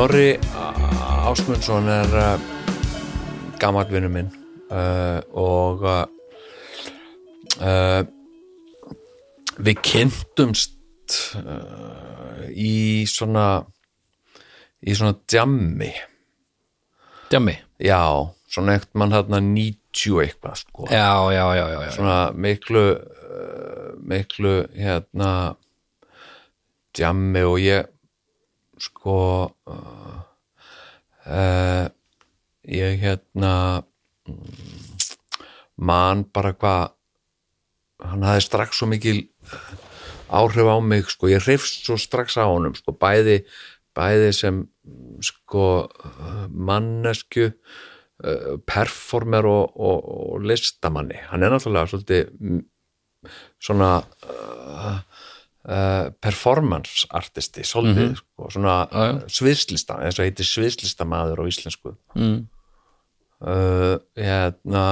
Snorri 0.00 0.32
Ásmundsson 1.28 1.84
er 1.92 2.08
uh, 2.16 2.40
gammal 3.60 3.84
vinnu 3.92 4.08
minn 4.08 4.30
uh, 4.72 5.20
og 5.36 5.84
uh, 5.84 6.08
við 9.60 9.82
kynntumst 9.84 11.18
í 12.48 13.04
svona 13.12 13.44
í 14.80 14.96
svona 14.96 15.20
djammi. 15.20 15.92
Djammi? 17.28 17.58
Já, 17.84 18.00
svona 18.48 18.80
eitt 18.80 18.88
mann 18.96 19.12
þarna 19.12 19.44
90 19.52 20.24
eitthvað 20.24 20.64
sko. 20.64 20.88
Já, 20.88 21.28
já, 21.28 21.44
já, 21.60 21.66
já, 21.76 21.80
já. 21.84 21.92
svona 22.00 22.18
miklu 22.32 22.88
miklu 24.00 24.64
hérna 24.80 25.30
djammi 26.96 27.44
og 27.52 27.60
ég 27.60 27.84
sko 28.80 29.16
uh, 29.70 30.16
uh, 31.26 31.86
ég 32.64 33.02
hérna 33.02 33.52
mm, 34.28 35.04
man 35.80 36.24
bara 36.32 36.54
hvað 36.56 36.96
hann 38.00 38.24
hafði 38.24 38.46
strax 38.46 38.80
svo 38.80 38.88
mikil 38.90 39.24
áhrif 40.30 40.68
á 40.70 40.76
mig 40.80 41.10
sko, 41.10 41.28
ég 41.30 41.42
hrifst 41.44 41.84
svo 41.84 41.98
strax 42.00 42.38
á 42.38 42.46
honum 42.46 42.74
sko, 42.78 42.94
bæði, 42.94 43.40
bæði 43.96 44.30
sem 44.36 44.62
sko 45.24 45.66
mannesku 46.48 47.50
uh, 47.50 48.56
performer 48.66 49.48
og, 49.48 49.74
og, 49.76 50.10
og 50.34 50.46
listamanni. 50.46 51.18
Hann 51.30 51.44
er 51.44 51.52
náttúrulega 51.52 51.90
svolítið 51.90 52.30
mm, 52.38 52.62
svona 53.60 53.90
uh, 54.00 55.00
uh, 55.70 56.10
performance 56.22 57.06
artisti 57.14 57.64
svolítið, 57.66 58.16
sko, 58.18 58.50
svona 58.52 58.76
já. 58.90 59.18
sviðslista, 59.38 59.98
eins 60.04 60.18
og 60.18 60.26
heitir 60.26 60.46
sviðslistamaður 60.48 61.42
á 61.42 61.44
íslensku 61.50 61.90
mm. 62.18 62.38
uh, 63.46 63.96
hérna 64.18 64.86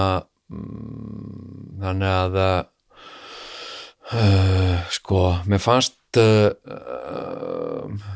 mm, 0.49 1.83
þannig 1.83 2.13
að 2.15 2.35
uh, 4.15 4.77
sko, 4.95 5.23
mér 5.51 5.63
fannst 5.63 5.97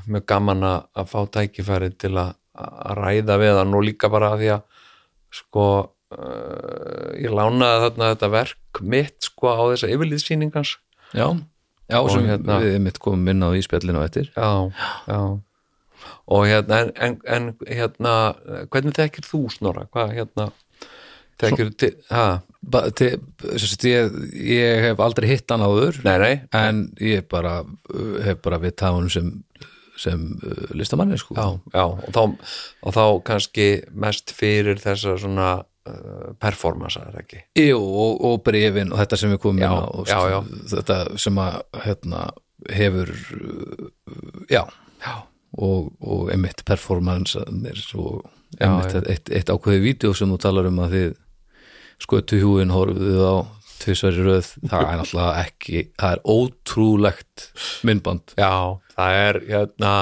mjög 0.08 0.25
gaman 0.26 0.64
að 0.64 0.78
að 0.97 1.10
fá 1.10 1.19
tækifæri 1.37 1.91
til 2.00 2.14
að 2.16 2.31
að 2.53 2.97
ræða 2.98 3.37
við 3.41 3.58
hann 3.60 3.76
og 3.76 3.84
líka 3.84 4.08
bara 4.12 4.32
að 4.32 4.41
því 4.41 4.48
að 4.54 4.62
sko 5.32 5.66
ég 7.20 7.32
lánaði 7.32 7.82
þarna 7.84 8.08
þetta 8.12 8.28
verk 8.32 8.81
mitt 8.81 9.28
sko 9.28 9.53
á 9.53 9.62
þessa 9.72 9.92
yfirlýðsýningans 9.92 10.75
Já, 11.12 11.26
já 11.92 11.98
sem 12.10 12.28
hérna- 12.32 12.58
við 12.64 12.78
mitt 12.88 12.98
komum 13.03 13.28
inn 13.32 13.44
á 13.44 13.50
í 13.54 13.62
spjallinu 13.64 14.03
á 14.03 14.06
eftir 14.08 14.30
já, 14.32 14.50
já 15.08 15.20
og 16.32 16.47
hérna, 16.48 16.80
en, 16.82 16.91
en, 16.97 17.19
en 17.26 17.48
hérna 17.69 18.14
hvernig 18.72 18.97
þekkir 18.97 19.26
þú 19.28 19.44
Snorra? 19.53 19.84
Hvað 19.92 20.14
hérna 20.16 20.48
þekkir 21.42 21.70
til, 21.78 21.92
ha? 22.10 22.26
ba, 22.62 22.84
til, 22.94 23.16
sérst, 23.58 23.84
ég, 23.88 24.12
ég 24.38 24.84
hef 24.86 25.02
aldrei 25.02 25.28
hitt 25.32 25.50
hann 25.50 25.64
áður 25.64 25.98
Nei, 26.06 26.16
nei, 26.22 26.34
en 26.54 26.84
ég 27.02 27.26
bara 27.31 27.60
hef 28.26 28.42
bara 28.44 28.60
við 28.62 28.76
taðunum 28.82 29.10
sem, 29.12 29.32
sem 29.98 30.22
listamanni 30.78 31.19
sko. 31.20 31.34
já, 31.34 31.47
já 31.75 31.84
og 31.91 32.08
þá, 32.14 32.22
og 32.86 32.97
þá 32.97 33.04
kannski 33.31 33.69
mest 33.94 34.34
fyrir 34.36 34.81
þessa 34.82 35.16
svona 35.22 35.50
performance, 36.43 37.00
er 37.00 37.10
það 37.10 37.25
ekki? 37.25 37.41
Jú, 37.59 37.78
og, 37.81 38.20
og 38.28 38.43
brefin 38.47 38.93
og 38.93 39.00
þetta 39.03 39.19
sem 39.19 39.32
við 39.34 39.41
komum 39.43 39.62
Já, 39.62 39.69
inn 39.69 39.82
á 39.82 39.87
og 39.91 40.10
já, 40.10 40.20
já. 40.31 40.38
þetta 40.75 40.98
sem 41.25 41.41
að 41.43 41.56
hérna, 41.87 42.20
hefur 42.70 43.10
já, 44.53 44.62
og, 45.59 45.91
og 46.00 46.31
einmitt 46.32 46.62
performance 46.69 47.43
og 47.98 48.22
já. 48.60 48.70
eitt, 49.03 49.32
eitt 49.32 49.50
ákveði 49.50 49.82
vídeo 49.82 50.15
sem 50.15 50.31
þú 50.31 50.38
talar 50.47 50.70
um 50.70 50.81
að 50.84 50.97
þið 50.97 51.10
skötu 52.03 52.41
hjúin 52.41 52.75
horfðuð 52.75 53.26
á 53.26 53.37
tvisværi 53.82 54.22
röð, 54.22 54.49
það 54.70 54.84
er 54.87 54.99
náttúrulega 55.00 55.43
ekki 55.43 55.84
það 55.99 56.14
er 56.14 56.20
ótrúlegt 56.37 57.47
myndband 57.87 58.34
já, 58.38 58.54
það 58.94 59.20
er 59.22 59.38
hérna 59.49 59.94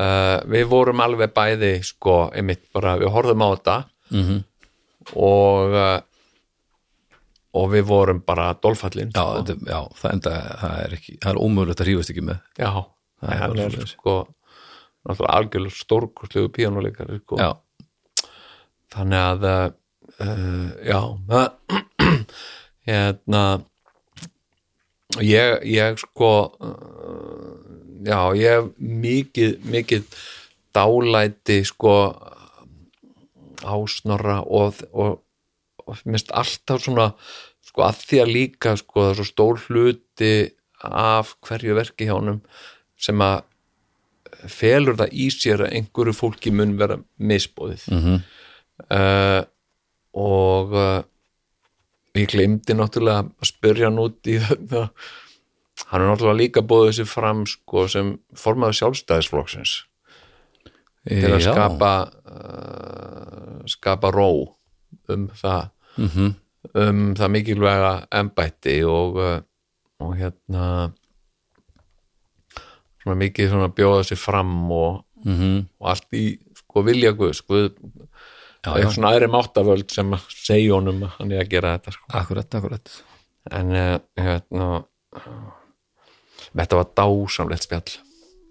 uh, 0.00 0.38
við 0.50 0.66
vorum 0.72 1.02
alveg 1.04 1.34
bæði 1.36 1.74
sko, 1.86 2.24
einmitt 2.34 2.66
bara, 2.74 2.96
við 3.00 3.12
horfðum 3.14 3.46
á 3.46 3.48
þetta 3.54 3.76
mm 4.10 4.22
-hmm. 4.22 4.42
Og 5.12 5.74
uh, 5.74 6.00
og 7.54 7.68
við 7.70 7.84
vorum 7.86 8.22
bara 8.26 8.48
dolfallin 8.62 9.12
já, 9.14 9.20
sko. 9.20 9.42
þetta, 9.42 9.70
já, 9.70 9.80
það 10.00 10.16
enda 10.16 10.32
það 10.62 10.78
er, 10.84 10.96
ekki, 10.98 11.18
það 11.22 11.30
er 11.30 11.42
ómögulegt 11.44 11.82
að 11.82 11.90
hrífast 11.90 12.14
ekki 12.14 12.26
með 12.30 12.40
já, 12.58 12.70
Það 13.24 13.44
er 13.44 13.60
er 13.64 13.86
sko 13.88 14.14
náttúrulega 15.04 15.36
algjörlega 15.38 15.78
stórkostlegu 15.78 16.50
píanuleikari 16.52 17.20
sko. 17.22 17.38
þannig 18.92 19.20
að 19.20 19.46
uh, 19.50 20.68
já 20.84 21.00
hérna 22.88 23.44
ég, 25.22 25.64
ég 25.70 26.02
sko 26.02 26.32
uh, 26.58 27.64
já, 28.04 28.18
ég 28.34 28.58
hef 28.58 28.70
mikið, 28.78 29.58
mikið 29.70 30.08
dálæti 30.74 31.62
sko 31.68 31.94
ásnorra 33.62 34.40
og, 34.42 34.82
og, 34.92 35.22
og 35.84 36.04
minnst 36.04 36.32
alltaf 36.34 36.84
svona 36.84 37.12
sko 37.64 37.86
að 37.86 38.04
því 38.04 38.22
að 38.24 38.34
líka 38.38 38.76
sko 38.80 39.02
það 39.02 39.10
er 39.10 39.18
svo 39.20 39.28
stór 39.30 39.64
hluti 39.68 40.34
af 40.84 41.34
hverju 41.46 41.76
verki 41.78 42.08
hjá 42.08 42.16
honum 42.16 42.42
sem 43.00 43.20
að 43.24 43.42
felur 44.50 44.98
það 44.98 45.14
í 45.16 45.30
sér 45.32 45.64
að 45.64 45.76
einhverju 45.78 46.16
fólki 46.16 46.52
mun 46.52 46.76
vera 46.80 46.98
misbóðið 47.16 47.90
mm 47.94 48.22
uh, 48.90 49.42
og 50.14 50.74
uh, 50.78 51.02
ég 52.14 52.30
glemdi 52.30 52.76
náttúrulega 52.78 53.26
að 53.26 53.48
spyrja 53.50 53.88
hann 53.90 54.02
út 54.02 54.30
í 54.30 54.36
þetta 54.42 54.84
hann 55.90 56.04
er 56.04 56.06
náttúrulega 56.06 56.38
líka 56.38 56.62
bóðið 56.62 57.00
sér 57.00 57.10
fram 57.10 57.42
sko, 57.50 57.88
sem 57.90 58.14
formaður 58.38 58.78
sjálfstæðisflokksins 58.80 59.74
til 61.08 61.32
að 61.34 61.42
skapa 61.44 61.92
uh, 62.08 63.60
skapa 63.70 64.10
ró 64.14 64.30
um 65.12 65.28
það. 65.34 65.70
Mm 65.98 66.32
um 66.74 67.00
það 67.12 67.28
mikilvæga 67.28 67.90
embætti 68.20 68.78
og, 68.88 69.18
uh, 69.20 69.40
og 70.00 70.14
hérna 70.16 70.92
svona 73.02 73.16
mikið 73.20 73.50
svona 73.52 73.68
bjóða 73.68 74.06
sér 74.08 74.16
fram 74.16 74.70
og, 74.72 75.04
-hmm. 75.24 75.66
og 75.80 75.90
allt 75.90 76.08
í 76.16 76.38
sko 76.56 76.82
vilja 76.82 77.12
Guðs. 77.12 77.42
Guð, 77.44 77.74
er 78.64 78.90
svona 78.90 79.12
aðri 79.12 79.28
máttavöld 79.28 79.92
sem 79.92 80.12
að 80.12 80.24
segja 80.28 80.74
honum 80.74 81.02
að 81.02 81.10
hann 81.18 81.32
er 81.32 81.44
að 81.44 81.50
gera 81.50 81.76
þetta 81.76 81.92
sko. 81.92 82.04
akkurat, 82.08 82.54
akkurat. 82.54 83.02
En 83.52 83.70
hérna 84.16 84.82
þetta 86.54 86.76
var 86.76 86.88
dásamlegt 86.96 87.62
spjall 87.62 88.03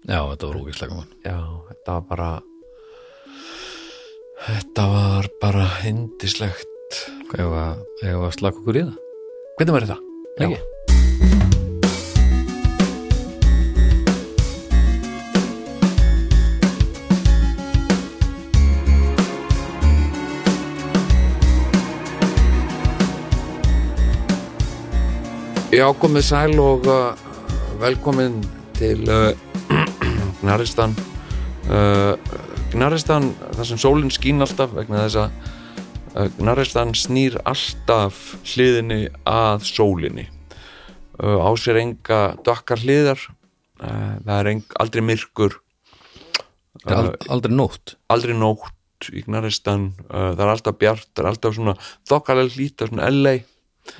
já, 0.04 0.20
þetta 0.20 0.48
var 0.50 0.58
ógeðslega 0.60 0.92
gaman 0.92 1.08
já, 1.24 1.38
þetta 1.70 1.94
var 1.94 2.04
bara 2.10 2.28
þetta 4.44 4.84
var 4.92 5.30
bara 5.40 5.64
hindislegt 5.80 7.00
ef 7.34 7.40
að 7.48 8.30
slaka 8.36 8.60
okkur 8.60 8.80
í 8.80 8.84
það 8.84 8.98
hvernig 9.58 9.76
var 9.78 9.88
þetta? 9.88 10.00
Ekki? 10.44 10.62
Já, 25.74 25.88
komið 25.98 26.22
sæl 26.22 26.60
og 26.62 26.84
uh, 26.86 27.16
velkomin 27.80 28.36
til 28.78 29.00
uh, 29.10 29.32
Gnaristan 30.42 30.94
uh, 31.70 32.14
Gnaristan, 32.74 33.30
þar 33.54 33.68
sem 33.68 33.78
sólinn 33.80 34.12
skín 34.12 34.42
alltaf 34.44 34.72
vegna 34.74 35.04
þess 35.06 35.18
að 35.22 35.30
uh, 36.18 36.28
Gnaristan 36.40 36.94
snýr 36.98 37.38
alltaf 37.46 38.18
hliðinni 38.54 39.06
að 39.30 39.64
sólinni. 39.68 40.26
Uh, 41.22 41.38
á 41.38 41.50
sér 41.60 41.78
enga 41.82 42.20
dökkar 42.46 42.82
hliðar 42.82 43.20
uh, 43.22 44.16
það 44.26 44.36
er 44.40 44.50
eng, 44.54 44.64
aldrei 44.82 45.04
myrkur. 45.06 45.60
Þetta 46.82 46.94
er 46.96 47.00
ald- 47.12 47.28
aldrei 47.36 47.54
nótt. 47.54 47.94
Aldrei 48.10 48.34
nótt 48.36 49.10
í 49.14 49.22
Gnaristan 49.26 49.90
uh, 50.10 50.32
það 50.34 50.44
er 50.48 50.52
alltaf 50.56 50.78
bjart, 50.80 51.08
það 51.14 51.24
er 51.24 51.30
alltaf 51.32 51.56
svona 51.58 51.76
þokkalega 52.10 52.56
hlýta, 52.58 52.90
svona 52.90 53.10
LA 53.14 53.36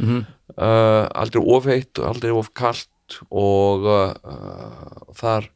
Mhm. 0.00 0.20
uh, 0.56 1.04
aldrei 1.12 1.42
ofheitt 1.44 1.98
aldrei 2.00 2.30
of 2.32 2.46
kalt 2.56 3.18
og 3.28 3.82
uh, 3.84 4.14
uh, 4.24 5.02
þar 5.12 5.50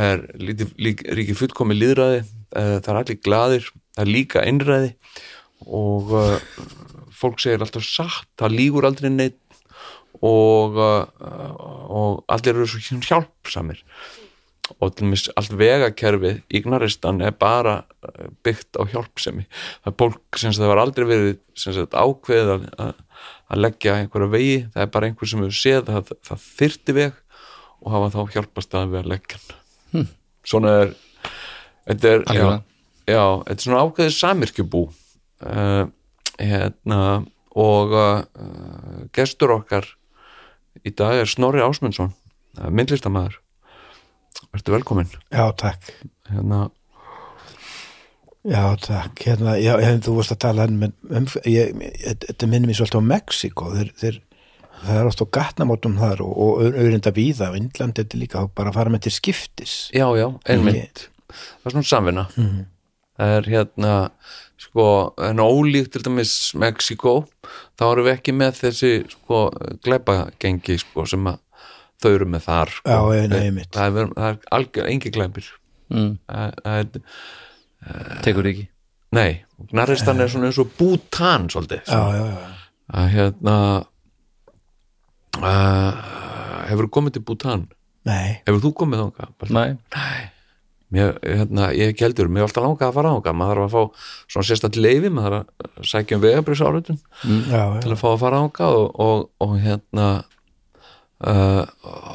er 0.00 0.24
lítið, 0.40 0.72
lík, 0.80 1.04
ríkir 1.18 1.38
fullkomi 1.38 1.76
líðræði 1.76 2.22
uh, 2.22 2.78
það 2.80 2.90
er 2.92 3.00
allir 3.02 3.20
glaðir, 3.26 3.68
það 3.92 4.04
er 4.04 4.12
líka 4.16 4.44
einræði 4.46 4.92
og 5.66 6.14
uh, 6.16 6.36
fólk 7.14 7.42
segir 7.42 7.62
alltaf 7.62 7.84
satt, 7.86 8.28
það 8.40 8.56
lígur 8.58 8.88
aldrei 8.88 9.10
neitt 9.12 9.38
og, 10.22 10.78
uh, 10.78 11.62
og 11.92 12.24
allir 12.32 12.56
eru 12.56 12.68
svo 12.68 13.00
hjálpsamir. 13.02 13.82
Og 14.80 14.92
til 14.96 15.08
mis 15.10 15.26
allt 15.36 15.52
vegakerfið 15.58 16.38
í 16.54 16.62
Gnaristan 16.64 17.18
er 17.20 17.34
bara 17.36 17.82
eh, 18.06 18.30
byggt 18.46 18.78
á 18.80 18.88
hjálpsemi. 18.88 19.42
Það 19.82 19.90
er 19.90 19.96
fólk 20.00 20.38
sem 20.40 20.54
það 20.56 20.70
var 20.70 20.80
aldrei 20.80 21.04
verið 21.10 21.32
sagt, 21.58 21.92
ákveðið 21.92 22.52
að, 22.54 22.68
að, 22.86 23.58
leggja 23.58 23.98
einhverja 23.98 24.30
vegi, 24.32 24.54
það 24.72 24.86
er 24.86 24.92
bara 24.94 25.10
einhver 25.10 25.28
sem 25.28 25.42
hefur 25.44 25.58
séð 25.58 25.92
að 25.92 26.14
það 26.24 26.46
þyrti 26.46 26.96
veg 27.02 27.18
og 27.82 27.96
hafa 27.96 28.12
þá 28.14 28.36
hjálpast 28.38 28.78
að 28.78 28.94
við 28.94 29.02
að 29.02 29.12
leggja 29.12 29.42
hann. 29.42 29.61
Svona 30.46 30.74
er 30.82 30.94
þetta 31.88 32.12
er, 32.12 32.24
já, 32.36 32.46
já, 33.10 33.24
þetta 33.46 33.58
er 33.58 33.66
svona 33.66 33.84
ákveðið 33.86 34.16
samirkjubú 34.16 34.82
uh, 34.88 35.84
hérna 36.40 37.00
og 37.52 37.96
uh, 37.96 38.20
gestur 39.14 39.56
okkar 39.58 39.88
í 40.82 40.92
dag 40.96 41.22
er 41.22 41.30
Snorri 41.30 41.64
Ásmundsson 41.64 42.12
uh, 42.12 42.68
myndlistamæður 42.70 43.40
Vertu 44.52 44.72
velkomin 44.74 45.08
Já, 45.32 45.46
takk. 45.56 45.92
hérna, 46.28 46.66
Já, 48.42 48.76
takk. 48.76 49.20
Hérna, 49.22 49.54
já, 49.62 49.76
hérna, 49.78 50.02
þú 50.02 50.16
vorst 50.16 50.34
að 50.34 50.40
tala 50.42 50.64
um, 50.66 50.80
um 51.14 51.26
ég, 51.46 51.76
ég, 51.78 52.16
þetta 52.26 52.48
minnir 52.50 52.72
mér 52.72 52.78
svolítið 52.80 52.98
á 52.98 53.10
Mexiko. 53.12 53.68
Þeir, 53.76 53.92
þeir, 54.00 54.16
það 54.82 55.00
er 55.00 55.08
oft 55.10 55.24
á 55.24 55.26
gatnamótum 55.38 55.96
þar 56.00 56.22
og, 56.26 56.32
og 56.32 56.62
auðvitað 56.68 57.18
víða 57.18 57.50
og 57.52 57.58
Indland 57.60 57.98
þetta 57.98 58.20
líka 58.20 58.44
bara 58.56 58.72
að 58.72 58.78
fara 58.80 58.94
með 58.94 59.06
til 59.06 59.16
skiptis. 59.16 59.74
Já, 59.94 60.06
já, 60.18 60.28
einmitt 60.50 61.08
Það 61.32 61.68
er 61.68 61.74
svona 61.76 61.88
samvinna 61.88 62.24
Það 62.32 63.36
er 63.36 63.48
hérna 63.52 63.92
sko, 64.62 64.86
en 65.22 65.42
ólíkt 65.42 65.94
til 65.94 66.02
dæmis 66.06 66.34
Mexiko, 66.58 67.22
þá 67.78 67.84
erum 67.88 68.06
við 68.06 68.16
ekki 68.16 68.34
með 68.36 68.58
þessi 68.60 68.92
sko 69.10 69.44
glæpagengi 69.84 70.78
sko 70.82 71.06
sem 71.08 71.26
að 71.30 71.40
þau 72.02 72.10
eru 72.10 72.28
með 72.30 72.44
þar 72.48 72.74
sko. 72.76 72.90
Já, 72.90 73.28
nei, 73.30 73.40
einmitt. 73.46 73.70
það 73.74 74.00
er, 74.02 74.12
það 74.16 74.28
er 74.28 74.52
algjör, 74.58 74.90
engi 74.90 75.12
glæpir 75.14 75.48
mm. 75.92 76.12
er, 76.32 76.90
Tekur 78.24 78.48
ekki 78.52 78.66
nei, 79.14 79.42
Naristan 79.74 80.22
er 80.22 80.30
svona 80.32 80.50
eins 80.50 80.60
og 80.62 80.72
Bhutan 80.78 81.48
svolítið 81.52 81.86
Já, 81.86 82.02
já, 82.16 82.24
já. 82.32 82.52
að 83.02 83.08
hérna 83.16 83.56
uh, 85.40 86.02
hefur 86.68 86.90
komið 86.92 87.16
til 87.16 87.24
Bhutan? 87.28 87.66
Nei, 88.08 88.42
hefur 88.46 88.62
þú 88.66 88.72
komið 88.82 89.04
þangað? 89.04 89.52
Nei, 89.54 89.68
mér, 90.92 91.16
hérna, 91.22 91.70
ég 91.76 91.92
er 91.92 91.96
keldur, 91.96 92.28
mér 92.28 92.44
er 92.44 92.50
alltaf 92.50 92.66
langað 92.66 92.90
að 92.90 92.98
fara 92.98 93.14
ángað, 93.16 93.38
maður 93.38 93.62
þarf 93.62 93.68
að 93.68 93.76
fá 93.76 94.10
svona 94.34 94.48
sérstætt 94.50 94.78
leifi, 94.80 95.12
maður 95.14 95.38
þarf 95.38 95.80
að 95.80 95.88
sækja 95.92 96.18
um 96.18 96.26
vegabriðsáritun 96.26 97.00
já, 97.48 97.62
til 97.78 97.94
að 97.94 98.00
fá 98.02 98.08
að 98.12 98.20
fara 98.24 98.42
ángað 98.44 98.78
og, 98.80 99.00
og, 99.06 99.24
og 99.46 99.56
hérna 99.62 100.08
uh, 101.22 101.64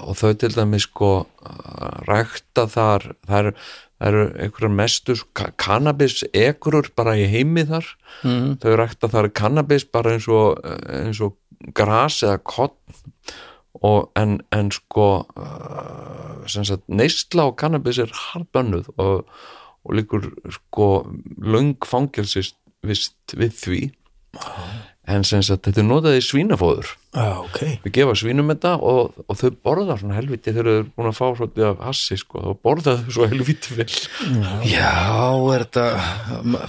og 0.07 0.17
þau 0.19 0.31
til 0.39 0.53
dæmis 0.55 0.87
sko 0.87 1.11
uh, 1.23 1.99
rækta 2.07 2.67
þar. 2.71 3.11
Það 3.27 3.39
eru, 3.39 3.53
það 3.97 4.11
eru 4.11 4.25
einhverjar 4.45 4.75
mestur 4.77 5.23
kannabis 5.57 6.19
ekurur 6.35 6.91
bara 6.97 7.17
í 7.17 7.27
heimi 7.31 7.65
þar. 7.69 7.89
Mm. 8.27 8.57
þau 8.61 8.71
rækta 8.81 9.11
þar 9.13 9.31
kannabis 9.37 9.87
bara 9.89 10.15
eins 10.17 10.29
og, 10.31 10.61
eins 10.91 11.21
og 11.23 11.37
gras 11.77 12.21
eða 12.25 12.39
kott 12.43 12.77
og 13.85 14.11
en, 14.17 14.39
en 14.55 14.71
sko 14.73 15.07
uh, 15.37 16.81
neysla 16.87 17.49
og 17.49 17.57
kannabis 17.61 18.01
er 18.01 18.13
harbönnuð 18.13 18.89
og, 18.97 19.27
og 19.85 19.97
líkur 19.97 20.31
sko 20.53 20.89
löng 21.37 21.77
fangelsist 21.85 22.57
vist 22.85 23.37
við 23.37 23.57
því. 23.61 23.81
En 25.07 25.23
sem 25.23 25.39
sagt 25.45 25.63
þetta 25.63 25.79
er 25.79 25.85
notað 25.87 26.17
í 26.17 26.23
svínafóður. 26.25 26.89
Já, 27.15 27.39
ok. 27.39 27.61
við 27.85 27.93
gefa 27.95 28.15
svínum 28.19 28.51
þetta 28.51 28.73
og, 28.83 29.15
og 29.23 29.37
þau 29.39 29.53
borða 29.63 29.95
svona 29.97 30.17
helviti 30.17 30.51
þegar 30.51 30.67
þau 30.67 30.73
eru 30.73 30.89
búin 30.97 31.09
að 31.09 31.15
fá 31.17 31.23
svolítið 31.37 31.67
af 31.69 31.79
hassi 31.87 32.17
sko, 32.19 32.41
þá 32.43 32.59
borða 32.67 32.95
þau 32.99 33.15
svo 33.15 33.29
helviti 33.31 33.77
vel. 33.77 33.87
Já, 34.67 34.91
er 35.55 35.63
þetta 35.63 35.85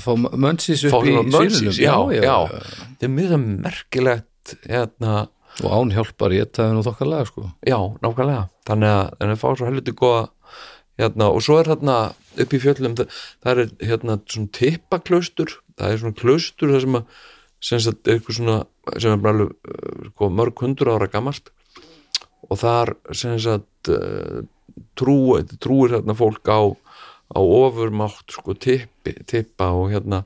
Fá 0.04 0.12
mönsis 0.14 0.86
fá 0.86 1.00
upp 1.00 1.10
í 1.10 1.16
mönsis, 1.18 1.58
svínunum? 1.80 2.14
Já, 2.14 2.22
já, 2.22 2.70
þetta 2.78 3.08
er 3.10 3.14
mjög 3.18 3.34
merkilegt 3.66 4.27
hérna 4.68 5.28
Og 5.64 5.72
án 5.74 5.90
hjálpar 5.90 6.34
ég 6.36 6.46
þetta 6.46 6.68
nú 6.74 6.82
þokkarlega 6.86 7.26
sko. 7.26 7.48
Já, 7.66 7.78
nákvæmlega. 8.04 8.44
Þannig 8.68 8.92
að 8.94 9.24
við 9.24 9.40
fá 9.40 9.48
svo 9.48 9.66
helviti 9.66 9.94
góða 9.96 10.20
hérna, 11.00 11.30
og 11.32 11.42
svo 11.42 11.56
er 11.58 11.70
hérna 11.72 11.96
upp 12.38 12.54
í 12.54 12.60
fjöllum 12.62 12.94
það, 12.98 13.16
það 13.42 13.62
er 13.62 13.72
hérna 13.90 14.18
svona 14.22 14.52
tippaklaustur. 14.58 15.56
Það 15.78 15.94
er 15.94 16.02
svona 16.02 16.18
klaustur 16.20 16.74
það 16.74 16.84
sem 16.84 16.98
að 17.00 17.16
sem 17.68 17.82
sagt 17.82 18.10
er 18.12 18.20
svona 18.28 18.58
sem 19.02 19.14
er 19.16 19.22
bara 19.22 19.48
uh, 19.48 20.04
sko, 20.12 20.30
mörg 20.30 20.62
hundur 20.62 20.92
ára 20.94 21.10
gamalt. 21.10 21.50
Og 22.46 22.60
þar 22.60 22.94
sagt 23.10 23.90
uh, 23.90 24.44
trú, 24.98 25.18
trúir 25.58 25.96
hérna 25.96 26.14
fólk 26.18 26.46
á, 26.46 26.70
á 27.34 27.40
ofurmátt 27.42 28.30
sko 28.30 28.54
tippi, 28.54 29.16
tippa 29.26 29.72
og 29.74 29.90
hérna 29.90 30.22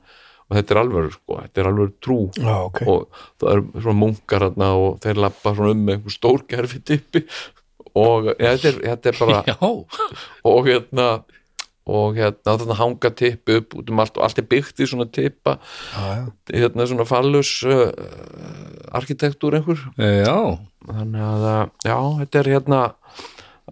og 0.49 0.57
þetta 0.57 0.75
er 0.75 0.81
alveg 0.83 1.11
sko, 1.15 1.39
þetta 1.41 1.63
er 1.63 1.69
alveg 1.71 1.93
trú. 2.03 2.19
Já, 2.37 2.55
ok. 2.67 2.81
og 2.87 3.21
það 3.41 3.53
er 3.53 3.63
svona 3.79 3.99
munkar 3.99 4.47
og 4.49 4.89
þeir 5.03 5.21
lappa 5.25 5.53
svona 5.57 5.75
um 5.75 5.85
með 5.85 5.99
einhver 5.99 6.17
stór 6.17 6.47
gerfi 6.49 6.81
tippi 6.83 7.23
og 7.93 8.31
ja, 8.33 8.55
þetta, 8.55 8.71
er, 8.71 8.81
þetta 8.89 9.11
er 9.11 9.21
bara 9.21 9.43
og 10.53 10.67
hérna 10.67 11.07
og 11.83 12.15
hérna 12.15 12.55
þarna 12.55 12.77
hanga 12.79 13.09
tippi 13.11 13.57
upp 13.59 13.75
út 13.75 13.89
um 13.91 13.99
allt 13.99 14.17
og 14.17 14.23
allt 14.23 14.39
er 14.39 14.47
byggt 14.47 14.79
í 14.79 14.87
svona 14.87 15.07
Já, 15.11 15.57
já. 15.99 16.23
hérna 16.53 16.87
svona 16.87 17.05
fallus 17.07 17.51
uh, 17.67 17.91
arkitektúr 18.95 19.59
einhver. 19.59 19.81
Já. 19.99 20.59
Þannig 20.87 21.25
að 21.27 21.47
uh, 21.49 21.65
já, 21.83 21.97
þetta 22.21 22.39
er 22.39 22.51
hérna 22.53 22.81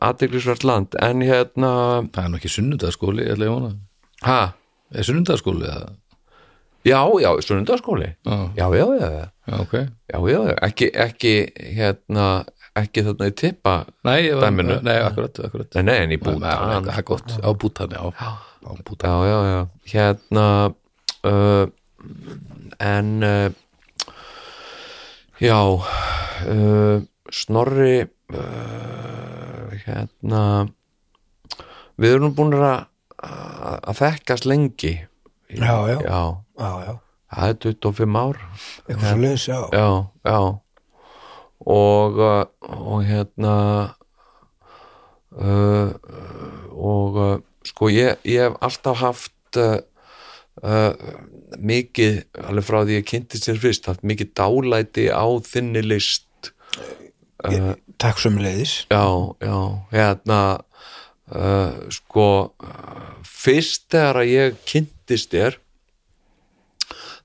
aðdeglisvert 0.02 0.66
land. 0.68 0.96
En 1.00 1.24
hérna, 1.24 1.72
Það 2.12 2.24
er 2.26 2.32
nú 2.34 2.40
ekki 2.42 2.52
sunnundaskóli, 2.52 3.26
ég 3.28 3.36
ætla 3.36 3.48
ég 3.48 3.52
að 3.54 3.58
vona. 3.58 3.72
Ha? 4.28 4.40
Er 4.92 5.08
sunnundaskóli 5.08 5.68
eða? 5.72 5.92
Já, 6.86 7.00
já, 7.22 7.32
sunnundaskóli 7.42 8.16
Já, 8.26 8.68
já, 8.76 8.86
já, 8.86 8.86
já, 8.86 9.30
já, 9.48 10.30
já, 10.30 10.42
já. 10.48 10.56
Ekki, 10.68 10.88
ekki 10.94 11.34
hérna, 11.78 12.28
ekki 12.78 13.04
þarna 13.06 13.28
í 13.30 13.36
tippa 13.38 13.76
Nei, 14.08 14.32
var, 14.34 14.52
nei, 14.88 14.98
akkurat, 15.06 15.42
akkurat. 15.46 15.76
Nei, 15.76 15.84
nei, 15.90 15.98
en 16.06 16.16
í 16.16 16.20
Bútan 16.22 16.46
á 17.42 17.50
bútan, 17.54 17.90
já. 17.92 18.02
Á 18.66 18.72
bútan 18.86 19.10
já, 19.10 19.20
já, 19.30 19.40
já, 19.52 19.62
hérna 19.94 20.48
uh, 21.28 21.66
en 22.80 23.24
uh, 23.24 23.52
já 25.42 25.60
uh, 25.66 27.02
Snorri 27.32 28.06
uh, 28.34 29.70
hérna 29.86 30.44
við 32.02 32.18
erum 32.18 32.34
búin 32.38 32.56
að 32.58 32.88
að 33.22 33.98
þekkast 34.00 34.48
lengi 34.50 34.96
Já, 35.58 35.76
já. 35.92 35.98
já, 36.06 36.22
það 37.32 37.50
er 37.50 37.58
25 37.66 38.18
ár. 38.22 38.42
Já. 40.26 40.40
Og, 41.62 42.18
uh, 42.18 42.46
og 42.66 43.04
hérna 43.06 43.56
uh, 45.38 45.92
og 46.74 47.20
uh, 47.22 47.36
sko 47.68 47.92
ég, 47.94 48.18
ég 48.26 48.48
hef 48.48 48.58
alltaf 48.66 49.04
haft 49.04 49.60
uh, 49.62 49.78
uh, 50.64 51.14
mikið, 51.62 52.24
alveg 52.48 52.66
frá 52.66 52.82
því 52.82 52.98
ég 52.98 53.08
kynntist 53.12 53.48
þér 53.50 53.62
fyrst, 53.62 53.92
haft 53.92 54.08
mikið 54.08 54.34
dálæti 54.40 55.08
á 55.14 55.26
þinni 55.46 55.86
list. 55.86 56.52
Uh, 57.46 57.76
Takk 58.02 58.22
sem 58.22 58.38
leiðis. 58.42 58.86
já, 58.90 59.06
já, 59.42 59.58
hérna 59.94 60.42
sko 61.96 62.26
fyrst 63.24 63.86
þegar 63.94 64.18
að 64.20 64.32
ég 64.34 64.58
kynntist 65.12 65.32
þér 65.36 65.58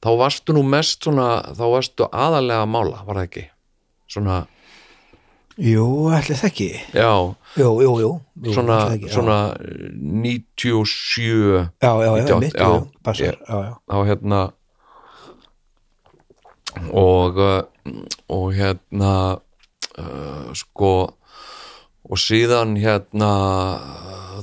þá 0.03 0.11
varstu 0.19 0.55
nú 0.55 0.63
mest 0.67 1.03
svona 1.07 1.55
þá 1.57 1.63
varstu 1.73 2.07
aðalega 2.13 2.65
að 2.67 2.71
mála, 2.75 3.05
var 3.07 3.17
það 3.21 3.29
ekki? 3.31 3.45
Svona 4.11 4.47
Jú, 5.57 5.87
allir 6.13 6.37
það 6.37 6.49
ekki. 6.51 6.67
Já, 6.93 7.13
Jú, 7.57 7.69
jú, 7.81 7.93
jú, 8.03 8.11
jú 8.45 8.53
svona, 8.53 8.75
ekki, 8.93 9.09
svona 9.09 9.37
eh, 9.57 9.95
97 9.97 11.71
Já, 11.81 11.93
já, 12.05 12.11
já, 12.13 12.27
98, 12.29 12.41
mitt, 12.43 12.55
já, 12.61 12.69
passar. 13.03 13.27
ég- 13.27 13.41
Já, 13.49 13.57
já, 13.65 13.73
á 13.89 13.97
hérna 14.05 14.41
og 16.93 17.39
uh, 17.41 17.63
og 18.29 18.53
hérna 18.53 19.41
uh, 19.97 20.53
sko 20.53 20.93
og 22.07 22.19
síðan 22.21 22.77
hérna 22.77 23.31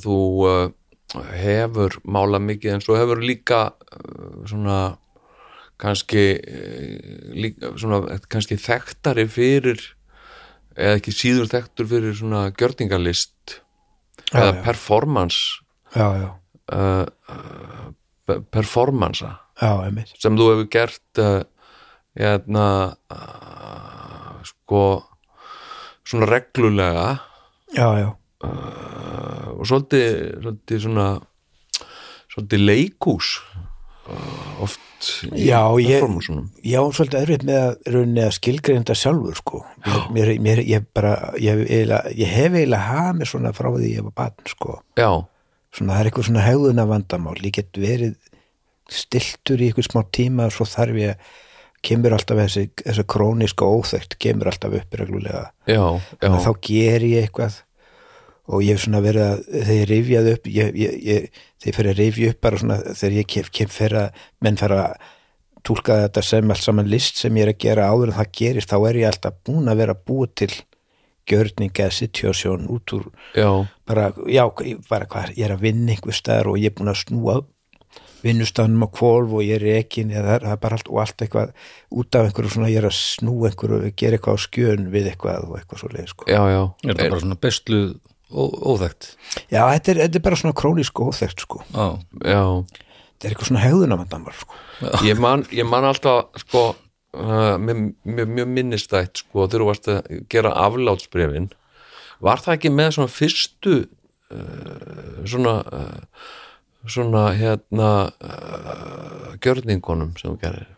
þú 0.02 0.18
uh, 0.50 0.72
hefur 1.14 2.00
mála 2.10 2.40
mikið 2.42 2.74
en 2.78 2.82
svo 2.84 2.96
hefur 2.98 3.22
líka 3.22 3.60
uh, 3.74 4.44
svona 4.50 4.78
kannski 5.82 6.24
uh, 6.40 7.34
líka, 7.38 7.74
svona 7.78 8.02
kannski 8.32 8.58
þekktari 8.62 9.28
fyrir 9.30 9.82
eða 10.74 10.98
ekki 10.98 11.14
síður 11.14 11.52
þekktur 11.52 11.90
fyrir 11.92 12.16
svona 12.18 12.48
gjörningalist 12.58 13.60
Já, 14.34 14.40
eða 14.40 14.54
já. 14.56 14.62
performance 14.66 15.40
já, 15.94 16.08
uh, 16.74 17.06
uh, 17.30 17.88
pe- 18.26 18.40
performansa 18.50 19.36
sem 20.18 20.34
þú 20.40 20.48
hefur 20.54 20.70
gert 20.74 21.22
uh, 21.22 21.44
hérna 22.18 22.66
uh, 23.14 24.40
sko 24.46 24.82
svona 26.04 26.28
reglulega. 26.30 27.06
Já, 27.74 27.88
já, 28.02 28.10
uh, 28.44 29.54
og 29.58 29.68
svolítið, 29.70 30.10
svolítið 30.44 30.82
svona 30.88 31.08
svolítið 32.34 32.64
leikús 32.68 33.36
uh, 34.10 34.64
oft 34.66 34.80
í 35.36 35.50
Já, 35.50 35.60
ég- 35.84 36.00
já, 36.64 36.80
svolítið 36.96 37.20
erfitt 37.26 37.42
með 37.48 37.60
að 37.60 38.20
að 38.24 38.36
skilgreinda 38.38 38.96
sjálfur, 38.96 39.36
sko. 39.36 39.64
Mér, 40.16 40.32
mér, 40.40 40.62
ég 40.64 40.86
bara, 40.96 41.34
ég, 41.44 41.66
ég 41.68 42.30
hef 42.32 42.56
eiginlega 42.56 42.88
hafið 42.88 43.28
svona 43.34 43.52
frá 43.56 43.68
því 43.76 43.90
ég 43.98 44.06
var 44.08 44.16
barn, 44.22 44.48
sko. 44.48 44.78
Já, 44.96 45.10
svona, 45.76 45.98
það 45.98 46.00
er 46.06 46.10
eitthvað 46.12 46.30
svona 46.30 46.46
hegðuna 46.48 46.86
vandamál 46.88 47.36
ég 47.44 47.52
get 47.60 47.80
verið 47.84 48.16
stiltur 48.94 49.60
í 49.64 49.70
eitthvað 49.72 49.90
smá 49.90 50.02
tíma 50.16 50.48
svo 50.54 50.66
þarf 50.68 50.98
ég 51.02 51.28
kemur 51.84 52.16
alltaf 52.16 52.40
þessi, 52.40 52.64
þessi 52.80 53.04
króniska 53.12 53.68
óþekkt 53.68 54.16
kemur 54.24 54.48
alltaf 54.54 54.76
upp 54.80 54.98
reglulega. 55.00 55.50
Já, 55.68 55.84
já, 56.24 56.30
þá 56.46 56.52
ger 56.64 57.04
ég 57.10 57.26
eitthvað 57.28 57.60
og 58.52 58.64
ég 58.64 58.76
hef 58.76 58.84
svona 58.84 59.02
verið 59.04 59.26
að 59.26 59.44
þegar 59.54 59.78
ég 59.78 59.90
rifjaði 59.92 60.36
upp 60.38 60.48
ég, 60.52 60.72
ég, 60.76 60.96
ég, 61.08 61.42
þegar 61.64 61.70
ég 61.70 61.78
fyrir 61.78 61.92
að 61.94 62.02
rifja 62.02 62.34
upp 62.34 62.42
bara 62.44 62.62
svona 62.62 62.80
þegar 62.90 63.18
ég 63.18 63.30
kem, 63.34 63.50
kem 63.60 63.72
fyrir 63.72 64.00
að 64.02 64.26
menn 64.44 64.60
fyrir 64.60 64.82
að 64.84 65.10
túlka 65.64 66.02
þetta 66.02 66.26
sem 66.28 66.52
allt 66.52 66.66
saman 66.66 66.92
list 66.92 67.22
sem 67.22 67.40
ég 67.40 67.48
er 67.48 67.54
að 67.54 67.64
gera 67.64 67.88
áður 67.88 68.12
en 68.12 68.20
það 68.20 68.34
gerist 68.40 68.74
þá 68.74 68.78
er 68.82 69.00
ég 69.00 69.10
alltaf 69.10 69.40
búin 69.48 69.72
að 69.72 69.80
vera 69.80 69.96
búið 69.96 70.36
til 70.42 70.52
gjörning 71.30 71.72
eða 71.72 71.96
situasjón 71.96 72.68
út 72.72 72.96
úr 72.98 73.08
já, 73.32 73.48
bara, 73.88 74.12
já, 74.28 74.44
bara 74.90 75.08
hvað, 75.08 75.36
ég 75.38 75.48
er 75.48 75.56
að 75.56 75.64
vinna 75.70 75.96
einhver 75.96 76.16
staðar 76.18 76.52
og 76.52 76.60
ég 76.60 76.74
er 76.74 76.76
búin 76.76 76.92
að 76.92 77.00
snúa 77.06 77.40
vinnustafnum 78.24 78.86
á 78.88 78.90
kvolf 78.92 79.36
og 79.36 79.44
ég 79.44 79.60
er 79.60 79.80
ekki 79.80 80.06
það 80.10 80.30
er, 80.36 80.46
það 80.46 80.56
er 80.56 80.62
bara 80.64 80.78
allt 80.80 80.90
og 80.92 81.00
allt 81.04 81.24
eitthvað 81.24 81.54
út 82.00 82.18
af 82.18 82.28
einhverju 82.28 82.54
svona, 82.56 82.72
ég 82.72 82.80
er 82.80 82.88
að 82.88 82.98
snúa 83.00 83.52
einhverju 83.52 83.94
gera 84.00 84.20
eitthvað 84.20 84.40
á 84.40 84.44
skjön 84.46 84.90
við 84.94 85.10
eitthvað 85.12 85.48
og 85.48 85.58
eitthvað 85.60 85.84
svo 85.84 85.92
leið 85.94 86.10
sko. 86.12 86.28
já, 86.28 86.42
já. 86.52 86.62
Er 86.84 86.92
þetta 86.94 87.10
bara 87.10 87.24
svona 87.24 87.40
bestluð 87.48 87.94
ó- 88.34 88.56
óþekkt? 88.74 89.12
já, 89.54 89.62
þetta 89.62 89.94
er, 89.94 90.02
þetta 90.06 90.20
er 90.20 90.26
bara 90.28 90.40
svona 90.42 90.58
krónísk 90.58 91.00
og 91.00 91.14
óþekkt 91.14 91.46
sko. 91.46 91.62
Já, 91.74 91.88
já. 92.26 92.44
þetta 93.14 93.28
er 93.30 93.34
eitthvað 93.36 93.52
svona 93.52 93.64
hegðunamandamál 93.66 94.36
sko. 94.40 94.62
ég 95.08 95.22
man, 95.22 95.46
ég 95.54 95.70
man 95.70 95.88
alltaf 95.90 96.34
sko 96.44 96.64
uh, 96.74 97.56
mjög, 97.62 97.84
mjög, 98.04 98.32
mjög 98.38 98.54
minnistætt 98.58 99.24
sko 99.24 99.48
þegar 99.48 99.64
þú 99.64 99.70
varst 99.72 99.92
að 99.94 100.24
gera 100.34 100.54
aflátsbrefin 100.66 101.52
var 102.24 102.42
það 102.44 102.58
ekki 102.58 102.72
með 102.74 102.96
svona 102.98 103.12
fyrstu 103.12 103.76
uh, 103.84 105.24
svona 105.30 105.56
uh, 105.64 106.30
svona 106.84 107.26
hérna 107.38 107.90
uh, 108.20 109.34
gjörningunum 109.44 110.16
sem 110.20 110.34
þú 110.34 110.40
gerir 110.42 110.70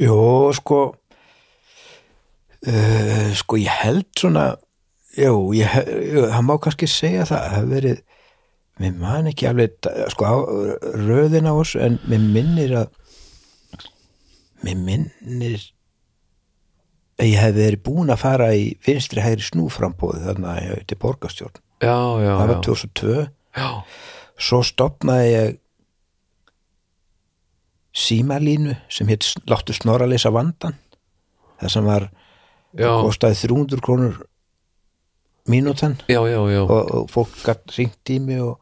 Jó, 0.00 0.16
sko 0.56 0.78
uh, 2.66 3.30
sko 3.36 3.58
ég 3.60 3.82
held 3.84 4.08
svona 4.18 4.54
jú, 5.18 5.36
það 5.54 6.42
má 6.46 6.54
kannski 6.62 6.88
segja 6.90 7.26
það, 7.28 7.44
það 7.44 7.56
hefur 7.56 7.72
verið 7.74 8.02
mér 8.82 8.96
man 8.98 9.30
ekki 9.30 9.46
alveg 9.46 9.88
sko 10.10 10.26
á, 10.26 10.34
röðin 10.98 11.46
á 11.46 11.54
oss 11.54 11.76
en 11.78 12.00
mér 12.10 12.24
minnir 12.34 12.74
að 12.82 12.88
mér 14.64 14.80
minnir 14.80 15.68
að 17.20 17.30
ég 17.30 17.38
hef 17.38 17.54
verið 17.54 17.84
búin 17.86 18.10
að 18.10 18.22
fara 18.24 18.48
í 18.58 18.72
vinstri 18.82 19.22
hægri 19.22 19.46
snúframbóði 19.46 20.24
þannig 20.24 20.50
að 20.50 20.64
ég 20.66 20.86
til 20.90 20.98
borgarstjórn. 21.04 21.60
Já, 21.84 21.98
já, 22.24 22.32
það 22.32 22.48
var 22.48 22.54
já, 22.54 22.62
2002 22.66 23.14
já, 23.54 23.68
svo 24.48 24.60
stopnaði 24.66 25.30
ég 25.30 25.60
símalínu 27.94 28.74
sem 28.90 29.10
hétt 29.10 29.26
láttu 29.46 29.74
snorra 29.76 30.08
leysa 30.10 30.32
vandan 30.34 30.74
það 31.60 31.74
sem 31.76 31.86
var 31.86 32.08
kostaði 32.74 33.38
300 33.44 33.84
krónur 33.84 34.16
mínútan. 35.50 35.98
Já, 36.08 36.20
já, 36.28 36.40
já. 36.50 36.62
og, 36.62 36.94
og 36.94 37.10
fólk 37.12 37.34
gætt 37.44 37.76
ringt 37.78 38.14
í 38.14 38.20
mig 38.22 38.40
og, 38.44 38.58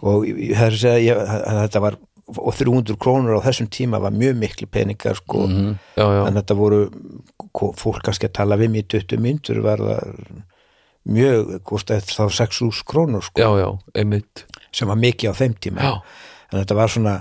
og 0.00 0.24
það 0.24 0.64
er 0.66 0.72
að 0.72 0.80
segja 0.84 1.18
þetta 1.66 1.84
var 1.84 1.98
og 2.32 2.54
300 2.56 2.96
krónur 3.02 3.36
á 3.36 3.44
þessum 3.44 3.68
tíma 3.72 4.00
var 4.00 4.14
mjög 4.14 4.38
miklu 4.40 4.68
peningar 4.70 5.18
sko. 5.18 5.44
Já, 5.98 6.06
já, 6.06 6.22
en 6.24 6.38
þetta 6.38 6.56
voru 6.56 6.80
fólk 7.52 8.00
kannski 8.06 8.30
að 8.30 8.36
tala 8.38 8.56
við 8.60 8.72
mig 8.72 8.86
í 8.86 8.90
20 8.96 9.20
myndur 9.20 9.60
var 9.64 9.82
það 9.82 10.18
mjög 11.12 11.56
þá 11.66 12.24
6.000 12.30 12.86
krónur 12.88 13.26
sko. 13.26 13.42
Já, 13.42 13.50
já, 13.58 13.68
einmitt. 13.98 14.46
Sem 14.72 14.88
var 14.88 15.00
mikið 15.00 15.34
á 15.34 15.40
þeim 15.42 15.56
tíma. 15.60 15.82
Já. 15.82 15.94
en 16.52 16.60
þetta 16.60 16.76
var 16.76 16.92
svona 16.92 17.14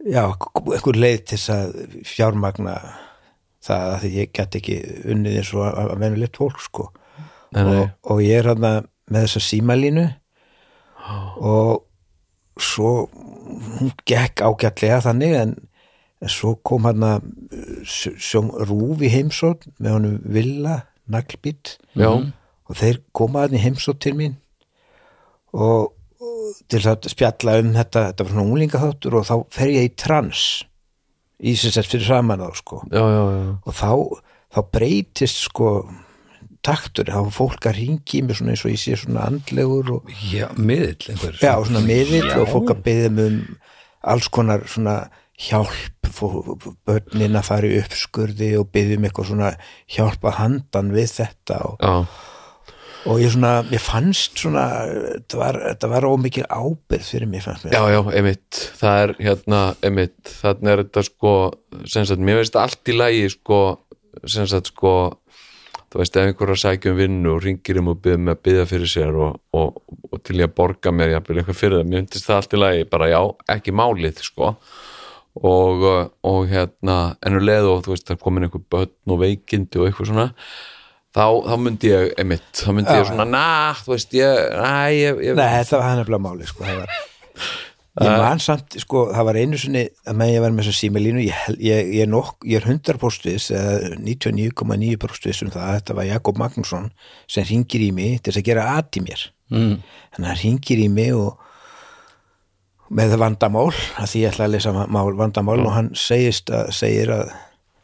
já, 0.00 0.24
einhver 0.24 0.96
leið 0.96 1.22
til 1.28 1.36
þess 1.36 1.52
að 1.54 1.74
fjármagna 2.08 2.76
það 3.64 3.94
að 3.94 4.06
ég 4.16 4.32
get 4.36 4.56
ekki 4.56 4.78
unnið 5.12 5.40
eins 5.42 5.52
og 5.56 5.66
að 5.68 5.92
venulegt 6.00 6.40
fólk 6.40 6.62
sko. 6.64 6.88
Og, 7.56 7.90
og 8.06 8.22
ég 8.24 8.40
er 8.40 8.50
hann 8.52 8.62
með 8.62 9.24
þessa 9.24 9.42
símalínu 9.42 10.06
og 11.40 11.86
svo 12.60 13.08
hún 13.80 13.92
gekk 14.06 14.44
ágætlega 14.44 15.00
þannig 15.08 15.36
en, 15.40 15.54
en 16.20 16.30
svo 16.30 16.54
kom 16.66 16.86
að 16.90 17.24
sjón 17.88 18.52
rúfi 18.68 19.10
heimsótt 19.12 19.66
með 19.78 19.96
honum 19.96 20.18
Villa 20.24 20.76
naglbít 21.10 21.78
og 22.70 22.76
þeir 22.78 23.00
koma 23.16 23.48
í 23.50 23.62
heimsótt 23.62 24.02
til 24.04 24.14
mín 24.18 24.36
og, 25.56 25.90
til 26.70 26.82
að 26.86 27.10
spjalla 27.10 27.58
um 27.62 27.72
þetta 27.74 28.10
þetta 28.10 28.26
var 28.26 28.34
svona 28.34 28.46
unglingaþáttur 28.46 29.18
og 29.18 29.26
þá 29.26 29.36
fer 29.54 29.72
ég 29.74 29.88
í 29.88 29.94
trans 29.98 30.44
í 31.40 31.54
sem 31.56 31.72
sett 31.72 31.88
fyrir 31.88 32.06
saman 32.06 32.42
þá 32.42 32.58
sko. 32.58 32.82
Já, 32.92 33.00
já, 33.00 33.22
já. 33.32 33.52
og 33.64 33.76
þá, 33.76 33.90
þá 34.54 34.60
breytist 34.76 35.42
sko 35.46 35.70
taktur, 36.66 37.08
þá 37.08 37.20
er 37.22 37.32
fólk 37.34 37.66
að 37.70 37.78
ringi 37.78 38.22
með 38.26 38.40
svona 38.40 38.54
eins 38.54 38.64
og 38.66 38.74
ég 38.74 38.82
sé 38.82 38.98
svona 39.00 39.26
andlegur 39.30 39.94
og 39.96 40.10
já, 40.28 40.46
miðill 40.58 41.12
einhver 41.12 41.38
já, 41.40 41.54
svona 41.64 41.84
miðill 41.86 42.28
og 42.36 42.50
fólk 42.52 42.74
að 42.74 42.82
byggja 42.88 43.12
um 43.26 43.40
alls 44.10 44.28
konar 44.32 44.64
svona 44.68 44.96
hjálp 45.40 46.10
börnin 46.84 47.38
að 47.38 47.46
fara 47.46 47.68
í 47.68 47.78
uppskurði 47.80 48.50
og 48.60 48.68
byggja 48.74 48.98
um 48.98 49.06
eitthvað 49.08 49.30
svona 49.30 49.54
hjálpa 49.94 50.34
handan 50.36 50.90
við 50.92 51.14
þetta 51.20 51.60
og, 51.68 51.84
og 53.08 53.22
ég 53.22 53.32
svona, 53.32 53.52
ég 53.72 53.80
fannst 53.80 54.40
svona 54.42 54.66
þetta 54.90 55.40
var, 55.40 55.60
þetta 55.70 55.90
var 55.94 56.08
ómikil 56.10 56.44
ábyrð 56.44 57.06
fyrir 57.06 57.30
mig 57.30 57.44
fannst 57.46 57.64
mér. 57.64 57.76
Já, 57.78 57.94
já, 57.94 58.00
einmitt, 58.18 58.60
það 58.80 59.04
er 59.04 59.14
hérna, 59.30 59.62
einmitt, 59.86 60.34
þannig 60.42 60.74
er 60.74 60.84
þetta 60.84 61.06
sko, 61.08 61.34
sem 61.86 62.08
sagt, 62.10 62.26
mér 62.26 62.42
veist 62.42 62.60
allt 62.60 62.92
í 62.92 62.98
lagi 62.98 63.24
sko, 63.32 63.62
sem 64.28 64.48
sagt 64.50 64.74
sko, 64.74 64.94
þú 65.90 66.00
veist, 66.00 66.16
ef 66.16 66.28
einhver 66.28 66.52
að 66.54 66.60
sækja 66.62 66.92
um 66.92 66.98
vinnu 67.00 67.32
og 67.34 67.42
ringir 67.44 67.80
um 67.80 67.90
og 67.90 68.00
byrða 68.04 68.22
með 68.22 68.36
að 68.36 68.42
byggja 68.46 68.66
fyrir 68.70 68.90
sér 68.92 69.18
og, 69.18 69.40
og, 69.58 69.80
og 70.10 70.22
til 70.26 70.38
ég 70.38 70.46
að 70.46 70.56
borga 70.60 70.92
mér, 70.94 71.14
jafnvel 71.16 71.40
eitthvað 71.40 71.58
fyrir 71.58 71.80
það, 71.80 71.90
mér 71.90 72.04
finnst 72.04 72.28
það 72.28 72.38
allt 72.38 72.54
í 72.54 72.60
lagi, 72.62 72.88
bara 72.94 73.10
já, 73.10 73.20
ekki 73.56 73.74
málið, 73.80 74.22
sko, 74.28 74.52
og, 75.50 75.86
og 76.30 76.40
hérna, 76.50 76.98
ennur 77.26 77.46
leið 77.46 77.70
og 77.72 77.82
þú 77.86 77.96
veist, 77.96 78.06
það 78.10 78.22
komin 78.22 78.46
einhver 78.46 78.66
börn 78.70 79.16
og 79.16 79.22
veikindi 79.24 79.82
og 79.82 79.88
eitthvað 79.88 80.12
svona, 80.12 80.28
þá, 81.10 81.24
þá 81.50 81.54
myndi 81.66 81.90
ég, 81.90 82.10
einmitt, 82.22 82.50
þá 82.54 82.70
myndi 82.76 82.98
ég 83.00 83.08
svona, 83.10 83.30
na, 83.34 83.46
þú 83.82 83.96
veist, 83.96 84.18
ég, 84.20 84.42
næ, 84.62 84.74
ég, 84.94 85.24
ég 85.26 85.40
Nei, 85.42 85.48
þetta 85.58 85.80
var 85.80 85.88
hann 85.90 86.04
nefnilega 86.04 86.26
máli 86.30 86.50
sko, 86.52 86.68
það 86.68 86.84
var 86.84 87.09
ég 88.06 88.22
man 88.22 88.40
samt, 88.42 88.76
sko, 88.80 89.02
það 89.14 89.26
var 89.28 89.38
einu 89.40 89.58
sinni 89.60 89.82
að 90.08 90.16
með 90.20 90.32
ég 90.32 90.44
var 90.44 90.54
með 90.54 90.64
þessa 90.64 90.80
símalínu 90.80 91.24
ég, 91.24 91.42
ég, 91.60 91.90
ég, 91.98 92.08
nokk, 92.08 92.46
ég 92.48 92.60
er 92.60 92.68
100% 92.70 93.28
viss 93.28 93.50
eða 93.52 93.92
99,9% 94.00 95.28
viss 95.28 95.44
um 95.44 95.52
það 95.52 95.66
að 95.66 95.76
þetta 95.78 95.98
var 95.98 96.08
Jakob 96.08 96.40
Magnússon 96.40 96.88
sem 97.30 97.46
ringir 97.50 97.84
í 97.84 97.92
mig 97.96 98.18
til 98.20 98.32
þess 98.32 98.42
að 98.42 98.48
gera 98.48 98.66
at 98.78 98.96
í 98.96 99.04
mér 99.04 99.26
mm. 99.52 99.76
þannig 100.16 100.24
að 100.24 100.30
hann 100.30 100.42
ringir 100.44 100.82
í 100.84 100.88
mig 100.96 101.14
og 101.18 101.46
með 102.90 103.14
vandamál 103.22 103.68
að 103.70 104.08
því 104.10 104.24
ég 104.24 104.32
ætla 104.32 104.48
að 104.48 104.56
lesa 104.56 104.74
mál 104.74 105.14
vandamál 105.18 105.60
og 105.62 105.72
hann 105.76 105.92
segist 105.98 106.50
að, 106.50 106.72
segir 106.74 107.12
að 107.14 107.30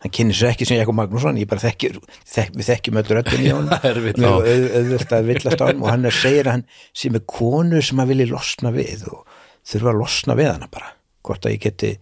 hann 0.03 0.13
kynni 0.13 0.35
sér 0.37 0.53
ekki 0.53 0.67
sem 0.69 0.81
Jakob 0.81 0.97
Magnússon 0.99 1.39
ég 1.41 1.49
bara 1.51 1.63
þekki, 1.63 1.93
þek, 2.27 2.57
við 2.57 2.69
þekkjum 2.73 3.01
öll 3.01 3.09
röddin 3.13 3.45
í 3.47 3.53
honum 3.55 3.71
Það 3.73 3.89
er 3.91 4.01
erfitt, 4.01 4.21
Mjög 4.21 4.35
já. 4.35 4.53
auð- 4.57 4.75
auðvelt 4.81 5.15
að 5.19 5.31
villast 5.31 5.63
á 5.63 5.67
hann 5.67 5.83
og 5.83 5.91
hann 5.93 6.11
segir 6.11 6.49
að 6.49 6.55
hann 6.57 6.67
sem 7.03 7.19
er 7.19 7.25
konu 7.37 7.83
sem 7.85 8.03
að 8.03 8.13
vilji 8.13 8.29
losna 8.33 8.73
við 8.75 9.07
og 9.13 9.36
þurfa 9.67 9.93
að 9.93 10.01
losna 10.01 10.39
við 10.39 10.51
hana 10.53 10.71
bara 10.73 10.93
hvort 11.27 11.47
að 11.47 11.57
ég 11.57 11.63
geti 11.67 11.93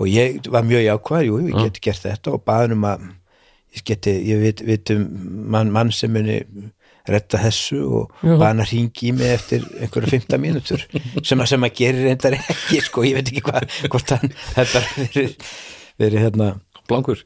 og 0.00 0.08
ég 0.10 0.38
var 0.50 0.64
mjög 0.66 0.86
jákvæður, 0.86 1.26
jú, 1.28 1.40
ég 1.50 1.66
geti 1.68 1.84
gert 1.88 2.06
þetta 2.06 2.32
og 2.34 2.44
baðan 2.48 2.76
um 2.78 2.86
að 2.88 3.02
ég 3.76 3.84
geti, 3.88 4.14
ég 4.28 4.40
veit, 4.42 4.62
veit 4.66 4.94
um 4.94 5.04
mann, 5.52 5.72
mann 5.74 5.92
sem 5.94 6.12
muni 6.12 6.40
retta 7.08 7.40
þessu 7.42 7.80
og 7.82 8.18
baðan 8.22 8.62
að 8.62 8.72
ringi 8.72 9.08
í 9.10 9.14
mig 9.16 9.32
eftir 9.34 9.64
einhverja 9.82 10.12
15 10.14 10.42
mínútur 10.42 10.84
sem 11.26 11.40
að, 11.40 11.48
sem 11.50 11.66
að 11.66 11.78
gerir 11.80 12.08
reyndar 12.08 12.36
ekki 12.38 12.82
sko, 12.86 13.06
ég 13.06 13.18
veit 13.18 13.32
ekki 13.32 13.44
hvað, 13.46 13.68
hvort 13.88 14.14
hann 14.16 14.34
þetta 14.54 14.84
verið, 14.98 15.48
verið 16.02 16.26
hérna 16.26 16.52
blankur. 16.90 17.20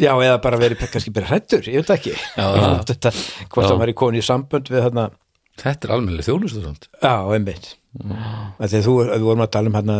Já, 0.00 0.10
eða 0.16 0.38
bara 0.42 0.58
verið 0.60 0.80
kannski 0.88 1.12
bara 1.14 1.28
hrættur, 1.28 1.66
ég 1.68 1.82
veit 1.84 1.92
ekki. 1.92 2.14
Já. 2.14 2.46
Þetta, 2.88 3.12
hvort 3.52 3.68
það 3.68 3.80
var 3.82 3.92
í 3.92 3.96
koni 4.00 4.20
í 4.22 4.24
sambönd 4.24 4.70
við 4.72 4.86
þarna, 4.88 5.10
Þetta 5.54 5.86
er 5.86 5.92
almennileg 5.94 6.26
þjónustu 6.26 6.64
samt. 6.64 6.88
Já, 6.98 7.12
einmitt 7.30 7.68
Þegar 7.94 8.84
þú, 8.86 8.94
við 9.06 9.24
vorum 9.28 9.44
að 9.44 9.52
tala 9.54 9.70
um 9.70 9.78
hérna 9.78 9.98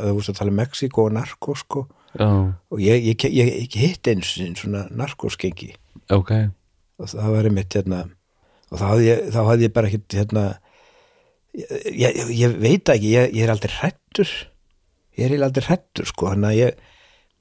þú 0.00 0.12
vorst 0.16 0.32
að 0.32 0.38
tala 0.40 0.52
um 0.52 0.60
Mexiko 0.62 1.04
og 1.04 1.14
narko 1.16 1.56
sko, 1.60 1.82
já, 2.16 2.28
og 2.72 2.80
ég, 2.80 3.08
ég, 3.10 3.26
ég, 3.28 3.50
ég 3.66 3.76
hitt 3.82 4.08
eins 4.08 4.34
svona 4.60 4.86
narkoskengi 4.94 5.74
ok. 6.14 6.32
Og 7.02 7.10
það 7.10 7.34
var 7.34 7.48
einmitt 7.50 7.76
hérna 7.76 8.00
og 8.70 8.80
þá 8.80 8.86
hafði 8.86 9.10
ég, 9.10 9.28
þá 9.34 9.40
hafði 9.50 9.70
bara 9.76 9.90
ekkit 9.90 10.18
hérna 10.20 10.46
ég, 11.52 12.56
veit 12.56 12.86
það 12.86 12.96
ekki, 12.96 13.12
ég, 13.12 13.36
ég 13.36 13.44
er 13.44 13.54
aldrei 13.54 13.76
hrættur 13.76 14.34
ég 15.18 15.28
er 15.28 15.46
aldrei 15.46 15.68
hrættur 15.68 16.08
sko, 16.10 16.32
þannig 16.32 16.50
að 16.50 16.60
ég 16.62 16.82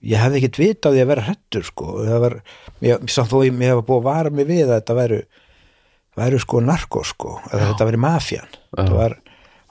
ég 0.04 0.20
hefði 0.20 0.42
ekkit 0.42 0.60
vitað 0.60 0.98
því 0.98 1.04
að 1.04 1.10
vera 1.14 1.26
hrættur 1.30 1.66
sko, 1.68 1.94
það 2.04 2.24
var, 2.26 2.36
ég, 2.84 3.06
samt 3.14 3.32
þó 3.32 3.38
ég, 3.46 3.56
ég 3.56 3.72
hef 3.72 3.84
búið 3.88 4.02
að 4.02 4.08
vara 4.10 4.34
mig 4.36 4.50
við 4.50 4.66
að 4.68 4.76
þetta 4.76 4.98
væru 5.00 5.20
væru 6.20 6.40
sko 6.44 6.62
narko 6.62 7.04
sko 7.08 7.38
eða 7.50 7.70
þetta 7.72 7.88
væri 7.88 8.02
mafjan 8.04 8.52
þetta 8.52 8.98
var 8.98 9.16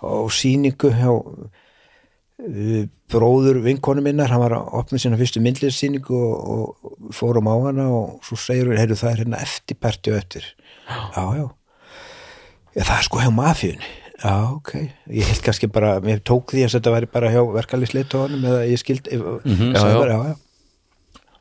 á 0.02 0.14
sýningu 0.34 0.92
hjá 0.98 1.10
uh, 1.14 2.84
bróður 3.12 3.62
vinkonu 3.62 4.02
minnar, 4.04 4.32
hann 4.32 4.42
var 4.42 4.58
að 4.58 4.70
opna 4.82 4.98
sína 4.98 5.20
fyrstu 5.20 5.40
myndliðsýningu 5.44 6.16
og, 6.16 6.36
og 6.52 7.14
fórum 7.14 7.50
á 7.50 7.56
hana 7.68 7.88
og 7.92 8.22
svo 8.26 8.36
segir 8.40 8.70
hún, 8.70 8.80
heyrðu 8.80 8.98
það 9.00 9.12
er 9.12 9.24
hérna 9.24 9.42
eftirparti 9.44 10.14
og 10.14 10.22
eftir 10.22 10.46
já, 10.88 11.24
já 11.38 11.50
Já, 12.72 12.86
það 12.86 12.94
er 12.96 13.06
sko 13.06 13.20
hjá 13.20 13.32
mafjunni. 13.36 13.90
Já, 14.22 14.34
ok. 14.54 14.70
Ég 15.12 15.28
held 15.28 15.42
kannski 15.44 15.68
bara, 15.72 15.96
mér 16.04 16.22
tók 16.24 16.54
því 16.54 16.64
að 16.64 16.76
þetta 16.76 16.94
væri 16.94 17.08
bara 17.12 17.32
hjá 17.34 17.40
verkalisleitóðanum 17.56 18.46
eða 18.48 18.62
ég 18.70 18.80
skild, 18.80 19.10
mm 19.12 19.40
-hmm, 19.44 19.74
já, 19.74 19.82
já. 19.82 19.98
Já, 20.08 20.18
já. 20.30 20.34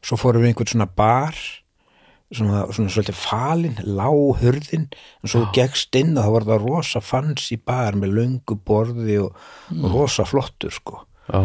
Svo 0.01 0.17
fórum 0.17 0.41
við 0.41 0.51
einhvern 0.51 0.71
svona 0.71 0.89
bar, 0.95 1.35
svona, 2.35 2.61
svona 2.73 2.93
svolítið 2.93 3.17
falin, 3.19 3.75
láhurðin, 3.99 4.87
en 5.21 5.31
svo 5.33 5.43
gegst 5.55 5.95
inn 5.99 6.15
og 6.15 6.23
það 6.23 6.35
var 6.35 6.47
það 6.49 6.65
rosa 6.67 7.01
fancy 7.03 7.57
bar 7.57 7.97
með 7.99 8.15
löngu 8.19 8.57
borði 8.67 9.19
og, 9.25 9.35
og 9.77 9.85
rosa 9.93 10.25
flottur, 10.27 10.73
sko. 10.75 11.03
já, 11.27 11.41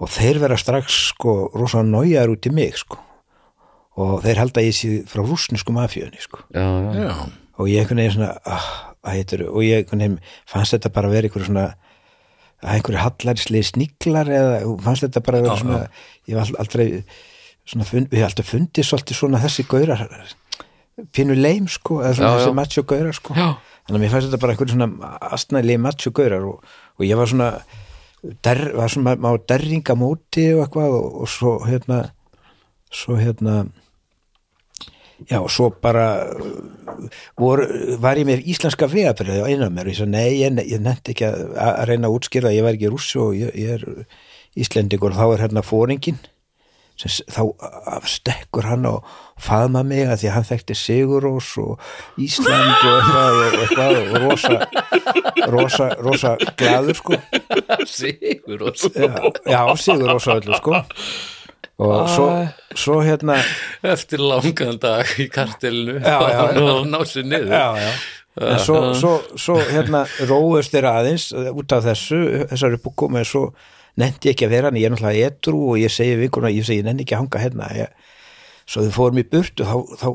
Og 0.00 0.08
þeir 0.08 0.38
vera 0.40 0.56
strax, 0.56 0.94
sko, 1.10 1.50
rosa 1.52 1.82
nájar 1.84 2.30
út 2.32 2.46
í 2.48 2.52
mig, 2.56 2.78
sko. 2.80 2.96
Og 4.00 4.22
þeir 4.24 4.38
halda 4.40 4.62
ég 4.64 4.72
sér 4.72 5.02
frá 5.10 5.20
rúsnesku 5.20 5.74
mafjunni, 5.76 6.22
sko. 6.24 6.40
Já, 6.56 6.64
já, 6.64 7.02
Já, 7.04 7.12
og 7.60 7.68
ég 7.68 7.82
einhvern 7.82 8.00
veginn 8.00 8.14
svona 8.14 8.30
ah, 8.48 8.68
hvað 9.02 9.18
heitir, 9.18 9.44
og 9.50 9.60
ég 9.66 9.82
einhvern 9.82 10.00
veginn 10.06 10.18
fannst 10.48 10.72
þetta 10.76 10.92
bara 10.96 11.10
að 11.10 11.16
vera 11.18 11.28
einhver 11.28 11.44
svona 11.44 11.66
að 12.60 12.76
einhverju 12.76 13.00
hallarislega 13.00 13.68
sníklar 13.70 14.30
eða 14.36 14.56
fannst 14.84 15.06
þetta 15.06 15.22
bara 15.24 15.40
að 15.40 15.46
vera 15.46 15.60
svona 15.60 15.80
ég 16.28 16.36
var 16.36 16.50
aldrei 16.60 16.86
svona, 17.70 17.86
fund, 17.88 18.10
við 18.12 18.26
aldrei 18.26 18.46
fundið 18.46 18.88
svolítið 18.88 19.20
svona 19.20 19.42
þessi 19.42 19.66
gaurar 19.70 20.06
pínu 21.16 21.36
leim 21.38 21.68
sko 21.70 22.00
eða 22.02 22.16
svona 22.18 22.30
Já, 22.30 22.38
þessi 22.40 22.56
macho 22.58 22.86
gaurar 22.88 23.16
sko. 23.16 23.36
Já. 23.36 23.50
þannig 23.86 23.98
að 23.98 24.02
mér 24.04 24.14
fannst 24.14 24.28
þetta 24.28 24.42
bara 24.42 24.54
einhverju 24.54 24.76
svona 24.76 25.12
astnæli 25.36 25.76
macho 25.80 26.12
gaurar 26.16 26.48
og, 26.50 26.72
og 26.98 27.06
ég 27.06 27.20
var 27.20 27.30
svona 27.30 27.50
der, 28.44 28.64
var 28.76 28.92
svona 28.92 29.16
má 29.16 29.30
derringa 29.48 29.96
móti 29.98 30.50
og 30.54 30.64
eitthvað 30.66 30.96
og, 30.98 31.20
og 31.24 31.30
svo 31.30 31.54
hérna 31.66 32.02
svo 32.90 33.20
hérna 33.20 33.62
Já, 35.28 35.36
og 35.42 35.50
svo 35.52 35.66
bara 35.68 36.32
uh, 36.32 37.08
vor, 37.36 37.60
var 38.00 38.16
ég 38.16 38.24
með 38.24 38.46
íslenska 38.48 38.86
vegabrið 38.88 39.42
á 39.44 39.50
einan 39.52 39.74
mér 39.76 39.90
og 39.90 39.92
ég 39.92 39.98
sagði, 39.98 40.14
nei, 40.14 40.38
ég, 40.38 40.60
ég 40.64 40.80
nefndi 40.80 41.12
ekki 41.12 41.26
að, 41.28 41.42
að 41.60 41.80
reyna 41.90 42.08
að 42.08 42.14
útskýra, 42.16 42.52
ég 42.56 42.64
var 42.64 42.78
ekki 42.78 42.88
rússu 42.88 43.20
og 43.26 43.34
ég, 43.36 43.50
ég 43.52 43.74
er 43.74 43.84
íslendingur 44.56 45.12
og 45.12 45.18
þá 45.18 45.26
er 45.26 45.42
hérna 45.44 45.64
fóringin 45.66 46.16
þá 47.06 47.42
stekkur 48.08 48.68
hann 48.68 48.86
og 48.88 49.08
faðma 49.40 49.82
mig 49.86 50.04
að 50.04 50.22
því 50.22 50.28
að 50.28 50.34
hann 50.36 50.48
þekkti 50.50 50.76
Sigurós 50.76 51.50
og 51.62 51.90
Ísland 52.20 52.84
og 52.90 53.40
eitthvað 53.62 53.98
og, 54.00 54.14
rosa, 54.26 54.56
rosa, 55.54 55.90
rosa 56.04 56.36
glaður 56.60 57.00
sko. 57.00 57.20
Sigur 57.88 58.68
og 58.68 58.80
já, 59.48 59.62
Sigurós 59.80 60.28
og 60.28 60.40
öllu 60.42 60.60
sko. 60.60 60.82
Og 61.80 62.08
svo, 62.12 62.28
svo 62.76 63.00
hérna 63.00 63.38
eftir 63.88 64.20
langan 64.20 64.76
dag 64.82 65.08
í 65.16 65.30
kartelinu 65.32 66.00
og 66.00 66.88
ná 66.90 67.00
sér 67.08 67.24
niður. 67.24 67.54
Já, 67.56 67.68
já. 67.80 67.92
en 68.50 68.60
svo, 68.60 68.80
svo, 68.94 69.12
svo 69.40 69.56
hérna 69.72 70.04
róðust 70.28 70.74
þeir 70.74 70.90
aðeins 70.92 71.30
uh, 71.32 71.48
út 71.56 71.72
af 71.72 71.86
þessu, 71.88 72.20
þessar 72.52 72.76
en 72.76 73.24
svo 73.28 73.46
nefndi 73.98 74.32
ekki 74.32 74.46
að 74.46 74.54
vera 74.54 74.70
hann, 74.70 74.78
ég 74.80 74.88
er 74.88 74.94
náttúrulega 74.94 75.32
etru 75.32 75.62
og 75.72 75.80
ég 75.80 75.92
segi 75.94 76.16
vikuna, 76.20 76.52
ég 76.54 76.66
segi, 76.66 76.82
ég 76.82 76.88
nenni 76.88 77.06
ekki 77.06 77.16
að 77.16 77.24
hanga 77.24 77.44
hérna. 77.44 77.70
Ég, 77.76 78.08
svo 78.70 78.86
þau 78.86 78.94
fórum 78.94 79.22
í 79.22 79.26
burtu 79.26 79.66
þá, 79.66 79.76
þá 80.00 80.08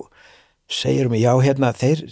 segir 0.72 1.12
mig, 1.12 1.24
já 1.26 1.34
hérna 1.44 1.74
þeir 1.76 2.06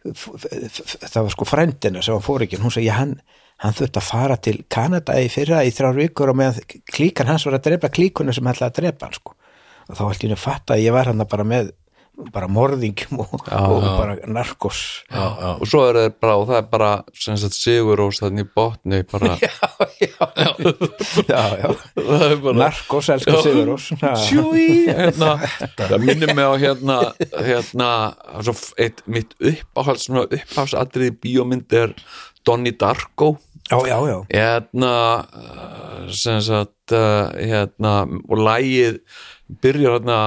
það 0.00 1.22
var 1.26 1.34
sko 1.34 1.46
frændina 1.48 2.02
sem 2.04 2.16
var 2.16 2.24
fóringin, 2.24 2.62
hún 2.62 2.72
segi, 2.72 2.88
hann 2.94 3.18
hann 3.60 3.76
þurfti 3.76 4.00
að 4.00 4.06
fara 4.06 4.36
til 4.40 4.54
Kanada 4.72 5.18
í 5.20 5.28
fyrra 5.32 5.64
í 5.68 5.72
þrjár 5.74 5.98
vikur 5.98 6.32
og 6.32 6.38
meðan 6.40 6.80
klíkan 6.88 7.28
hans 7.28 7.44
var 7.44 7.58
að 7.58 7.66
drepa 7.68 7.90
klíkuna 7.92 8.32
sem 8.32 8.48
ætlaði 8.48 8.70
að 8.70 8.78
drepa 8.78 9.08
hann 9.08 9.18
sko. 9.18 9.36
Og 9.90 9.98
þá 9.98 10.02
ætti 10.06 10.30
ég 10.30 10.36
að 10.36 10.44
fatta 10.44 10.76
að 10.76 10.84
ég 10.86 10.96
var 10.96 11.10
hann 11.10 11.26
bara 11.28 11.46
með 11.46 11.74
bara 12.34 12.48
morðingjum 12.52 13.22
og, 13.22 13.36
og 13.48 13.84
bara 13.96 14.16
narkos. 14.28 14.80
Já, 15.08 15.22
já. 15.24 15.50
og 15.54 15.68
svo 15.68 15.84
er 15.88 15.98
það 15.98 16.16
bara, 16.20 16.36
og 16.36 16.48
það 16.50 16.58
er 16.58 16.66
bara 16.72 16.90
sem 17.16 17.38
sagt 17.40 17.56
Sigurós 17.56 18.20
þannig 18.20 18.48
í 18.48 18.50
botni 18.56 19.00
bara, 19.08 19.36
já, 19.44 19.52
já, 20.02 20.09
það 21.28 22.24
er 22.26 22.36
bara 22.44 22.56
narkos 22.56 23.10
elsku 23.14 23.36
Sigurós 23.44 23.90
Já. 24.00 24.14
Sjúi, 24.24 24.68
hérna, 24.88 25.36
það 25.76 25.96
minnir 26.04 26.34
mig 26.36 26.46
á 26.46 26.54
hérna, 26.60 26.98
hérna 27.36 27.90
svo 28.40 28.56
eitt 28.80 29.04
mitt 29.10 29.36
uppáhalds 29.38 30.08
svona 30.08 30.26
uppáhaldsatriði 30.28 31.16
bíómynd 31.22 31.76
er 31.76 31.94
Donnie 32.46 32.76
Darko. 32.76 33.36
Já, 33.70 33.78
já, 33.86 33.98
já, 34.08 34.18
hérna 34.34 34.94
sem 36.10 36.40
sagt 36.42 36.92
uh, 36.92 37.30
hérna 37.38 38.02
og 38.26 38.40
lægið 38.40 38.98
byrjar 39.62 40.00
hérna 40.00 40.18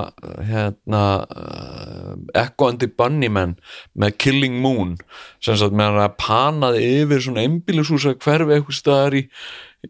hérna 0.48 1.02
uh, 1.28 2.16
Echo 2.34 2.70
and 2.70 2.80
the 2.80 2.88
Bunnymen 2.88 3.58
með 3.96 4.18
Killing 4.18 4.62
Moon. 4.64 4.96
Sem 5.44 5.58
sagt 5.60 5.76
með 5.76 5.92
hann 5.92 6.06
að 6.06 6.18
panaði 6.24 6.88
yfir 7.02 7.24
svona 7.26 7.44
einbýlishúsa 7.44 8.16
hverfi 8.16 8.56
eitthvað 8.58 8.80
staðar 8.80 9.20
í, 9.20 9.26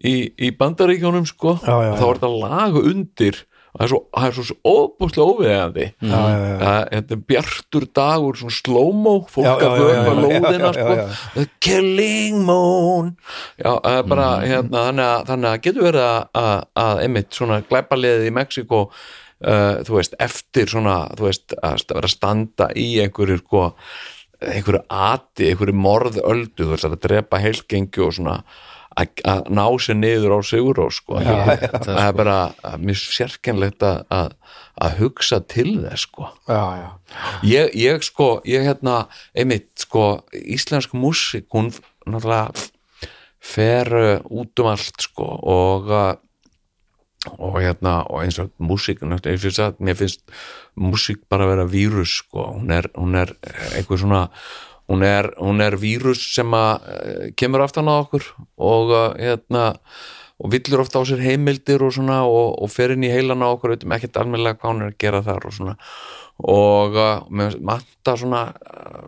í, 0.02 0.16
í 0.38 0.52
bandaríkjónum 0.58 1.26
sko 1.30 1.58
Já, 1.62 1.74
já, 1.88 1.92
þá 2.00 2.06
er 2.08 2.22
þetta 2.22 2.32
lag 2.42 2.80
undir 2.84 3.44
það 3.74 3.84
er 3.84 3.90
svo, 3.90 4.00
það 4.14 4.28
er 4.28 4.36
svo, 4.38 4.56
óbúslega. 4.70 5.86
Það, 6.04 6.76
þetta 6.92 7.16
er 7.16 7.22
bjartur 7.32 7.88
dagur 7.98 8.38
svona 8.38 8.58
slow-mo, 8.60 9.14
fólk 9.34 9.66
að 9.66 9.78
vöfa 9.82 10.14
lóðina 10.20 10.72
sko. 10.76 10.98
The 11.34 11.46
killing 11.64 12.44
moon. 12.46 13.12
Já, 13.58 13.72
bara 14.10 14.30
hérna, 14.46 14.86
þannig, 14.92 15.08
að, 15.08 15.26
þannig 15.32 15.50
að 15.50 15.60
getur 15.66 15.88
verið 15.90 16.06
að, 16.06 16.64
að, 16.84 17.04
einmitt 17.08 17.40
svona 17.40 17.62
glæpaliðið 17.70 18.30
í 18.30 18.34
Mexiko 18.38 18.84
uh, 18.86 19.82
þú 19.88 19.98
veist, 19.98 20.18
eftir 20.22 20.70
svona 20.70 20.98
þú 21.18 21.30
veist, 21.30 21.56
að 21.58 21.88
vera 21.96 22.10
að 22.10 22.14
standa 22.14 22.70
í 22.78 22.90
einhverju 23.04 23.42
sko 23.42 23.72
einhverju 24.44 24.84
ati, 24.92 25.50
einhverju 25.50 25.80
morðöldu 25.80 26.68
þú 26.68 26.72
veist, 26.76 26.88
að 26.90 27.02
drepa 27.08 27.42
heilgengi 27.42 28.06
og 28.06 28.14
svona 28.20 28.38
að, 29.00 29.22
að 29.28 29.50
ná 29.54 29.64
sér 29.82 29.98
niður 30.00 30.36
á 30.38 30.40
Siguró 30.48 30.88
sko, 30.94 31.20
það 31.22 32.02
er 32.04 32.18
bara 32.18 32.38
að 32.66 32.86
mér 32.88 33.00
sérkennlegt 33.02 33.86
að, 33.88 34.04
að, 34.14 34.36
að 34.88 35.00
hugsa 35.02 35.40
til 35.54 35.70
þess 35.84 36.08
sko. 36.08 36.30
Já, 36.50 36.64
já. 36.82 36.90
ég, 37.50 37.74
ég 37.80 38.06
sko, 38.06 38.30
ég 38.50 38.68
hérna 38.68 39.06
einmitt 39.36 39.72
sko, 39.86 40.08
íslensk 40.34 40.96
músík 40.98 41.50
hún 41.54 41.72
náttúrulega 42.06 42.70
fer 43.44 43.90
uh, 44.00 44.20
út 44.32 44.64
um 44.64 44.70
allt 44.72 45.04
sko 45.04 45.28
og 45.42 45.92
uh, 45.92 46.14
og 47.40 47.62
hérna, 47.62 48.02
og 48.12 48.26
eins 48.26 48.40
og 48.40 48.52
og 48.60 49.28
ég 49.28 49.54
sagt, 49.56 49.80
mér 49.80 49.96
finnst 49.96 50.22
músík 50.76 51.24
bara 51.30 51.46
að 51.46 51.54
vera 51.54 51.66
vírus 51.72 52.18
sko, 52.20 52.50
hún 52.58 52.72
er, 52.72 52.90
hún 52.96 53.16
er 53.16 53.32
eitthvað 53.78 54.02
svona 54.04 54.24
hún 54.92 55.04
er, 55.08 55.32
hún 55.40 55.62
er 55.64 55.78
vírus 55.80 56.22
sem 56.36 56.52
að 56.58 56.74
uh, 56.90 57.30
kemur 57.40 57.64
aftan 57.66 57.88
á 57.92 57.96
okkur 58.02 58.26
og 58.58 58.92
uh, 58.92 59.06
hérna 59.20 59.70
og 60.44 60.50
villur 60.52 60.82
ofta 60.84 61.00
á 61.00 61.04
sér 61.08 61.22
heimildir 61.24 61.84
og 61.86 61.94
svona 61.96 62.24
og, 62.28 62.58
og 62.64 62.72
fer 62.74 62.92
inn 62.96 63.06
í 63.06 63.12
heilan 63.14 63.46
á 63.46 63.48
okkur 63.54 63.76
veitum 63.76 63.94
ekkert 63.96 64.18
almennilega 64.20 64.60
hvað 64.60 64.74
hún 64.74 64.82
er 64.84 64.92
að 64.92 65.00
gera 65.00 65.22
þar 65.24 65.46
og 65.48 65.54
svona 65.56 65.76
og 66.44 66.96
uh, 66.98 67.22
með 67.30 67.60
matta 67.64 68.16
svona 68.20 68.42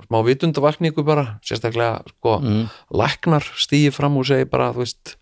smá 0.06 0.20
vitundavakningu 0.28 1.04
bara 1.04 1.40
sérstaklega 1.44 2.04
sko 2.14 2.38
Mm. 2.46 2.68
læknar 2.94 3.44
stíði 3.58 3.92
fram 3.96 4.18
og 4.22 4.28
segi 4.30 4.46
bara 4.46 4.70
þú 4.76 4.84
veist, 4.86 5.16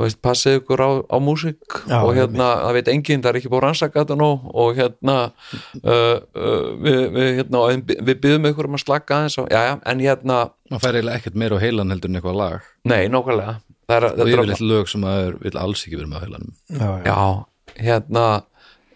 veist 0.00 0.20
passið 0.24 0.58
ykkur 0.60 0.82
á, 0.82 0.90
á 1.06 1.16
músík 1.22 1.76
og 1.86 2.10
hérna, 2.16 2.48
það 2.64 2.78
veit 2.78 2.90
enginn, 2.92 3.22
það 3.22 3.30
er 3.30 3.38
ekki 3.40 3.50
búið 3.52 3.60
að 3.60 3.66
rannsaka 3.66 4.02
þetta 4.02 4.16
nú 4.18 4.30
og 4.50 4.78
hérna 4.78 5.16
uh, 5.28 6.16
uh, 6.34 6.64
við, 6.82 7.02
við, 7.14 7.28
hérna 7.38 7.62
við 7.76 8.14
byggðum 8.14 8.48
ykkur 8.50 8.70
um 8.70 8.78
að 8.78 8.84
slaka 8.84 9.20
aðeins 9.20 9.38
og, 9.42 9.50
já, 9.54 9.60
já, 9.68 9.74
en 9.92 10.02
hérna, 10.02 10.40
maður 10.72 10.84
fær 10.86 10.98
eiginlega 10.98 11.20
ekkert 11.20 11.38
meira 11.44 11.60
á 11.60 11.64
heilan 11.64 11.94
heldur 11.94 12.10
en 12.10 12.20
eitthvað 12.20 12.40
lag. 12.40 12.72
Nei, 12.90 13.02
nákvæmlega. 13.12 13.54
Það 13.84 13.98
er, 13.98 14.08
og 14.08 14.32
yfirleitt 14.32 14.64
lög 14.64 14.90
sem 14.90 15.04
maður 15.04 15.38
vil 15.44 15.54
alls 15.60 15.84
ekki 15.84 16.00
vera 16.00 16.10
með 16.10 16.18
á 16.18 16.24
heilanum. 16.24 16.56
Já, 16.72 16.88
já. 16.88 17.04
Já, 17.04 17.84
hérna 17.84 18.24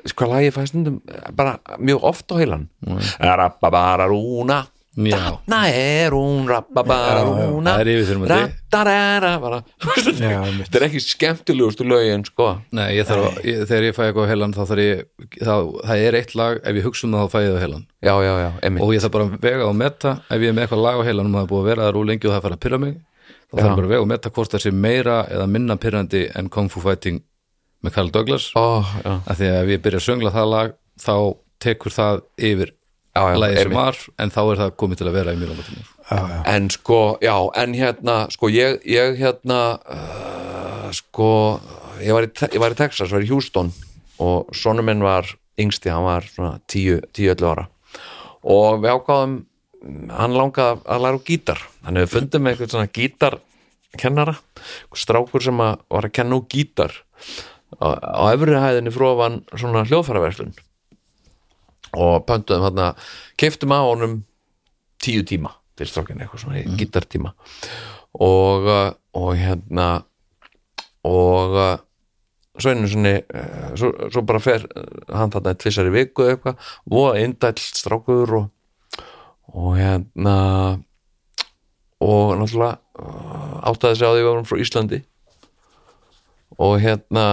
sko 0.09 0.25
hvað 0.25 0.35
lagi 0.35 0.55
fæði 0.55 0.71
stundum 0.71 0.99
bara 1.37 1.59
mjög 1.83 2.05
oft 2.09 2.33
á 2.33 2.35
heilan 2.39 2.69
Rabbabararúna 3.19 4.59
Já. 4.65 4.78
Þarna 4.99 5.59
er 5.79 6.11
hún 7.29 7.69
einmitt. 8.19 8.31
Þetta 10.69 10.81
er 10.81 10.87
ekki 10.89 11.03
skemmtilegustu 11.05 11.87
lögin 11.87 12.25
sko. 12.27 12.49
Nei, 12.75 12.89
ég 12.99 13.07
þarf, 13.09 13.39
ég, 13.47 13.61
þegar 13.71 13.87
ég 13.89 13.97
fæ 13.97 14.03
eitthvað 14.09 14.27
á 14.27 14.31
heilan 14.33 14.55
þá 14.57 14.61
þarf 14.73 14.83
ég, 14.85 15.05
þá, 15.39 15.55
það 15.91 16.03
er 16.09 16.19
eitt 16.19 16.35
lag 16.41 16.59
ef 16.63 16.81
ég 16.81 16.89
hugsa 16.89 17.07
um 17.09 17.15
það 17.17 17.25
þá 17.29 17.37
fæ 17.37 17.39
ég 17.39 17.49
það 17.49 17.59
á 17.59 17.63
heilan 17.65 17.85
Já, 17.99 18.15
já, 18.27 18.33
já, 18.43 18.51
og 18.83 18.93
ég 18.95 19.05
þarf 19.05 19.15
bara 19.15 19.29
að 19.29 19.39
vega 19.49 19.69
og 19.69 19.77
metta 19.79 20.13
ef 20.29 20.43
ég 20.43 20.51
er 20.51 20.57
með 20.59 20.67
eitthvað 20.67 20.85
lag 20.87 20.99
á 20.99 21.03
heilanum 21.09 21.35
og 21.35 21.39
það 21.39 21.47
er 21.47 21.53
búið 21.55 21.63
að 21.65 21.71
vera 21.73 21.87
þar 21.89 22.01
úr 22.03 22.09
lengi 22.11 22.29
og 22.29 22.33
það 22.35 22.39
að 22.39 22.47
fara 22.49 22.59
að 22.59 22.63
pyrra 22.67 22.81
mig 22.85 22.95
þá 23.49 23.59
þarf 23.59 23.69
ég 23.69 23.79
bara 23.79 23.89
að 23.89 23.93
vega 23.95 24.05
og 24.05 24.11
metta 24.13 24.33
hvort 24.35 24.55
það 24.55 24.65
sé 24.67 24.73
meira 24.75 25.17
eða 25.33 25.47
minna 25.51 25.79
pyrrandi 25.81 26.23
en 26.39 26.51
Kung 26.53 26.69
Fu 26.73 26.83
Fighting 26.85 27.23
með 27.85 27.95
Carl 27.95 28.11
Douglas. 28.11 28.49
Já, 28.55 29.15
af 29.23 29.39
því 29.39 29.49
að 29.53 29.61
ef 29.63 29.71
ég 29.73 29.83
byrja 29.85 30.01
að 30.03 30.07
söngla 30.09 30.33
það 30.35 30.49
lag 30.53 30.73
þá 30.99 31.15
tekur 31.63 31.95
það 31.95 32.23
yfir 32.49 32.73
já, 33.19 33.39
lagið 33.43 33.61
sem 33.63 33.75
var 33.77 33.99
en 34.19 34.33
þá 34.35 34.41
er 34.45 34.61
það 34.63 34.77
komið 34.83 35.01
til 35.01 35.09
að 35.09 35.19
vera 35.19 35.35
í 35.35 35.41
mjög 35.41 35.53
langa 35.53 35.67
tíma. 35.69 35.87
En 36.49 36.71
sko, 36.73 37.01
já, 37.25 37.35
en 37.63 37.75
hérna 37.77 38.17
sko, 38.33 38.51
ég, 38.53 38.79
ég 38.89 39.19
hérna 39.21 39.59
uh, 39.83 40.89
sko 40.97 41.31
ég 42.03 42.17
var, 42.17 42.29
í, 42.29 42.33
ég 42.55 42.63
var 42.63 42.75
í 42.75 42.79
Texas, 42.79 43.13
var 43.13 43.25
í 43.25 43.31
Houston 43.31 43.73
og 44.23 44.55
sonur 44.57 44.87
minn 44.87 45.05
var 45.05 45.29
yngsti, 45.59 45.91
hann 45.93 46.07
var 46.07 46.27
svona 46.31 46.57
10-11 46.71 47.47
ára. 47.49 47.69
Og 48.49 48.81
við 48.83 48.95
ákváðum 48.95 49.37
hann 50.15 50.35
langaði 50.35 50.83
að 50.91 51.05
læra 51.05 51.23
gítar. 51.27 51.63
Hann 51.87 51.99
hefur 52.01 52.19
fundið 52.19 52.43
með 52.43 52.55
eitthvað 52.55 52.75
svona 52.75 52.93
gítarkennara 52.99 54.35
strákur 54.99 55.45
sem 55.45 55.63
að 55.63 55.85
var 55.95 56.09
að 56.09 56.17
kenna 56.19 56.39
á 56.39 56.49
gítar 56.51 56.95
á, 57.79 57.89
á 57.95 58.23
efri 58.33 58.59
hæðinni 58.59 58.95
frófan 58.95 59.43
svona 59.55 59.85
hljóðfæraverslun 59.89 60.55
og 61.97 62.27
pöntuðum 62.29 62.67
hérna 62.69 62.93
keiftum 63.41 63.73
á 63.73 63.81
honum 63.81 64.21
tíu 65.03 65.25
tíma 65.25 65.55
til 65.79 65.89
strákinu 65.89 66.25
eitthvað 66.25 66.43
svona 66.43 66.63
mm. 66.63 66.79
gítartíma. 66.79 67.35
Og, 68.19 68.67
uh, 68.67 68.93
og 69.15 69.35
hérna 69.39 69.89
og 71.07 71.55
uh, 71.55 71.77
svo 72.59 72.73
einu 72.73 72.89
svona 72.91 73.15
uh, 73.21 73.69
svo, 73.79 73.93
svo 74.11 74.25
bara 74.27 74.43
fer 74.43 74.67
hann 75.15 75.33
þarna 75.35 75.55
tvissar 75.59 75.91
í 75.91 75.95
viku 75.95 76.27
eitthvað. 76.27 76.59
Voða 76.91 77.23
indæll 77.23 77.63
strákur 77.63 78.35
og, 78.41 78.49
og 79.55 79.77
hérna 79.79 80.39
og 81.99 82.35
náttúrulega 82.39 82.79
áttaði 83.69 83.99
sig 83.99 84.07
á 84.07 84.13
því 84.15 84.23
við 84.23 84.29
varum 84.31 84.49
frá 84.49 84.59
Íslandi. 84.63 85.01
Og 86.59 86.81
hérna 86.83 87.27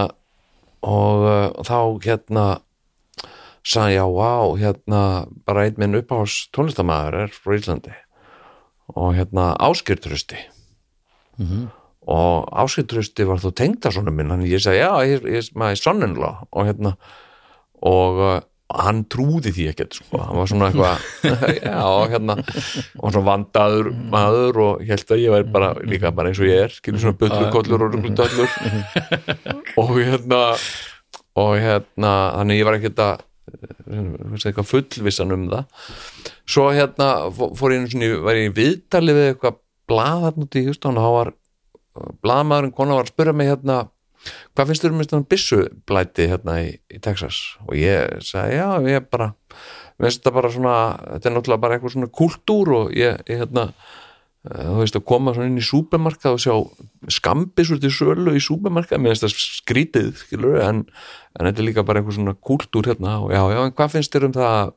og 0.86 1.26
uh, 1.26 1.66
þá 1.66 1.78
hérna 2.04 2.46
sagði 3.66 3.96
já, 3.98 4.04
vá, 4.06 4.32
hérna 4.60 5.00
einn 5.50 5.80
minn 5.80 5.98
uppáhás 5.98 6.46
tónlistamæður 6.54 7.20
er 7.24 7.32
frá 7.34 7.56
Íslandi 7.58 7.94
og 8.94 9.16
hérna 9.18 9.52
áskýrtrusti 9.66 10.38
og 12.06 12.50
áskýrtrusti 12.62 13.26
var 13.26 13.40
þú 13.42 13.50
tengdasonum 13.58 14.14
minn, 14.14 14.30
hann 14.30 14.44
ég 14.46 14.62
sagði 14.62 14.84
já, 14.84 14.92
ég 15.10 15.24
er 15.40 15.48
maður 15.58 15.80
son-in-law. 15.82 16.44
Og 16.54 16.68
hérna 16.68 16.92
og 17.82 18.20
uh, 18.22 18.36
hann 18.72 19.04
trúði 19.10 19.52
því 19.54 19.66
ekkert 19.72 19.98
sko, 19.98 20.20
hann 20.22 20.38
var 20.38 20.50
svona 20.50 20.70
eitthvað 20.70 21.60
já, 21.66 21.76
og 21.82 22.14
hérna 22.14 22.38
og 22.38 23.12
svona 23.12 23.26
vandaður 23.26 23.90
maður 24.14 24.60
og 24.64 24.82
ég 24.82 24.94
held 24.94 25.12
að 25.14 25.22
ég 25.22 25.34
væri 25.34 25.50
bara 25.54 25.68
líka 25.86 26.10
bara 26.14 26.32
eins 26.32 26.40
og 26.42 26.48
ég 26.50 26.64
er, 26.64 26.74
skilur 26.74 27.02
svona 27.02 27.18
butlukollur 27.20 27.86
og 27.86 27.94
rugglutöllur 27.94 28.50
og 29.82 29.92
hérna 30.00 30.42
og 31.36 31.52
hérna, 31.60 32.12
þannig 32.38 32.62
ég 32.62 32.66
var 32.66 32.78
ekkert 32.78 33.02
að 33.04 33.25
eitthvað 33.46 34.68
fullvissan 34.70 35.34
um 35.36 35.48
það. 35.52 35.64
Svo 36.46 36.68
hérna 36.74 37.08
fó- 37.34 37.52
fór 37.58 37.74
ég 37.74 37.82
einu 37.82 37.90
svona, 37.92 38.12
var 38.26 38.38
ég 38.38 38.50
í 38.50 38.54
viðtali 38.56 39.14
við 39.16 39.28
eitthvað 39.32 39.58
blaðarn 39.86 40.46
út 40.46 40.58
í 40.58 40.64
Hjústón 40.66 40.98
og 40.98 41.12
var 41.16 41.32
blaðmaðurinn 42.24 42.74
kona 42.76 42.96
var 42.98 43.06
að 43.06 43.12
spyrja 43.14 43.36
mig 43.36 43.50
hérna 43.50 43.76
hvað 44.56 44.70
finnst 44.70 44.82
þér 44.84 44.94
um 44.94 45.02
þessan 45.02 45.26
byssublæti 45.30 46.26
hérna 46.32 46.56
í, 46.64 46.72
í 46.90 46.98
Texas? 47.02 47.38
Og 47.68 47.76
ég 47.78 48.18
sagði 48.26 48.58
já, 48.58 48.66
ég 48.90 49.06
bara 49.12 49.30
finnst 50.00 50.20
þetta 50.20 50.34
bara 50.36 50.50
svona, 50.52 50.74
þetta 51.14 51.30
er 51.30 51.36
náttúrulega 51.36 51.62
bara 51.62 51.78
eitthvað 51.78 51.94
svona 51.94 52.10
kultúr 52.18 52.72
og 52.80 52.90
ég, 52.96 53.22
ég 53.30 53.40
hérna 53.44 53.68
eh, 54.50 54.66
þú 54.66 54.80
veist 54.82 54.98
að 54.98 55.06
koma 55.12 55.32
svona 55.36 55.48
inn 55.52 55.62
í 55.62 55.64
súpermarkað 55.64 56.36
og 56.36 56.42
sjá 56.42 56.56
skambisur 57.16 57.80
til 57.80 57.92
sölu 57.94 58.34
í 58.36 58.42
súpermarkað, 58.42 59.00
mér 59.00 59.14
finnst 59.14 59.24
það 59.28 59.38
skrítið 59.62 60.10
skilur, 60.24 60.58
en, 60.66 60.82
en 61.36 61.48
þetta 61.48 61.62
er 61.62 61.68
líka 61.68 61.84
bara 61.86 62.00
eitthvað 62.00 62.18
svona 62.18 62.34
kultúr 62.48 62.90
hérna. 62.90 63.18
Og 63.24 63.34
já, 63.34 63.42
já, 63.52 63.60
en 63.62 63.76
hvað 63.76 63.94
finnst 63.94 64.16
þér 64.16 64.26
um 64.28 64.34
það 64.36 64.72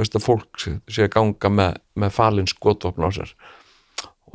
veist 0.00 0.16
að 0.18 0.24
fólk 0.24 0.64
sé 0.64 1.06
að 1.06 1.12
ganga 1.16 1.52
með, 1.58 1.78
með 2.02 2.16
falin 2.16 2.50
skotvopn 2.50 3.06
á 3.06 3.10
sér? 3.14 3.34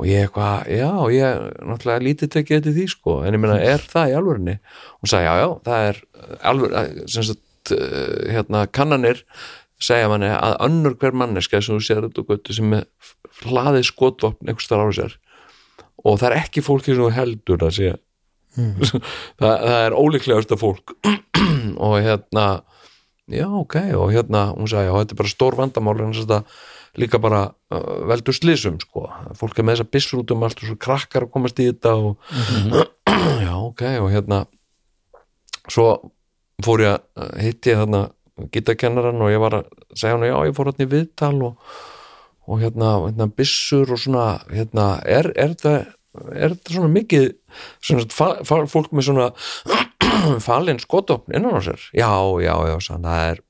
Og 0.00 0.08
ég 0.08 0.24
eitthvað, 0.24 0.68
já, 0.72 0.90
ég 1.12 1.40
náttúrulega 1.68 2.04
lítið 2.06 2.32
tekið 2.36 2.58
eftir 2.58 2.76
því 2.76 2.84
sko, 2.88 3.16
en 3.24 3.36
ég 3.36 3.42
meina 3.42 3.58
er 3.60 3.82
það 3.84 4.12
í 4.12 4.14
alvörinni? 4.16 4.56
Og 5.00 5.10
sagði, 5.12 5.26
já, 5.28 5.34
já, 5.42 5.48
það 5.68 5.88
er 5.88 5.98
alvör, 6.52 6.76
sem 7.04 7.26
sagt 7.28 7.72
eh, 7.76 8.30
hérna, 8.32 8.62
kannanir 8.72 9.24
segja 9.80 10.08
manni 10.12 10.30
að 10.32 10.56
önnur 10.66 10.96
hver 11.00 11.16
manneska 11.16 11.60
sem 11.60 11.76
þú 11.76 11.84
sér 11.84 12.06
þetta 12.06 12.22
og 12.22 12.32
göttu 12.32 12.56
sem 12.56 12.76
hlaðið 13.44 13.86
skotvopn 13.88 14.48
einhvers 14.48 14.70
þar 14.70 14.84
á 14.84 14.88
sér. 14.96 15.18
Og 16.00 16.16
það 16.20 16.30
er 16.30 16.36
ekki 16.40 16.64
fólki 16.64 16.96
sem 16.96 17.16
heldur 17.16 17.64
að 17.66 17.76
sé 18.56 19.00
það, 19.40 19.54
það 19.54 19.78
er 19.84 19.96
ólíklegast 19.96 20.56
af 20.56 20.62
fólk. 20.62 20.96
Og 21.86 21.96
hérna 22.04 22.46
já, 23.30 23.46
ok, 23.46 23.76
og 23.94 24.12
hérna 24.12 24.50
hún 24.56 24.68
sagði, 24.70 24.90
já, 24.90 24.94
þetta 24.98 25.14
er 25.14 25.20
bara 25.20 25.30
stór 25.30 25.56
vandamál 25.58 26.00
en 26.02 26.14
þetta 26.16 26.40
líka 26.98 27.20
bara 27.22 27.42
uh, 27.70 27.90
veldur 28.10 28.34
slísum 28.34 28.80
sko, 28.82 29.06
fólk 29.38 29.60
er 29.60 29.66
með 29.66 29.78
þessa 29.78 29.92
byssur 29.94 30.22
út 30.24 30.32
um 30.34 30.46
allt 30.46 30.62
og 30.62 30.70
svo 30.70 30.78
krakkar 30.82 31.26
að 31.26 31.32
komast 31.36 31.60
í 31.62 31.68
þetta 31.68 31.94
og 31.94 32.16
já, 33.46 33.52
ok, 33.54 33.84
og 34.02 34.08
hérna 34.10 34.40
svo 35.70 35.86
fór 36.64 36.84
ég 36.84 36.98
að 36.98 37.38
hitti 37.44 37.76
þarna 37.78 38.08
gítakennaran 38.50 39.22
og 39.22 39.30
ég 39.30 39.42
var 39.42 39.60
að 39.60 39.70
segja 39.94 40.16
hann, 40.16 40.26
já, 40.26 40.36
ég 40.48 40.56
fór 40.56 40.72
hann 40.72 40.82
í 40.82 40.90
viðtal 40.90 41.36
og, 41.46 41.72
og 42.50 42.62
hérna, 42.64 42.96
hérna 43.06 43.30
byssur 43.36 43.94
og 43.94 44.02
svona, 44.02 44.26
hérna, 44.50 44.90
er, 45.06 45.30
er 45.36 45.54
þetta 45.54 45.76
er 46.34 46.54
þetta 46.54 46.74
svona 46.74 46.90
mikið 46.94 47.28
svona, 47.78 48.06
fa, 48.14 48.30
fa, 48.46 48.60
fólk 48.70 48.90
með 48.94 49.10
svona 49.10 49.28
falin 50.46 50.80
skotopn 50.82 51.36
innan 51.36 51.58
á 51.58 51.60
sér? 51.64 51.86
Já, 51.94 52.10
já, 52.42 52.54
já, 52.70 52.76
sann, 52.84 53.06
það 53.06 53.26
er 53.28 53.44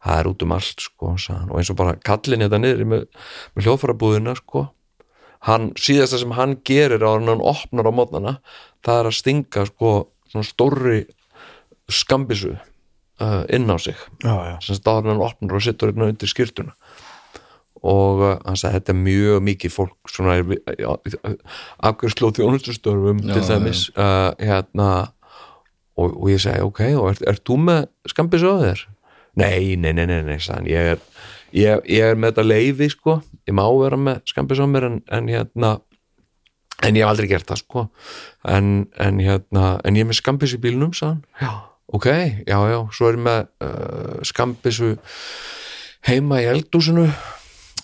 það 0.00 0.18
er 0.18 0.28
út 0.30 0.44
um 0.46 0.54
allt 0.56 0.84
sko 0.86 1.14
sann, 1.20 1.48
og 1.50 1.60
eins 1.60 1.72
og 1.72 1.78
bara 1.80 1.96
kallin 2.06 2.44
þetta 2.46 2.60
niður 2.60 2.86
með, 2.88 3.02
með 3.54 3.66
hljóðfærabúðina 3.66 4.36
sko. 4.38 4.64
Hann, 5.48 5.70
síðasta 5.80 6.20
sem 6.20 6.34
hann 6.36 6.58
gerir 6.68 7.04
á 7.04 7.16
hann 7.16 7.40
opnar 7.40 7.88
á 7.88 7.92
mótnana 7.96 8.32
það 8.84 8.98
er 8.98 9.08
að 9.08 9.16
stinga 9.16 9.64
sko 9.68 9.92
svona 10.28 10.48
stórri 10.48 10.98
skambisu 11.90 12.54
uh, 12.54 13.44
inn 13.52 13.68
á 13.72 13.76
sig. 13.80 13.96
Sem 14.64 14.78
staðar 14.78 15.10
hann 15.10 15.24
opnar 15.24 15.56
og 15.58 15.64
setur 15.64 15.92
hérna 15.92 16.10
undir 16.12 16.30
skýrtuna 16.30 16.76
og 17.86 18.22
uh, 18.22 18.36
hann 18.44 18.58
sagði 18.60 18.80
þetta 18.80 18.94
er 18.94 19.00
mjög 19.00 19.42
mikið 19.48 19.74
fólk 19.74 20.12
svona 20.12 20.36
afgjörsló 21.90 22.32
þjónustustörfum 22.36 23.22
til 23.24 23.42
dæmis 23.48 23.88
uh, 23.96 24.30
hérna. 24.40 24.90
Og, 26.00 26.14
og 26.14 26.30
ég 26.32 26.40
segi 26.40 26.62
ok, 26.64 26.80
og 26.96 27.10
ert, 27.10 27.26
ert 27.28 27.44
þú 27.44 27.58
með 27.66 27.82
skambis 28.08 28.44
á 28.46 28.52
þér? 28.62 28.86
Nei, 29.40 29.76
nei, 29.76 29.92
nei, 29.92 30.06
nei, 30.08 30.22
nei 30.24 30.38
ég 30.70 30.94
er, 30.94 31.02
ég, 31.52 31.82
ég 31.90 32.12
er 32.12 32.16
með 32.16 32.32
þetta 32.32 32.46
leiði 32.46 32.88
sko, 32.92 33.18
ég 33.48 33.56
má 33.56 33.64
vera 33.76 33.98
með 34.00 34.22
skambis 34.30 34.62
á 34.62 34.66
mér 34.70 34.88
en, 34.88 35.00
en 35.12 35.28
hérna 35.30 35.74
en 36.86 36.96
ég 36.96 37.04
hef 37.04 37.12
aldrei 37.12 37.28
gert 37.30 37.48
það 37.50 37.60
sko. 37.62 37.84
En, 38.48 38.70
en 39.00 39.20
hérna, 39.20 39.74
en 39.84 39.98
ég 39.98 40.06
er 40.06 40.10
með 40.10 40.20
skambis 40.22 40.54
í 40.56 40.60
bílnum 40.62 40.94
hann, 41.02 41.20
já, 41.40 41.50
ok, 41.92 42.08
já, 42.46 42.56
já. 42.72 42.78
Svo 42.96 43.10
er 43.10 43.18
ég 43.18 43.26
með 43.26 43.42
uh, 43.66 44.14
skambisu 44.30 44.94
heima 46.08 46.40
í 46.40 46.48
eldúsinu 46.48 47.08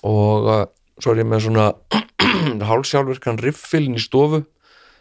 og 0.07 0.49
uh, 0.53 0.65
svo 1.03 1.13
er 1.15 1.23
ég 1.25 1.29
með 1.29 1.45
svona 1.49 1.69
hálfsjálfvirkan 2.71 3.41
riffilin 3.43 3.99
í 3.99 4.03
stofu 4.03 4.43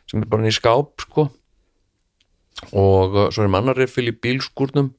sem 0.09 0.21
er 0.23 0.29
bara 0.29 0.49
í 0.49 0.53
skáp 0.53 1.05
sko. 1.05 1.27
Og 2.75 3.15
uh, 3.17 3.27
svo 3.33 3.45
er 3.45 3.51
með 3.51 3.61
annar 3.63 3.79
riffil 3.83 4.09
í 4.11 4.15
bílskúrnum. 4.15 4.91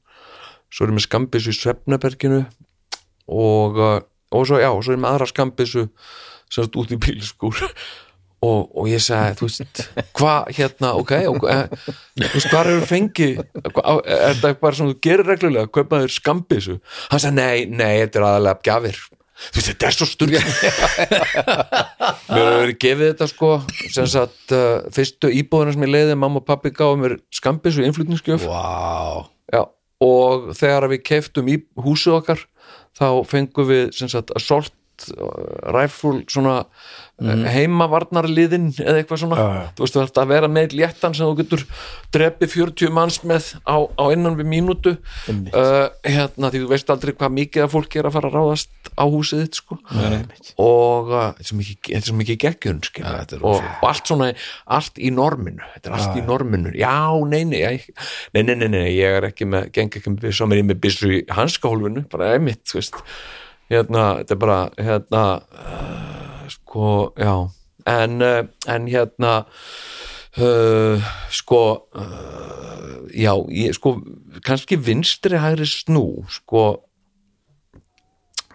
Svo 0.71 0.87
er 0.87 0.93
með 0.95 1.05
skambissu 1.07 1.53
í 1.53 1.57
svefnaberginu. 1.57 2.41
Og, 3.27 3.77
uh, 3.79 3.99
og 4.35 4.47
svo, 4.49 4.59
já, 4.61 4.69
svo 4.83 4.95
er 4.95 4.99
með 5.03 5.13
aðra 5.15 5.29
skambissu 5.31 5.87
sem 6.47 6.63
sagt 6.63 6.77
út 6.79 6.91
í 6.95 6.99
bílskúr. 7.03 7.63
Og, 8.45 8.67
og 8.77 8.85
ég 8.85 9.01
sagði, 9.01 9.31
þú 9.39 9.47
veist 9.47 9.79
hvað, 10.13 10.49
hérna, 10.53 10.91
ok, 11.01 11.11
og, 11.25 11.45
eh, 11.49 11.71
þú 12.19 12.27
veist, 12.35 12.49
hvað 12.51 12.67
eru 12.69 12.83
fengi 12.85 13.29
hva, 13.73 13.81
á- 13.81 14.05
er 14.05 14.35
þetta 14.37 14.51
bara 14.61 14.77
svona 14.77 14.93
þú 14.93 14.97
gerir 15.07 15.25
reglulega, 15.31 15.71
kaupa 15.73 16.03
þér 16.03 16.13
skambissu? 16.13 16.75
Hann 17.09 17.23
sagði, 17.23 17.33
nei, 17.39 17.63
nei, 17.81 17.95
þetta 18.03 18.19
er 18.21 18.27
aðalega 18.27 18.61
gjafir 18.69 18.99
þú 19.37 19.59
veist, 19.59 19.69
þetta 19.71 19.87
er 19.87 19.95
svo 19.95 20.07
sturg 20.09 20.35
mér 22.33 22.49
hefur 22.51 22.73
gefið 22.83 23.05
þetta 23.11 23.29
sko 23.31 23.51
sem 23.93 24.09
sagt, 24.11 24.43
uh, 24.55 24.83
fyrstu 24.93 25.31
íbúðina 25.41 25.75
sem 25.75 25.87
ég 25.87 25.93
leiði 25.93 26.19
mamma 26.19 26.41
og 26.41 26.47
pappi 26.47 26.73
gáði 26.75 27.01
mér 27.03 27.17
skambissu 27.33 27.85
innflutningsgjöf. 27.87 28.47
Vá, 28.49 29.27
Já, 29.53 29.63
og 30.03 30.51
þegar 30.57 30.89
við 30.91 31.03
keiftum 31.07 31.51
í 31.51 31.59
húsið 31.79 32.19
okkar 32.19 32.43
þá 32.97 33.07
fengum 33.29 33.69
við 33.69 33.83
sem 33.95 34.09
sagt 34.11 34.33
assault 34.37 34.73
uh, 35.13 35.71
rifle 35.75 36.23
svona 36.31 36.61
mm. 37.21 37.45
heimavarnarliðin 37.53 38.69
eða 38.81 39.01
eitthvað 39.01 39.21
svona 39.23 39.37
Já, 39.37 39.47
já. 39.57 39.63
þú 39.77 39.85
veist 39.85 39.97
þú 39.97 40.03
ætti 40.03 40.21
að 40.21 40.31
vera 40.31 40.49
með 40.51 40.75
léttan 40.79 41.15
sem 41.17 41.29
þú 41.29 41.37
getur 41.41 41.63
drepi 42.15 42.49
40 42.51 42.93
manns 42.95 43.19
með 43.27 43.49
á, 43.65 43.77
á 43.85 44.05
innan 44.15 44.37
við 44.39 44.49
mínútu 44.51 44.95
uh, 44.97 45.87
hérna 46.05 46.51
því 46.53 46.63
þú 46.63 46.71
veist 46.73 46.93
aldrei 46.93 47.13
hvað 47.17 47.35
mikið 47.37 47.65
að 47.65 47.73
fólki 47.73 48.01
er 48.01 48.09
að 48.09 48.17
fara 48.17 48.31
að 48.31 48.37
ráðast 48.37 48.91
á 48.97 49.03
húsið 49.05 49.43
þitt 49.45 49.61
sko 49.61 49.79
Einmitt. 49.93 50.53
og 50.61 51.13
uh, 51.13 51.25
þetta 51.37 51.45
er 51.45 51.51
svo 51.51 51.59
mikið, 51.61 51.81
þetta 51.87 52.03
er 52.03 52.09
svo 52.11 52.19
mikið 52.21 52.39
geggjun. 52.45 52.83
Ja, 52.97 53.15
þetta 53.21 53.39
er 53.39 53.47
og, 53.47 53.71
og 53.81 53.87
allt 53.91 54.13
svona 54.13 54.29
allt 54.77 55.01
í 55.01 55.13
norminu 55.13 55.71
þetta 55.75 55.91
er 55.91 55.97
allt 55.97 56.21
í 56.21 56.25
norminu, 56.27 56.73
já, 56.77 56.95
nei, 57.29 57.41
nei, 57.49 57.59
ég, 57.63 57.89
nei, 58.35 58.43
nei, 58.43 58.55
nei, 58.55 58.69
nei, 58.73 58.85
ég 58.97 59.19
er 59.19 59.29
ekki 59.31 59.49
með 59.49 59.71
geng 59.75 59.99
ekki 59.99 60.13
með 60.13 60.29
mér 60.47 60.61
er 60.61 60.69
með 60.71 60.79
byssu 60.83 61.11
í 61.19 61.19
hanskahólfinu 61.33 62.05
bara 62.11 62.35
einmitt, 62.35 62.63
þú 62.69 62.79
veist 62.79 63.01
hérna, 63.71 64.07
þetta 64.21 64.35
er 64.35 64.41
bara 64.41 64.57
hérna, 64.77 65.23
uh, 65.51 66.49
sko, 66.51 66.89
já. 67.19 67.35
En, 67.87 68.17
uh, 68.23 68.41
en 68.67 68.89
hérna 68.91 69.33
uh, 70.37 71.07
sko 71.31 71.61
uh, 71.95 72.97
já, 73.15 73.31
ég, 73.53 73.77
sko 73.77 73.97
kannski 74.47 74.79
vinstri 74.79 75.39
hægri 75.39 75.67
snú 75.69 76.25
sko 76.31 76.65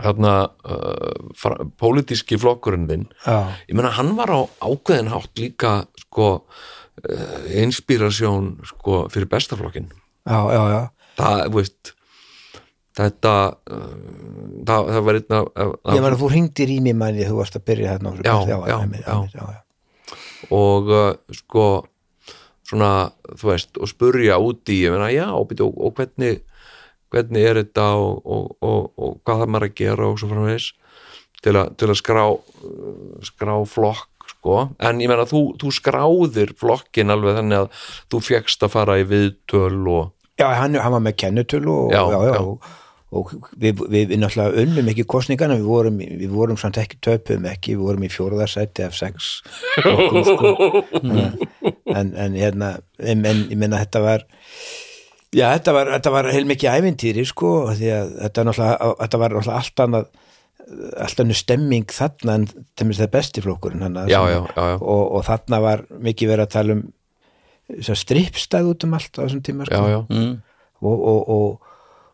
hérna 0.03 0.37
uh, 0.65 1.65
pólitíski 1.81 2.39
flokkurinn 2.41 2.89
þinn. 2.91 3.09
Já, 3.25 3.53
ég 3.69 3.77
meina 3.77 3.93
hann 3.97 4.15
var 4.19 4.33
á 4.33 4.41
ákveðin 4.65 5.13
hátt 5.13 5.33
líka 5.41 5.83
sko 6.07 6.35
inspirasjón 7.57 8.59
sko 8.69 9.07
fyrir 9.11 9.29
bestaflokkin 9.31 9.89
já, 10.29 10.39
já, 10.53 10.63
já. 10.71 10.83
það, 11.17 11.45
veist 11.57 11.93
þetta 12.99 13.35
uh, 13.73 13.95
það, 14.69 14.91
það 14.93 15.07
var 15.07 15.19
einna 15.21 15.41
Ég 15.97 16.05
var 16.05 16.17
að 16.17 16.21
þú 16.21 16.31
hringdir 16.35 16.73
í 16.75 16.79
mig 16.85 16.97
manni 16.99 17.25
þú 17.29 17.39
varst 17.39 17.57
að 17.57 17.67
byrja 17.71 17.97
þessu. 17.97 18.27
Já, 18.27 18.35
já, 18.51 18.59
já. 18.69 18.77
einmitt, 18.79 19.07
já, 19.07 19.47
já. 19.49 20.19
og 20.53 20.93
uh, 20.93 21.09
sko 21.33 21.67
svona, 22.69 22.93
þú 23.37 23.51
veist, 23.51 23.77
og 23.77 23.91
spurja 23.91 24.39
út 24.41 24.73
í, 24.73 24.85
já, 24.85 25.27
og, 25.37 25.53
og, 25.61 25.73
og 25.73 25.99
hvernig 25.99 26.43
hvernig 27.13 27.45
er 27.45 27.61
þetta 27.61 27.89
og, 28.01 28.23
og, 28.25 28.47
og, 28.65 28.87
og 28.97 29.19
hvað 29.27 29.43
það 29.43 29.53
maður 29.53 29.69
að 29.69 29.77
gera 29.83 30.09
og 30.09 30.21
svo 30.21 30.31
framvegis 30.31 30.71
til, 31.45 31.59
til 31.77 31.91
að 31.91 31.99
skrá 32.01 32.25
uh, 32.33 33.21
skrá 33.27 33.55
flokk 33.69 34.09
sko, 34.33 34.59
en 34.81 35.01
ég 35.03 35.11
meina 35.11 35.27
þú, 35.29 35.43
þú 35.61 35.73
skráðir 35.75 36.55
flokkin 36.59 37.13
alveg 37.13 37.41
þannig 37.41 37.65
að 37.65 37.89
þú 38.13 38.23
fjekkst 38.29 38.65
að 38.65 38.75
fara 38.77 39.01
í 39.01 39.09
viðtöl 39.09 39.81
og 39.93 40.13
Já, 40.41 40.47
hann, 40.57 40.79
hann 40.81 40.95
var 40.95 41.03
með 41.05 41.19
kennutölu 41.21 41.75
og, 41.75 41.93
Já, 41.93 42.01
já, 42.09 42.21
já, 42.25 42.39
já. 42.41 42.79
Og, 43.13 43.33
við, 43.61 43.83
við, 43.93 44.07
við 44.13 44.21
náttúrulega 44.23 44.63
unnum 44.65 44.89
ekki 44.93 45.05
kostningana, 45.11 45.59
við 45.61 45.69
vorum, 45.69 45.99
við 46.01 46.31
vorum 46.33 46.61
samt 46.61 46.79
ekki 46.81 47.01
töpum 47.05 47.49
ekki, 47.51 47.77
við 47.77 47.85
vorum 47.89 48.07
í 48.07 48.11
fjóruðarsæti 48.13 48.87
af 48.87 48.97
sex 48.97 49.35
flokkum, 49.83 50.23
sko. 50.29 50.53
en, 51.99 52.15
en 52.17 52.39
hérna 52.39 52.75
en, 52.99 53.27
en 53.29 53.45
ég 53.51 53.59
meina 53.61 53.83
þetta 53.83 54.03
var 54.05 54.27
já, 55.33 55.47
þetta 55.51 55.77
var, 55.77 55.93
þetta 55.99 56.15
var 56.17 56.31
heilmikið 56.33 56.81
ævintýri, 56.81 57.27
sko, 57.29 57.53
því 57.77 57.93
að 57.99 58.15
þetta, 58.25 58.47
þetta 58.57 59.23
var 59.25 59.37
náttúrulega 59.37 59.61
allt 59.61 59.87
annað 59.87 60.11
allt 61.03 61.21
annað 61.21 61.41
stemming 61.41 61.93
þarna 61.93 62.39
en 62.39 62.47
það 62.81 63.11
besti 63.13 63.43
flokkurinn 63.45 63.99
já, 64.09 64.21
já. 64.31 64.41
Og, 64.79 65.03
og 65.19 65.25
þarna 65.27 65.61
var 65.63 65.85
mikið 66.01 66.33
verið 66.33 66.47
að 66.47 66.55
tala 66.55 66.77
um 66.79 66.87
strippstæð 67.99 68.71
út 68.73 68.87
um 68.87 68.97
allt 68.97 69.19
á 69.19 69.25
þessum 69.25 69.43
tíma 69.45 69.67
sko 69.69 69.81
já, 69.81 69.93
já, 69.95 70.01
mm. 70.09 70.33
og, 70.81 71.05
og, 71.13 71.29
og, 71.37 71.69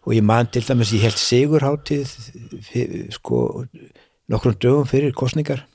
og 0.09 0.15
ég 0.17 0.25
man 0.25 0.49
til 0.49 0.65
dæmis 0.65 0.91
ég 0.97 1.05
held 1.05 1.19
sigurhátíð 1.21 2.13
fyr- 2.65 3.11
sko 3.13 3.43
nokkrum 4.33 4.57
dögum 4.61 4.89
fyrir 4.89 5.13
kostningar 5.17 5.67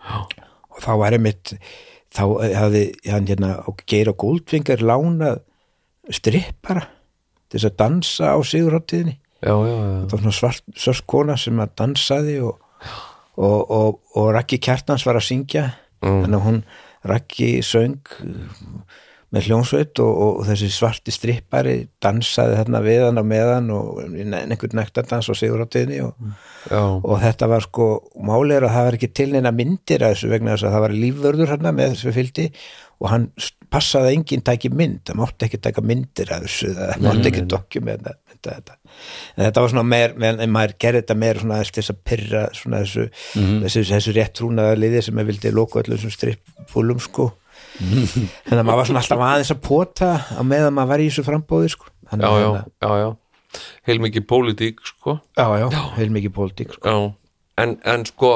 Já. 0.00 0.24
og 0.72 0.80
þá 0.84 0.90
var 1.00 1.12
einmitt 1.16 1.54
þá 2.14 2.22
hafði 2.56 2.82
hann 3.10 3.28
hérna 3.28 3.52
og 3.68 3.84
Geir 3.90 4.08
og 4.12 4.16
Goldfingar 4.22 4.80
lánað 4.84 5.42
strippara 6.12 6.86
til 7.50 7.58
þess 7.60 7.68
að 7.70 7.78
dansa 7.80 8.32
á 8.36 8.38
já. 9.68 9.78
það 10.04 10.12
var 10.12 10.20
svona 10.24 10.36
svart, 10.40 10.62
svart 10.76 11.06
kona 11.10 11.36
sem 11.40 11.60
að 11.60 11.74
dansaði 11.80 12.36
og, 12.44 12.58
og, 13.36 13.70
og, 13.70 14.00
og 14.16 14.28
Raggi 14.36 14.58
Kjartans 14.64 15.04
var 15.06 15.20
að 15.20 15.28
syngja 15.30 15.66
Mm. 16.04 16.18
þannig 16.20 16.36
að 16.36 16.42
hún 16.44 16.56
Raggi 17.08 17.46
söng 17.64 17.94
með 19.34 19.48
hljónsveit 19.48 20.00
og, 20.04 20.12
og 20.24 20.40
þessi 20.48 20.70
svarti 20.72 21.14
strippari 21.14 21.76
dansaði 22.02 22.58
þarna 22.60 22.82
við 22.84 23.02
hann 23.08 23.20
á 23.20 23.24
meðan 23.26 23.70
og 23.74 24.00
einhvern 24.04 24.78
nektardans 24.78 25.30
og 25.32 25.38
siguráttiðni 25.40 26.00
og, 26.06 26.14
já. 26.70 26.80
og 26.80 27.16
þetta 27.24 27.50
var 27.50 27.66
sko 27.66 27.88
máli 28.22 28.56
er 28.56 28.68
að 28.68 28.76
það 28.76 28.88
var 28.88 28.98
ekki 29.00 29.12
til 29.20 29.28
neina 29.34 29.54
myndir 29.54 30.06
að 30.06 30.16
þessu 30.16 30.32
vegna 30.32 30.54
þess 30.54 30.68
að 30.68 30.76
það 30.76 30.86
var 30.86 30.96
lífvörður 31.04 31.54
hérna 31.54 31.74
með 31.74 31.94
þessu 31.94 32.16
fylgdi 32.18 32.48
og 33.02 33.10
hann 33.10 33.28
passaði 33.74 34.10
að 34.10 34.16
enginn 34.18 34.44
tæki 34.46 34.70
mynd, 34.70 35.00
það 35.08 35.18
mátti 35.18 35.48
ekki 35.48 35.60
taka 35.64 35.82
myndir 35.84 36.30
að 36.32 36.46
þessu, 36.46 36.70
það 36.78 37.04
mátti 37.04 37.30
ekki 37.30 37.44
dokumenta 37.50 38.14
þetta. 38.44 38.76
En 39.34 39.46
þetta 39.46 39.64
var 39.64 39.72
svona 39.72 39.84
meir, 39.88 40.14
maður 40.18 40.74
gerði 40.84 41.02
þetta 41.02 41.16
meir 41.22 41.40
svona 41.42 41.60
þess 41.64 41.92
að 41.92 42.02
pyrra 42.10 42.42
svona 42.54 42.82
þessu, 42.84 43.06
þessu, 43.64 43.84
þessu 43.90 44.14
rétt 44.16 44.36
trúnaða 44.38 44.76
liði 44.78 45.02
sem 45.04 45.16
maður 45.16 45.32
vildi 45.32 45.54
loka 45.54 45.82
öllum 45.82 46.14
strippfúlum 46.14 47.02
sko. 47.02 47.32
Þannig 48.46 48.60
að 48.60 48.64
maður 48.68 48.78
var 48.80 48.88
svona 48.90 49.02
alltaf 49.02 49.24
aðeins 49.28 49.52
að 49.54 49.60
pota 49.66 50.10
á 50.22 50.42
meðan 50.46 50.76
maður 50.76 50.90
var 50.92 51.02
í 51.02 51.08
þessu 51.10 51.24
frambóði 51.26 51.72
sko. 51.74 51.90
Þannig 52.10 52.24
já, 52.24 52.34
já, 52.38 52.46
hérna- 52.46 52.74
já, 52.84 52.90
já. 53.02 53.60
heilmikið 53.88 54.26
pólitík 54.30 54.82
sko 54.84 55.16
já, 55.38 55.46
já, 55.62 55.66
heil 55.96 56.10
mikið 56.14 56.32
pólitík 56.36 56.74
sko. 56.76 56.90
já, 56.90 57.14
en, 57.64 57.74
en 57.94 58.04
sko 58.08 58.30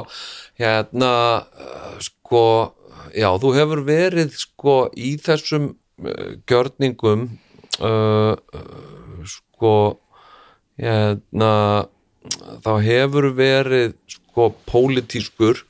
hérna 0.58 1.12
uh, 1.44 1.94
sko, 2.02 2.42
já, 3.14 3.28
þú 3.42 3.52
hefur 3.58 3.82
verið 3.86 4.34
sko 4.38 4.76
í 4.94 5.14
þessum 5.22 5.70
uh, 5.74 6.34
gjörningum 6.48 7.28
uh, 7.82 8.34
uh, 8.34 9.22
sko 9.26 9.74
hérna 10.78 11.52
þá 12.62 12.72
hefur 12.86 13.30
verið 13.38 13.96
sko 14.10 14.52
pólitískur 14.70 15.64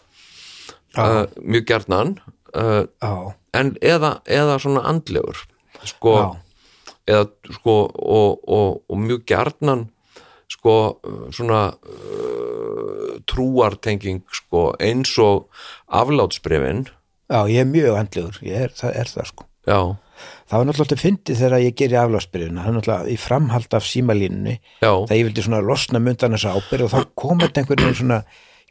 uh, 0.98 1.24
mjög 1.40 1.68
gjarnan 1.72 2.18
uh, 2.54 3.30
en 3.56 3.74
eða, 3.82 4.18
eða 4.24 4.58
svona 4.62 4.84
andlegur 4.88 5.44
sko 5.84 6.14
eða 7.08 7.28
sko 7.54 7.76
og, 7.88 8.42
og, 8.44 8.82
og 8.88 9.00
mjög 9.00 9.24
gjarnan 9.30 9.86
sko 10.48 10.74
svona 11.34 11.62
uh, 11.76 13.16
trúartenging 13.28 14.24
sko 14.32 14.70
eins 14.80 15.14
og 15.22 15.48
aflátsbrefin 15.86 16.86
já, 17.28 17.40
ég 17.48 17.62
er 17.62 17.68
mjög 17.68 17.96
andlegur, 18.00 18.38
ég 18.44 18.68
er, 18.68 18.76
það 18.76 19.00
er 19.02 19.10
það 19.12 19.32
sko. 19.32 19.48
já, 19.68 19.80
Það 20.48 20.58
var 20.58 20.66
náttúrulega 20.66 20.98
fyndið 20.98 21.40
þegar 21.42 21.62
ég 21.62 21.74
geri 21.78 21.96
aflásbyrjuna, 22.00 22.62
það 22.62 22.70
er 22.70 22.76
náttúrulega 22.78 23.12
í 23.12 23.16
framhald 23.20 23.74
af 23.76 23.84
símalínunni, 23.86 24.54
þegar 24.80 25.18
ég 25.18 25.28
vildi 25.28 25.44
svona 25.44 25.60
losna 25.62 26.00
mundan 26.02 26.34
þessa 26.34 26.54
ábyrð 26.56 26.86
og 26.86 26.94
þá 26.94 27.12
kom 27.22 27.42
þetta 27.44 27.62
einhvern 27.62 27.84
veginn 27.84 27.98
svona, 28.00 28.18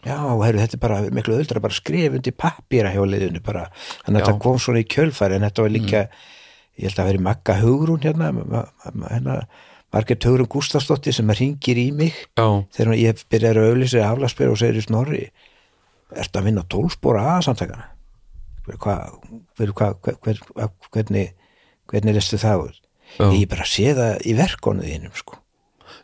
já, 0.08 0.18
heru, 0.18 0.62
þetta 0.64 0.78
er 0.78 0.84
bara 0.84 1.00
miklu 1.14 1.38
öldra, 1.38 1.62
bara 1.64 1.78
skrif 1.78 2.18
undir 2.18 2.36
pappíra 2.36 2.94
hjá 2.96 3.02
liðinu 3.04 3.42
bara, 3.46 3.68
þannig 4.06 4.22
að 4.22 4.26
þetta 4.26 4.44
kom 4.46 4.60
svona 4.64 4.84
í 4.84 4.88
kjölfæri 4.96 5.38
en 5.38 5.48
þetta 5.48 5.66
var 5.66 5.74
líka, 5.74 6.04
ég 6.78 6.90
held 6.90 7.02
að 7.04 7.10
veri 7.12 7.24
Magga 7.28 7.58
Hugrún 7.62 8.06
hérna, 8.06 8.32
hérna 9.10 9.38
Margrét 9.96 10.28
Hugrún 10.28 10.52
Gústafsdóttir 10.52 11.16
sem 11.16 11.36
ringir 11.40 11.80
í 11.82 11.90
mig 11.96 12.16
já, 12.38 12.48
þegar 12.78 12.98
ég 13.00 13.28
byrjar 13.32 13.62
að 13.62 13.70
auðlýsa 13.72 14.08
aflagsbyrja 14.08 14.56
og 14.56 14.62
segir 14.64 14.82
í 14.82 14.88
snorri 14.88 15.24
ertu 16.16 16.40
að 16.40 16.50
vinna 16.50 16.64
tólspóra 16.72 17.24
aðsamtakana 17.36 17.92
hvað, 18.68 19.20
hver, 19.60 19.72
hvað, 19.76 19.98
hver, 20.04 20.42
hver, 20.56 20.72
hvernig 20.92 21.34
hvernig 21.88 22.18
lestu 22.18 22.40
það 22.42 22.70
Já. 23.16 23.30
ég 23.32 23.48
bara 23.50 23.66
sé 23.68 23.94
það 23.96 24.26
í 24.28 24.34
verkonu 24.38 24.86
þínum 24.86 25.14
sko. 25.16 25.38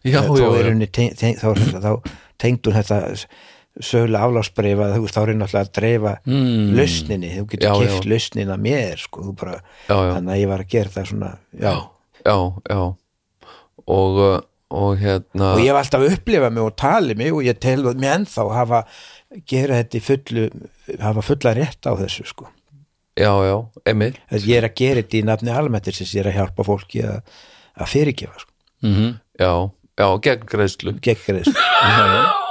Já, 0.04 0.22
þá, 0.24 0.34
já, 0.40 0.48
er 0.60 0.70
teng, 0.88 1.16
teng, 1.20 1.40
þá, 1.40 1.50
þá 1.84 1.92
tengd 2.42 2.68
hún 2.68 2.78
þetta 2.78 3.00
sögulega 3.82 4.28
aflásbreifa 4.28 4.88
þú 4.94 5.04
veist, 5.04 5.16
þá 5.16 5.22
er 5.24 5.32
ég 5.32 5.38
náttúrulega 5.40 5.66
að 5.66 5.76
dreifa 5.78 6.14
mm. 6.30 6.66
lausninni, 6.78 7.30
þú 7.34 7.44
Já, 7.44 7.50
getur 7.54 7.68
já. 7.68 7.76
kift 7.82 8.08
lausnina 8.12 8.58
mér, 8.62 9.00
sko, 9.02 9.24
þú 9.26 9.36
bara 9.40 9.56
Já, 9.58 9.96
já. 9.98 10.10
þannig 10.14 10.34
að 10.36 10.42
ég 10.44 10.52
var 10.52 10.64
að 10.64 10.74
gera 10.76 10.94
það 10.94 11.08
svona 11.10 11.30
já. 11.58 11.74
já, 12.22 12.36
já 12.70 12.82
og, 13.84 14.20
uh, 14.22 14.36
og 14.74 14.92
hérna 15.02 15.48
og 15.56 15.64
ég 15.64 15.72
hef 15.72 15.80
alltaf 15.82 16.06
upplifað 16.12 16.54
mig 16.54 16.68
og 16.68 16.76
talið 16.84 17.22
mig 17.24 17.34
og 17.34 17.48
ég 17.48 17.62
tel 17.66 17.80
mig 17.90 18.10
ennþá 18.14 18.46
hafa 18.60 18.84
gera 19.50 19.80
þetta 19.82 19.98
í 19.98 20.04
fullu 20.06 20.46
hafa 21.02 21.26
fulla 21.26 21.56
rétt 21.58 21.90
á 21.90 21.94
þessu, 21.98 22.28
sko 22.30 22.50
já, 23.18 23.32
já, 23.46 23.58
Þess, 23.90 24.46
ég 24.46 24.56
er 24.60 24.70
að 24.70 24.78
gera 24.84 25.02
þetta 25.02 25.18
í 25.18 25.26
nafni 25.32 25.54
almættir 25.54 25.98
sem 25.98 26.12
ég 26.14 26.22
er 26.24 26.30
að 26.30 26.40
hjálpa 26.42 26.68
fólki 26.70 27.02
að, 27.10 27.20
að 27.82 27.92
fyrirgefa, 27.96 28.46
sko 28.46 28.54
mm 28.86 29.12
já, 29.42 29.50
já, 29.98 30.08
gegn 30.30 30.46
greiðslu 30.46 30.94
gegn 31.02 31.26
greiðslu 31.26 31.58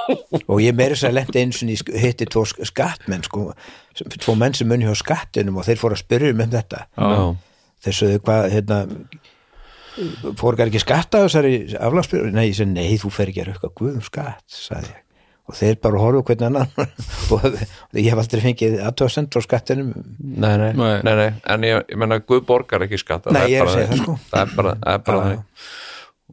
og 0.48 0.58
ég 0.62 0.74
meiri 0.78 0.96
sér 0.98 1.12
lendi 1.14 1.42
eins 1.42 1.60
og 1.62 1.92
hitti 2.02 2.26
tvo 2.30 2.42
sk- 2.48 2.64
skattmenn 2.68 3.22
sko, 3.26 3.52
sem- 3.98 4.10
tvo 4.18 4.34
menn 4.38 4.54
sem 4.56 4.68
munni 4.68 4.86
hjá 4.88 4.96
skattinum 4.98 5.60
og 5.60 5.66
þeir 5.68 5.80
fóru 5.82 5.96
að 5.98 6.02
spyrja 6.04 6.32
um 6.34 6.42
þetta. 6.56 6.82
Já, 6.96 7.20
þeir 7.86 7.98
sögðu 8.00 8.22
hvað 8.26 8.48
hérna, 8.56 8.80
fóru 10.40 10.64
ekki 10.64 10.80
skatta 10.82 11.20
á 11.20 11.24
þessari 11.26 11.54
aflagsbyrju 11.76 12.32
nei, 12.32 12.46
ég 12.50 12.56
segi 12.58 12.72
nei, 12.72 12.92
þú 13.00 13.10
fer 13.12 13.32
ekki 13.32 13.42
að 13.44 13.50
rauka 13.52 13.72
guðum 13.78 14.04
skatt 14.06 14.44
sagði 14.48 14.88
ég. 14.94 14.98
Og 15.50 15.56
þeir 15.58 15.74
bara 15.82 15.98
horfðu 16.00 16.20
hvernig 16.28 16.46
annan 16.46 16.68
og 17.34 17.98
ég 17.98 18.06
hef 18.12 18.20
aldrei 18.22 18.40
fengið 18.44 18.76
aðtöðsend 18.86 19.32
frá 19.34 19.42
skattinum. 19.44 19.88
Nei, 20.22 20.52
nei, 20.56 20.68
nei, 20.78 20.92
Nei. 21.02 21.16
nei, 21.18 21.26
en 21.50 21.66
ég, 21.66 21.82
ég 21.90 21.98
menna 21.98 22.20
Guð 22.22 22.44
borgar 22.48 22.84
ekki 22.86 23.00
skatt 23.02 23.26
Nei, 23.34 23.48
ég 23.50 23.58
er 23.60 23.66
að 23.68 23.74
segja 23.74 23.88
það, 23.90 24.02
sko. 24.04 24.14
það 24.30 24.44
er 24.46 24.54
bara, 24.60 24.74
það 24.86 25.26
er 25.34 25.42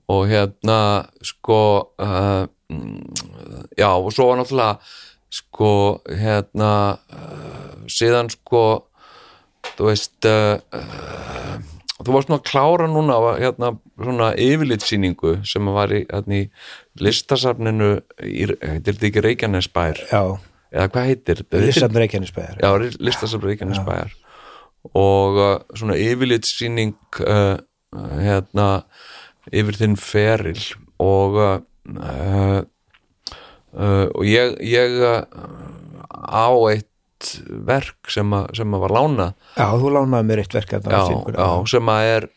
og 0.10 0.24
hérna 0.30 0.78
sko 1.26 1.58
uh, 2.02 2.46
já, 3.78 3.90
og 3.90 4.12
svo 4.14 4.30
var 4.30 4.40
náttúrulega 4.40 4.78
sko, 5.30 6.02
hérna 6.10 6.72
uh, 7.14 7.74
síðan 7.90 8.32
sko 8.34 8.64
þú 9.76 9.90
veist 9.90 10.28
uh, 10.30 10.58
uh, 10.74 11.58
þú 12.00 12.16
varst 12.16 12.32
nú 12.32 12.40
að 12.40 12.46
klára 12.50 12.88
núna 12.90 13.18
hérna 13.38 13.74
svona 13.98 14.32
yfirlitsýningu 14.40 15.40
sem 15.48 15.70
var 15.74 15.94
í, 15.94 16.04
hérna, 16.10 16.44
í 16.44 17.04
listasafninu 17.04 17.92
heitir 18.22 18.56
þetta 18.80 19.10
ekki 19.12 19.26
Reykjanesbær? 19.26 20.04
Já, 20.10 20.24
eða 20.74 20.90
hvað 20.96 21.12
heitir 21.12 21.44
þetta? 21.44 21.64
Lissabn 21.66 22.02
Reykjanesbæðar 22.04 22.62
Já, 22.64 22.96
listasafn 22.98 23.50
Reykjanesbæjar. 23.50 24.18
Og 24.96 25.40
svona 25.76 25.98
yfirlitsýning 26.00 26.96
hérna 28.24 28.68
yfir 29.52 29.76
þinn 29.76 29.98
feril. 30.00 30.62
Og 31.04 31.36
uh, 31.98 32.60
uh, 33.74 34.06
og 34.14 34.24
ég, 34.28 34.56
ég 34.66 35.00
uh, 35.02 35.24
á 36.10 36.50
eitt 36.70 36.88
verk 37.68 38.12
sem, 38.12 38.30
að, 38.36 38.46
sem 38.60 38.76
að 38.76 38.84
var 38.86 38.96
lánað. 38.96 39.34
Já, 39.58 39.66
þú 39.82 39.92
lánaði 39.96 40.30
mér 40.30 40.44
eitt 40.44 40.56
verk 40.56 40.78
að 40.78 40.88
já, 40.94 41.02
já, 41.36 41.50
sem 41.74 41.92
að 41.92 42.12
er 42.14 42.30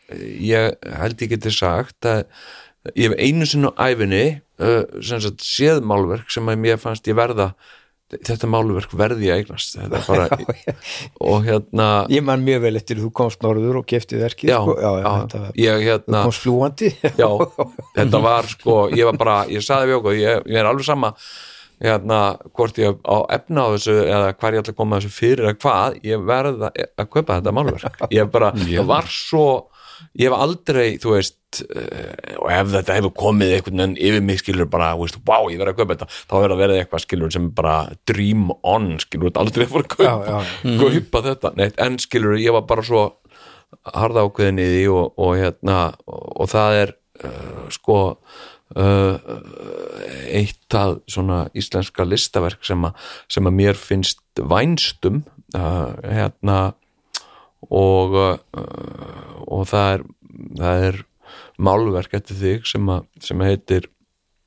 ég 0.43 0.89
held 0.99 1.23
ég 1.23 1.35
geti 1.35 1.53
sagt 1.55 2.09
að 2.09 2.25
ég 2.99 3.07
hef 3.07 3.15
einu 3.15 3.47
sinni 3.47 3.71
á 3.71 3.87
æfinni 3.87 4.25
uh, 4.59 4.83
sem 4.99 5.21
sagt 5.23 5.45
séð 5.45 5.83
málverk 5.87 6.33
sem 6.33 6.49
að 6.51 6.59
mér 6.65 6.81
fannst 6.81 7.07
ég 7.07 7.17
verða 7.19 7.53
þetta 8.27 8.49
málverk 8.51 8.93
verði 8.97 9.31
að 9.33 9.41
eignast. 9.41 9.77
Þetta 9.77 10.01
er 10.01 10.09
bara, 10.09 10.75
og 11.31 11.47
hérna 11.47 11.87
ég 12.13 12.25
man 12.25 12.43
mjög 12.45 12.65
vel 12.67 12.75
eftir 12.79 13.01
þú 13.01 13.09
komst 13.15 13.41
norður 13.45 13.81
og 13.81 13.87
kefti 13.89 14.19
verkið 14.21 14.53
já, 14.53 14.59
sko. 14.59 14.75
já, 14.77 14.89
já, 14.89 15.07
já, 15.07 15.15
þetta 15.23 15.55
ég 15.63 15.79
þú 15.79 15.87
hérna 15.87 16.27
komst 16.27 16.45
flúandi 16.45 16.93
já, 17.03 17.29
þetta 17.97 18.23
var 18.27 18.51
sko 18.51 18.77
ég 18.93 19.09
var 19.09 19.19
bara, 19.19 19.39
ég 19.51 19.65
saði 19.65 19.91
við 19.91 19.99
okkur 20.01 20.19
ég, 20.19 20.47
ég 20.53 20.61
er 20.61 20.69
alveg 20.69 20.87
sama 20.87 21.13
hérna, 21.83 22.19
hvort 22.55 22.77
ég 22.79 22.95
á 23.03 23.17
efna 23.33 23.67
á 23.67 23.73
þessu 23.73 23.95
eða 24.05 24.31
hvar 24.39 24.55
ég 24.55 24.63
ætla 24.63 24.73
að 24.73 24.79
koma 24.79 24.99
þessu 25.01 25.13
fyrir 25.17 25.47
eða 25.49 25.59
hvað, 25.59 25.97
ég 26.07 26.25
verð 26.29 26.67
að, 26.69 26.81
að 27.01 27.09
kaupa 27.09 27.39
þetta 27.39 27.55
málverk. 27.57 28.03
Ég 28.13 28.29
bara, 28.31 28.51
ég 28.69 28.87
var 28.87 29.09
svo 29.11 29.47
ég 30.19 30.29
hef 30.29 30.35
aldrei, 30.37 30.97
þú 31.01 31.15
veist 31.15 31.61
uh, 31.63 32.37
og 32.39 32.47
ef 32.53 32.71
þetta 32.73 32.97
hefur 32.97 33.13
komið 33.17 33.55
einhvern 33.57 33.81
veginn 33.81 33.97
yfir 34.09 34.25
mig 34.27 34.41
skilur 34.41 34.69
bara, 34.71 34.93
þú 34.97 35.07
veist, 35.07 35.19
wow, 35.27 35.49
ég 35.51 35.61
verð 35.61 35.73
að 35.73 35.81
kaupa 35.81 35.97
þetta 35.97 36.09
þá 36.13 36.35
verður 36.35 36.55
að 36.55 36.63
verða 36.63 36.79
eitthvað 36.81 37.05
skilur 37.05 37.35
sem 37.35 37.49
bara 37.57 37.75
dream 38.09 38.47
on, 38.61 38.89
skilur, 39.03 39.33
aldrei 39.41 39.67
að 39.67 39.75
fór 39.75 39.85
að 39.85 39.91
kaupa, 39.95 40.07
Já, 40.07 40.39
já, 40.63 40.79
kaupa 40.81 41.23
þetta 41.29 41.53
Nei, 41.59 41.67
en 41.85 41.99
skilur, 42.01 42.39
ég 42.41 42.55
var 42.55 42.65
bara 42.69 42.85
svo 42.85 43.05
harða 43.93 44.25
ákveðin 44.27 44.61
í 44.63 44.69
því 44.71 44.83
og, 44.93 45.05
og 45.21 45.37
hérna, 45.39 45.77
og, 46.07 46.25
og 46.43 46.51
það 46.53 46.79
er 46.81 46.95
uh, 47.25 47.63
sko 47.73 47.99
uh, 48.77 49.33
eitt 50.33 50.77
að 50.77 50.99
svona 51.11 51.45
íslenska 51.57 52.05
listaverk 52.07 52.63
sem 52.65 52.85
að, 52.87 53.09
sem 53.31 53.49
að 53.49 53.59
mér 53.59 53.79
finnst 53.79 54.23
vænstum 54.49 55.23
hérna 55.53 56.73
og 57.69 58.15
uh, 58.19 58.37
og 59.47 59.67
það 59.69 59.89
er 59.95 60.05
það 60.59 60.85
er 60.87 61.01
málverk 61.63 62.15
eftir 62.17 62.39
þig 62.39 62.69
sem, 62.69 62.89
að, 62.89 63.05
sem 63.23 63.43
heitir 63.45 63.89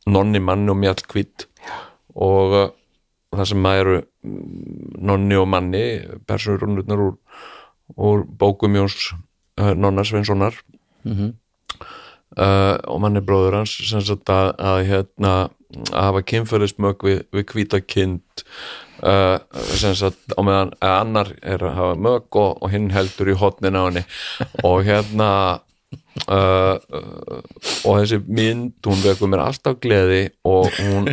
Nonni 0.07 0.38
manni 0.38 0.70
og 0.70 0.79
mjall 0.79 1.00
kvitt 1.11 1.48
og 2.14 2.55
uh, 2.55 2.68
það 3.35 3.48
sem 3.50 3.68
að 3.68 3.81
eru 3.81 3.96
mm, 4.00 4.92
Nonni 5.11 5.38
og 5.40 5.48
manni 5.50 5.85
persónurunurnar 6.29 7.02
úr, 7.09 7.16
úr 7.96 8.24
bókum 8.38 8.79
Jóns 8.79 9.11
uh, 9.12 9.72
Nonna 9.74 10.05
Sveinssonar. 10.07 10.57
Uh, 12.37 12.76
og 12.90 13.00
manni 13.00 13.22
bróður 13.24 13.61
hans 13.61 13.72
sem 13.88 14.02
sagt 14.05 14.29
að, 14.33 14.50
að 14.59 14.81
hérna 14.90 15.35
að 15.74 16.02
hafa 16.02 16.22
kynferðismög 16.31 17.05
við, 17.07 17.22
við 17.35 17.46
hvíta 17.52 17.81
kind 17.83 18.44
uh, 19.02 19.38
sem 19.74 19.94
sagt 19.98 20.37
á 20.37 20.40
meðan 20.44 20.74
annar 20.85 21.33
er 21.42 21.64
að 21.66 21.79
hafa 21.81 22.00
mög 22.07 22.38
og, 22.38 22.59
og 22.62 22.72
hinn 22.72 22.92
heldur 22.94 23.33
í 23.33 23.38
hotnin 23.38 23.79
á 23.79 23.83
henni. 23.88 24.05
Og 24.62 24.85
hérna 24.87 25.31
uh, 26.31 26.76
og 27.87 28.00
þessi 28.00 28.20
mynd 28.26 28.87
hún 28.87 29.02
vekur 29.02 29.31
mér 29.33 29.44
alltaf 29.46 29.79
gleði 29.83 30.22
og 30.46 30.70
hún 30.79 31.11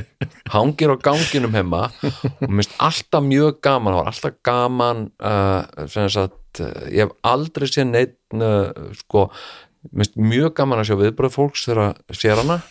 hangir 0.54 0.94
á 0.94 0.98
ganginum 1.10 1.58
heima. 1.58 1.88
Og 2.04 2.48
mér 2.48 2.64
finnst 2.64 2.80
alltaf 2.90 3.26
mjög 3.26 3.60
gaman 3.66 3.94
það 3.94 4.02
var 4.02 4.14
alltaf 4.14 4.40
gaman 4.46 5.06
uh, 5.18 5.88
sem 5.90 6.10
sagt, 6.14 6.64
ég 6.94 7.08
hef 7.08 7.14
aldrei 7.26 7.70
séð 7.70 7.90
neitt 7.90 8.18
uh, 8.38 8.70
sko 9.02 9.30
mjög 10.16 10.54
gaman 10.56 10.80
að 10.80 10.92
sjá 10.92 10.96
viðbröð 11.00 11.34
fólks 11.34 11.66
þegar 11.68 11.90
að 11.90 12.16
sér 12.16 12.40
hana 12.40 12.62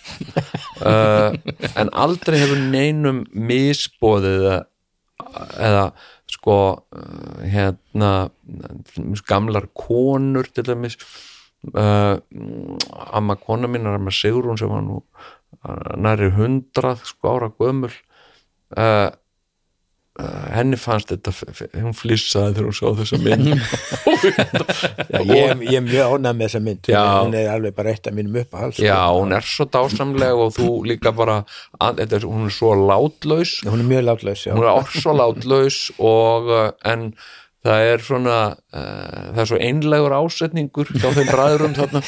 uh, 0.86 1.34
en 1.78 1.90
aldrei 1.92 2.38
hefur 2.40 2.60
neinum 2.72 3.22
misbóðið 3.32 4.48
eða, 5.62 5.84
sko 6.32 6.56
uh, 6.76 7.42
hérna 7.44 8.12
gamlar 9.28 9.68
konur 9.76 10.48
til 10.50 10.66
dæmis. 10.70 10.98
Uh, 11.62 12.18
amma 13.14 13.36
kona 13.38 13.70
mín 13.70 13.86
er 13.86 13.98
amma 14.00 14.10
Sigrún 14.10 14.58
sem 14.58 14.70
var 14.72 14.82
nú 14.82 14.98
uh, 15.62 15.92
næri 15.94 16.32
hundrað 16.34 17.04
sko 17.06 17.36
ára 17.36 17.52
gömul. 17.54 17.92
Uh, 18.72 19.10
henni 20.52 20.76
fannst 20.76 21.08
þetta 21.08 21.32
hún 21.80 21.94
flissaði 21.96 22.58
þegar 22.58 22.66
hún 22.68 22.74
sá 22.76 22.88
þessa 22.98 23.18
mynd 23.22 23.46
Já, 25.12 25.20
ég, 25.24 25.62
ég 25.70 25.78
er 25.78 25.84
mjög 25.86 26.16
ánægð 26.18 26.36
með 26.36 26.42
þessa 26.44 26.60
mynd 26.66 26.90
Já. 26.92 27.04
hún 27.22 27.36
er 27.38 27.48
alveg 27.54 27.76
bara 27.78 27.94
eitt 27.94 28.10
af 28.10 28.16
mínum 28.18 28.36
uppáhals 28.42 28.80
Já, 28.82 28.98
hún 29.08 29.32
er 29.32 29.46
svo 29.48 29.64
dásamleg 29.72 30.42
og 30.44 30.52
þú 30.58 30.68
líka 30.90 31.14
bara, 31.16 31.38
að, 31.78 32.02
þetta 32.02 32.18
er, 32.18 32.26
hún 32.28 32.50
er 32.50 32.56
svo 32.58 32.74
látlaus, 32.76 33.54
hún 33.64 33.80
er 33.80 33.88
mjög 33.88 34.04
látlaus 34.10 34.44
já. 34.44 34.52
hún 34.52 34.68
er 34.68 34.92
svo 34.98 35.16
látlaus 35.16 35.80
og 35.96 36.52
uh, 36.52 36.66
en 36.92 37.14
það 37.62 37.88
er 37.92 38.02
svona, 38.02 38.38
uh, 38.74 39.26
það 39.32 39.42
er 39.42 39.48
svo 39.50 39.58
einlegur 39.68 40.14
ásetningur 40.16 40.90
hjá 40.96 41.08
þeim 41.14 41.30
bræðurum 41.30 41.76
þarna. 41.76 42.02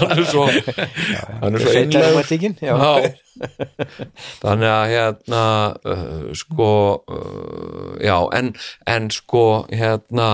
hann 0.00 0.14
er 0.16 0.24
svo, 0.30 0.46
hann 0.48 1.54
er 1.54 1.62
svo 1.62 1.76
einlegur. 1.76 2.18
Þannig 4.42 4.70
að 4.72 4.84
hérna 4.92 5.44
uh, 5.94 6.28
sko 6.36 6.70
uh, 7.06 7.94
já 8.02 8.18
en, 8.36 8.52
en 8.90 9.10
sko 9.14 9.46
hérna 9.72 10.28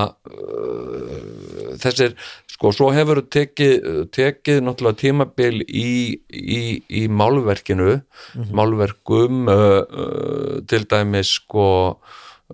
þessir 1.78 2.16
sko 2.58 2.72
svo 2.74 2.88
hefur 2.90 3.20
tekið, 3.30 4.08
tekið 4.14 4.64
náttúrulega 4.66 4.98
tímabil 5.04 5.60
í, 5.62 5.90
í, 6.26 6.62
í 6.90 7.04
málverkinu 7.06 8.00
málverkum 8.50 9.46
uh, 9.46 9.82
uh, 9.86 10.56
til 10.66 10.82
dæmis 10.90 11.36
sko 11.38 11.68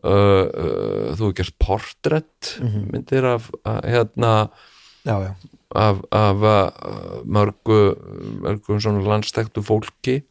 uh, 0.03 0.47
uh, 0.51 1.15
þú 1.15 1.29
hefur 1.31 1.35
gert 1.39 1.55
portrætt 1.63 2.55
myndir 2.63 3.25
af 3.25 3.51
uh, 3.65 3.81
hérna 3.85 4.33
já, 5.07 5.15
já. 5.29 5.33
af, 5.75 6.03
af 6.11 6.37
uh, 6.43 7.23
mörgu 7.25 7.81
mörgum 8.43 8.81
svona 8.81 9.05
landstæktu 9.07 9.63
fólki. 9.63 10.23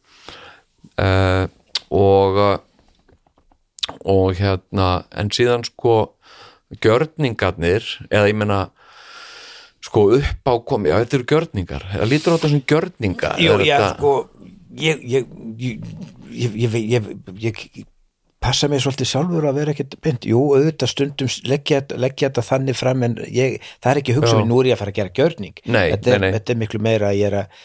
Uh, 1.00 1.48
og 1.90 2.60
og 4.04 4.34
hérna 4.38 5.04
en 5.12 5.28
síðan 5.32 5.64
sko 5.66 6.14
gjörningarnir 6.82 7.84
eða 8.10 8.28
ég 8.30 8.36
meina 8.38 8.58
sko 9.84 10.06
upp 10.16 10.48
á 10.48 10.54
komi, 10.64 10.88
já 10.88 10.96
þetta 11.02 11.18
eru 11.18 11.26
gjörningar. 11.32 11.84
Eða 11.98 12.08
lítur 12.08 12.34
á 12.34 12.36
þetta 12.36 12.50
sem 12.54 12.62
gjörninga 12.72 13.32
Jú, 13.38 13.56
já, 13.60 13.76
þetta- 13.78 13.96
sko 13.98 14.12
ég, 14.80 15.02
ég, 15.04 15.26
ég 15.58 15.84
ég, 16.34 16.56
ég, 16.56 16.74
ég, 16.74 17.10
ég, 17.38 17.60
ég 17.78 17.86
passa 18.44 18.68
mig 18.70 18.82
svolítið 18.84 19.10
sjálfur 19.10 19.46
að 19.48 19.60
vera 19.60 19.74
ekkert 19.74 19.96
beint 20.04 20.26
jú, 20.28 20.42
auðvitað 20.56 20.92
stundum 20.92 21.30
leggja, 21.50 21.80
leggja 21.96 22.28
þetta 22.28 22.44
þannig 22.50 22.76
fram 22.78 23.06
en 23.08 23.16
ég, 23.28 23.56
það 23.80 23.94
er 23.94 24.02
ekki 24.02 24.18
hugsa 24.18 24.34
Já. 24.34 24.40
mér 24.42 24.50
nú 24.50 24.60
er 24.60 24.70
ég 24.70 24.76
að 24.76 24.82
fara 24.84 24.94
að 24.94 25.00
gera 25.00 25.16
gjörning 25.20 25.64
Nei, 25.64 25.86
þetta, 25.94 26.12
er, 26.12 26.20
nei, 26.20 26.28
nei. 26.28 26.36
þetta 26.36 26.54
er 26.54 26.60
miklu 26.64 26.84
meira 26.84 27.10
að 27.10 27.18
ég 27.20 27.32
er 27.32 27.38
að 27.44 27.64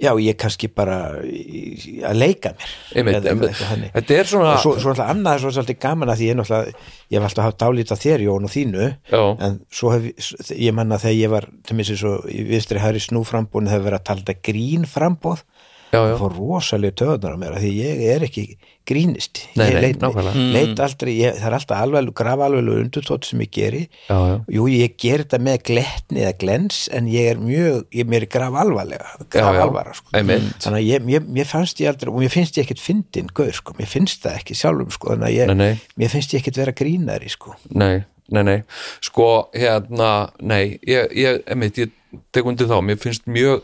já, 0.00 0.10
ég 0.16 0.32
er 0.32 0.38
kannski 0.40 0.70
bara 0.72 0.96
að 1.20 2.16
leika 2.16 2.54
mér 2.56 2.70
Einmitt, 2.96 3.18
eða 3.18 3.32
eitthvað 3.34 3.58
þannig. 3.60 3.90
Þetta 3.98 4.16
er 4.16 4.30
svona 4.30 4.54
svo, 4.62 4.72
svo 4.80 4.92
alltaf 4.94 5.10
annað 5.12 5.36
er 5.36 5.42
svo 5.42 5.52
svolítið 5.56 5.80
gaman 5.84 6.12
að 6.12 6.20
því 6.20 6.28
ég 6.28 6.32
er 6.34 6.38
náttúrulega, 6.40 6.84
ég 7.10 7.18
hef 7.18 7.26
alltaf 7.28 7.48
haft 7.48 7.60
dálítið 7.60 8.02
þér 8.04 8.24
Jón 8.24 8.48
og 8.48 8.54
þínu 8.54 8.86
Já. 9.10 9.22
en 9.48 9.58
svo 9.80 9.92
hef 9.92 10.08
ég, 10.54 10.72
manna 10.76 11.00
þegar 11.02 11.18
ég 11.18 11.34
var 11.34 11.48
til 11.68 11.76
mér 11.76 11.90
svo 11.90 12.14
í 12.32 12.46
viðstri 12.48 12.80
hæri 12.80 13.02
snúframbúin 13.04 13.68
hefur 13.70 13.90
verið 13.90 14.00
að 14.00 14.06
tala 14.08 14.24
þetta 14.24 14.48
grín 14.50 14.88
frambóð 14.88 15.44
Já, 15.90 16.00
já. 16.06 16.16
fór 16.20 16.34
rosalega 16.38 16.94
töðunar 17.00 17.34
á 17.34 17.38
mér 17.42 17.56
af 17.58 17.62
því 17.64 17.70
ég 17.74 18.02
er 18.14 18.24
ekki 18.26 18.44
grínist 18.90 19.40
Nei, 19.58 19.64
ég 19.68 19.74
nei, 19.74 19.80
leit, 19.84 19.98
nákvæmlega. 20.02 20.42
leit 20.54 20.82
aldrei, 20.84 21.14
ég, 21.18 21.34
það 21.38 21.46
er 21.48 21.56
alltaf 21.56 21.80
alveg 21.84 22.12
graf 22.20 22.42
alveg 22.46 22.68
undutótt 22.84 23.26
sem 23.28 23.42
ég 23.44 23.50
geri 23.54 23.80
Já, 24.08 24.16
já. 24.30 24.36
jú, 24.56 24.66
ég 24.70 24.94
ger 25.02 25.24
þetta 25.24 25.40
með 25.46 25.58
glettni 25.70 26.22
eða 26.24 26.36
glens 26.44 26.78
en 26.94 27.10
ég 27.10 27.30
er 27.32 27.42
mjög, 27.42 27.82
ég 27.98 28.08
mér 28.10 28.26
er 28.26 28.30
graf 28.36 28.56
alvarlega 28.62 29.10
graf 29.34 29.60
alvara 29.66 29.94
sko. 29.98 30.14
Þannig 30.14 30.78
að 30.78 30.86
ég, 30.86 31.04
mér, 31.10 31.26
mér 31.40 31.50
fannst 31.50 31.82
ég 31.82 31.90
aldrei 31.92 32.12
og 32.14 32.22
mér 32.22 32.34
finnst 32.34 32.58
ég 32.58 32.66
ekkert 32.68 32.82
fyndin 32.86 33.30
gaur 33.34 33.52
sko. 33.58 33.74
mér 33.78 33.90
finnst 33.90 34.22
það 34.24 34.38
ekki 34.40 34.58
sjálfum 34.62 34.90
sko. 34.94 35.18
ég, 35.26 35.46
Nei, 35.52 35.58
nei. 35.58 35.72
mér 35.98 36.14
finnst 36.14 36.34
ég 36.34 36.42
ekkert 36.44 36.62
vera 36.62 36.72
grínari 36.76 37.28
sko. 37.30 37.54
Nei, 37.74 38.02
nei, 38.30 38.42
nei 38.46 38.58
Sko, 39.02 39.50
hérna, 39.54 40.30
nei 40.40 40.78
ég, 40.86 41.10
ég, 41.18 41.42
emitt, 41.50 41.78
ég 41.82 41.90
tek 42.34 42.46
undir 42.46 42.66
þá 42.70 42.78
mér 42.82 42.98
finnst 42.98 43.26
mjög 43.30 43.62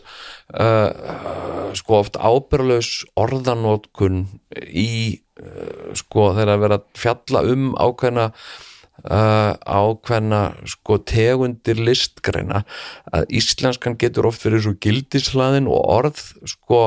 uh, 0.55 1.73
sko 1.77 2.01
oft 2.03 2.19
ábyrlaus 2.21 3.03
orðanótkun 3.19 4.25
í 4.67 5.19
uh, 5.43 5.93
sko 5.99 6.33
þegar 6.37 6.55
að 6.55 6.65
vera 6.65 6.81
að 6.81 6.89
fjalla 7.03 7.45
um 7.53 7.69
ákveðna 7.75 8.31
uh, 8.31 9.53
ákveðna 9.59 10.43
sko 10.71 11.01
tegundir 11.09 11.83
listgreina 11.83 12.65
að 13.13 13.29
íslenskan 13.41 13.99
getur 14.01 14.31
oft 14.31 14.45
verið 14.47 14.67
svo 14.67 14.75
gildislaðin 14.87 15.71
og 15.71 15.81
orð 15.99 16.25
sko 16.49 16.83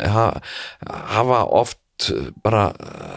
ha, 0.00 0.28
hafa 0.88 1.46
oft 1.52 1.80
bara 2.42 2.72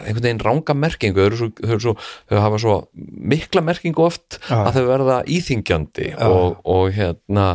einhvern 0.06 0.22
veginn 0.22 0.42
ranga 0.44 0.74
merkingu 0.76 1.26
þau, 1.26 1.78
svo, 1.82 1.94
þau, 2.30 2.38
hafa 2.38 2.60
svo 2.62 2.76
mikla 2.94 3.62
merkingu 3.66 4.04
oft 4.06 4.38
Já. 4.46 4.62
að 4.68 4.78
þau 4.78 4.84
verða 4.92 5.16
íþingjandi 5.26 6.12
og, 6.28 6.60
og 6.62 6.92
hérna 6.94 7.48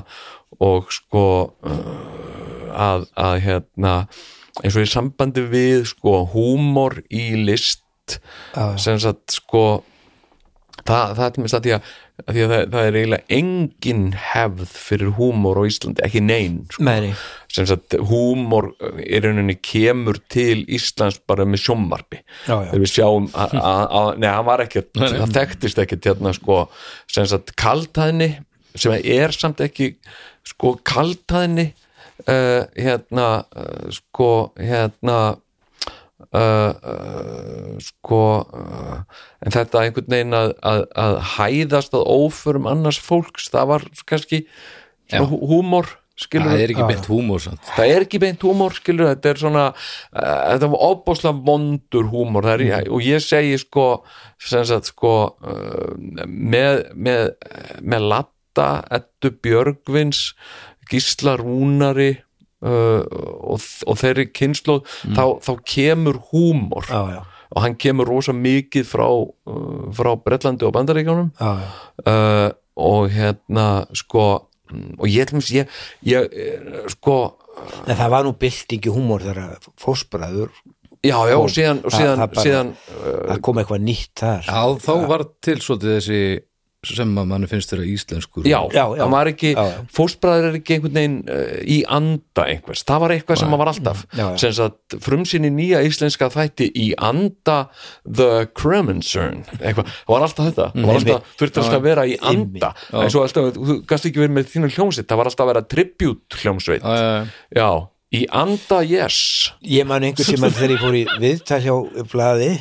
og 0.63 0.91
sko 0.93 1.23
uh, 1.63 2.12
að, 2.73 3.07
að 3.19 3.39
hérna 3.47 3.95
eins 4.61 4.77
og 4.77 4.85
í 4.85 4.91
sambandi 4.91 5.45
við 5.49 5.87
sko 5.93 6.23
húmor 6.33 6.99
í 7.09 7.31
list 7.41 8.19
Já. 8.53 8.75
sem 8.81 8.99
sagt 9.01 9.33
sko 9.33 9.83
það, 10.83 11.13
það 11.17 11.25
er 11.25 11.33
til 11.33 11.43
mér 11.43 11.55
að 11.57 11.65
því 11.65 11.73
að, 11.73 11.91
að, 12.23 12.29
því 12.29 12.43
að 12.43 12.53
það, 12.53 12.63
það 12.73 12.87
er 12.87 12.97
eiginlega 12.99 13.37
engin 13.37 14.03
hefð 14.19 14.75
fyrir 14.83 15.13
húmor 15.17 15.61
á 15.61 15.63
Íslandi, 15.69 16.03
ekki 16.05 16.23
nein 16.23 16.59
sko. 16.73 16.85
Sem 17.53 17.67
sagt 17.69 17.97
húmor 18.09 18.69
í 19.01 19.21
rauninni 19.23 19.57
kemur 19.61 20.19
til 20.33 20.63
Íslands 20.65 21.19
bara 21.29 21.47
með 21.47 21.63
já. 21.63 22.57
þegar 22.69 22.83
við 22.83 22.91
sjáum 22.91 23.29
að, 23.33 23.55
nei, 24.21 24.29
hann 24.29 24.49
var 24.49 24.65
ekkert, 24.65 24.91
það 24.97 25.37
þekktist 25.37 25.83
ekkert 25.85 26.11
hérna 26.11 26.33
sko, 26.35 26.65
sem 27.11 27.29
sagt 27.29 27.55
kaltæðni 27.59 28.33
sem 28.73 28.93
er 28.97 29.33
samt 29.35 29.61
ekki 29.63 29.93
sko 30.47 30.75
kaltæðni 30.85 31.71
uh, 32.27 32.61
hérna 32.77 33.27
uh, 33.55 33.87
sko 33.93 34.29
hérna 34.59 35.17
uh, 36.33 36.73
uh, 36.73 37.73
sko 37.83 38.21
uh, 38.43 39.01
en 39.43 39.55
þetta 39.55 39.83
einhvern 39.83 40.13
veginn 40.15 40.37
að, 40.37 40.53
að, 40.61 40.85
að 41.05 41.19
hæðast 41.35 41.97
að 41.97 42.07
óförum 42.13 42.69
annars 42.71 43.01
fólks, 43.01 43.49
það 43.53 43.69
var 43.73 43.91
kannski 44.09 44.45
húmor 45.13 45.91
skilur 46.17 46.51
það 46.51 46.61
er 46.61 46.71
ekki 46.73 46.87
beint 46.89 47.07
húmor 47.09 47.41
samt. 47.41 47.69
það 47.73 47.91
er 47.91 48.03
ekki 48.05 48.19
beint 48.21 48.43
húmor 48.45 48.75
skilur 48.77 49.09
þetta 49.09 49.31
er 49.31 49.39
svona 49.41 49.63
þetta 50.13 50.69
var 50.73 50.83
óbáslega 50.91 51.45
vondur 51.47 52.11
húmor 52.11 52.49
er, 52.53 52.65
og 52.93 53.01
ég 53.01 53.23
segi 53.23 53.57
sko 53.61 53.87
sem 54.41 54.65
sagt 54.69 54.91
sko 54.91 55.15
með, 56.29 56.83
með, 56.93 57.33
með 57.81 58.07
Latta, 58.13 58.69
Eddu 58.93 59.33
Björgvins 59.41 60.27
Gísla 60.91 61.35
Rúnari 61.39 62.11
uh, 62.63 63.03
og, 63.03 63.61
og 63.87 63.99
þeirri 64.01 64.27
kynnslóð 64.35 64.81
þá, 65.15 65.23
þá 65.43 65.51
kemur 65.67 66.19
húmor. 66.31 66.87
Já, 66.89 67.01
já, 67.17 67.21
og 67.53 67.61
hann 67.65 67.77
kemur 67.77 68.09
rosa 68.09 68.33
mikið 68.33 68.87
frá, 68.89 69.07
uh, 69.09 69.85
frá 69.95 70.13
Bretlandi 70.19 70.65
og 70.67 70.75
já. 71.39 71.51
uh, 72.07 72.49
og 72.73 73.11
hérna 73.13 73.67
sko 73.93 74.23
mm, 74.71 74.95
og 74.97 75.07
ég, 75.07 75.29
ég, 75.53 75.67
ég, 76.01 76.23
ég 76.33 76.71
eh, 76.73 76.87
sko 76.89 77.17
en 77.85 77.93
það 77.99 78.09
var 78.15 78.23
nú 78.25 78.31
bylting 78.41 78.87
í 78.89 78.93
húmor 78.95 79.21
þegar 79.21 79.59
fósbræður 79.77 80.49
Já, 81.03 81.17
já, 81.27 81.35
og 81.35 81.49
síðan, 81.51 81.81
og 81.83 81.91
Það- 81.91 81.99
síðan, 81.99 82.19
það 82.21 82.29
bara- 82.31 82.43
síðan 82.47 82.69
uh, 82.71 83.15
það 83.27 83.39
kom 83.43 83.57
eitthvað 83.59 83.81
nýtt 83.83 84.11
þar. 84.21 84.45
Já, 84.47 84.61
þá 84.79 84.93
var 85.09 85.23
til 85.43 85.55
svolítið 85.59 85.97
þessi 85.97 86.19
sem 86.87 87.13
að 87.19 87.29
manni 87.29 87.47
finnst 87.51 87.71
þeirra 87.71 87.85
íslenskur 87.87 88.47
já, 88.47 88.57
Já, 88.73 88.83
já. 88.91 89.01
það 89.03 89.13
var 89.13 89.29
ekki 89.31 89.51
fósbræður 89.95 90.47
er 90.49 90.57
ekki 90.59 90.75
einhvern 90.77 90.97
veginn 90.97 91.15
uh, 91.31 91.53
í 91.63 91.77
anda 91.87 92.47
einhvers, 92.49 92.83
það 92.87 93.03
var 93.05 93.15
eitthvað 93.15 93.39
sem 93.43 93.55
var 93.55 93.71
alltaf. 93.71 94.03
Já. 94.17 94.25
sem 94.41 94.55
sagt 94.57 94.97
frumsinni 95.03 95.51
nýja 95.53 95.83
íslenska 95.87 96.29
þætti 96.33 96.69
í 96.75 96.89
anda 96.97 97.57
The 98.03 98.49
Cremensern 98.57 99.45
eitthvað, 99.59 99.93
það 100.03 100.13
var 100.15 100.27
alltaf 100.27 100.49
þetta. 100.49 100.67
Það 100.75 100.89
var 100.89 100.99
alltaf, 100.99 101.31
þurfti 101.39 101.63
alltaf 101.63 101.79
að 101.79 101.87
vera 101.87 102.05
í 102.09 102.19
anda. 102.33 102.73
En 102.91 103.13
svo 103.13 103.23
alltaf, 103.23 103.49
þú 103.55 103.79
gast 103.89 104.09
ekki 104.09 104.23
verið 104.23 104.37
með 104.37 104.51
þínu 104.53 104.71
hljómsveit. 104.75 105.07
Það 105.09 105.21
var 105.21 105.31
alltaf 105.31 105.45
að 105.45 105.51
vera 105.53 105.65
tribute 105.73 106.43
hljómsveit. 106.43 106.83
Já, 106.83 106.99
já, 106.99 107.09
já. 107.23 107.63
já, 107.63 107.69
í 108.13 108.23
anda 108.43 108.83
yes. 108.85 109.17
Ég 109.65 109.87
man 109.89 110.05
einhver 110.05 110.27
tíma 110.27 110.51
þegar 110.53 110.75
ég 110.75 110.83
fór 110.83 110.99
í 110.99 111.03
viðtal 111.23 111.61
hjá 111.63 111.75
blaði 112.11 112.53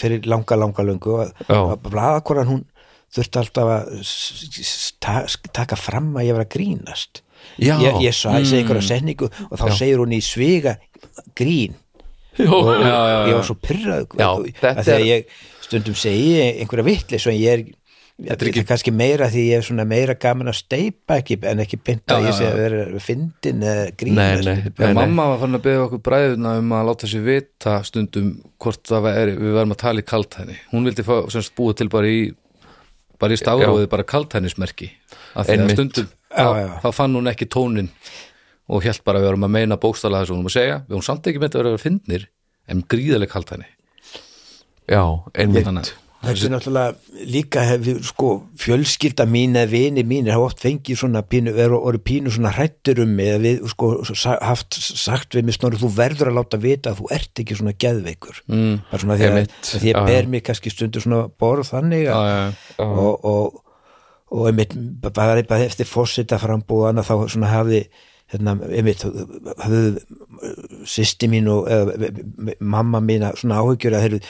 fyrir 0.00 0.26
langa, 0.28 0.56
langa 0.58 0.82
að 0.82 1.30
Já. 1.46 1.58
að 1.58 1.76
blaðakonan 1.86 2.48
hún 2.48 2.62
þurfti 3.14 3.40
alltaf 3.42 3.72
að 3.74 5.50
taka 5.56 5.78
fram 5.78 6.12
að 6.18 6.28
ég 6.28 6.36
var 6.38 6.44
að 6.46 6.52
grínast. 6.54 7.22
Já. 7.56 7.74
ég, 7.80 7.96
ég 8.04 8.10
ég 8.10 8.16
segi 8.20 8.58
einhverja 8.60 8.84
setningu 8.84 9.30
og 9.48 9.56
þá 9.56 9.66
segir 9.78 10.00
hún 10.02 10.12
í 10.12 10.20
sviga 10.24 10.76
grín. 11.38 11.74
Og, 12.40 12.52
og 12.52 12.68
Já, 12.78 12.86
já, 12.86 13.08
já. 13.10 13.20
ég 13.26 13.34
var 13.36 13.44
svo 13.48 13.56
pyrrað 13.58 14.04
Já, 14.16 14.28
að 14.30 14.78
þegar 14.86 15.00
er- 15.00 15.06
ég 15.08 15.32
stundum 15.64 15.96
segi 15.98 16.28
einhverja 16.62 16.86
vitlis 16.86 17.26
og 17.28 17.36
ég 17.36 17.52
er 17.58 17.64
Þetta 18.20 18.44
er 18.44 18.48
ekki 18.50 18.62
kannski 18.68 18.92
meira 18.92 19.26
því 19.32 19.42
ég 19.48 19.56
er 19.62 19.64
svona 19.64 19.84
meira 19.88 20.12
gaman 20.20 20.50
að 20.52 20.58
steipa 20.58 21.16
ekki 21.22 21.38
en 21.48 21.62
ekki 21.64 21.78
bynda 21.80 22.18
Já, 22.20 22.20
ég 22.20 22.28
já, 22.28 22.34
sé 22.36 22.44
já. 22.44 22.50
að 22.52 22.58
vera 22.60 23.00
fyndin 23.00 23.62
eða 23.64 23.84
Nei, 23.86 23.94
grínast 24.02 24.44
nei, 24.44 24.52
er 24.60 24.66
nei, 24.76 24.88
En 24.90 24.98
mamma 25.00 25.24
var 25.32 25.40
fann 25.40 25.56
að 25.56 25.62
beða 25.64 25.84
okkur 25.86 26.02
bræðuna 26.04 26.52
um 26.60 26.74
að 26.76 26.84
láta 26.90 27.08
sér 27.08 27.24
vita 27.24 27.78
stundum 27.88 28.28
hvort 28.60 28.82
það 28.92 29.06
væri, 29.08 29.36
við 29.40 29.56
verðum 29.56 29.72
að 29.76 29.80
tala 29.86 30.04
í 30.04 30.08
kaltæni 30.12 30.58
hún 30.74 30.84
vildi 30.90 31.06
fá, 31.08 31.14
semst, 31.32 31.54
búa 31.56 31.72
til 31.80 31.88
bara 31.92 32.12
í 32.12 32.20
bara 33.20 33.36
í 33.36 33.40
stafróði 33.40 33.88
bara 33.92 34.06
kaltænismerki 34.08 34.90
af 35.34 35.46
því 35.48 35.58
að 35.60 35.72
stundum 35.76 36.10
Já, 36.30 36.44
þá, 36.46 36.58
já. 36.60 36.68
þá 36.84 36.90
fann 36.94 37.16
hún 37.18 37.30
ekki 37.30 37.48
tónin 37.50 37.88
og 38.70 38.84
hélt 38.86 39.02
bara 39.06 39.18
að 39.18 39.24
við 39.24 39.30
varum 39.32 39.46
að 39.48 39.54
meina 39.56 39.78
bókstala 39.82 40.20
þess 40.22 40.30
að 40.30 40.36
hún 40.36 40.44
var 40.46 40.52
að 40.52 40.58
segja, 40.58 40.76
við 40.86 40.96
hún 40.98 41.06
samt 41.08 41.26
ekki 41.26 41.42
með 41.42 41.56
að 41.56 41.60
vera 41.62 41.72
að 41.74 41.82
fyndnir 41.84 42.26
en 42.70 42.84
gríðaleg 42.94 43.32
kaltæni 43.32 43.66
já, 44.90 45.02
einmitt 45.34 45.94
Þetta 46.20 46.44
er 46.44 46.52
náttúrulega 46.52 47.24
líka 47.32 47.62
hefur 47.64 48.00
sko 48.04 48.30
fjölskylda 48.60 49.24
mín 49.28 49.56
eða 49.56 49.70
vini 49.72 50.02
mínir 50.04 50.34
hafa 50.34 50.50
oft 50.50 50.60
fengið 50.60 50.98
svona 51.00 51.22
pínu, 51.24 51.54
eru 51.56 51.78
orðið 51.80 52.04
pínu 52.10 52.32
svona 52.34 52.52
hrættur 52.52 53.00
um 53.06 53.14
mig 53.16 53.30
eða 53.32 53.40
við 53.46 53.62
sko 53.72 53.88
haft 54.44 54.76
sagt 54.76 55.38
við 55.38 55.48
mig 55.48 55.56
snorri 55.56 55.80
þú 55.80 55.88
verður 55.96 56.28
að 56.28 56.36
láta 56.36 56.60
vita 56.60 56.92
að 56.92 57.00
þú 57.00 57.08
ert 57.16 57.42
ekki 57.42 57.56
svona 57.56 57.72
geðveikur. 57.72 58.42
Mm, 58.52 58.76
bara 58.90 59.02
svona 59.04 59.16
því 59.16 59.30
að, 59.30 59.40
að 59.78 59.88
ég 59.88 60.00
ber 60.10 60.30
mig 60.34 60.44
kannski 60.44 60.74
stundur 60.74 61.06
svona 61.06 61.22
borð 61.40 61.72
þannig 61.72 62.12
að, 62.12 62.28
já, 62.28 62.38
já. 62.76 62.90
og, 62.90 63.26
og, 63.32 63.60
og 64.36 64.52
einmitt 64.52 64.76
bara, 65.00 65.40
bara 65.40 65.64
eftir 65.64 65.88
fórseta 65.88 66.40
frambúðana 66.42 67.06
þá 67.06 67.14
svona 67.32 67.54
hafði 67.54 67.86
hérna, 68.30 68.58
einmitt 68.68 69.06
hafði 69.64 70.84
sýsti 70.84 71.32
mín 71.32 71.48
og 71.48 71.64
eða, 71.72 72.12
mamma 72.60 73.00
mín 73.00 73.24
svona 73.40 73.64
áhyggjur 73.64 73.96
að 73.96 74.04
þeir 74.04 74.20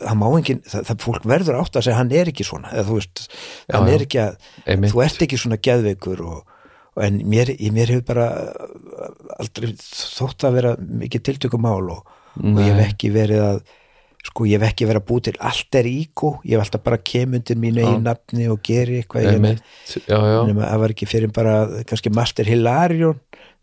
það 0.00 0.20
má 0.20 0.26
engin, 0.30 0.62
það, 0.66 0.86
það 0.90 1.02
fólk 1.06 1.26
verður 1.30 1.58
átt 1.60 1.76
að 1.76 1.86
segja 1.86 1.98
hann 1.98 2.14
er 2.20 2.30
ekki 2.32 2.46
svona, 2.46 2.70
eða 2.74 2.86
þú 2.88 3.00
veist 3.00 3.26
hann 3.72 3.90
já. 3.90 3.94
er 3.94 4.06
ekki 4.06 4.22
að, 4.22 4.38
Einmitt. 4.64 4.94
þú 4.94 5.02
ert 5.06 5.26
ekki 5.26 5.40
svona 5.40 5.60
geðveikur 5.68 6.22
og, 6.26 6.62
og 6.96 7.04
en 7.06 7.20
mér, 7.30 7.52
í 7.56 7.72
mér 7.74 7.92
hefur 7.94 8.06
bara 8.12 8.30
aldrei 9.40 9.74
þótt 9.80 10.48
að 10.48 10.56
vera 10.60 10.72
mikið 10.80 11.26
tiltökumál 11.28 11.84
og, 11.96 12.16
og 12.40 12.62
ég 12.62 12.72
hef 12.72 12.94
ekki 12.94 13.12
verið 13.14 13.44
að 13.48 13.62
sko 14.20 14.44
ég 14.44 14.60
hef 14.60 14.74
ekki 14.74 14.84
verið 14.88 15.00
að 15.00 15.08
búi 15.08 15.22
til 15.24 15.36
allt 15.48 15.76
er 15.80 15.86
ígó, 15.88 16.30
ég 16.44 16.58
hef 16.58 16.66
alltaf 16.66 16.82
bara 16.84 16.98
kem 17.00 17.38
undir 17.38 17.56
mínu 17.60 17.86
einu 17.86 18.02
nafni 18.04 18.50
og 18.52 18.60
geri 18.66 18.98
eitthvað 19.00 19.24
ég 19.24 19.38
einmitt, 19.38 19.62
já, 19.88 20.18
já, 20.18 20.40
nema 20.48 20.66
það 20.66 20.82
var 20.82 20.94
ekki 20.94 21.08
fyrir 21.08 21.32
bara 21.32 21.54
kannski 21.88 22.12
Master 22.12 22.48
Hilarion 22.48 23.16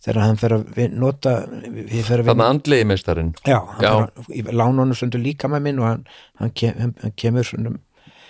þegar 0.05 0.21
hann 0.23 0.39
fer 0.39 0.55
að 0.55 0.79
nota 0.93 1.33
ég 1.65 2.05
fer 2.05 2.21
að 2.21 2.29
þannig 2.29 2.31
vinna 2.31 2.49
andliði 2.53 2.87
meistarinn. 2.91 3.33
Já, 3.47 3.59
hann 3.79 4.53
lána 4.53 4.83
honum 4.83 4.97
stundum 4.97 5.25
líka 5.25 5.49
með 5.51 5.67
minn 5.67 5.83
og 5.83 5.89
hann, 5.89 6.07
hann, 6.41 6.53
kem, 6.53 6.77
hann, 6.79 6.95
hann 7.03 7.15
kemur 7.19 7.47
stundum 7.47 7.79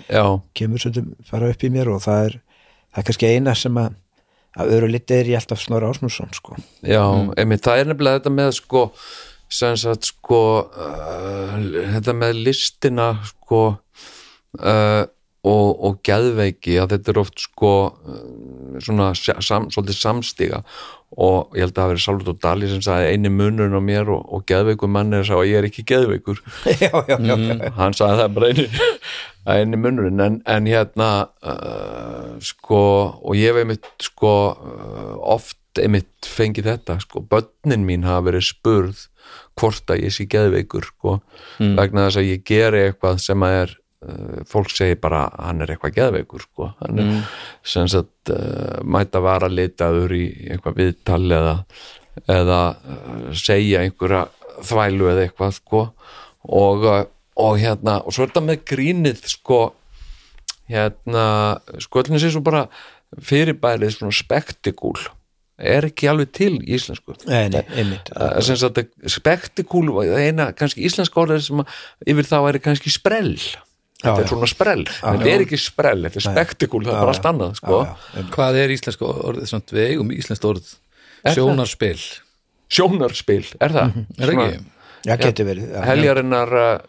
já, 0.08 0.24
kemur 0.58 0.82
stundum 0.82 1.14
fara 1.28 1.52
upp 1.52 1.64
í 1.68 1.72
mér 1.74 1.92
og 1.94 2.04
það 2.06 2.30
er 2.30 2.38
það 2.88 3.02
er 3.02 3.08
kannski 3.10 3.32
eina 3.36 3.56
sem 3.58 3.82
að 3.82 3.96
að 4.58 4.72
öðru 4.74 4.92
liti 4.92 5.18
er 5.18 5.32
ég 5.32 5.40
alltaf 5.40 5.62
Snorra 5.62 5.92
Ásmundsson 5.92 6.32
sko. 6.34 6.56
já, 6.82 7.04
einmitt, 7.38 7.64
það 7.66 7.82
er 7.82 7.92
nefnilega 7.92 8.22
þetta 8.22 8.34
með 8.34 8.54
sko 8.58 8.86
sem 9.58 9.76
sagt 9.80 10.10
sko 10.10 10.40
uh, 10.66 11.54
þetta 11.94 12.16
með 12.18 12.42
listina 12.48 13.12
sko 13.28 13.62
uh, 13.76 15.04
og, 15.48 15.80
og 15.88 15.98
geðveiki 16.06 16.78
að 16.82 16.94
þetta 16.96 17.14
er 17.14 17.20
oft 17.22 17.42
sko 17.42 17.74
uh, 17.88 18.78
svona 18.84 19.12
sam, 19.16 19.70
svolítið 19.74 20.00
samstiga. 20.00 20.62
Og 21.18 21.56
ég 21.56 21.64
held 21.64 21.72
að 21.72 21.78
það 21.78 21.86
hafi 21.86 21.94
verið 21.94 22.04
Salvador 22.04 22.38
Dali 22.44 22.70
sem 22.72 22.82
sagði 22.84 23.14
eini 23.14 23.32
munurinn 23.32 23.80
á 23.80 23.82
mér 23.84 24.10
og, 24.12 24.26
og 24.28 24.44
geðveikur 24.50 24.92
mann 24.92 25.16
er 25.16 25.24
að 25.24 25.30
sagði 25.30 25.46
að 25.46 25.52
ég 25.52 25.60
er 25.62 25.68
ekki 25.70 25.86
geðveikur. 25.88 26.42
Já, 26.84 26.92
já, 26.92 27.16
já, 27.16 27.36
já. 27.38 27.72
hann 27.78 27.96
sagði 27.96 28.20
það 28.22 28.36
bara 28.36 28.50
einu, 28.52 28.66
einu 29.56 29.82
munurinn. 29.86 30.26
En, 30.26 30.42
en 30.58 30.68
hérna 30.68 31.12
uh, 31.48 32.36
sko 32.44 32.82
og 33.24 33.40
ég 33.40 33.54
hef 33.54 33.64
einmitt 33.64 33.88
sko 34.04 34.34
uh, 34.52 35.16
oft 35.38 35.62
einmitt 35.82 36.28
fengið 36.28 36.72
þetta 36.72 36.98
sko, 37.04 37.22
börnin 37.30 37.86
mín 37.88 38.06
hafa 38.08 38.28
verið 38.32 38.48
spurð 38.50 39.08
hvort 39.58 39.94
að 39.94 40.06
ég 40.06 40.14
sé 40.16 40.28
geðveikur 40.30 40.88
sko, 40.88 41.18
vegna 41.60 42.08
þess 42.08 42.22
að 42.22 42.30
ég 42.32 42.44
geri 42.48 42.84
eitthvað 42.88 43.22
sem 43.24 43.46
að 43.46 43.58
er 43.62 43.74
fólk 44.46 44.70
segir 44.70 45.00
bara 45.02 45.24
hann 45.42 45.64
er 45.64 45.74
eitthvað 45.74 45.96
geðveikur 45.96 46.44
sko, 46.46 46.68
hann 46.84 47.02
er 47.02 47.14
sem 47.66 47.88
sagt 47.90 48.30
uh, 48.30 48.78
mæta 48.86 49.22
vara 49.26 49.50
litaður 49.50 50.14
í 50.14 50.26
eitthvað 50.54 50.78
viðtal 50.84 51.24
eða, 51.40 51.56
eða 52.30 52.60
uh, 52.78 53.32
segja 53.34 53.82
einhverja 53.82 54.28
þvælu 54.68 55.12
eða 55.14 55.26
eitthvað 55.26 55.58
sko. 55.58 55.84
Og, 56.48 56.86
og 57.38 57.60
hérna 57.60 58.00
og 58.04 58.14
svo 58.14 58.24
er 58.26 58.32
þetta 58.32 58.46
með 58.46 58.64
grínið 58.70 59.26
sko. 59.34 59.62
Hérna 60.70 61.28
sko 61.82 62.04
allir 62.04 62.22
sé 62.22 62.32
svo 62.34 62.44
bara 62.46 62.68
fyrirbærið 63.24 63.98
svona 63.98 64.16
spektikúl. 64.16 64.98
Er 65.58 65.88
ekki 65.88 66.06
alveg 66.06 66.30
til 66.38 66.52
í 66.60 66.76
íslensku? 66.78 67.16
Nei, 67.26 67.48
nei, 67.50 67.64
einmitt. 67.74 68.12
Spektikúl 69.10 69.90
eina 70.14 70.52
kannski 70.54 70.86
íslenska 70.86 71.24
orðið 71.24 71.48
sem 71.48 71.64
að 71.64 71.80
yfir 72.14 72.30
þá 72.30 72.38
er 72.44 72.60
kannski 72.62 72.94
sprell 72.94 73.34
þetta 74.04 74.22
er 74.22 74.32
svona 74.32 74.50
sprell, 74.52 74.86
þetta 75.00 75.30
er 75.34 75.44
ekki 75.48 75.60
sprell 75.62 76.06
þetta 76.06 76.22
er 76.22 76.26
spektikúl, 76.28 76.84
það 76.86 76.94
er 76.94 77.04
bara 77.04 77.16
allt 77.16 77.30
annað 77.32 77.60
sko. 77.60 77.82
já, 77.82 78.08
já. 78.14 78.26
Hvað 78.36 78.62
er 78.62 78.74
íslenska 78.76 79.12
orðið? 79.12 79.52
Samt 79.52 79.74
við 79.74 79.92
eigum 79.92 80.16
íslenskt 80.16 80.48
orð? 80.48 80.72
Er? 81.24 81.34
Sjónarspil. 81.34 82.00
Sjónarspil, 82.78 83.44
er 83.64 83.74
það? 83.74 84.02
Er 84.18 84.32
það 84.32 84.42
ekki? 84.48 84.66
Já, 85.08 85.14
getur 85.22 85.48
verið 85.48 85.70
já. 85.72 85.80
heljarinnar 85.88 86.54
uh, 86.58 86.82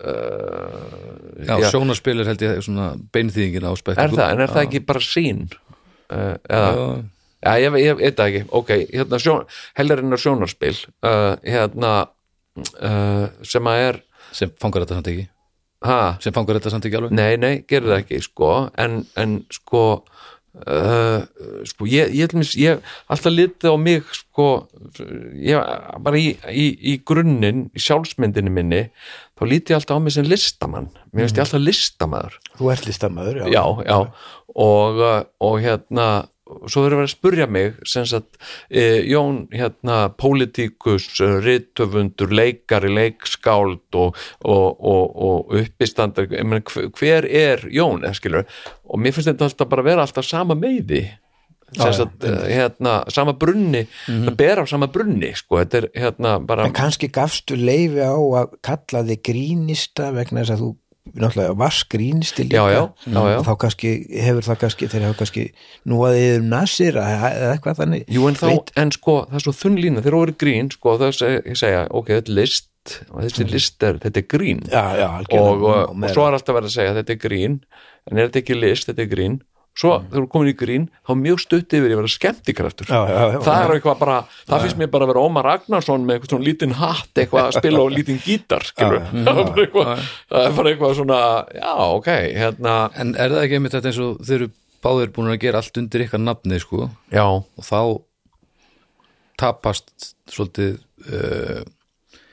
Já, 1.45 1.55
já, 1.61 1.69
sjónarspil 1.71 2.17
er 2.23 2.31
held 2.33 2.43
ég 2.43 2.65
svona 2.67 2.89
beinþýðingin 3.15 3.69
á 3.69 3.71
er 3.71 3.79
spektakul 3.79 4.19
það, 4.19 4.33
en 4.33 4.43
er 4.43 4.53
það 4.55 4.65
ekki 4.65 4.81
bara 4.89 5.03
sín 5.05 5.45
uh, 5.53 6.35
eða? 6.49 6.69
Já, 6.73 6.89
Já, 7.39 7.53
ég, 7.63 7.95
veit 8.01 8.17
það 8.19 8.29
ekki, 8.33 8.45
ok, 8.59 8.71
hérna 8.91 9.21
sjón, 9.23 9.45
helgarinnar 9.79 10.19
sjónarspil 10.19 10.75
uh, 11.07 11.37
hérna 11.45 11.93
uh, 12.59 13.27
sem 13.47 13.71
að 13.71 13.83
er 13.85 14.01
sem 14.35 14.51
fangar 14.59 14.83
þetta 14.83 14.99
samt 14.99 15.13
ekki 15.13 15.29
ha, 15.87 16.01
sem 16.23 16.35
fangar 16.35 16.59
þetta 16.59 16.73
samt 16.75 16.89
ekki 16.89 17.01
alveg? 17.01 17.15
Nei, 17.17 17.37
nei, 17.41 17.55
gerir 17.69 17.93
það 17.93 18.01
ekki 18.03 18.23
sko, 18.25 18.53
en, 18.81 19.03
en 19.21 19.39
sko 19.55 19.85
uh, 20.67 21.23
sko, 21.69 21.87
ég, 21.91 22.13
ég, 22.17 22.33
ég, 22.35 22.53
ég 22.63 22.91
alltaf 23.11 23.35
litið 23.35 23.75
á 23.75 23.77
mig 23.81 24.09
sko, 24.17 24.49
ég 25.45 25.71
bara 26.05 26.21
í, 26.21 26.33
í, 26.51 26.67
í 26.93 26.97
grunninn, 27.07 27.69
í 27.77 27.83
sjálfsmyndinu 27.83 28.53
minni 28.55 28.87
þá 29.39 29.45
lítið 29.47 29.75
ég 29.75 29.81
alltaf 29.81 30.01
á 30.01 30.05
mig 30.05 30.17
sem 30.17 30.27
listamann. 30.29 30.91
Mér 31.13 31.27
finnst 31.27 31.39
ég 31.39 31.45
alltaf 31.47 31.63
listamaður. 31.63 32.41
Þú 32.59 32.73
ert 32.75 32.89
listamöður 32.89 33.41
já, 33.45 33.63
já, 33.87 33.99
og, 34.55 35.03
uh, 35.05 35.23
og 35.45 35.61
hérna 35.63 36.09
svo 36.69 36.85
verður 36.85 37.03
verið 37.03 37.09
að 37.09 37.13
spurja 37.15 37.47
mig 37.51 37.79
sagt, 37.89 38.39
e, 38.71 39.05
Jón 39.09 39.45
hérna 39.53 40.01
pólitíkus, 40.21 41.09
rithöfundur 41.45 42.33
leikari, 42.35 42.91
leikskáld 42.95 43.99
og, 43.99 44.19
og, 44.45 44.67
og, 44.81 45.05
og 45.29 45.57
uppistandar 45.63 46.29
meina, 46.41 46.63
hver, 46.99 47.29
er 47.29 47.69
Jón 47.73 48.05
eða 48.05 48.17
skilur, 48.19 48.61
og 48.89 49.01
mér 49.03 49.17
finnst 49.17 49.33
þetta 49.33 49.51
alltaf 49.51 49.73
bara 49.73 49.85
að 49.85 49.91
vera 49.93 50.07
alltaf 50.07 50.29
sama 50.29 50.59
meiði 50.59 51.07
sem 51.77 51.93
sagt, 51.93 52.25
eh, 52.25 52.45
hérna, 52.57 53.03
sama 53.13 53.35
brunni 53.37 53.83
það 54.07 54.37
ber 54.39 54.63
á 54.63 54.65
sama 54.69 54.89
brunni, 54.89 55.35
sko 55.37 55.61
er 55.61 55.91
hérna 55.93 56.39
bara 56.41 56.65
En 56.65 56.73
kannski 56.73 57.11
gafstu 57.13 57.59
leifi 57.61 58.01
á 58.01 58.17
að 58.17 58.57
kalla 58.65 59.05
þig 59.05 59.25
grínista 59.29 60.09
vegna 60.17 60.45
þess 60.45 60.57
að 60.57 60.63
þú 60.65 60.71
náttúrulega 61.15 61.57
já. 62.73 62.81
og 63.39 63.47
þá 63.47 63.53
kannski 63.65 63.93
hefur 64.27 64.47
það 64.49 64.61
kannski 64.63 64.89
þeir 64.93 65.07
hafa 65.07 65.19
kannski 65.23 65.45
nú 65.89 66.01
að 66.07 66.17
þið 66.19 66.39
um 66.39 66.49
nasir 66.53 67.01
eða 67.03 67.53
eitthvað 67.53 67.83
þannig. 67.83 68.07
Jú 68.15 68.31
en 68.31 68.39
þá, 68.39 68.49
en 68.83 68.95
sko, 68.97 69.19
það 69.29 69.41
er 69.41 69.47
svo 69.47 69.55
þunn 69.61 69.79
lína. 69.83 70.05
Þegar 70.05 70.17
þú 70.17 70.23
verið 70.25 70.41
grín, 70.45 70.73
sko, 70.75 70.97
það 71.01 71.09
er 71.09 71.21
að 71.29 71.61
segja 71.63 71.85
ok, 71.91 72.15
þetta 72.15 72.33
er 72.33 72.39
list, 72.41 72.97
og 73.11 73.21
þessi 73.27 73.49
list 73.53 73.89
er 73.89 74.01
þetta 74.05 74.23
er 74.23 74.29
grín, 74.33 74.65
Já, 74.73 74.85
já, 74.97 75.09
og, 75.37 75.63
og, 75.69 75.93
og 75.93 76.09
svo 76.15 76.25
er 76.25 76.39
alltaf 76.39 76.57
verið 76.57 76.71
að 76.71 76.77
segja 76.79 76.97
þetta 77.01 77.15
er 77.15 77.23
grín, 77.25 77.61
en 78.09 78.17
er 78.19 78.31
þetta 78.31 78.43
ekki 78.45 78.59
list, 78.59 78.89
þetta 78.89 79.05
er 79.05 79.13
grín 79.13 79.41
svo 79.79 79.93
þegar 80.09 80.25
þú 80.25 80.31
komin 80.33 80.51
í 80.51 80.55
grín, 80.59 80.87
þá 81.07 81.13
mjög 81.21 81.43
stutt 81.45 81.77
yfir 81.79 81.93
að 81.93 82.01
vera 82.01 82.13
skemmtikraftur. 82.13 82.91
Já, 82.91 82.99
já, 83.07 83.21
já, 83.35 83.39
það 83.47 83.59
er 83.63 83.75
eitthvað 83.77 84.01
bara, 84.03 84.17
það 84.51 84.65
finnst 84.65 84.81
mér 84.81 84.91
bara 84.95 85.07
að 85.07 85.13
vera 85.13 85.25
Ómar 85.29 85.49
Ragnarsson 85.49 86.07
með 86.07 86.17
eitthvað 86.19 86.33
svona 86.35 86.49
lítinn 86.49 86.75
hatt 86.81 87.23
eitthvað 87.23 87.45
að 87.45 87.59
spila 87.61 87.85
á 87.85 87.87
lítinn 87.95 88.23
gítar 88.25 88.67
það 88.75 89.43
er 90.43 90.57
bara 90.59 90.73
eitthvað 90.73 90.97
svona, 90.99 91.21
já, 91.55 91.73
ok 91.95 92.11
hérna, 92.11 92.77
En 92.99 93.15
er 93.15 93.31
það 93.37 93.45
ekki 93.45 93.61
einmitt 93.61 93.77
þetta 93.77 93.93
eins 93.93 94.03
og 94.03 94.19
þeir 94.27 94.41
eru 94.41 94.51
báðir 94.85 95.15
búin 95.15 95.33
að 95.33 95.41
gera 95.43 95.63
allt 95.63 95.81
undir 95.81 96.05
ykkar 96.05 96.23
nafni 96.23 96.61
sko? 96.63 96.89
Já, 97.15 97.25
og 97.27 97.67
þá 97.67 97.81
tapast 99.39 100.15
svolítið 100.31 100.79
uh, 101.07 101.63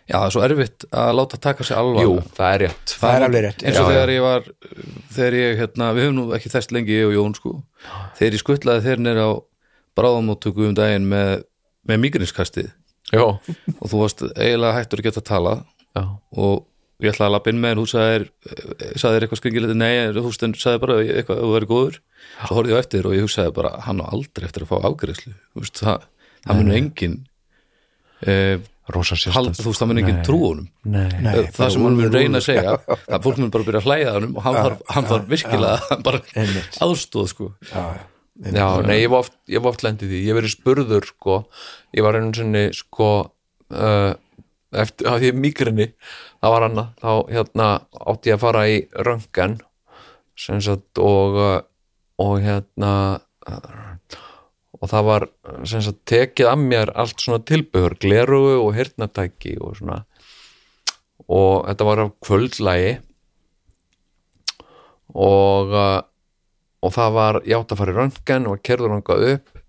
já, 0.06 0.16
það 0.16 0.26
er 0.28 0.34
svo 0.36 0.44
erfitt 0.46 0.86
að 0.92 1.12
láta 1.20 1.40
taka 1.42 1.66
sig 1.68 1.78
alvar 1.80 2.06
jú, 2.06 2.14
það 2.38 2.54
er 2.54 2.64
rétt. 2.66 2.94
Það 3.02 3.16
er 3.18 3.26
alveg 3.28 3.46
rétt. 3.48 3.64
eins 3.66 3.80
og 3.80 3.90
Já, 3.90 3.92
þegar 3.96 4.14
ég 4.14 4.26
var 4.26 4.48
þegar 5.16 5.38
ég, 5.40 5.58
hérna, 5.62 5.90
við 5.98 6.08
höfum 6.08 6.18
nú 6.20 6.26
ekki 6.38 6.52
þess 6.54 6.72
lengi 6.76 7.00
ég 7.00 7.10
og 7.10 7.16
Jón 7.18 7.36
sko, 7.40 7.54
þegar 8.20 8.38
ég 8.38 8.44
skuttlaði 8.44 8.86
þeir 8.86 9.04
nýr 9.06 9.22
á 9.26 9.30
bráðamóttöku 9.96 10.68
um 10.70 10.76
daginn 10.78 11.10
með, 11.10 11.46
með 11.88 12.02
migrinskastið 12.06 12.70
já, 13.14 13.24
og 13.26 13.86
þú 13.90 14.02
varst 14.04 14.24
eiginlega 14.36 14.78
hættur 14.80 15.02
að 15.02 15.10
geta 15.10 15.24
að 15.24 15.30
tala 15.32 15.54
já, 15.96 16.04
og 16.36 16.66
ég 17.04 17.12
ætlaði 17.12 17.28
að 17.28 17.34
lappa 17.36 17.52
inn 17.52 17.62
með 17.64 17.74
en 17.74 17.80
þú 17.82 17.86
sagðir, 17.92 18.26
sagðir 19.02 19.26
eitthvað 19.26 19.40
skringilegt 19.42 19.80
nei, 19.80 19.94
þú 20.16 20.32
stendur, 20.36 20.62
sagði 20.62 20.82
bara 20.86 21.00
eitthvað 21.04 21.42
þú 21.44 21.50
verið 21.56 21.72
góður, 21.72 21.98
svo 22.46 22.58
horfði 22.60 22.76
ég 22.76 22.84
eftir 22.86 23.10
og 23.10 23.16
ég 23.18 23.26
hugsaði 23.26 23.56
bara, 23.58 23.72
hann 23.88 24.00
á 24.00 24.06
aldrei 24.08 24.46
eftir 24.48 24.64
að 24.66 24.72
fá 24.72 24.78
afgreðslu 24.92 25.34
þú 25.36 25.64
veist, 25.66 25.82
það, 25.84 26.06
það 26.46 26.62
mun 26.62 26.72
engin 26.78 27.18
eh, 28.24 28.56
rosa 28.94 29.16
hald, 29.34 29.52
sérstætt 29.54 29.64
þú 29.64 29.72
veist, 29.72 29.82
það 29.82 29.90
mun 29.90 30.00
engin 30.02 30.20
trú 30.26 30.40
honum. 30.44 30.66
Nei, 30.86 31.06
Nei, 31.26 31.32
það 31.50 31.56
bara 31.58 31.70
sem 31.74 31.86
hann 31.88 31.96
mun 32.00 32.12
reyna 32.14 32.42
að 32.42 32.46
segja 32.46 32.74
það 33.06 33.24
fólk 33.26 33.40
mun 33.42 33.54
bara 33.56 33.68
byrja 33.70 33.82
að 33.82 33.88
hlæja 33.90 34.10
að 34.12 34.18
honum 34.20 34.36
og 34.36 34.46
hann 34.46 34.58
þarf, 34.60 34.84
hann 34.96 35.08
þarf 35.10 35.32
virkilega 35.32 35.98
bara 36.10 36.20
einmitt. 36.36 36.78
aðstóð 36.86 37.32
sko. 37.32 37.48
Já, 38.52 38.68
nei, 38.84 38.98
ég 39.00 39.10
var 39.14 39.24
oft, 39.24 39.36
ég 39.48 39.64
var 39.64 39.72
oft 39.72 39.86
lendið 39.86 40.12
því, 40.12 40.22
ég 40.28 40.36
verið 40.36 40.52
spurður, 40.54 41.06
sko, 41.08 41.38
ég 41.96 42.04
var 42.04 42.18
einu 42.20 42.34
sinni, 42.36 42.64
sko, 42.76 43.10
uh, 43.72 44.12
eftir, 44.76 45.08
að 45.08 45.24
ég 45.30 45.38
mýgrinni, 45.40 45.88
það 46.44 46.52
var 46.58 46.66
hana, 46.68 46.84
þá, 47.00 47.12
hérna, 47.32 47.70
átti 48.12 48.34
ég 48.34 48.36
að 48.36 48.44
fara 48.44 48.66
í 48.68 48.82
röngan, 49.08 49.56
sem 50.36 50.60
sagt, 50.60 51.00
og, 51.00 51.40
uh, 51.40 51.56
og 52.20 52.36
hérna, 52.44 52.92
og 54.86 54.92
það 54.92 55.08
var, 55.08 55.24
sagt, 55.66 56.04
tekið 56.06 56.52
að 56.52 56.62
mér 56.62 56.92
allt 56.94 57.24
svona 57.24 57.42
tilbehör, 57.50 57.98
glerugu 58.02 58.60
og 58.60 58.76
hirtnatæki 58.78 59.56
og 59.66 59.80
svona, 59.80 60.04
og 61.26 61.66
þetta 61.66 61.88
var 61.88 62.04
af 62.04 62.12
kvöldlægi, 62.28 62.92
og, 65.16 65.74
uh, 65.74 66.02
og 66.86 66.94
það 66.94 67.18
var 67.18 67.42
ég 67.48 67.58
átti 67.58 67.74
að 67.74 67.82
fara 67.82 67.96
í 67.96 67.98
röntgen 67.98 68.50
og 68.52 68.62
kerður 68.68 68.94
röntga 68.94 69.18
upp. 69.32 69.64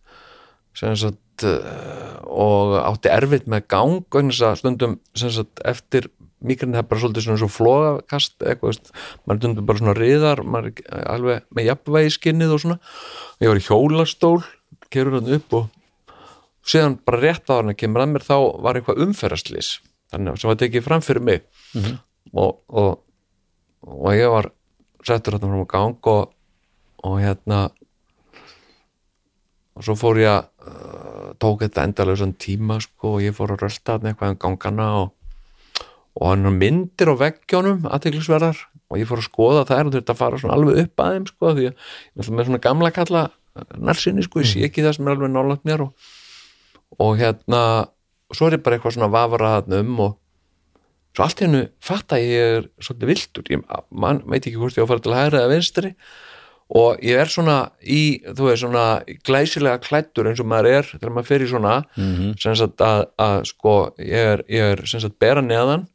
Sagt 0.76 1.46
uh, 1.46 2.16
og 2.26 2.76
átti 2.82 3.12
erfitt 3.14 3.46
með 3.48 3.68
gang 3.72 4.18
að 4.20 4.58
stundum 4.60 4.98
sagt 5.16 5.62
eftir 5.64 6.10
mýgrinni 6.44 6.76
það 6.76 6.82
er 6.82 6.88
bara 6.90 7.00
svolítið 7.00 7.24
svona 7.24 7.40
svo 7.40 7.48
flógakast 7.48 8.44
eitthvað, 8.44 8.90
maður 9.24 9.40
stundum 9.40 9.68
bara 9.68 9.80
svona 9.80 9.96
riðar 9.96 10.42
maður 10.44 10.82
alveg 11.06 11.46
með 11.56 11.68
jafnvægi 11.70 12.12
skinnið 12.18 12.52
og 12.52 12.62
svona, 12.62 12.76
og 13.38 13.46
ég 13.46 13.52
var 13.52 13.60
í 13.62 13.64
hjólastól 13.64 14.36
kerur 14.96 15.20
hann 15.20 15.34
upp 15.38 15.58
og 15.60 15.68
síðan 16.66 16.98
bara 17.06 17.22
rétt 17.22 17.52
á 17.52 17.60
hann 17.60 17.72
að 17.72 17.80
kemur 17.84 18.02
að 18.02 18.12
mér 18.16 18.26
þá 18.26 18.36
var 18.64 18.78
eitthvað 18.78 19.02
umferðaslis 19.06 19.76
þannig 20.12 20.32
að 20.32 20.40
sem 20.42 20.50
var 20.50 20.60
tekið 20.62 20.86
fram 20.86 21.02
fyrir 21.04 21.26
mig. 21.26 21.44
Og, 22.32 22.56
og, 22.68 22.92
og 23.86 24.08
ég 24.16 24.30
var 24.32 24.50
settur 25.06 25.36
hérna 25.36 25.50
fram 25.52 25.66
á 25.66 25.68
gang 25.70 26.08
og, 26.10 26.32
og 27.06 27.18
hérna 27.22 27.60
og 29.76 29.84
svo 29.84 29.96
fór 29.98 30.20
ég 30.22 30.32
að 30.32 30.70
uh, 30.70 31.28
tók 31.42 31.66
þetta 31.66 31.84
endalausan 31.86 32.34
tíma 32.40 32.80
sko 32.82 33.16
og 33.16 33.24
ég 33.26 33.36
fór 33.36 33.54
að 33.54 33.66
rölda 33.66 33.92
þarna 33.92 34.12
eitthvað 34.12 34.32
um 34.32 34.40
gangana 34.42 34.88
og, 35.02 35.12
og 36.16 36.30
hann 36.32 36.48
er 36.48 36.56
myndir 36.56 37.12
á 37.12 37.14
veggjónum 37.20 37.84
aðteglisverðar 37.90 38.62
og 38.86 39.00
ég 39.00 39.08
fór 39.08 39.20
að 39.20 39.28
skoða 39.28 39.66
þær 39.68 39.90
og 39.90 39.96
þetta 39.98 40.16
fara 40.16 40.40
svona 40.40 40.56
alveg 40.56 40.80
upp 40.84 41.04
að 41.04 41.16
þeim 41.16 41.28
sko 41.30 41.52
því 41.58 41.68
að 41.68 41.74
er 42.24 42.32
með 42.38 42.48
svona 42.48 42.64
gamla 42.66 42.92
kalla 42.96 43.26
nærsinni 43.78 44.24
sko, 44.26 44.42
ég 44.42 44.50
sé 44.50 44.62
ekki 44.68 44.84
það 44.84 44.98
sem 44.98 45.08
er 45.08 45.16
alveg 45.16 45.32
nálægt 45.34 45.66
mér 45.68 45.86
og, 45.86 46.12
og 47.02 47.18
hérna 47.20 47.62
svo 48.34 48.48
er 48.48 48.58
ég 48.58 48.64
bara 48.64 48.78
eitthvað 48.78 48.96
svona 48.96 49.12
vafraðan 49.12 49.80
um 49.80 50.00
og 50.06 50.16
svo 51.16 51.26
allt 51.26 51.42
hennu 51.44 51.64
fatta 51.84 52.20
ég 52.20 52.56
er 52.60 52.70
svolítið 52.82 53.12
viltur 53.12 53.52
ég 53.54 53.66
man, 53.90 54.22
veit 54.26 54.42
ekki 54.42 54.58
hvort 54.60 54.76
ég 54.76 54.84
á 54.84 54.86
að 54.86 54.92
fara 54.92 55.04
til 55.04 55.16
hægri 55.16 55.40
eða 55.40 55.52
vinstri 55.54 55.92
og 56.76 57.02
ég 57.06 57.20
er 57.22 57.30
svona 57.30 57.56
í, 57.86 58.18
þú 58.26 58.48
veist, 58.48 58.64
svona 58.64 58.84
glæsilega 59.26 59.78
klættur 59.84 60.26
eins 60.26 60.42
og 60.42 60.48
maður 60.50 60.70
er 60.80 60.88
þegar 60.90 61.14
maður 61.14 61.28
fer 61.30 61.44
í 61.44 61.50
svona 61.52 61.74
sem 62.42 62.56
sagt 62.58 62.82
að, 62.82 63.04
að 63.22 63.36
sko, 63.52 63.74
ég 64.02 64.32
er, 64.34 64.44
ég 64.50 64.72
er 64.74 64.82
sem 64.90 65.02
sagt 65.04 65.18
bera 65.22 65.44
neðan 65.44 65.86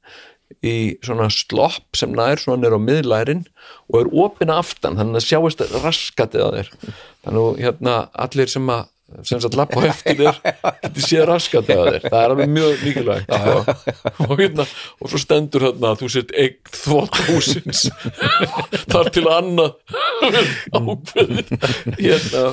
í 0.66 0.76
svona 1.06 1.30
slopp 1.34 1.98
sem 1.98 2.14
nær 2.16 2.42
svona 2.42 2.64
nýr 2.64 2.78
á 2.78 2.82
miðlærin 2.82 3.44
og 3.92 4.00
er 4.02 4.10
opinn 4.26 4.54
aftan 4.54 4.98
þannig 5.00 5.22
að 5.22 5.28
sjáist 5.28 5.66
raskatið 5.84 6.48
að 6.48 6.58
þér. 6.58 6.74
Þannig 7.26 7.44
að 7.44 7.62
hérna 7.66 8.00
allir 8.26 8.52
sem 8.52 8.74
að 8.74 8.90
sem 9.28 9.42
sagt 9.44 9.58
lappa 9.60 9.82
á 9.84 9.92
eftir 9.92 10.22
þér 10.22 10.38
getur 10.86 11.04
séð 11.04 11.24
raskatið 11.28 11.80
að 11.82 11.88
þér, 11.90 12.06
það 12.06 12.22
er 12.22 12.34
alveg 12.34 12.52
mjög 12.56 12.84
mikilvægt 12.86 13.34
sko. 13.36 13.96
og 14.28 14.34
hérna 14.40 14.66
og 15.04 15.12
svo 15.12 15.20
stendur 15.20 15.66
hérna 15.68 15.92
að 15.92 16.00
þú 16.02 16.12
sért 16.14 16.32
eign 16.40 16.72
þvótt 16.78 17.20
húsins 17.28 17.82
þar 18.94 19.12
til 19.12 19.26
annað 19.28 19.74
ákveðin 20.80 21.52
hérna 22.00 22.46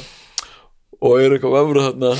og 0.98 1.22
er 1.22 1.36
eitthvað 1.36 1.56
vefru 1.60 1.86
þarna. 1.86 2.12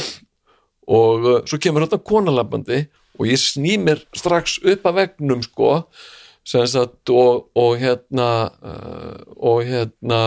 Og 0.89 1.27
uh, 1.27 1.41
svo 1.49 1.59
kemur 1.61 1.85
hérna 1.85 2.01
konalabbandi 2.01 2.85
og 3.19 3.27
ég 3.27 3.41
sný 3.43 3.77
mér 3.83 4.05
strax 4.17 4.61
upp 4.63 4.87
að 4.87 5.03
vegnum 5.03 5.43
sko 5.43 5.73
sagt 6.49 7.11
og, 7.13 7.51
og 7.59 7.77
hérna 7.77 8.29
uh, 8.65 9.17
og 9.37 9.67
hérna 9.69 10.21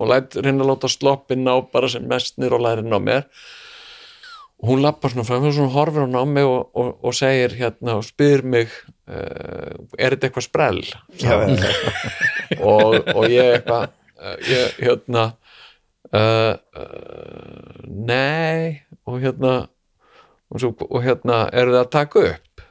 og 0.00 0.10
læt 0.10 0.36
reyna 0.36 0.64
að 0.64 0.72
láta 0.72 0.90
sloppin 0.90 1.44
ná 1.46 1.54
bara 1.72 1.88
sem 1.88 2.04
mest 2.08 2.36
nýr 2.40 2.56
og 2.56 2.64
lærin 2.64 2.92
á 2.92 3.00
mér. 3.00 3.22
Og 4.60 4.68
hún 4.70 4.82
lappar 4.82 5.12
svona 5.12 5.26
fram 5.26 5.46
og 5.46 5.54
svona 5.54 5.72
horfir 5.74 6.04
hún 6.04 6.18
á 6.18 6.24
mig 6.26 6.44
og, 6.44 6.70
og, 6.74 6.98
og 7.04 7.14
segir 7.14 7.54
hérna 7.58 7.98
og 7.98 8.04
spyr 8.06 8.42
mig 8.42 8.68
uh, 9.08 9.74
er 9.98 10.14
þetta 10.14 10.28
eitthvað 10.28 10.48
sprell? 10.48 10.82
Og, 12.60 13.00
og 13.16 13.24
ég 13.32 13.56
eitthvað 13.56 13.88
uh, 14.20 14.34
ég 14.46 14.76
hérna 14.78 15.22
uh, 16.12 16.54
uh, 16.76 17.78
nei 17.88 18.84
og 19.08 19.18
hérna 19.24 19.54
og, 20.54 20.60
svo, 20.62 20.72
og 20.86 21.00
hérna 21.02 21.44
eru 21.52 21.74
þið 21.74 21.80
að 21.82 21.94
taka 21.94 22.26
upp? 22.30 22.66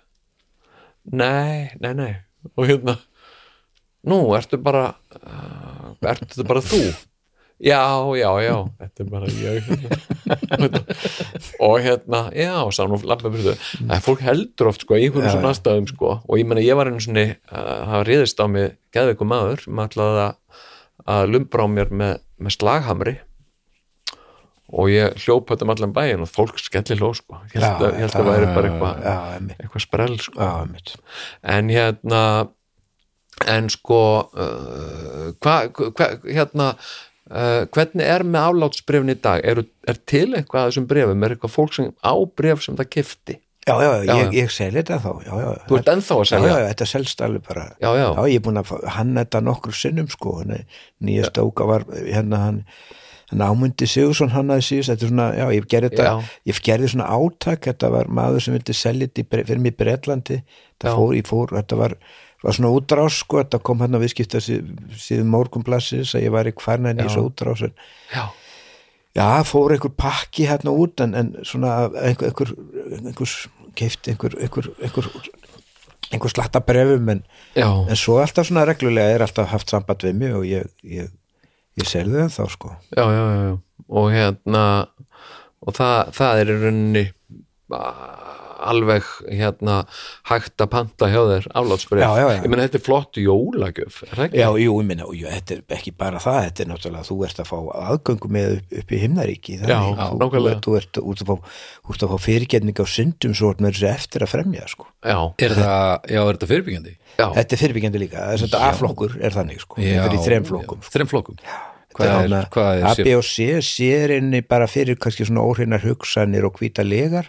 Nei, 1.12 1.74
nei, 1.84 1.94
nei. 1.98 2.14
Og 2.56 2.68
hérna 2.68 2.98
nú, 4.08 4.20
ertu 4.38 4.60
bara 4.64 4.94
uh, 5.20 5.92
ertu 6.08 6.48
bara 6.48 6.64
þú? 6.64 6.86
Já, 7.64 7.80
já, 8.18 8.28
já, 8.44 8.56
þetta 8.82 9.04
er 9.04 9.10
bara 9.12 9.28
ég 9.32 9.68
hérna. 9.70 10.80
og 11.64 11.76
hérna 11.84 12.22
já, 12.36 12.56
sá 12.76 12.82
nú 12.90 12.98
lappa 13.08 13.32
fyrir 13.32 13.54
þau. 13.54 13.68
Það 13.78 13.94
er 13.96 14.04
fólk 14.04 14.24
heldur 14.26 14.72
oft 14.72 14.84
sko 14.84 14.98
í 14.98 15.06
einhverjum 15.06 15.36
svona 15.38 15.52
aðstæðum 15.54 15.88
sko. 15.92 16.16
Og 16.28 16.42
ég 16.42 16.50
meina 16.50 16.64
ég 16.66 16.76
var 16.80 16.92
einu 16.92 17.04
svona 17.04 17.28
það 17.54 18.04
riðist 18.10 18.42
á 18.44 18.46
mig 18.52 18.74
geðveikum 18.96 19.32
maður. 19.32 19.64
Sem 19.64 19.84
ætlaði 19.86 20.26
að, 20.26 20.66
að 21.16 21.30
lumbra 21.36 21.64
á 21.64 21.74
mér 21.78 21.94
með, 22.02 22.18
með 22.44 22.58
slaghamri 22.58 23.16
og 24.74 24.90
ég 24.90 25.22
hljóp 25.22 25.52
þetta 25.52 25.68
um 25.68 25.72
allan 25.76 25.94
bæinn 25.96 26.26
og 26.26 26.32
fólk 26.32 26.58
skellir 26.62 27.02
hló 27.02 27.12
sko. 27.18 27.38
Ég 27.54 27.62
held 27.62 27.86
að, 27.86 27.94
ég 27.94 28.04
held 28.08 28.18
að 28.20 28.30
væri 28.32 28.50
bara 28.56 28.72
eitthvað 28.72 29.06
já, 29.06 29.16
eitthvað 29.60 29.86
sprell 29.86 30.20
sko. 30.24 30.50
Já, 30.50 31.00
en 31.56 31.72
hérna 31.74 32.22
en 33.50 33.70
sko 33.74 34.02
uh, 34.34 35.32
hvað 35.44 35.72
hva, 35.94 36.10
hérna 36.26 36.68
uh, 36.74 37.64
hvernig 37.74 38.06
er 38.06 38.26
með 38.26 38.50
aflátsbrefin 38.50 39.14
í 39.14 39.18
dag? 39.22 39.46
Er, 39.46 39.64
er 39.90 40.00
til 40.10 40.28
eitthvað 40.32 40.62
að 40.64 40.70
þessum 40.72 40.90
brefum 40.90 41.26
er 41.26 41.36
eitthvað 41.36 41.56
fólk 41.58 41.78
sem 41.78 41.92
á 42.02 42.14
bref 42.38 42.66
sem 42.66 42.78
það 42.80 42.92
kifti 42.98 43.38
já, 43.68 43.76
já, 43.80 43.92
Já, 44.04 44.14
ég, 44.20 44.34
ég 44.42 44.52
sel 44.52 44.72
þetta 44.76 45.00
þá 45.04 45.12
já, 45.24 45.34
já, 45.40 45.52
þú 45.70 45.80
ert 45.80 45.94
ennþá 45.94 46.18
að 46.18 46.24
já, 46.24 46.32
selja? 46.34 46.56
Já, 46.56 46.68
þetta 46.72 46.90
selst 46.94 47.24
alveg 47.24 47.46
bara. 47.48 47.70
Já, 47.78 47.90
já, 48.00 48.08
ég 48.32 48.42
er 48.42 48.44
búin 48.48 48.60
að 48.60 48.74
hann 48.98 49.16
þetta 49.22 49.44
nokkur 49.46 49.78
sinnum 49.78 50.10
sko. 50.12 50.36
Nýja 51.04 51.30
stóka 51.30 51.68
var 51.70 51.88
hérna 52.02 52.44
hann 52.48 52.62
hann 53.34 53.46
ámundi 53.46 53.88
Sigursson 53.90 54.32
hann 54.34 54.54
aðeins 54.54 54.70
síðust 54.72 54.94
þetta 54.94 55.06
er 55.08 55.12
svona, 55.14 55.30
já, 55.38 55.46
ég 55.58 55.70
gerði 55.74 55.90
þetta 55.94 56.10
Já. 56.10 56.34
ég 56.50 56.62
gerði 56.68 56.92
svona 56.94 57.08
átak, 57.18 57.66
þetta 57.68 57.90
var 57.98 58.12
maður 58.20 58.46
sem 58.46 58.56
vildi 58.58 58.76
selja 58.78 59.10
þetta 59.10 59.42
fyrir 59.50 59.64
mig 59.64 59.74
í 59.76 59.80
Bretlandi 59.82 60.38
það 60.82 60.88
Já. 60.90 60.96
fór, 61.00 61.18
ég 61.18 61.28
fór, 61.30 61.58
þetta 61.58 61.82
var 61.82 61.98
var 62.44 62.58
svona 62.58 62.74
útrás 62.76 63.18
sko, 63.24 63.40
þetta 63.40 63.60
kom 63.64 63.80
hann 63.84 63.96
að 63.96 64.04
viðskipta 64.04 64.42
síðan 64.44 65.30
morgunblassis 65.32 66.12
að 66.18 66.26
ég 66.26 66.34
var 66.36 66.50
í 66.50 66.56
kvarnan 66.56 67.00
í 67.00 67.04
Já. 67.04 67.08
þessu 67.08 67.28
útrás 67.30 67.64
en 67.70 67.76
já, 68.12 68.26
Já, 69.14 69.44
fór 69.46 69.76
einhver 69.76 69.94
pakki 69.94 70.48
hérna 70.50 70.74
út 70.74 71.02
en, 71.06 71.14
en 71.14 71.28
svona 71.46 71.86
einhver, 72.02 72.32
einhver, 72.32 72.54
einhver 72.98 73.34
keift 73.78 74.10
einhver, 74.10 74.34
einhver, 74.42 74.72
einhver, 74.82 75.10
einhver 76.10 76.34
slatta 76.34 76.62
brefum 76.66 77.12
en, 77.14 77.22
en 77.62 78.00
svo 78.00 78.18
alltaf 78.22 78.50
svona 78.50 78.66
reglulega 78.66 79.14
er 79.14 79.26
alltaf 79.26 79.52
haft 79.54 79.70
samband 79.70 80.02
við 80.06 80.18
mig 80.18 80.34
og 80.34 80.48
ég, 80.50 80.66
ég, 80.82 81.14
ég 81.82 81.90
selði 81.90 82.20
það 82.22 82.36
þá 82.38 82.56
sko. 82.56 82.74
já, 82.94 83.04
já, 83.04 83.24
já, 83.40 83.54
og 84.00 84.10
hérna 84.14 84.64
og 85.64 85.78
það, 85.78 86.14
það 86.18 86.42
er 86.42 86.52
í 86.52 86.58
rauninni 86.64 87.06
ah, 87.74 88.43
alveg 88.72 89.08
hérna 89.30 89.76
hægt 90.30 90.64
að 90.64 90.70
panta 90.74 91.10
hjá 91.12 91.20
þér 91.30 91.48
aflátsbref 91.60 92.04
Já, 92.04 92.10
já, 92.20 92.28
já. 92.34 92.40
ég 92.44 92.50
meina 92.54 92.66
þetta 92.68 92.80
er 92.80 92.86
flott 92.88 93.20
jólagjöf 93.22 93.98
er 94.08 94.14
það 94.14 94.24
ekki? 94.28 94.40
Já, 94.42 94.48
jú, 94.64 94.76
ég 94.80 94.88
jú, 95.20 95.28
þetta 95.34 95.56
er 95.58 95.78
ekki 95.78 95.94
bara 96.04 96.22
það, 96.24 96.40
þetta 96.48 96.64
er 96.66 96.70
náttúrulega, 96.72 97.08
þú 97.10 97.18
ert 97.28 97.42
að 97.44 97.50
fá 97.52 97.58
aðgöngu 97.94 98.32
með 98.38 98.56
upp, 98.58 98.78
upp 98.84 98.94
í 98.96 99.02
himnaríki 99.04 99.58
Já, 99.60 99.78
þú, 99.84 99.92
þú, 100.00 100.22
nákvæmlega. 100.24 100.62
þú 100.68 100.78
ert 100.80 101.02
út 101.04 101.24
að 101.26 101.30
fá, 101.34 101.36
fá 102.14 102.18
fyrirgetning 102.28 102.82
á 102.82 102.86
syndum 102.94 103.36
svo 103.38 103.54
með 103.64 103.76
þessu 103.78 103.90
eftir 103.94 104.26
að 104.28 104.34
fremja 104.38 104.70
sko. 104.72 104.88
já, 105.04 105.20
Er 105.44 105.58
það, 105.60 106.10
já, 106.16 106.22
er 106.24 106.34
þetta 106.38 106.52
fyrirbyggjandi? 106.54 106.96
já, 107.20 107.28
Þetta 107.38 107.56
er 107.58 107.64
fyrirbyggjandi 107.66 108.02
líka, 108.06 108.24
það 108.24 108.34
er 108.38 108.44
þetta 108.48 108.64
A-flokkur 108.72 109.20
er 109.22 109.36
þannig 109.38 109.62
sko, 109.64 109.80
þetta 109.84 110.10
er 110.10 110.18
í 110.18 110.24
þrem 110.26 110.48
flokkum 110.50 110.84
Þrem 110.94 111.12
flokkum. 111.12 111.40
Hvað 111.94 112.10
er, 112.10 112.32
er, 112.34 112.48
hvað 112.50 112.80
er 112.80 112.86
A, 112.90 112.92
B 113.06 113.12
og 113.20 113.26
C, 113.28 113.46
C 113.62 113.90
er 113.94 114.16
inni 114.16 114.40
bara 114.42 114.66
fyrir 114.66 114.98
kannski 114.98 115.28
svona 115.30 115.44
óhreinar 115.46 115.84
hugsanir 115.86 116.48
og 116.48 116.56
hvíta 116.58 116.82
legar 116.82 117.28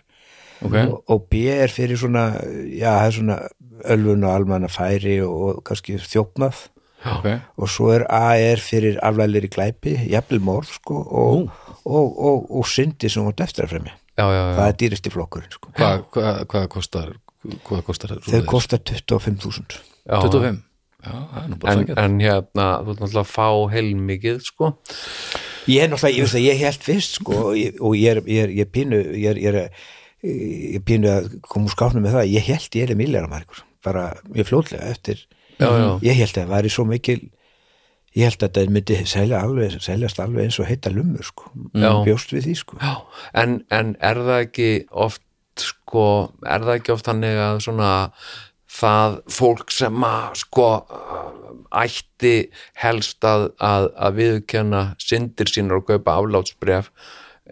Ok. 0.65 0.75
og, 0.81 0.95
og 1.13 1.27
B 1.31 1.45
er 1.53 1.73
fyrir 1.73 1.99
svona, 2.01 2.29
já, 2.73 2.91
það 2.97 3.09
er 3.09 3.17
svona 3.19 3.39
ölfun 3.95 4.25
og 4.25 4.33
almanna 4.35 4.71
færi 4.73 5.19
og, 5.25 5.35
og 5.35 5.65
kannski 5.67 5.99
þjófnað 6.01 6.69
Ok, 7.05 7.27
og 7.61 7.69
svo 7.69 7.91
er 7.93 8.07
A 8.09 8.39
er 8.41 8.63
fyrir 8.65 8.95
aflælir 9.05 9.45
í 9.45 9.51
glæpi, 9.53 9.93
jafnvel 10.09 10.41
morð 10.41 10.71
sko 10.79 11.03
og, 11.05 11.51
og, 11.85 12.15
og, 12.17 12.47
og 12.49 12.65
syndi 12.65 13.11
sem 13.13 13.27
hún 13.27 13.37
eftir 13.45 13.67
að 13.67 13.75
fremja. 13.75 13.93
já, 14.17 14.25
já, 14.25 14.41
já. 14.41 14.55
Það 14.57 14.69
er 14.71 14.79
dýristi 14.81 15.13
flokkurinn 15.13 15.53
sko. 15.53 15.73
hvað 15.77 16.05
hva, 16.15 16.33
hva 16.49 16.63
kostar 16.73 17.11
hvað 17.67 17.83
kostar 17.85 18.15
Þau 18.25 18.45
kostar 18.49 18.81
25.000. 18.89 19.83
já. 20.09 20.17
25? 20.23 20.63
Já, 21.05 21.13
er 21.37 21.51
en, 21.75 21.85
en 22.01 22.15
hérna, 22.25 22.69
þú 22.81 22.95
ert 22.95 23.03
náttúrulega 23.03 23.21
að 23.21 23.33
fá 23.35 23.49
heilmikið 23.75 24.39
sko 24.47 24.71
Ég 25.69 25.85
er 25.85 25.93
náttúrulega, 25.93 26.17
ég 26.17 26.25
veist 26.25 26.39
að 26.39 26.47
ég 26.47 26.63
held 26.65 26.87
fyrst 26.89 27.19
sko 27.21 27.37
og 27.51 27.59
ég, 27.61 27.77
og 27.85 27.99
ég 28.01 28.17
er, 28.17 28.23
ég 28.25 28.47
er, 28.47 28.55
ég 28.63 28.65
er 28.65 28.73
pínu 28.73 29.03
ég 29.13 29.29
er, 29.35 29.43
ég 29.45 29.61
er, 29.61 29.85
ég 30.25 30.83
pínu 30.89 31.11
að 31.13 31.31
koma 31.45 31.69
úr 31.69 31.75
skáfnum 31.75 32.05
með 32.07 32.19
það, 32.19 32.29
ég 32.33 32.47
held 32.49 32.79
ég 32.79 32.91
er 32.91 32.99
milljarmarkur, 32.99 33.65
bara 33.85 34.05
mjög 34.31 34.51
fljótlega 34.51 34.93
eftir, 34.95 35.25
Já, 35.59 35.69
já. 35.69 35.89
ég 36.03 36.17
held 36.19 36.33
að 36.33 36.41
það 36.41 36.55
væri 36.55 36.73
svo 36.75 36.85
mikil 36.89 37.19
ég 38.15 38.31
held 38.31 38.47
að 38.47 38.57
það 38.57 38.73
myndi 38.75 38.97
selja 39.11 39.43
alveg, 39.43 39.77
seljast 39.83 40.19
alveg 40.23 40.49
eins 40.49 40.59
og 40.63 40.69
heita 40.71 40.91
lumur 40.95 41.27
sko, 41.27 41.51
bjóst 42.07 42.35
við 42.35 42.49
því 42.49 42.57
sko. 42.63 42.81
En, 43.35 43.61
en 43.75 43.95
er 44.01 44.21
það 44.23 44.43
ekki 44.47 44.69
oft 44.91 45.23
sko, 45.61 46.07
er 46.47 46.65
það 46.67 46.79
ekki 46.79 46.95
oft 46.95 47.09
þannig 47.11 47.41
að 47.43 47.61
svona 47.67 47.91
það 48.75 49.19
fólk 49.31 49.71
sem 49.75 50.07
að 50.07 50.39
sko 50.41 50.69
ætti 51.75 52.35
helst 52.83 53.27
að, 53.27 53.49
að, 53.63 53.89
að 53.99 54.17
viðkenna 54.21 54.83
syndir 55.03 55.51
sínar 55.51 55.81
og 55.81 55.89
kaupa 55.91 56.17
aflátsbref 56.21 56.91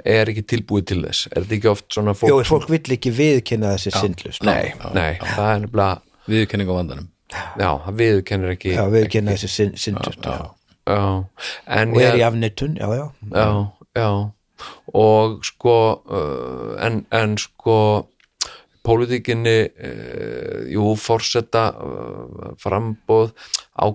er 0.04 0.30
ekki 0.32 0.42
tilbúið 0.54 0.86
til 0.92 1.00
þess. 1.06 1.28
Er 1.32 1.44
þetta 1.44 1.56
ekki 1.58 1.70
oft 1.72 1.86
svona 1.94 2.14
fólk 2.18 2.30
Jó, 2.32 2.38
fólk 2.48 2.68
vill 2.72 2.96
ekki 2.96 3.12
viðkynna 3.16 3.74
þessi 3.76 3.92
syndlust 3.96 4.44
Nei, 4.46 4.72
nei, 4.94 5.18
það 5.22 5.48
er 5.54 5.64
nefnilega 5.66 5.90
Viðurkenning 6.22 6.70
á 6.70 6.74
vandanum. 6.76 7.08
Já, 7.32 7.70
það 7.86 7.96
viðkennir 8.02 8.52
ekki 8.54 8.74
Já, 8.76 8.82
viðkynna 8.92 9.34
þessi 9.36 9.50
syn- 9.50 9.76
syndlust 9.80 10.26
já, 10.26 10.36
já, 10.86 11.00
og 11.86 11.98
er 12.02 12.18
í 12.20 12.24
afnettun, 12.26 12.76
já, 12.76 12.88
já. 12.98 13.04
Já, 13.32 13.46
já. 13.96 14.08
Og 14.94 15.38
sko 15.46 15.76
uh, 16.06 16.74
en, 16.84 17.00
en 17.10 17.34
sko 17.40 17.76
pólitíkinni 18.86 19.56
uh, 19.70 20.62
jú, 20.70 20.92
forseta 21.00 21.64
uh, 21.72 22.52
frambóð 22.62 23.32
á, 23.74 23.86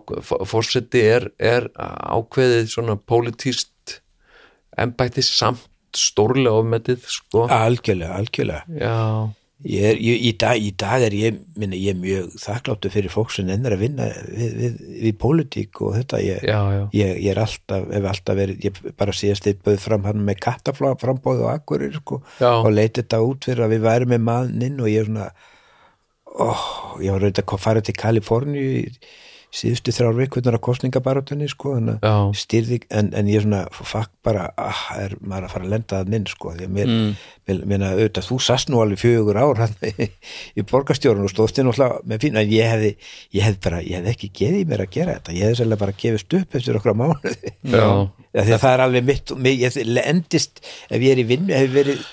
forseti 0.48 1.06
er, 1.08 1.30
er 1.40 1.70
ákveðið 1.78 2.72
svona 2.74 2.98
pólitíst 3.00 4.00
embætti 4.78 5.24
samt 5.26 5.68
stórlega 5.96 6.60
ofmetið 6.62 7.04
sko. 7.12 7.48
Algjörlega, 7.54 8.18
algjörlega. 8.22 8.64
Ég 9.66 9.82
er, 9.90 9.98
ég, 9.98 10.20
í, 10.22 10.32
dag, 10.38 10.60
í 10.62 10.70
dag 10.78 11.02
er 11.02 11.14
ég, 11.18 11.38
minna, 11.58 11.74
ég 11.74 11.96
er 11.96 11.98
mjög 11.98 12.36
þakkláttu 12.38 12.92
fyrir 12.94 13.10
fólk 13.10 13.32
sem 13.34 13.48
ennir 13.50 13.74
að 13.74 13.82
vinna 13.88 14.06
við, 14.30 14.52
við, 14.54 14.76
við 15.02 15.16
pólitík 15.18 15.82
og 15.82 15.96
þetta 15.96 16.20
ég, 16.22 16.44
já, 16.46 16.60
já, 16.76 16.82
ég, 16.94 17.14
ég 17.26 17.32
er 17.32 17.42
alltaf, 17.42 17.88
hef 17.90 18.06
alltaf 18.12 18.38
verið 18.38 18.68
ég 18.68 18.78
bara 19.02 19.16
síðast 19.18 19.50
eitt 19.50 19.64
bauð 19.66 19.80
fram 19.82 20.06
hann 20.06 20.22
með 20.28 20.44
kattaframbóð 20.46 21.42
og 21.48 21.50
akkurir 21.56 21.98
sko, 21.98 22.22
og 22.38 22.70
leiti 22.70 23.02
þetta 23.02 23.24
út 23.26 23.50
fyrir 23.50 23.66
að 23.66 23.74
við 23.74 23.88
værum 23.88 24.14
með 24.14 24.28
manninn 24.30 24.78
og 24.78 24.92
ég 24.94 25.02
er 25.02 25.10
svona 25.10 25.32
oh, 26.38 26.68
ég 27.02 27.18
var 27.18 27.26
reynd 27.26 27.42
að 27.42 27.58
fara 27.66 27.82
til 27.82 27.98
Kaliforníu 27.98 28.70
síðustu 29.58 29.94
þrjár 29.96 30.18
vikunar 30.18 30.58
á 30.58 30.66
kostningabarátunni 30.68 31.48
sko, 31.52 31.74
styrði, 32.38 32.82
en, 32.94 33.10
en 33.18 33.30
ég 33.32 33.42
er 33.42 33.46
svona 33.48 33.64
fakk 33.74 34.12
bara, 34.26 34.50
ah, 34.60 34.84
er 35.00 35.16
maður 35.22 35.48
að 35.48 35.54
fara 35.56 35.68
að 35.68 35.74
lenda 35.74 36.02
að 36.02 36.12
minn 36.14 36.28
sko, 36.30 36.54
því 36.58 36.68
að 36.68 36.76
mér, 36.78 36.92
mm. 36.94 37.16
mér, 37.50 37.64
mér 37.72 37.86
auðvitað, 37.88 38.28
þú 38.30 38.40
sast 38.48 38.72
nú 38.72 38.82
alveg 38.84 39.02
fjögur 39.02 39.40
ár 39.42 39.64
hann 39.64 39.76
í, 39.88 40.66
borgarstjórun 40.68 41.26
og 41.26 41.34
stóðst 41.34 41.62
inn 41.62 41.70
náttúrulega 41.70 42.04
með 42.12 42.26
fín, 42.26 42.38
en 42.42 42.54
ég 42.54 42.72
hefði 42.74 42.94
ég 43.38 43.48
hefði 43.48 43.64
bara, 43.66 43.82
ég 43.86 43.98
hefði 44.02 44.14
ekki 44.14 44.32
geðið 44.42 44.70
mér 44.72 44.86
að 44.86 44.94
gera 44.98 45.18
þetta. 45.18 45.36
Ég 45.38 45.48
hefði 45.48 45.60
sérlega 45.62 45.84
bara 45.86 45.98
gefist 46.04 46.38
upp 46.38 46.60
eftir 46.60 46.80
já, 47.74 47.90
Já, 48.38 48.44
því 48.44 48.54
að 48.54 48.62
það 48.62 48.74
er 48.76 48.86
alveg 48.86 49.08
mitt 49.08 49.36
mig, 49.42 49.62
ég 49.64 50.00
endist, 50.04 50.64
ef 50.92 51.02
ég 51.02 51.16
er 51.16 51.22
í 51.24 51.28
vinnu 51.28 51.56
hef 51.58 51.74
verið 51.74 52.06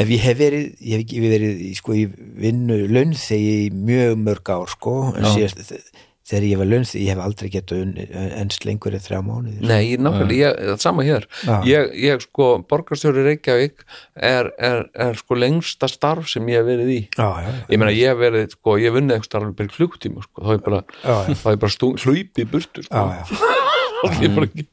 ef 0.00 0.10
ég 0.10 0.24
hef 0.24 0.38
verið, 0.38 0.64
ég 0.80 0.96
hef 0.96 1.04
ekki 1.04 1.22
verið 1.22 1.62
í, 1.68 1.70
sko, 1.78 1.94
í 1.96 2.04
vinnu 2.44 2.80
launþegi 2.90 3.54
í 3.66 3.70
mjög 3.74 4.18
mörg 4.22 4.52
ár 4.54 4.72
sko, 4.72 4.96
en 5.14 5.28
síðast 5.30 5.62
þegar 6.24 6.44
ég 6.48 6.60
var 6.60 6.68
launþegi, 6.70 7.02
ég 7.04 7.12
hef 7.12 7.20
aldrei 7.20 7.50
unni- 7.76 8.06
ennst 8.40 8.64
lengur 8.64 8.94
en 8.96 9.02
þrjá 9.04 9.18
mánuði. 9.26 9.58
Nei, 9.60 9.96
nákvæmlega, 10.00 10.50
ég, 10.56 10.78
sama 10.80 11.04
hér. 11.04 11.26
Ég, 11.68 11.90
ég 12.00 12.22
sko, 12.24 12.46
borgarstjóri 12.70 13.24
Reykjavík 13.26 13.84
er, 14.16 14.48
er, 14.58 14.86
er 14.94 15.18
sko 15.20 15.36
lengsta 15.36 15.88
starf 15.92 16.30
sem 16.32 16.48
ég 16.48 16.62
hef 16.62 16.68
verið 16.70 16.92
í. 16.94 17.00
Já, 17.18 17.28
já, 17.44 17.50
ég 17.68 17.78
meina 17.82 17.92
ég 17.92 18.08
hef 18.14 18.22
verið, 18.22 18.48
sko, 18.56 18.78
ég 18.80 18.88
hef 18.88 18.96
vunnið 18.96 19.18
eitthvað 19.18 19.30
starf 19.30 19.64
í 19.66 19.68
klukkutíma, 19.76 20.24
sko, 20.28 20.46
þá 20.48 20.52
er 20.56 20.62
bara 20.68 20.82
Já, 21.04 21.16
já. 21.28 21.34
þá 21.44 21.48
er 21.52 21.60
bara 21.66 21.74
hlaupi 22.04 22.48
burtu, 22.54 22.86
sko. 22.88 23.04
Og 24.04 24.18
ég 24.24 24.34
bara 24.38 24.48
ekki, 24.48 24.66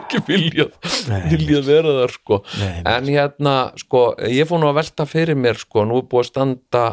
ekki 0.00 0.18
viljað 0.26 0.72
Nei. 1.12 1.20
viljað 1.36 1.68
vera 1.68 1.92
þar, 2.00 2.16
sko. 2.16 2.40
Nei, 2.62 2.72
en 2.96 3.10
hérna, 3.12 3.56
sko, 3.84 4.06
ég 4.32 4.48
fór 4.48 4.64
nú 4.64 4.72
að 4.72 4.80
velta 4.80 5.06
fyrir 5.12 5.36
mér, 5.38 5.60
sko, 5.60 5.84
nú 5.86 6.00
er 6.00 6.08
búið 6.08 6.24
að 6.24 6.30
standa 6.32 6.86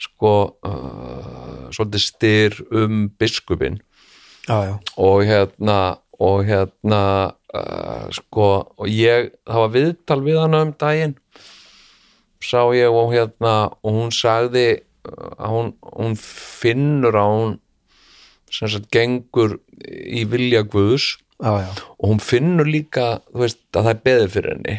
sko 0.00 0.34
uh, 0.66 1.66
svolítið 1.74 2.02
styr 2.02 2.56
um 2.74 3.08
biskupin 3.18 3.80
já. 4.48 4.78
og 4.96 5.24
hérna 5.24 5.98
og 6.18 6.44
hérna 6.46 7.02
uh, 7.54 8.06
sko 8.14 8.48
og 8.76 8.88
ég, 8.90 9.32
það 9.46 9.62
var 9.64 9.74
viðtal 9.74 10.20
við 10.24 10.40
hana 10.42 10.62
um 10.66 10.72
daginn 10.78 11.18
sá 12.44 12.60
ég 12.76 12.92
og 12.92 13.14
hérna 13.14 13.54
og 13.82 14.00
hún 14.00 14.14
sagði 14.14 14.82
uh, 15.08 15.34
að 15.38 15.54
hún, 15.54 15.70
hún 15.94 16.18
finnur 16.20 17.16
að 17.16 17.34
hún 17.34 17.60
sem 18.54 18.70
sagt 18.70 18.90
gengur 18.94 19.58
í 19.82 20.22
vilja 20.30 20.62
Guðs 20.62 21.16
já, 21.42 21.52
já, 21.64 21.70
og 21.98 22.12
hún 22.12 22.22
finnur 22.22 22.68
líka 22.68 23.18
veist 23.34 23.64
að 23.74 23.88
það 23.88 23.92
er 23.94 24.02
beðið 24.08 24.32
fyrir 24.36 24.54
henni. 24.54 24.76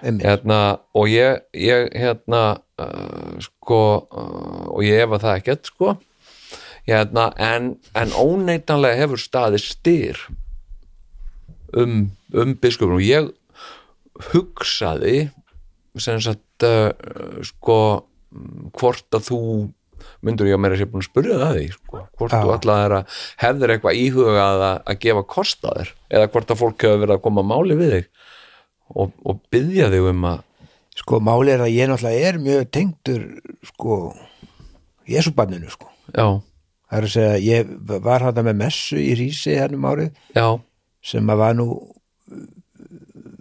Einmitt. 0.00 0.24
hérna, 0.24 0.58
og 0.96 1.10
ég, 1.12 1.42
ég 1.52 1.90
hérna 1.92 2.60
uh, 2.80 3.34
sko 3.44 3.82
uh, 4.00 4.68
og 4.74 4.84
ég 4.86 5.02
hefa 5.04 5.20
það 5.22 5.40
ekkert 5.40 5.72
sko 5.72 5.96
hérna, 6.88 7.30
en, 7.36 7.74
en 7.94 8.14
óneitanlega 8.16 9.02
hefur 9.02 9.20
staðið 9.20 9.66
styr 9.66 10.22
um, 11.76 12.08
um 12.34 12.54
biskupin 12.60 12.96
og 12.98 13.04
ég 13.04 13.30
hugsaði 14.30 15.28
sem 16.00 16.20
sagt 16.22 16.66
uh, 16.66 16.90
sko 17.46 17.80
hvort 18.78 19.16
að 19.16 19.26
þú 19.30 19.40
myndur 20.24 20.48
ég 20.48 20.56
að 20.56 20.62
meira 20.62 20.78
sér 20.78 20.90
búin 20.90 21.02
að 21.02 21.08
spyrja 21.08 21.38
það 21.40 21.56
því 21.56 21.64
sko, 21.74 22.02
hvort 22.18 22.34
Já. 22.34 22.40
þú 22.42 22.52
allar 22.54 22.94
að 23.00 23.16
hefðir 23.42 23.72
eitthvað 23.74 24.00
íhugað 24.00 24.64
að, 24.66 24.76
að 24.92 25.00
gefa 25.04 25.24
kost 25.34 25.66
á 25.66 25.70
þér 25.70 25.92
eða 26.18 26.30
hvort 26.34 26.52
að 26.52 26.60
fólk 26.60 26.86
hefur 26.86 27.02
verið 27.02 27.16
að 27.16 27.24
koma 27.26 27.46
máli 27.46 27.78
við 27.78 27.94
þig 27.96 28.06
og, 28.90 29.12
og 29.24 29.42
byggja 29.52 29.90
þig 29.94 30.08
um 30.12 30.28
að 30.30 30.46
sko 31.00 31.20
máli 31.24 31.54
er 31.54 31.64
að 31.64 31.74
ég 31.74 31.90
náttúrulega 31.90 32.28
er 32.30 32.40
mjög 32.42 32.68
tengdur 32.74 33.26
sko 33.72 34.00
Jésubanninu 35.10 35.70
sko. 35.72 35.88
Já, 36.14 36.38
það 36.90 36.98
er 36.98 37.06
að 37.06 37.14
segja, 37.14 37.40
ég 37.46 37.72
var 38.04 38.26
hann 38.26 38.44
með 38.46 38.60
messu 38.60 39.00
í 39.00 39.14
Rísi 39.18 39.56
hennum 39.58 39.88
árið 39.90 40.12
já, 40.36 40.46
sem 41.02 41.32
að 41.32 41.42
var 41.42 41.58
nú 41.58 41.68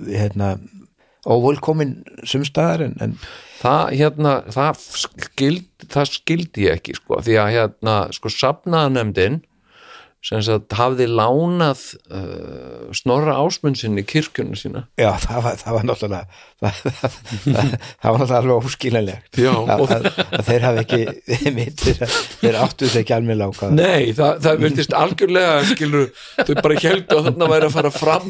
hérna 0.07 0.55
óvölkomin 1.29 1.97
sumstaðar 2.27 2.85
en, 2.87 2.95
en 3.03 3.15
það 3.59 3.93
hérna 3.99 4.33
það, 4.53 4.83
skild, 5.03 5.67
það 5.91 6.11
skildi 6.13 6.67
ég 6.67 6.79
ekki 6.79 6.95
sko, 6.97 7.19
því 7.25 7.39
að 7.41 7.53
hérna 7.57 7.95
sko 8.15 8.31
safnaðanemdin 8.33 9.41
sem 10.19 10.41
sagt 10.43 10.73
hafði 10.75 11.05
lánað 11.07 11.79
uh, 12.11 12.89
snorra 12.97 13.37
ásmundsinni 13.39 14.03
kirkjuna 14.03 14.57
sína. 14.59 14.81
Já, 14.99 15.13
það 15.23 15.45
var, 15.45 15.59
það 15.61 15.77
var 15.77 15.85
náttúrulega 15.87 16.25
það, 16.59 16.79
það, 16.83 17.13
það, 17.45 18.09
var 18.09 18.17
náttúrulega 18.19 18.39
alveg 18.41 18.67
óskiljanlegt. 18.69 19.39
Já, 19.39 19.51
að, 19.55 19.83
og- 19.85 19.93
að, 19.95 20.09
að 20.39 20.43
þeir 20.49 20.65
hafi 20.67 20.83
ekki 20.83 21.53
mittir, 21.55 22.01
þeir 22.41 22.57
áttu 22.65 22.83
þess 22.89 22.99
ekki 23.03 23.15
alveg 23.15 23.39
lákað 23.39 23.77
Nei, 23.79 24.11
það, 24.17 24.33
það 24.43 24.59
virtist 24.65 24.97
algjörlega 24.99 25.55
skilur, 25.71 26.09
þau 26.43 26.53
bara 26.59 26.79
heldu 26.83 27.19
að 27.21 27.29
þarna 27.29 27.49
væri 27.53 27.69
að 27.69 27.77
fara 27.77 27.93
fram 27.95 28.27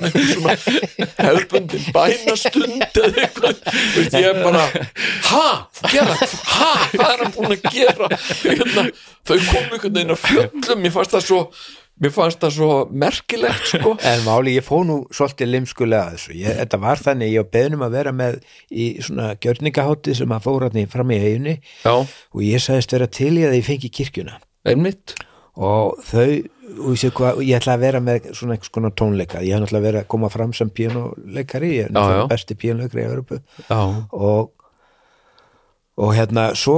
hefbundin 1.17 1.89
bænastund 1.95 2.85
eða 2.85 3.23
eitthvað, 3.25 3.65
veist, 3.97 4.17
ég 4.19 4.39
bara 4.45 4.63
ha, 5.31 5.47
gera, 5.89 6.15
ha? 6.53 6.71
Hvað 6.93 7.09
er 7.15 7.23
hann 7.25 7.35
búin 7.35 7.55
að 7.57 7.67
gera? 7.73 8.09
Hérna, 8.43 8.85
þau 9.25 9.35
komu 9.49 9.65
einhvern 9.75 9.97
veginn 9.97 10.15
að 10.15 10.23
fjöllum 10.27 10.83
mér 10.85 10.95
fannst 10.95 11.15
það 11.17 11.25
svo 11.29 11.41
mér 11.99 12.13
fannst 12.15 12.41
það 12.43 12.55
svo 12.57 12.71
merkilegt 13.05 13.71
sko 13.71 13.95
En 14.11 14.25
máli, 14.25 14.55
ég 14.57 14.65
fó 14.65 14.81
nú 14.87 15.01
svolítið 15.15 15.53
limskulega 15.53 16.09
að 16.09 16.17
þessu. 16.17 16.35
Ég, 16.39 16.59
þetta 16.63 16.81
var 16.83 17.03
þannig, 17.05 17.33
ég 17.35 17.45
var 17.45 17.53
beðnum 17.57 17.87
að 17.87 17.97
vera 17.99 18.15
með 18.15 18.37
í 18.69 18.89
svona 19.05 19.31
gjörningahátti 19.43 20.17
sem 20.19 20.35
að 20.35 20.45
fóra 20.47 20.69
hann 20.73 20.91
fram 20.91 21.15
í 21.15 21.19
eiginni 21.23 21.57
Já, 21.85 21.95
og 21.95 22.45
ég 22.45 22.63
sagðist 22.63 22.95
vera 22.95 23.09
til 23.19 23.33
í 23.37 23.47
að 23.47 23.57
ég 23.59 23.67
fengi 23.67 23.91
kirkjuna. 23.99 24.39
einmitt 24.67 25.17
Og 25.59 25.97
þau, 26.07 26.37
og 26.85 26.93
ég, 26.95 27.11
hvað, 27.17 27.41
ég 27.43 27.57
ætla 27.57 27.73
að 27.75 27.81
vera 27.83 27.99
með 28.03 28.29
svona 28.31 28.55
einhvers 28.55 28.71
konar 28.71 28.93
tónleika. 28.95 29.41
Ég 29.43 29.57
hef 29.57 29.65
náttúrulega 29.65 29.87
verið 29.89 30.01
að 30.03 30.11
koma 30.13 30.29
fram 30.31 30.53
sem 30.55 30.69
píónuleikari, 30.71 31.71
ég 31.81 31.89
er 31.91 32.21
besti 32.31 32.55
píónuleikari 32.59 33.03
í 33.03 33.07
Európu. 33.09 33.39
Og, 33.75 34.53
og 35.99 36.13
hérna, 36.15 36.49
svo 36.55 36.77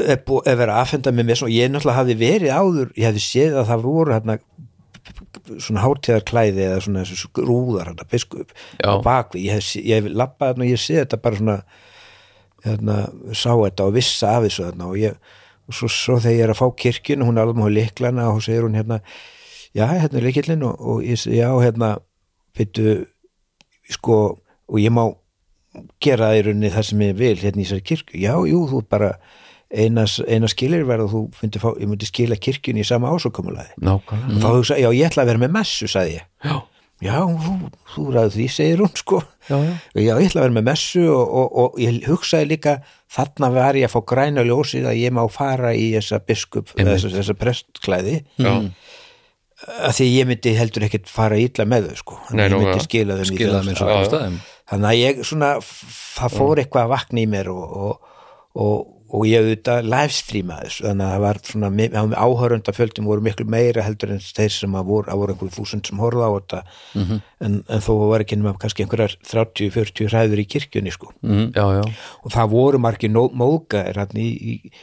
er 0.00 0.20
búið 0.24 0.50
að 0.52 0.60
vera 0.62 0.76
aðfenda 0.80 1.12
með 1.12 1.28
mér, 1.28 1.42
og 1.44 1.52
ég 1.52 1.72
náttúrulega 1.72 2.00
hafði 2.00 2.14
verið 2.20 2.54
áður, 2.56 2.92
ég 2.96 3.10
hefði 3.10 3.24
séð 3.24 3.58
að 3.60 3.68
það 3.70 3.84
voru 3.84 4.14
hérna 4.16 4.38
svona 5.62 5.82
hátíðarklæði 5.84 6.64
eða 6.64 6.78
svona 6.86 7.02
rúðar 7.46 7.90
hérna, 7.90 8.06
biskup 8.10 8.54
á 8.80 8.96
bakvið, 9.04 9.44
ég 9.44 9.58
hef, 9.58 9.68
hef 9.84 10.08
lappað 10.08 10.52
hérna 10.52 10.66
og 10.66 10.72
ég 10.72 10.82
sé 10.82 10.96
þetta 11.02 11.20
bara 11.22 11.40
svona 11.40 11.58
hérna, 12.64 12.96
sá 13.36 13.50
þetta 13.52 13.86
og 13.86 13.96
vissa 13.98 14.32
af 14.32 14.46
þessu 14.46 14.66
hérna 14.70 14.88
og 14.88 14.96
ég, 15.00 15.20
og 15.66 15.76
svo, 15.76 15.90
svo 15.92 16.18
þegar 16.22 16.38
ég 16.38 16.46
er 16.46 16.54
að 16.54 16.60
fá 16.62 16.66
kirkjun 16.82 17.26
hún 17.26 17.36
er 17.36 17.44
alveg 17.44 17.60
með 17.60 17.76
liklana 17.76 18.30
og 18.32 18.42
segir 18.46 18.66
hún 18.66 18.78
hérna 18.78 19.02
já, 19.76 19.84
hérna 19.84 20.20
er 20.22 20.26
likillinn 20.30 20.64
og, 20.66 20.80
og 20.80 21.04
ég 21.04 21.20
segi, 21.20 21.42
já, 21.42 21.50
hérna 21.60 21.92
byttu, 22.56 22.96
sko 23.92 24.20
og 24.66 24.80
ég 24.80 24.94
má 24.94 25.04
gera 26.02 26.30
í 26.36 26.44
rauninni 26.46 26.70
það 26.74 26.86
sem 26.90 27.02
ég 27.06 27.18
vil 27.18 27.34
hérna 27.40 27.62
í 27.62 27.66
þessari 27.66 27.86
kirkju, 27.90 28.20
já, 28.22 28.32
jú, 28.50 28.62
þú 28.70 28.82
bara 28.90 29.10
eina, 29.70 30.06
eina 30.28 30.48
skilir 30.50 30.86
verða 30.86 31.08
þú 31.10 31.24
myndi 31.40 31.62
fá, 31.62 31.68
ég 31.80 31.90
myndi 31.90 32.08
skila 32.08 32.38
kirkjunni 32.38 32.84
í 32.84 32.86
sama 32.86 33.10
ásókumulaði 33.14 33.74
nákvæmlega. 33.82 34.36
Og 34.36 34.42
þá 34.44 34.48
hugsa, 34.54 34.78
já, 34.80 34.88
ég 34.94 35.10
ætla 35.10 35.24
að 35.24 35.30
vera 35.32 35.42
með 35.42 35.54
messu, 35.58 35.88
sagði 35.90 36.18
ég. 36.18 36.26
Já, 36.46 36.56
já, 37.06 37.16
þú, 37.46 37.54
þú 37.94 38.04
ræður 38.14 38.34
því, 38.36 38.46
segir 38.56 38.84
hún 38.84 38.92
sko. 39.02 39.22
Já, 39.50 39.56
já, 39.56 39.72
já, 39.98 40.12
ég 40.12 40.28
ætla 40.30 40.42
að 40.42 40.46
vera 40.46 40.56
með 40.58 40.68
messu 40.70 41.06
og, 41.12 41.24
og, 41.40 41.56
og 41.64 41.80
ég 41.82 41.98
hugsaði 42.10 42.50
líka 42.54 42.76
þarna 43.16 43.50
var 43.56 43.80
ég 43.80 43.88
að 43.90 43.96
fá 43.96 44.00
græna 44.14 44.46
ljósið 44.46 44.90
að 44.92 45.00
ég 45.02 45.16
má 45.18 45.24
fara 45.32 45.74
í 45.76 45.90
þessa 45.96 46.22
biskup 46.26 46.72
þessa, 46.76 47.12
þessa 47.18 47.36
prestklæði. 47.38 48.20
Já. 48.42 48.54
að 49.88 49.94
því 49.98 50.06
ég 50.12 50.26
myndi 50.28 50.52
heldur 50.56 50.84
ekkert 50.86 51.08
fara 51.10 51.38
illa 51.40 51.64
með 51.68 51.90
þau 51.90 52.00
sko, 52.02 52.18
Nei, 52.36 52.44
ég 52.50 52.58
myndi 52.60 52.84
skila 52.84 53.16
þeim 53.22 54.36
þannig 54.70 54.90
að 54.90 55.00
ég 55.00 55.24
svona 55.28 55.54
það 55.62 56.36
fór 56.40 56.60
eitthvað 56.62 56.84
að 56.86 56.92
vakna 56.96 57.22
í 57.22 57.26
mér 57.30 57.50
og, 57.52 57.64
og, 57.86 58.12
og, 58.56 58.92
og 59.16 59.26
ég 59.28 59.44
auðvitað 59.44 59.86
livestreamaði 59.92 60.66
þessu. 60.66 60.84
Þannig 60.88 61.06
að 61.06 61.12
það 61.14 61.22
var 61.26 61.40
svona, 61.46 61.70
áhörunda 62.26 62.74
fjöldum 62.74 63.06
voru 63.06 63.22
miklu 63.22 63.46
meira 63.54 63.84
heldur 63.86 64.16
en 64.16 64.24
þeir 64.26 64.50
sem 64.56 64.74
að 64.80 64.88
voru, 64.90 65.10
að 65.12 65.20
voru 65.22 65.36
einhverju 65.36 65.54
þúsund 65.60 65.86
sem 65.86 66.02
horfða 66.02 66.26
á 66.26 66.32
þetta. 66.36 66.62
En, 67.46 67.56
en 67.70 67.84
þó 67.86 67.92
var 68.10 68.24
ekki 68.26 68.40
nema 68.40 68.56
kannski 68.58 68.82
einhverjar 68.82 69.14
30-40 69.30 70.10
hræður 70.10 70.42
í 70.42 70.48
kirkjunni 70.56 70.94
sko. 70.96 71.12
Mm. 71.22 71.52
já, 71.54 71.64
já, 71.78 71.84
og 72.26 72.34
það 72.34 72.50
voru 72.56 72.82
margir 72.82 73.12
nó- 73.14 73.30
móðgæðir 73.38 74.02
hann 74.02 74.18
í, 74.18 74.28
í 74.34 74.74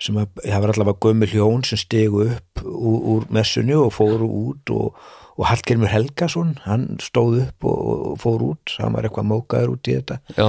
sem 0.00 0.16
að, 0.16 0.30
það 0.42 0.62
var 0.64 0.70
allavega 0.74 1.02
gömul 1.06 1.30
hjón 1.30 1.64
sem 1.68 1.78
stegu 1.78 2.22
upp 2.26 2.62
úr, 2.64 3.00
úr 3.14 3.26
messunni 3.36 3.74
og 3.76 3.90
fóru 3.92 4.26
út 4.48 4.72
og, 4.72 4.96
og 5.38 5.46
Hallgrimur 5.48 5.90
Helgason, 5.90 6.56
hann 6.66 6.86
stóð 7.02 7.40
upp 7.46 7.66
og, 7.70 7.80
og 8.10 8.18
fór 8.20 8.44
út, 8.50 8.74
hann 8.80 8.96
var 8.96 9.06
eitthvað 9.08 9.28
móðgæður 9.30 9.74
út 9.76 9.90
í 9.90 9.96
þetta. 9.98 10.18
Já. 10.36 10.48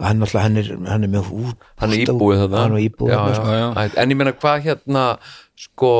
hann 0.00 0.24
alltaf, 0.26 0.40
hann 0.42 0.60
er, 0.62 0.70
hann 0.88 1.06
er 1.06 1.12
með 1.12 1.32
út 1.34 1.66
hann 1.82 1.94
er 1.94 2.04
íbúið 2.06 2.44
er 2.44 2.84
já. 3.14 3.36
sko. 3.38 3.56
en 4.02 4.14
ég 4.14 4.18
meina 4.18 4.34
hvað 4.34 4.64
hérna 4.68 5.04
sko, 5.58 5.92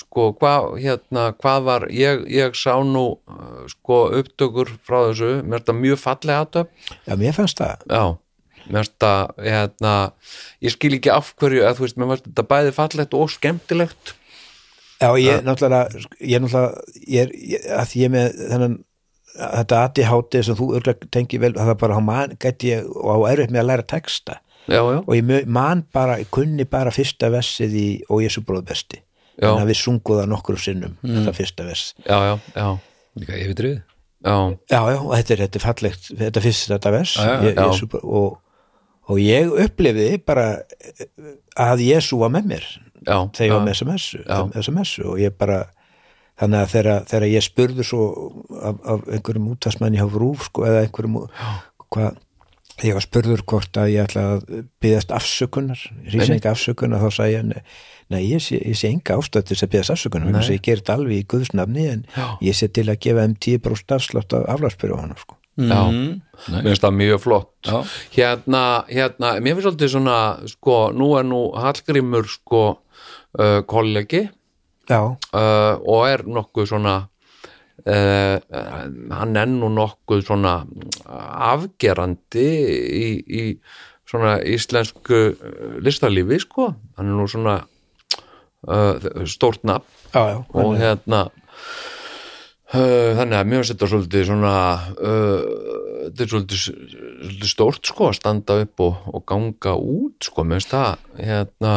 sko 0.00 0.28
hvað 0.40 0.68
hérna, 0.80 1.30
hvað 1.36 1.66
var 1.66 1.88
ég, 1.92 2.24
ég 2.32 2.56
sá 2.58 2.74
nú 2.84 3.06
uh, 3.16 3.64
sko 3.70 4.06
upptökur 4.20 4.72
frá 4.86 5.02
þessu, 5.10 5.40
mér 5.42 5.60
er 5.60 5.64
þetta 5.64 5.76
mjög 5.80 6.00
fallega 6.02 6.44
aðtöp 6.44 6.70
já, 7.04 7.16
mér 7.20 7.36
fannst 7.36 7.60
það. 7.60 7.84
Já, 7.90 8.04
mér 8.66 8.78
finnst 8.80 8.94
þetta 8.96 9.48
hérna, 9.48 9.96
ég 10.64 10.76
skil 10.76 10.94
ekki 10.98 11.12
af 11.14 11.34
hverju 11.40 11.66
að 11.66 11.80
þú 11.80 11.86
veist, 11.86 11.98
mér 12.00 12.14
finnst 12.14 12.30
þetta 12.30 12.46
bæði 12.54 12.76
fallegt 12.80 13.18
og 13.18 13.34
skemmtilegt 13.34 14.16
Já, 15.00 15.10
ég 15.20 15.42
náttúrulega, 15.44 16.04
ég 16.24 16.40
náttúrulega, 16.40 16.84
ég 17.06 17.20
er, 17.26 17.32
ég, 17.52 17.64
að 17.76 17.88
því 17.90 18.02
ég 18.06 18.12
með 18.14 18.36
þennan, 18.52 18.76
þetta 19.36 19.80
ADHD 19.84 20.38
sem 20.46 20.56
þú 20.56 20.68
örgulega 20.78 21.08
tengir 21.12 21.42
vel, 21.42 21.52
það 21.58 21.72
er 21.74 21.80
bara, 21.82 21.96
hann 21.98 22.06
man, 22.06 22.36
gæti 22.40 22.70
ég, 22.72 22.86
og 22.96 23.10
á 23.12 23.16
erfitt 23.34 23.52
með 23.52 23.60
að 23.64 23.68
læra 23.70 23.84
texta, 23.92 24.38
já, 24.66 24.78
já, 24.80 25.00
og 25.02 25.12
ég 25.18 25.26
mu- 25.28 25.42
man 25.58 25.82
bara, 25.92 26.16
ég 26.22 26.30
kunni 26.32 26.64
bara 26.64 26.90
fyrsta 26.94 27.28
versið 27.34 27.74
í 27.76 27.88
Og 28.08 28.22
Jésu 28.24 28.40
bróð 28.48 28.64
besti, 28.70 29.02
þannig 29.50 29.66
að 29.66 29.70
við 29.74 29.80
sungum 29.82 30.16
það 30.22 30.30
nokkrum 30.32 30.58
sinnum, 30.64 30.96
þetta 31.04 31.36
fyrsta 31.36 31.66
vers. 31.68 31.84
já, 32.06 32.16
já, 32.30 32.34
já, 32.56 32.66
Líka 33.20 33.36
yfirdrið 33.42 33.76
já, 33.76 34.36
Já, 34.72 34.80
já, 34.90 34.98
og 35.04 35.12
þetta 35.12 35.32
er, 35.36 35.44
þetta 35.44 35.60
er 35.60 35.66
fallegt, 35.68 36.10
þetta 36.24 36.40
fyrst 36.48 36.70
þetta 36.72 36.90
vers, 36.96 37.16
ég, 37.44 37.60
og, 38.02 38.38
og 39.12 39.20
ég 39.20 39.52
upplifiði 39.66 40.24
bara 40.24 40.48
að 41.60 41.84
Jésu 41.84 42.18
var 42.24 42.32
með 42.34 42.48
mér, 42.54 42.66
já, 43.06 43.16
þegar 43.38 43.46
ég 43.46 43.54
var 43.54 43.64
með 43.66 43.80
þessa 44.56 44.76
messu 44.76 45.08
og 45.08 45.22
ég 45.22 45.34
bara 45.38 45.62
þannig 46.36 46.60
að 46.60 46.70
þegar, 46.74 47.08
þegar 47.10 47.26
ég 47.32 47.46
spurði 47.46 47.86
svo 47.86 48.04
af, 48.60 48.78
af 48.84 49.10
einhverjum 49.16 49.50
útastmanni 49.54 50.02
á 50.02 50.06
rúf 50.10 50.48
sko, 50.50 50.66
eða 50.68 50.84
einhverjum 50.84 51.18
hvað, 51.94 52.18
ég 52.84 52.96
var 52.98 53.06
spurður 53.06 53.44
hvort 53.48 53.80
að 53.80 53.92
ég 53.94 54.08
ætla 54.10 54.24
að 54.34 54.46
byggðast 54.84 55.14
afsökunar 55.16 55.84
rísenga 56.12 56.52
afsökunar, 56.52 57.06
þá 57.06 57.20
sagði 57.20 57.38
ég 57.38 57.48
nei, 58.12 58.20
ég, 58.28 58.42
sé, 58.42 58.60
ég 58.60 58.76
sé 58.78 58.92
enga 58.92 59.16
ástæð 59.16 59.48
til 59.48 59.56
þess 59.56 59.66
að 59.66 59.72
byggðast 59.72 59.94
afsökunar 59.96 60.50
ég 60.52 60.62
ger 60.62 60.82
þetta 60.82 60.98
alveg 61.00 61.22
í 61.22 61.26
guðsnafni 61.32 61.88
en 61.94 62.04
Já. 62.12 62.26
ég 62.44 62.58
sé 62.58 62.68
til 62.68 62.86
að 62.90 63.00
gefa 63.06 63.24
þeim 63.24 63.38
10% 63.48 63.96
afslátt 63.96 64.36
af 64.36 64.46
aflagsbyrju 64.56 65.00
á 65.00 65.02
hana 65.02 65.18
sko. 65.18 65.38
Já. 65.56 65.82
Mm. 65.88 66.20
Nei. 66.52 66.62
mér 66.62 66.68
finnst 66.68 66.84
það 66.84 66.96
mjög 67.00 67.20
flott 67.24 67.52
Já. 67.64 67.76
hérna, 68.12 68.62
hérna, 68.88 69.32
mér 69.40 69.56
finnst 69.56 69.70
alltaf 69.70 69.90
svona 69.90 70.18
sko, 70.52 70.78
nú 70.92 71.14
er 71.16 71.24
nú 71.24 71.40
Hallgrímur 71.56 72.28
sko 72.28 72.64
uh, 72.76 73.60
kollegi 73.68 74.26
Já, 74.86 75.00
uh, 75.16 75.74
og 75.80 76.04
er 76.06 76.26
nokkuð 76.28 76.68
svona 76.68 76.96
uh, 77.86 78.36
hann 79.16 79.40
er 79.40 79.48
nú 79.48 79.72
nokkuð 79.72 80.26
svona 80.28 80.58
afgerandi 81.08 82.46
í, 83.00 83.08
í 83.24 83.42
svona 84.06 84.36
íslensku 84.44 85.22
uh, 85.32 85.80
listalífi 85.80 86.42
sko, 86.44 86.68
hann 87.00 87.10
er 87.10 87.16
nú 87.16 87.26
svona 87.32 87.62
uh, 88.68 89.24
stórt 89.24 89.64
nafn 89.64 89.88
já, 90.12 90.22
já, 90.36 90.38
og 90.52 90.76
hérna 90.76 91.26
uh, 91.26 91.42
þannig 92.72 93.38
að 93.38 93.50
finnst 93.52 93.72
þetta 93.72 93.88
svolítið 93.92 94.24
svona 94.26 94.54
uh, 94.98 95.50
þetta 96.06 96.24
er 96.24 96.30
svolítið, 96.32 96.62
svolítið 96.62 97.50
stórt 97.52 97.90
sko 97.92 98.08
að 98.10 98.16
standa 98.18 98.56
upp 98.64 98.82
og, 98.86 99.04
og 99.12 99.26
ganga 99.28 99.76
út 99.78 100.26
sko, 100.26 100.46
finnst 100.50 100.72
það 100.74 101.20
hérna, 101.20 101.74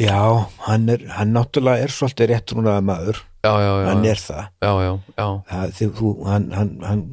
já 0.00 0.20
hann, 0.68 0.86
er, 0.94 1.06
hann 1.16 1.34
náttúrulega 1.34 1.86
er 1.86 1.94
svolítið 1.94 2.30
rétt 2.30 2.54
rúnaða 2.54 2.84
maður, 2.86 3.20
já, 3.46 3.52
já, 3.58 3.72
já 3.80 3.90
hann 3.90 4.06
er 4.12 4.22
það. 4.22 4.46
Já, 4.64 4.72
já, 4.84 4.92
já, 5.18 5.26
það, 5.50 5.74
því, 5.78 5.90
þú, 5.98 6.14
hann, 6.30 6.48
hann, 6.54 6.72
hann 6.86 7.04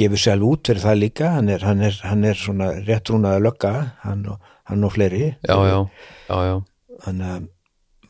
gefur 0.00 0.22
sjálf 0.24 0.48
út 0.48 0.70
fyrir 0.70 0.84
það 0.84 1.00
líka. 1.00 1.30
Hann 1.36 1.48
er, 1.52 1.64
hann 1.66 1.86
er, 1.86 1.96
hann 2.06 2.26
er 2.28 2.38
svona 2.38 2.72
réttrúnaða 2.86 3.44
lögga 3.44 3.72
hann 4.04 4.26
og, 4.32 4.52
hann 4.70 4.86
og 4.86 4.94
fleiri. 4.96 5.32
Já, 5.46 5.56
já, 5.68 5.78
já, 6.30 6.36
já. 6.48 6.54
hann, 7.06 7.24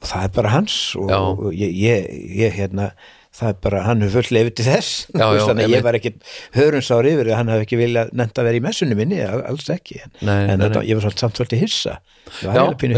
það 0.01 0.27
er 0.27 0.35
bara 0.37 0.53
hans 0.57 0.77
og, 0.99 1.11
og 1.13 1.49
ég, 1.57 1.73
ég, 1.77 2.13
ég 2.41 2.55
hérna 2.57 2.91
það 3.39 3.49
er 3.53 3.59
bara, 3.65 3.81
hann 3.87 4.01
hefur 4.05 4.21
fullt 4.21 4.33
lefið 4.35 4.55
til 4.59 4.65
þess. 4.67 4.89
Já, 5.15 5.27
já, 5.37 5.43
þannig 5.47 5.67
að 5.69 5.75
ég 5.77 5.85
var 5.87 5.99
ekki 6.01 6.11
hörunsáður 6.57 7.09
yfir 7.13 7.31
hann 7.39 7.53
hefði 7.53 7.67
ekki 7.67 7.79
viljað 7.81 8.11
nefnt 8.21 8.41
að 8.43 8.49
vera 8.51 8.59
í 8.61 8.63
messunni 8.65 8.97
minni, 8.99 9.21
al- 9.23 9.45
alls 9.53 9.69
ekki. 9.71 10.01
En, 10.03 10.11
Nei, 10.27 10.39
en 10.41 10.49
nei, 10.59 10.65
þetta, 10.67 10.81
nei. 10.83 10.89
ég 10.91 10.99
var 10.99 11.05
svolítið 11.07 11.25
samt 11.25 11.39
svolítið 11.41 11.63
hissa. 11.65 11.95
Já, 12.43 12.51
mér 12.51 12.97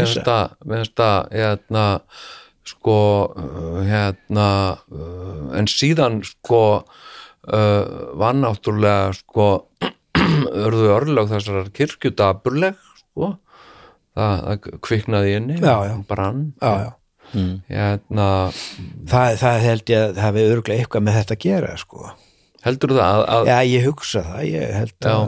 finnst 0.81 0.95
það, 0.97 1.29
hérna, 1.37 1.85
sko, 2.73 2.97
uh, 3.35 3.79
hérna, 3.87 4.47
uh, 4.89 5.45
en 5.59 5.69
síðan, 5.69 6.21
sko, 6.27 6.63
uh, 7.51 7.83
var 8.19 8.33
náttúrulega, 8.39 9.13
sko, 9.21 9.47
örðu 10.65 10.89
örlög 10.97 11.29
þessar 11.33 11.69
kirkjudaburleg, 11.75 12.77
sko, 13.03 13.33
það, 14.17 14.43
það 14.47 14.81
kviknaði 14.89 15.37
inni, 15.39 15.57
Já, 15.61 15.75
já. 15.91 15.95
brann, 16.09 16.43
já, 16.61 16.73
já. 16.87 16.91
Hérna, 17.33 18.27
Það, 19.09 19.35
það 19.41 19.59
held 19.67 19.89
ég 19.93 20.03
að 20.03 20.13
það 20.17 20.23
hefði 20.27 20.45
örgulega 20.53 20.83
eitthvað 20.85 21.05
með 21.09 21.19
þetta 21.21 21.37
að 21.39 21.43
gera 21.47 21.73
sko. 21.81 22.11
heldur 22.63 22.93
það 22.95 23.03
að, 23.17 23.25
að 23.35 23.51
Já, 23.51 23.57
ég 23.73 23.85
hugsa 23.89 24.21
það, 24.29 24.43
ég 24.53 24.73
held 24.77 25.07
að, 25.11 25.23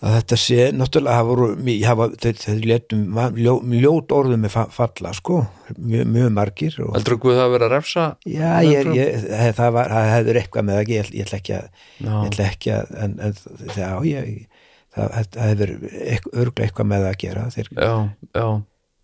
að 0.00 0.14
þetta 0.16 0.36
sé, 0.40 0.58
náttúrulega 0.72 1.16
það 1.18 1.26
voru, 1.28 1.48
hafa, 1.84 2.06
þeir 2.22 2.62
letum 2.70 3.02
ljó, 3.36 3.54
ljót 3.82 4.14
orðum 4.16 4.40
með 4.46 4.54
fa- 4.54 4.70
falla, 4.72 5.10
sko, 5.18 5.42
mjög, 5.76 6.06
mjög 6.14 6.30
margir 6.38 6.78
og, 6.86 6.94
heldur 6.96 7.18
þú 7.20 7.34
það 7.34 7.42
að 7.44 7.52
vera 7.56 7.68
að 7.68 7.74
refsa? 7.74 8.06
Já, 8.24 8.52
ég, 8.64 8.88
ég, 8.96 9.28
það 9.58 9.74
var, 9.76 9.92
það 9.92 10.08
hefur 10.14 10.40
eitthvað 10.40 10.66
með 10.70 10.78
það, 10.80 10.94
ég, 10.96 11.12
ég 11.18 11.26
ætla 11.28 11.40
ekki 11.42 11.56
að, 11.58 11.68
Já. 12.00 12.14
ég 12.14 12.30
ætla 12.30 12.48
ekki 12.54 12.72
að, 12.78 12.96
en, 13.04 13.18
en 13.20 13.76
já, 13.76 13.90
ég, 14.08 14.64
það, 14.96 15.20
það 15.36 15.52
hefur 15.52 15.74
örgulega 16.46 16.70
eitthvað 16.70 16.90
með 16.94 17.04
það 17.04 17.12
að 17.12 17.20
gera, 17.26 17.44
þeir, 17.58 17.70
Já, 17.76 17.92
já, 18.40 18.48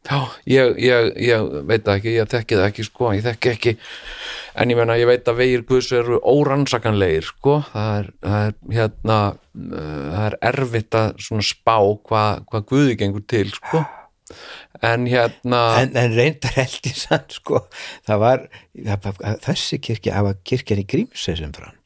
já, 0.06 0.20
ég, 0.46 0.78
ég, 0.82 1.10
ég 1.26 1.50
veit 1.68 1.88
ekki, 1.90 2.14
ég 2.16 2.30
þekki 2.30 2.58
það 2.58 2.68
ekki, 2.70 2.86
sko, 2.86 3.10
ég 3.16 3.24
þekki 3.26 3.52
ekki, 3.52 3.74
en 4.56 4.72
ég 4.72 4.78
menna, 4.78 4.96
ég 5.00 5.08
veit 5.10 5.28
að 5.28 5.40
vegir 5.40 5.64
Guðs 5.68 5.90
eru 5.96 6.20
órannsakanlegir, 6.22 7.28
sko, 7.28 7.58
það 7.72 7.92
er, 7.98 8.08
það 8.26 8.46
er 8.46 8.56
hérna, 8.78 9.18
uh, 9.34 9.84
það 10.14 10.26
er 10.28 10.38
erfitt 10.52 10.98
að 11.00 11.12
svona 11.28 11.46
spá 11.50 11.76
hvað 12.08 12.42
hva 12.50 12.62
Guði 12.72 12.98
gengur 13.02 13.26
til, 13.34 13.46
sko, 13.56 13.82
en 14.86 15.06
hérna, 15.10 15.62
en, 15.82 15.94
en 15.98 16.16
reyndar 16.16 16.56
held 16.60 16.90
ég 16.90 16.98
sann, 17.02 17.28
sko, 17.34 17.66
það 18.08 18.24
var, 18.24 18.48
þessi 19.46 19.82
kirkja, 19.82 20.18
það 20.18 20.28
var 20.30 20.42
kirkjan 20.52 20.82
í 20.82 20.88
Grímsey 20.94 21.38
sem 21.42 21.54
brann. 21.54 21.76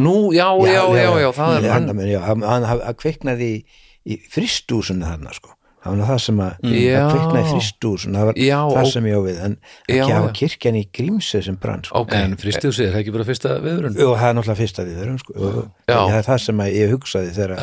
nú, 0.00 0.30
já, 0.32 0.48
já, 0.64 0.82
já, 0.96 1.08
já, 1.26 1.30
það 1.36 1.56
er 1.60 1.70
hann, 1.74 1.88
hann, 1.90 1.96
hann, 1.98 2.10
já, 2.10 2.20
hann, 2.24 2.44
hann, 2.46 2.68
hann 2.70 3.00
kveiknaði 3.00 3.54
í, 3.58 3.64
í 4.06 4.20
fristúsinu 4.30 5.04
þarna 5.04 5.34
sko 5.36 5.56
það 5.80 5.88
var 5.90 5.96
nú 5.96 6.06
það 6.10 6.18
sem 6.24 6.40
að, 6.44 6.50
að 6.68 7.12
kveiknaði 7.14 7.40
í 7.40 7.50
fristúsinu 7.54 8.18
það 8.20 8.26
var 8.30 8.40
Já, 8.44 8.58
það 8.74 8.88
sem 8.90 9.06
ég 9.08 9.16
á 9.16 9.22
við 9.24 9.38
en 9.46 9.54
Já, 9.56 9.94
ekki 9.94 10.12
hafa 10.12 10.26
já. 10.28 10.34
kirkjan 10.40 10.76
í 10.80 10.82
Grímsey 10.98 11.44
sem 11.46 11.56
brann 11.62 11.84
sko. 11.86 12.02
ok, 12.04 12.12
En 12.20 12.36
fristjósi 12.40 12.84
er 12.84 12.92
það 12.92 13.00
ekki 13.00 13.14
bara 13.16 13.26
fyrsta 13.30 13.54
viðurinn 13.64 13.96
og 14.04 14.12
það 14.20 14.26
er 14.28 14.36
náttúrulega 14.36 14.60
fyrsta 14.60 14.84
við 14.84 15.00
þurfum 15.00 15.18
sko. 15.22 15.36
og, 15.40 15.58
það 15.88 16.18
er 16.18 16.28
það 16.28 16.44
sem 16.44 16.62
ég 16.68 16.94
hugsaði 16.94 17.32
þegar 17.38 17.56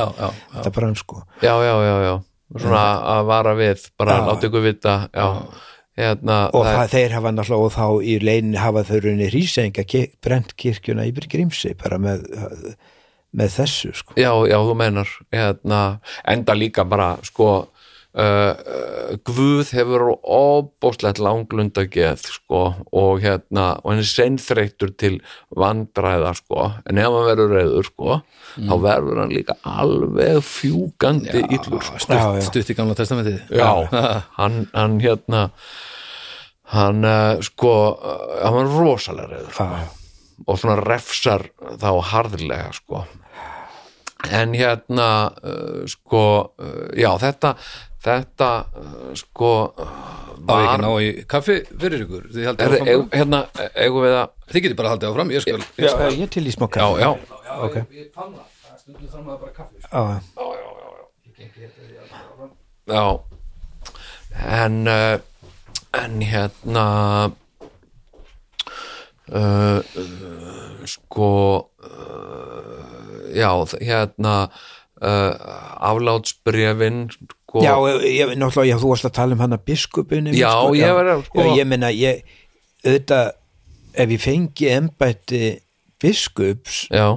þetta 0.55 0.73
brann 0.79 0.97
sko. 0.97 1.21
Já, 1.45 1.53
já, 1.61 1.73
já, 1.85 1.95
já, 2.07 2.13
svona 2.57 2.83
að 3.13 3.23
vara 3.29 3.55
við, 3.59 3.87
bara 3.99 4.17
Já. 4.17 4.25
láta 4.31 4.47
ykkur 4.49 4.65
vita, 4.65 4.97
já, 5.13 5.27
hérna, 5.97 6.37
og 6.55 6.65
það 6.65 6.77
það, 6.81 6.91
þeir 6.95 7.15
hafa 7.17 7.33
náttúrulega 7.37 7.69
og 7.69 7.73
þá 7.77 7.87
í 8.07 8.17
leininni 8.23 8.61
hafa 8.61 8.83
þau 8.87 8.99
runni 9.05 9.29
rísenga 9.33 9.85
brent 10.23 10.53
kirkjuna 10.57 11.05
í 11.09 11.13
Grímsey 11.13 11.77
bara 11.77 11.97
með, 12.01 12.23
með 13.37 13.55
þessu 13.59 13.93
sko. 13.97 14.15
Já, 14.17 14.31
já, 14.49 14.57
þú 14.57 14.77
meinar 14.79 15.09
hérna, 15.33 15.81
enda 16.25 16.55
líka 16.57 16.85
bara 16.87 17.15
sko 17.27 17.67
uh, 18.17 19.17
Guð 19.27 19.71
hefur 19.75 20.03
óbóðslegt 20.19 21.21
langlunda 21.23 21.85
geð 21.91 22.25
sko 22.27 22.61
og 22.91 23.21
hérna 23.23 23.69
og 23.81 23.93
hann 23.93 24.01
er 24.03 24.09
seinþreyttur 24.09 24.93
til 24.99 25.19
vandræða 25.55 26.33
sko. 26.39 26.71
En 26.89 26.99
ef 27.01 27.13
hann 27.13 27.27
verður 27.29 27.53
reyður 27.55 27.89
sko 27.91 28.17
þá 28.57 28.73
verður 28.83 29.21
hann 29.23 29.35
líka 29.35 29.57
alveg 29.67 30.41
fjúgandi 30.45 31.43
illur 31.45 31.83
sko. 31.85 32.01
stutt, 32.03 32.41
stutt 32.49 32.73
í 32.73 32.77
gamla 32.77 32.97
testamentið. 32.97 33.43
Já, 33.53 33.71
hann, 34.39 34.65
hann 34.73 34.97
hérna 35.03 35.47
hann 36.73 37.05
uh, 37.07 37.37
sko 37.45 37.75
hann 38.41 38.57
var 38.57 38.73
rosalega 38.75 39.37
reyður 39.37 39.61
já. 39.61 39.87
og 40.47 40.59
svona 40.59 40.81
refsar 40.83 41.47
þá 41.79 41.91
harðlega 42.11 42.73
sko. 42.75 43.05
En 44.33 44.55
hérna 44.57 45.09
uh, 45.29 45.83
sko 45.89 46.23
uh, 46.49 46.87
já, 46.97 47.11
þetta 47.21 47.53
þetta 48.05 48.49
uh, 48.77 49.13
sko 49.17 49.51
Á 50.47 50.53
ég 50.53 50.63
ekki 50.63 50.69
var 50.69 50.81
ná 50.83 50.89
í 51.03 51.07
kaffi 51.27 51.55
fyrir 51.81 52.03
ykkur? 52.05 52.27
Þið 52.31 52.45
haldið 52.47 52.65
er, 52.67 52.73
áfram? 52.77 52.87
er, 52.87 53.17
hérna, 53.17 53.39
eigum 53.83 54.03
við 54.05 54.13
að 54.19 54.27
Þið 54.51 54.61
getið 54.65 54.77
bara 54.79 54.91
haldið 54.93 55.09
áfram, 55.09 55.31
ég 55.33 55.41
skal 55.43 55.57
ég 55.57 55.63
Já, 55.83 55.89
skal- 55.95 56.19
ég 56.21 56.29
til 56.35 56.45
í 56.47 56.53
smá 56.55 56.65
já, 56.67 56.69
kaffi 56.77 57.01
já, 57.01 57.09
ok. 57.67 57.75
Ég 57.97 58.11
fann 58.15 58.31
það, 58.37 58.45
það 58.67 58.77
stundum 58.83 59.09
þannig 59.15 59.31
að 59.33 59.39
bara 59.41 59.53
kaffi 59.57 59.75
sko. 59.81 59.89
Já, 59.97 60.03
já. 62.93 63.05
En 64.61 64.75
uh, 64.87 65.17
en 65.97 66.21
hérna 66.21 66.85
uh, 69.33 69.81
uh, 69.97 70.85
sko 70.87 71.31
uh, 71.81 73.21
já, 73.35 73.51
hérna 73.81 74.35
uh, 75.01 75.33
aflátsbrefin 75.89 77.07
sko, 77.47 77.61
já 77.63 77.73
ég, 78.03 78.33
náttúrulega, 78.35 78.73
já, 78.73 78.77
þú 78.81 78.89
varst 78.91 79.07
að 79.07 79.15
tala 79.15 79.37
um 79.37 79.39
hana 79.45 79.57
biskupinu 79.57 80.33
Já, 80.35 80.51
ég 80.75 80.93
var 80.97 81.05
að- 81.15 81.23
sko- 81.29 81.45
já, 81.47 81.55
ég 81.61 81.67
meina, 81.71 81.89
ég 81.95 82.21
auðvitað, 82.83 83.31
ef 83.95 84.09
ég 84.11 84.21
fengi 84.21 84.67
embætti 84.75 85.41
biskups 86.01 86.87
já, 86.91 87.07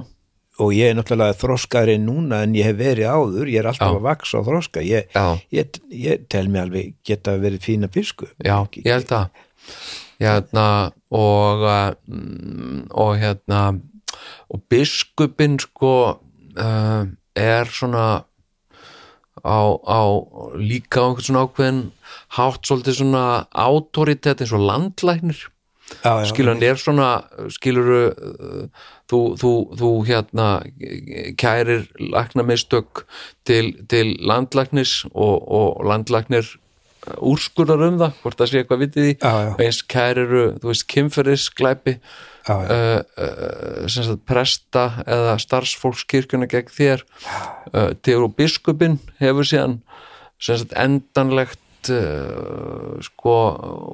og 0.61 0.71
ég 0.75 0.91
er 0.91 0.95
náttúrulega 0.97 1.35
þroskari 1.37 1.97
núna 2.01 2.43
en 2.45 2.53
ég 2.55 2.67
hef 2.69 2.77
verið 2.79 3.09
áður, 3.09 3.49
ég 3.49 3.59
er 3.61 3.69
alltaf 3.71 3.91
Já. 3.91 3.97
að 3.97 4.05
vaksa 4.05 4.39
og 4.39 4.45
þroska, 4.47 4.83
ég, 4.85 5.15
ég, 5.51 5.79
ég 5.89 6.25
tel 6.29 6.47
mig 6.53 6.61
alveg 6.61 6.93
geta 7.07 7.33
verið 7.41 7.63
fína 7.65 7.89
biskup. 7.91 8.29
Já, 8.45 8.59
ég 8.77 8.91
held 8.91 9.13
að. 9.17 9.29
Hérna 10.21 10.65
og 11.17 11.63
mm, 12.07 12.83
og 12.93 13.15
hérna 13.17 13.61
og 14.53 14.61
biskupin 14.69 15.57
sko 15.59 15.93
uh, 16.57 17.03
er 17.35 17.65
svona 17.73 18.05
á, 19.45 19.61
á 19.81 20.01
líka 20.57 21.01
á 21.01 21.05
einhvern 21.09 21.27
svona 21.27 21.45
ákveðin 21.47 21.81
hátt 22.37 22.67
svolítið 22.67 22.99
svona 23.01 23.25
autoritet 23.51 24.41
eins 24.41 24.53
og 24.55 24.65
landlæknir. 24.67 25.47
Já, 26.01 26.23
já, 26.23 26.25
skilur 26.29 26.53
hann 26.53 26.63
er 26.63 26.79
svona 26.79 27.09
skilur 27.51 27.89
þú, 29.11 29.19
þú, 29.35 29.51
þú 29.75 29.89
hérna 30.07 30.47
kærir 31.35 31.89
læknamistök 31.99 33.03
til, 33.43 33.73
til 33.91 34.15
landlæknis 34.23 35.01
og, 35.11 35.35
og 35.51 35.83
landlæknir 35.89 36.47
úrskurðar 37.17 37.87
um 37.87 37.97
það, 37.99 38.17
hvort 38.21 38.39
það 38.39 38.49
sé 38.49 38.61
eitthvað 38.61 38.83
vitið 38.85 39.07
í. 39.09 39.13
Já, 39.17 39.55
eins 39.65 39.81
kæriru, 39.89 40.43
þú 40.61 40.69
veist, 40.71 40.85
kynferðisglæpi. 40.91 41.95
Já, 41.97 42.30
já. 42.47 42.55
uh, 42.55 42.99
uh, 43.17 44.15
presta 44.25 44.85
eða 45.05 45.37
starfsfólkskirkjuna 45.41 46.49
gegn 46.51 46.73
þér 46.73 47.05
uh, 47.73 47.91
til 48.01 48.21
og 48.25 48.35
biskupin 48.37 48.99
hefur 49.21 49.47
síðan 49.47 49.79
sagt 50.41 50.73
endanlegt 50.77 51.91
uh, 51.93 52.97
sko 53.03 53.37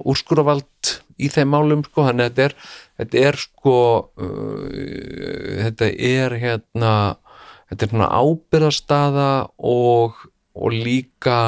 úrskurðavald 0.08 0.96
í 1.18 1.32
þeim 1.34 1.50
málum 1.50 1.84
sko, 1.86 2.06
að 2.06 2.22
þetta 2.28 2.46
er, 2.46 2.58
þetta 3.02 3.24
er 3.30 3.40
sko 3.42 3.78
uh, 4.22 4.68
þetta 5.66 5.90
er 5.92 6.38
hérna 6.42 6.94
þetta 7.68 7.84
er 7.84 7.92
svona 7.92 8.12
ábyrðastaða 8.16 9.32
og, 9.58 10.22
og 10.56 10.76
líka 10.76 11.40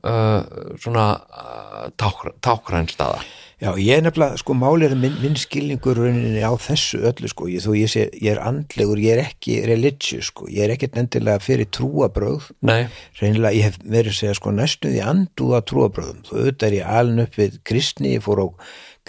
svona 0.00 1.04
uh, 1.20 1.88
tákr, 2.00 2.30
tákrænstaða 2.40 3.18
Já, 3.60 3.74
ég 3.76 3.92
er 3.98 4.04
nefnilega, 4.06 4.38
sko, 4.40 4.54
málið 4.56 4.94
er 4.94 5.00
minn, 5.02 5.16
minn 5.20 5.34
skilningur 5.36 5.98
rauninni 6.00 6.40
á 6.40 6.48
þessu 6.56 7.02
öllu, 7.10 7.28
sko, 7.28 7.48
ég, 7.52 7.60
þú, 7.60 7.74
ég, 7.76 7.90
sé, 7.92 8.06
ég 8.16 8.32
er 8.32 8.40
andlegur, 8.40 8.96
ég 9.02 9.18
er 9.18 9.20
ekki 9.26 9.58
religious, 9.68 10.30
sko, 10.30 10.46
ég 10.48 10.64
er 10.64 10.72
ekkert 10.72 10.96
endilega 10.96 11.42
fyrir 11.44 11.68
trúabröð, 11.76 12.46
Nei, 12.64 12.86
reynilega, 13.20 13.52
ég 13.58 13.68
hef 13.68 13.76
verið 13.84 14.14
að 14.14 14.16
segja, 14.16 14.38
sko, 14.40 14.54
næstuð 14.56 14.96
í 14.96 15.02
andúða 15.04 15.60
trúabröðum, 15.68 16.24
þú 16.24 16.38
auðvitað 16.38 16.66
er 16.70 16.78
ég 16.78 16.94
alin 16.96 17.24
upp 17.26 17.36
við 17.42 17.60
kristni, 17.68 18.14
ég 18.16 18.24
fór 18.24 18.40
á 18.40 18.46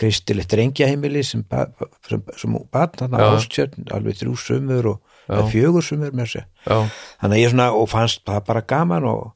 kristilegt 0.02 0.52
drengjaheimili 0.52 1.24
sem, 1.24 1.48
ba- 1.48 1.70
sem, 2.10 2.28
sem 2.36 2.60
barn, 2.76 2.96
þarna 3.00 3.24
Já. 3.24 3.32
ástjörn, 3.40 3.88
alveg 3.96 4.20
þrjú 4.20 4.36
sumur 4.36 4.94
og 4.98 5.52
fjögur 5.52 5.86
sumur 5.86 6.12
með 6.12 6.42
já, 6.42 6.78
þannig 7.24 7.38
að 7.38 7.42
ég 7.46 7.52
svona, 7.56 7.72
og 7.72 7.88
fannst 7.92 8.26
það 8.28 8.48
bara 8.52 8.68
gaman 8.68 9.08
og 9.08 9.30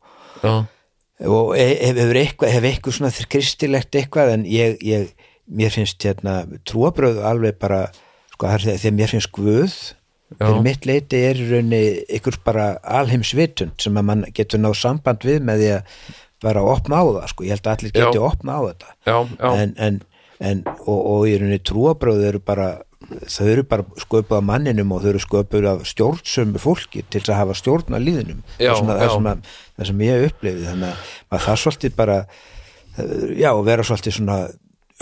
já 0.44 0.56
og 1.24 1.54
hef, 1.56 1.80
hefur 1.96 2.18
eitthvað, 2.20 2.50
hef 2.58 2.64
eitthvað 2.72 2.98
svona 2.98 3.12
kristilegt 3.32 3.96
eitthvað? 3.96 4.34
En 4.36 4.44
ég, 4.50 4.76
ég 4.84 5.14
mér 5.48 5.72
finnst 5.72 6.02
hérna 6.04 6.42
trúabröð 6.68 7.22
alveg 7.24 7.60
bara, 7.62 7.86
sko 8.34 8.48
það 8.50 8.54
er 8.58 8.66
þegar- 8.66 8.82
þegar 8.84 8.98
mér 9.00 9.14
finnst 9.14 9.32
guð 9.32 9.78
fyrir 10.36 10.62
mitt 10.66 10.86
leiti 10.90 11.20
er 11.30 11.38
í 11.40 11.46
rauninni 11.52 11.82
ykkur 12.18 12.40
bara 12.44 12.64
alheimsvitund 12.84 13.78
sem 13.80 13.94
að 13.96 14.04
mann 14.10 14.26
getur 14.36 14.60
náð 14.60 14.74
samband 14.82 15.22
við 15.24 15.40
með 15.46 15.62
því 15.62 15.70
að 15.76 15.84
bara 16.44 16.64
opna 16.66 16.98
á 17.00 17.04
það, 17.06 17.28
sko, 17.32 17.44
ég 17.46 17.54
held 17.56 17.68
að 17.70 17.76
allir 17.78 17.94
geti 17.96 18.18
Já. 18.20 18.26
opna 18.26 18.58
á 18.58 18.62
þetta. 18.66 18.90
Já, 19.06 19.16
já, 19.40 19.52
en, 19.62 19.74
en, 19.78 20.02
en 20.42 20.64
og, 20.84 21.00
og 21.00 21.22
í 21.30 21.38
rauninni 21.40 21.62
trúabröð 21.64 22.26
eru 22.28 22.40
bara 22.44 22.68
þau 23.30 23.48
eru 23.52 23.64
bara 23.70 23.86
sköpuð 24.02 24.38
af 24.40 24.46
manninum 24.46 24.92
og 24.96 25.04
þau 25.04 25.12
eru 25.14 25.22
sköpuð 25.24 25.70
af 25.72 25.86
stjórnsömu 25.90 26.62
fólki 26.62 27.04
til 27.04 27.22
þess 27.22 27.34
að 27.34 27.42
hafa 27.44 27.58
stjórn 27.60 27.98
á 27.98 28.00
líðinum. 28.02 28.44
Já, 28.58 28.74
það, 28.80 29.02
já. 29.02 29.10
sem 29.14 29.32
að, 29.32 29.50
það 29.78 29.90
sem 29.92 30.04
ég 30.06 30.28
upplifið 30.30 30.68
þannig 30.72 30.92
að 30.92 31.16
maður 31.32 31.48
það 31.48 31.64
svolítið 31.64 31.98
bara 32.02 32.20
eh, 32.26 33.26
já, 33.42 33.50
vera 33.70 33.88
svolítið 33.88 34.18
svona 34.20 34.40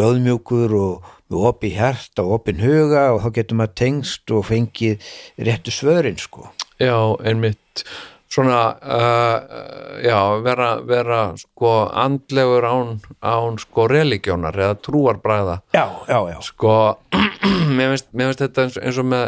öðmjúkur 0.03 0.73
og 0.79 1.11
opi 1.33 1.73
hjarta 1.73 2.25
og 2.25 2.39
opin 2.39 2.61
huga 2.61 3.07
og 3.13 3.21
þá 3.23 3.29
getur 3.37 3.59
maður 3.59 3.77
tengst 3.81 4.33
og 4.33 4.47
fengið 4.49 5.13
réttu 5.41 5.73
svörin 5.73 6.19
sko. 6.21 6.49
Já, 6.81 6.97
einmitt 7.23 7.85
svona 8.33 8.61
uh, 8.81 9.99
já, 10.01 10.19
vera, 10.41 10.69
vera 10.89 11.21
sko 11.37 11.73
andlegur 11.89 12.65
án, 12.65 12.95
án 13.21 13.59
sko 13.61 13.85
religjónar 13.91 14.57
eða 14.57 14.77
trúarbræða 14.81 15.59
já, 15.75 15.85
já, 16.09 16.19
já, 16.33 16.39
sko 16.41 16.77
mér 17.77 17.93
finnst, 17.93 18.41
þetta 18.41 18.65
eins, 18.65 18.79
eins 18.81 19.01
og 19.01 19.09
með 19.11 19.27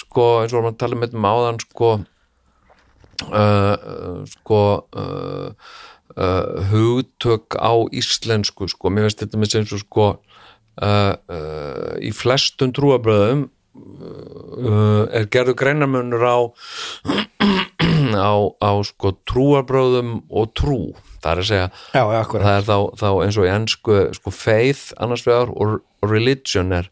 sko 0.00 0.28
eins 0.44 0.54
og 0.56 0.64
maður 0.64 0.80
tala 0.80 1.00
með 1.00 1.12
þetta 1.12 1.34
áðan 1.34 1.60
sko 1.66 1.92
uh, 1.98 3.36
uh, 3.36 4.16
sko 4.32 4.62
uh, 4.96 5.52
uh, 6.16 6.72
hugtök 6.72 7.58
á 7.60 7.72
íslensku 7.92 8.70
sko, 8.72 8.92
mér 8.92 9.08
finnst 9.08 9.26
þetta 9.26 9.42
með 9.42 9.60
eins 9.60 9.76
og 9.76 9.84
sko 9.84 10.08
uh, 10.16 11.14
uh, 11.14 11.94
í 12.00 12.14
flestum 12.16 12.72
trúabröðum 12.72 13.48
uh, 13.76 15.04
er 15.12 15.28
gerðu 15.32 15.58
greinarmunur 15.58 16.24
á 16.24 16.38
á, 18.16 18.32
á 18.62 18.72
sko 18.86 19.12
trúabröðum 19.28 20.18
og 20.30 20.50
trú. 20.56 20.80
Það 21.18 21.30
er 21.30 21.42
að 21.42 21.48
segja 21.48 21.68
já, 21.68 22.02
já, 22.14 22.20
það 22.30 22.50
er 22.54 22.66
þá, 22.68 22.76
þá 23.00 23.08
eins 23.24 23.38
og 23.38 23.46
í 23.46 23.52
ennsku 23.52 24.00
sko 24.16 24.32
faith 24.34 24.84
annars 25.02 25.24
vegar 25.26 25.50
og 25.50 25.80
religion 26.06 26.74
er, 26.76 26.90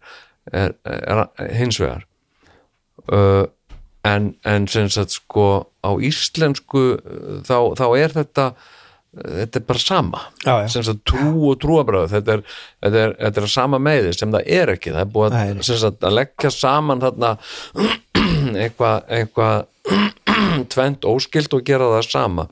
er, 0.52 0.74
er, 0.84 1.26
hins 1.54 1.78
vegar. 1.80 2.06
Uh, 3.06 3.44
en, 4.06 4.32
en 4.46 4.66
sem 4.70 4.88
sagt 4.90 5.14
sko 5.14 5.68
á 5.86 5.90
íslensku 6.02 6.88
uh, 6.96 7.38
þá, 7.46 7.58
þá 7.78 7.86
er 8.00 8.16
þetta 8.16 8.50
þetta 9.16 9.60
er 9.60 9.64
bara 9.66 9.80
sama. 9.80 10.22
Já, 10.44 10.54
sagt 10.68 11.04
trú 11.08 11.52
og 11.52 11.60
trúabröð 11.62 12.10
þetta 12.12 12.36
er, 12.36 12.42
þetta 12.84 13.02
er, 13.02 13.14
þetta 13.22 13.42
er 13.42 13.52
sama 13.54 13.80
meði 13.82 14.12
sem 14.16 14.34
það 14.34 14.50
er 14.58 14.74
ekki. 14.74 14.92
Það 14.92 15.02
er 15.02 15.12
búið 15.14 15.38
að, 15.38 15.62
sagt, 15.70 16.04
að 16.04 16.18
leggja 16.18 16.52
saman 16.52 17.04
þarna 17.04 17.32
eitthvað 18.64 19.16
eitthvað 19.18 20.25
tvent 20.72 21.08
óskilt 21.08 21.56
og 21.56 21.66
gera 21.66 21.92
það 21.96 22.10
sama. 22.10 22.48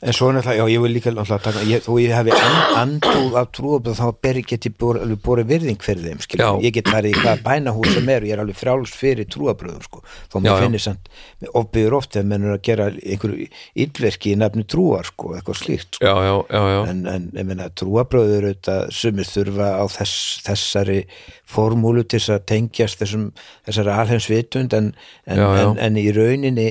En 0.00 0.14
svo 0.16 0.30
náttúrulega, 0.32 0.62
já, 0.62 0.70
ég 0.70 0.80
vil 0.80 0.92
líka 0.94 1.10
taka, 1.12 1.62
ég, 1.68 1.82
þó 1.84 1.98
ég 2.00 2.12
and, 2.14 2.76
andúð 2.80 3.34
af 3.36 3.50
trúabröð 3.52 3.98
þá 3.98 4.06
get 4.48 4.64
ég 4.64 4.74
búið, 4.80 5.02
alveg 5.04 5.20
búið 5.20 5.50
virðing 5.50 5.82
fyrir 5.84 6.06
þeim, 6.06 6.22
skil, 6.24 6.40
Já. 6.40 6.48
ég 6.64 6.72
get 6.72 6.88
farið 6.88 7.10
í 7.12 7.20
hvað 7.20 7.42
bænahús 7.44 7.92
sem 7.92 8.08
er 8.08 8.24
og 8.24 8.30
ég 8.30 8.32
er 8.32 8.40
alveg 8.40 8.56
frjálst 8.56 8.96
fyrir 8.96 9.28
trúabröðum, 9.28 9.82
sko, 9.84 10.02
þó 10.32 10.36
maður 10.40 10.64
finnir 10.64 10.84
samt, 10.86 11.10
ofbyður 11.52 11.98
oft 11.98 12.16
ef 12.16 12.24
menn 12.30 12.46
er 12.48 12.54
að 12.56 12.62
gera 12.70 12.88
einhverju 12.96 13.48
illverki 13.84 14.32
í 14.32 14.40
nafni 14.40 14.64
trúar, 14.64 15.10
sko, 15.10 15.34
eitthvað 15.36 15.60
slíkt, 15.60 15.98
sko. 15.98 16.06
já, 16.08 16.14
já, 16.48 16.62
já, 16.72 16.80
En, 16.90 17.02
en 17.10 17.30
ég 17.36 17.48
meina, 17.50 17.68
trúabröður 17.76 18.48
auðvitað 18.48 18.94
sumir 18.96 19.28
þurfa 19.28 19.72
á 19.76 19.84
þess, 20.00 20.40
þessari 20.46 21.00
formúlu 21.44 22.06
til 22.06 22.22
þess 22.22 22.38
að 22.38 22.46
tengjast 22.54 23.02
þessum, 23.02 23.32
þessari 23.68 23.98
alheimsvitund 23.98 24.78
en, 24.78 24.94
en, 25.26 25.42
en, 25.44 25.76
en 25.76 26.00
í 26.00 26.08
rauninni 26.16 26.70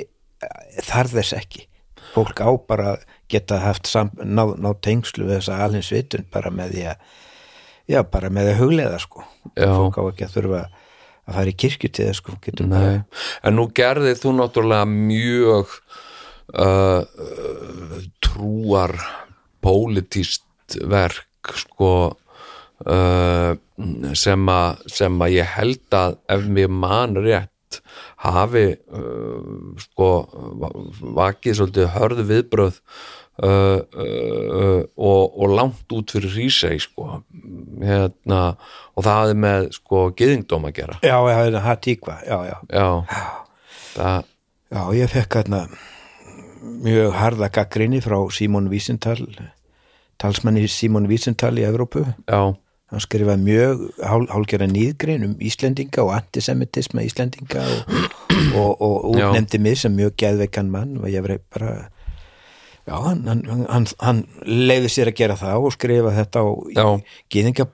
þarf 0.86 1.16
þess 1.18 1.36
ekki. 1.38 1.66
Fólk 2.14 2.42
á 2.42 2.50
bara 2.68 2.98
geta 3.30 3.60
haft 3.62 3.90
sam, 3.90 4.10
ná, 4.18 4.46
ná 4.58 4.72
tengslu 4.82 5.28
við 5.28 5.40
þessa 5.40 5.60
alheimsvitund 5.66 6.30
bara 6.34 6.52
með 6.54 6.76
því 6.76 6.86
að 6.94 7.10
já, 7.90 8.02
bara 8.06 8.32
með 8.34 8.48
því 8.48 8.54
að 8.54 8.62
hugleiða 8.64 9.02
sko. 9.04 9.26
Já. 9.54 9.70
fólk 9.74 10.00
á 10.00 10.04
ekki 10.10 10.28
að 10.28 10.38
þurfa 10.38 10.62
að 11.30 11.36
fara 11.38 11.52
í 11.52 11.58
kirkju 11.64 11.92
til 11.94 12.08
þess 12.08 12.22
sko 12.24 12.38
bara, 12.70 12.94
en 13.46 13.58
nú 13.58 13.68
gerði 13.78 14.16
þú 14.18 14.34
náttúrulega 14.40 14.88
mjög 14.90 15.76
uh, 16.58 17.02
trúar 18.26 18.96
pólitíst 19.64 20.80
verk 20.90 21.54
sko 21.60 21.94
uh, 22.90 23.54
sem, 24.18 24.50
að, 24.54 25.30
ég 25.34 25.54
held 25.56 26.00
að 26.00 26.20
ef 26.36 26.50
mér 26.50 26.74
man 26.74 27.18
rétt 27.20 27.82
hafi 28.20 28.66
uh, 28.76 29.76
sko 29.80 30.10
va- 30.62 30.74
vakið 31.22 31.58
svolítið 31.60 31.92
hörðu 31.96 32.26
viðbröð 32.34 32.80
uh, 32.80 33.48
uh, 33.48 34.82
og, 35.00 35.38
og 35.40 35.54
langt 35.56 35.96
út 35.96 36.12
fyrir 36.16 36.34
rísei 36.36 36.80
sko. 36.84 37.22
Hérna, 37.80 38.42
og 38.96 39.06
það 39.06 39.22
hafi 39.22 39.38
með 39.46 39.70
sko 39.78 40.02
gyðingdóm 40.20 40.68
að 40.68 40.76
gera. 40.82 40.98
Já, 41.06 41.16
já, 41.32 41.38
já, 41.48 41.62
Hatíkva, 41.70 42.18
já, 42.28 42.38
já. 42.50 42.58
Já, 42.74 42.90
það, 43.96 44.28
Já, 44.70 44.82
ég 44.94 45.10
fekk 45.10 45.40
hérna 45.40 45.64
mjög 46.84 47.16
harða 47.18 47.48
gaggrinni 47.50 48.04
frá 48.06 48.20
Símon 48.36 48.68
Vísintal 48.70 49.16
talsmanni 50.22 50.68
Símon 50.70 51.08
Vísintal 51.10 51.56
í 51.58 51.64
Evrópu. 51.66 52.04
Já, 52.28 52.42
hann 52.90 53.04
skrifaði 53.04 53.44
mjög 53.46 53.84
hál, 54.02 54.26
hálgjara 54.32 54.68
nýðgrein 54.70 55.26
um 55.28 55.36
Íslendinga 55.46 56.02
og 56.06 56.16
antisemitisma 56.16 57.04
Íslendinga 57.06 57.62
og, 58.58 58.74
og, 58.82 59.06
og 59.12 59.20
Já. 59.20 59.30
útnefndi 59.30 59.62
mig 59.62 59.78
sem 59.82 59.94
mjög 59.94 60.16
geðveikan 60.24 60.72
mann 60.74 60.98
og 60.98 61.10
ég 61.12 61.26
var 61.26 61.38
bara 61.54 61.74
já, 62.90 62.96
hann, 63.06 63.22
hann, 63.28 63.66
hann, 63.70 63.88
hann 64.02 64.24
leiði 64.46 64.90
sér 64.90 65.12
að 65.14 65.20
gera 65.22 65.38
það 65.38 65.68
og 65.68 65.76
skrifa 65.78 66.16
þetta 66.18 66.42
á 66.42 66.48
Já. 66.74 66.86
gýðinga 67.30 67.70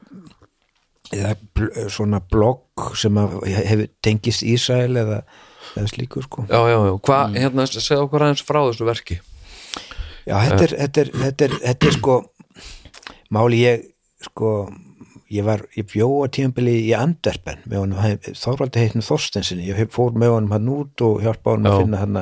eða 1.16 1.90
svona 1.94 2.20
blogg 2.20 2.92
sem 3.00 3.16
hefur 3.16 3.88
tengist 4.04 4.44
Ísrael 4.44 4.98
eða, 5.00 5.22
eða 5.78 5.92
slíku 5.94 6.26
sko 6.26 6.44
já, 6.50 6.60
já, 6.60 6.80
já. 6.90 6.94
hvað, 7.08 7.40
hérna, 7.40 7.68
segja 7.72 8.02
okkur 8.04 8.26
aðeins 8.28 8.44
frá 8.44 8.62
þessu 8.66 8.90
verki 8.90 9.22
Já, 10.26 10.40
þetta 10.42 10.64
er, 10.66 10.72
þetta 10.80 11.02
er, 11.04 11.10
þetta 11.22 11.46
er, 11.46 11.52
þetta 11.62 11.88
er 11.88 11.96
sko 12.00 12.14
máli 13.36 13.60
ég 13.62 13.84
sko 14.26 14.52
ég 15.34 15.46
var, 15.46 15.64
ég 15.76 15.88
bjó 15.90 16.10
á 16.22 16.30
tímabili 16.30 16.76
í 16.86 16.92
Anderpen 16.98 17.64
með 17.66 17.82
honum, 17.82 18.26
Þorvaldi 18.38 18.84
heitnum 18.84 19.06
Þorstensinni, 19.06 19.70
ég 19.72 19.94
fór 19.94 20.18
með 20.18 20.36
honum 20.36 20.54
hann 20.56 20.74
út 20.76 21.06
og 21.06 21.24
hjálpa 21.26 21.56
honum 21.56 21.72
að 21.72 21.78
Já. 21.78 21.84
finna 21.84 22.02
hann 22.04 22.20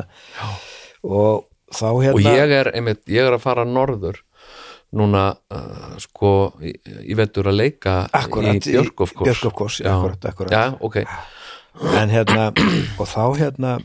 og 1.04 1.50
þá 1.74 1.88
hérna 1.90 2.14
og 2.16 2.28
ég 2.28 2.54
er, 2.60 2.70
einmitt, 2.78 3.04
ég 3.12 3.28
er 3.28 3.36
að 3.36 3.44
fara 3.44 3.66
norður 3.68 4.22
núna 4.94 5.24
uh, 5.54 5.96
sko, 6.02 6.54
ég, 6.62 6.78
veitur 7.18 7.50
að 7.50 7.60
leika 7.64 7.96
Akkúrat, 8.14 8.62
í 8.62 8.76
Björkofkors 8.78 9.26
Björkofkors, 9.26 9.82
akkúrat, 9.90 10.30
akkúrat. 10.30 10.54
já, 10.54 10.78
ok, 10.80 11.02
en 11.98 12.14
hérna, 12.14 12.52
og 13.02 13.10
þá 13.10 13.24
hérna 13.42 13.78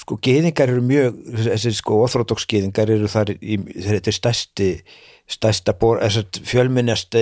sko 0.00 0.18
geðingar 0.22 0.72
eru 0.72 0.84
mjög 0.84 1.18
þessi 1.46 1.72
sko 1.78 2.02
orthodox 2.04 2.46
geðingar 2.50 2.92
eru 2.92 3.08
þar 3.10 3.34
í, 3.38 3.58
þetta 3.72 4.10
er 4.10 4.16
stærsti 4.18 4.68
stærsta 5.30 5.72
bor, 5.80 6.02
fjölminnast 6.44 7.16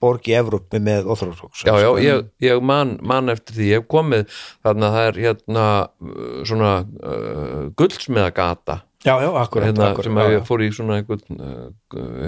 borg 0.00 0.28
í 0.30 0.34
Evrópu 0.38 0.80
með 0.82 1.08
orthodox 1.10 1.64
já, 1.66 1.72
já, 1.82 1.88
ég, 2.02 2.28
ég 2.44 2.60
man, 2.62 2.94
man 3.02 3.32
eftir 3.32 3.56
því, 3.56 3.70
ég 3.70 3.80
hef 3.82 3.88
komið 3.90 4.36
þarna 4.62 4.92
það 4.94 5.08
er 5.08 5.18
hérna 5.24 5.64
uh, 5.82 6.28
svona 6.48 6.74
uh, 6.84 7.64
guldsmiðagata 7.78 8.80
já, 9.02 9.14
já, 9.24 9.30
akkurat, 9.42 9.66
hérna, 9.70 9.88
akkurat 9.90 10.08
sem 10.08 10.20
að 10.22 10.36
ég 10.36 10.46
fór 10.46 10.62
í 10.62 10.70
svona 10.76 11.00
uh, 11.00 11.64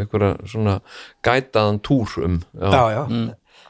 einhverja 0.00 0.32
svona 0.54 0.80
gætaðan 1.24 1.78
túr 1.86 2.18
um 2.26 2.40
já, 2.42 2.72
já, 2.72 2.82
já. 2.90 3.04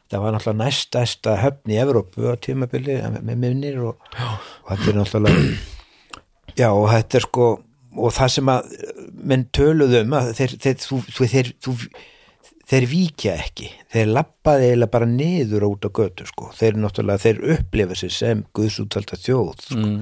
það 0.09 0.25
var 0.25 0.37
náttúrulega 0.37 0.63
næstæsta 0.63 1.37
höfn 1.43 1.75
í 1.75 1.83
Evrópu 1.85 2.33
á 2.33 2.35
tímabili 2.41 2.97
með 3.21 3.45
minnir 3.45 3.85
og, 3.91 4.09
og 4.17 4.73
þetta 4.73 4.89
er 4.89 4.99
náttúrulega 5.03 5.45
já 6.57 6.71
og 6.73 6.89
þetta 6.95 7.21
er 7.21 7.29
sko 7.29 7.53
og 7.97 8.15
það 8.17 8.33
sem 8.37 8.51
að 8.53 8.73
menn 9.33 9.45
töluðu 9.55 10.01
um 10.05 10.17
að 10.19 10.33
þeir, 10.39 10.57
þeir, 10.65 10.81
þú, 10.81 10.99
þú, 11.13 11.29
þeir, 11.33 11.53
þú, 11.65 11.75
þeir 12.73 12.87
víkja 12.91 13.37
ekki. 13.43 13.69
Þeir 13.93 14.11
lappaði 14.17 14.71
eiginlega 14.71 14.95
bara 14.95 15.09
niður 15.11 15.69
út 15.69 15.87
á 15.87 15.91
götu 15.99 16.27
sko, 16.29 16.51
þeir 16.57 16.79
náttúrulega 16.81 17.25
þeir 17.27 17.43
upplifa 17.57 17.99
sig 17.99 18.15
sem 18.15 18.45
guðsútvalda 18.57 19.19
þjóð 19.21 19.55
sko. 19.67 19.93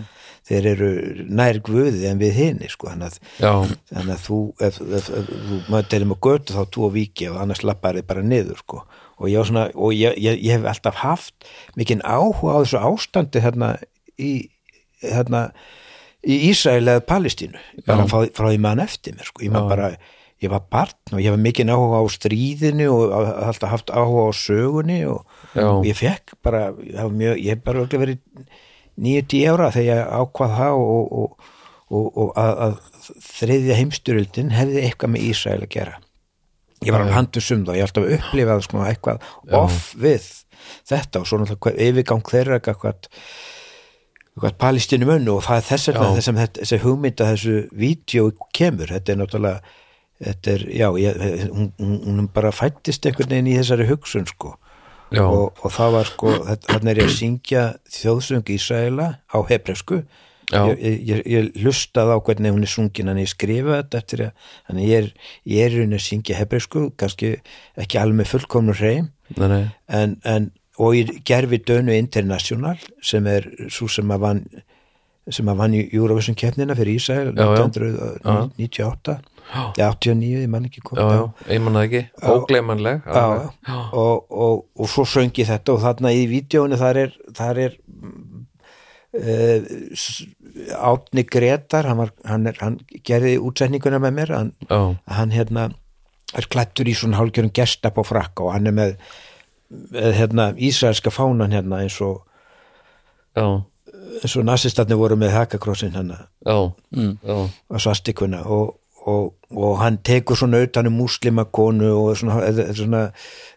þeir 0.51 0.66
eru 0.70 0.91
nær 1.28 1.61
guðið 1.66 2.07
en 2.11 2.20
við 2.22 2.38
hinni 2.38 2.70
sko, 2.72 2.88
þannig 2.91 3.11
að 3.11 3.74
þannig 3.91 4.14
að 4.14 4.22
þú 4.24 4.38
ef, 4.66 4.78
ef, 4.80 5.11
ef, 5.18 5.28
þú 5.51 5.59
mættir 5.74 6.07
á 6.07 6.16
götu 6.26 6.57
þá 6.57 6.62
þú 6.74 6.86
að 6.86 6.97
víkja 6.97 7.32
og 7.34 7.43
annars 7.43 7.62
lappar 7.66 7.99
þið 7.99 8.07
bara 8.09 8.24
niður 8.24 8.62
sko. 8.62 8.80
og, 9.20 9.28
ég, 9.28 9.45
svona, 9.51 9.66
og 9.74 9.93
ég, 9.95 10.16
ég, 10.16 10.41
ég 10.41 10.57
hef 10.57 10.70
alltaf 10.70 11.03
haft 11.03 11.51
mikinn 11.76 12.03
áhuga 12.03 12.57
á 12.57 12.59
þessu 12.62 12.80
ástandi 12.80 13.45
hérna 13.45 13.74
í 14.18 14.32
hérna 15.03 15.51
í 16.26 16.36
Ísrael 16.50 16.84
eða 16.84 17.04
Palestínu. 17.08 17.60
Bara 17.86 18.06
frá, 18.10 18.24
frá 18.36 18.48
því 18.50 18.58
mann 18.60 18.82
eftir 18.84 19.14
mér 19.16 19.28
sko. 19.30 19.44
ég, 19.46 19.52
man 19.54 19.68
bara, 19.70 19.90
ég 20.42 20.50
var 20.52 20.64
barn 20.72 21.14
og 21.14 21.20
ég 21.22 21.30
var 21.32 21.40
mikinn 21.40 21.70
áhuga 21.72 22.00
á 22.00 22.04
stríðinu 22.12 22.88
og 22.92 23.14
á- 23.14 23.46
alltaf 23.50 23.70
haft 23.72 23.90
áhuga 23.94 24.26
á 24.28 24.32
sögunni 24.36 25.00
og, 25.08 25.24
Já. 25.54 25.64
og 25.68 25.84
ég 25.88 25.96
fekk 25.96 26.34
bara 26.42 26.72
mjög, 26.72 27.40
ég 27.40 27.54
hef 27.56 27.64
bara 27.64 27.86
verið 27.86 28.18
9-10 29.00 29.48
ára 29.54 29.70
þegar 29.72 29.88
ég 29.96 30.12
ákvað 30.20 30.54
það 30.58 30.82
og, 30.84 31.12
og, 31.22 31.50
og, 31.90 32.06
og 32.20 32.32
að, 32.36 32.52
að 32.66 33.20
þriðja 33.30 33.78
heimstyrjöldin 33.80 34.52
hefði 34.54 34.84
eitthvað 34.86 35.14
með 35.14 35.26
Ísrael 35.30 35.62
að 35.64 35.72
gera. 35.76 35.96
Ég 36.80 36.92
var 36.94 37.02
alveg 37.04 37.16
handus 37.16 37.50
um 37.52 37.64
það, 37.66 37.76
ég 37.76 37.84
alltaf 37.88 38.06
upplifað 38.16 38.62
sko, 38.64 38.84
eitthvað 38.88 39.24
off 39.56 39.80
við 40.00 40.28
þetta 40.88 41.20
og 41.20 41.26
svo 41.28 41.38
náttúrulega 41.40 41.88
yfirgang 41.90 42.22
þeirra 42.30 42.56
eitthvað 42.60 43.08
eitthvað 44.37 44.57
palestinu 44.62 45.09
mönnu 45.09 45.37
og 45.37 45.45
það 45.47 45.61
er 45.61 45.68
þess 45.68 45.91
vegna 45.91 46.09
þess 46.16 46.31
að 46.33 46.41
þessi 46.61 46.81
hugmynd 46.85 47.20
að 47.20 47.31
þessu 47.35 47.57
vídeo 47.83 48.31
kemur, 48.57 48.93
þetta 48.95 49.12
er 49.12 49.20
náttúrulega 49.20 49.76
þetta 50.20 50.55
er, 50.55 50.64
já, 50.76 50.89
ég, 51.01 51.20
hún, 51.51 51.70
hún, 51.81 52.01
hún 52.07 52.33
bara 52.35 52.53
fættist 52.53 53.07
einhvern 53.09 53.33
veginn 53.33 53.53
í 53.53 53.59
þessari 53.59 53.89
hugsun 53.89 54.28
sko. 54.28 54.57
Og, 55.18 55.57
og 55.59 55.72
það 55.74 55.95
var 55.97 56.07
sko, 56.07 56.33
þarna 56.68 56.93
er 56.93 57.01
ég 57.01 57.09
að 57.09 57.16
syngja 57.16 57.62
þjóðsöng 57.91 58.53
Ísraela 58.55 59.07
á 59.26 59.39
hebresku 59.49 60.05
Já. 60.51 60.64
ég, 60.66 61.03
ég, 61.07 61.22
ég, 61.31 61.49
lustaði 61.62 62.14
á 62.14 62.18
hvernig 62.26 62.55
hún 62.55 62.66
er 62.66 62.70
sungin 62.70 63.11
en 63.11 63.18
ég 63.22 63.31
skrifa 63.31 63.81
þetta 63.81 64.01
eftir 64.01 64.22
að 64.26 64.81
ég 64.83 64.97
er, 64.97 65.11
ég 65.47 65.66
er 65.66 65.74
rauninni 65.76 65.99
að 65.99 66.07
syngja 66.07 66.39
hebresku 66.39 66.89
kannski 66.99 67.37
ekki 67.78 68.01
alveg 68.01 68.20
með 68.20 68.31
fullkomnu 68.33 68.74
hreim. 68.78 69.11
En, 69.87 70.16
en 70.26 70.51
og 70.81 70.97
ég 70.97 71.12
gerfi 71.28 71.61
Dönu 71.68 71.95
International 71.97 72.81
sem 73.05 73.26
er 73.28 73.49
svo 73.68 73.89
sem 73.93 74.11
að 74.12 74.24
vann 74.24 74.45
sem 75.31 75.51
að 75.53 75.61
vann 75.61 75.74
í 75.76 75.83
Eurovision 75.95 76.37
keppnina 76.39 76.74
fyrir 76.78 76.97
já. 76.97 77.20
1998 77.28 79.18
eða 79.51 79.91
89, 79.99 80.43
ég 80.45 80.51
man 80.51 80.66
ekki 80.68 80.81
já, 80.81 80.87
hvað 80.87 81.12
já, 81.16 81.22
einmann 81.55 81.78
ekki. 81.81 82.03
Já. 83.66 83.78
Og, 83.99 84.26
og, 84.31 84.64
og 84.78 84.91
svo 84.91 85.05
söng 85.09 85.35
ég 85.41 85.49
þetta 85.51 85.74
og 85.74 85.83
þarna 85.85 86.12
í 86.14 86.26
vídjónu 86.31 86.78
þar 86.81 87.01
er, 87.05 87.16
þar 87.37 87.62
er 87.66 87.76
uh, 89.18 89.59
Átni 90.91 91.26
Gretar 91.26 91.91
hann, 91.91 92.01
var, 92.05 92.14
hann, 92.26 92.47
er, 92.51 92.59
hann 92.62 92.78
gerði 93.07 93.37
útsetninguna 93.43 94.01
með 94.03 94.16
mér 94.20 94.35
hann, 94.39 94.55
já, 94.66 94.81
hann 95.18 95.35
hérna 95.35 95.70
er 96.39 96.47
klættur 96.51 96.87
í 96.87 96.95
svona 96.95 97.18
hálfgjörn 97.18 97.51
gestap 97.55 97.99
á 97.99 98.03
frakka 98.07 98.47
og 98.47 98.55
hann 98.55 98.70
er 98.70 98.76
með 98.76 98.97
hérna, 99.92 100.52
ísraelska 100.56 101.10
fánan 101.10 101.52
hérna 101.52 101.82
eins 101.84 102.00
og 102.00 102.22
já, 103.36 103.62
eins 104.22 104.36
og 104.36 104.44
nasistarnir 104.44 104.98
voru 104.98 105.16
með 105.16 105.34
hakakrossin 105.36 105.94
hérna. 105.94 106.26
Já, 106.46 106.72
já, 107.22 107.36
á 107.70 107.76
svastikuna 107.78 108.42
og, 108.44 108.80
og, 109.06 109.34
og 109.50 109.78
hann 109.80 109.98
tekur 110.04 110.36
svona 110.36 110.62
utan 110.62 110.86
um 110.90 110.98
múslimakonu 111.00 111.92
og 111.94 112.16
svona, 112.16 112.72
svona 112.74 113.04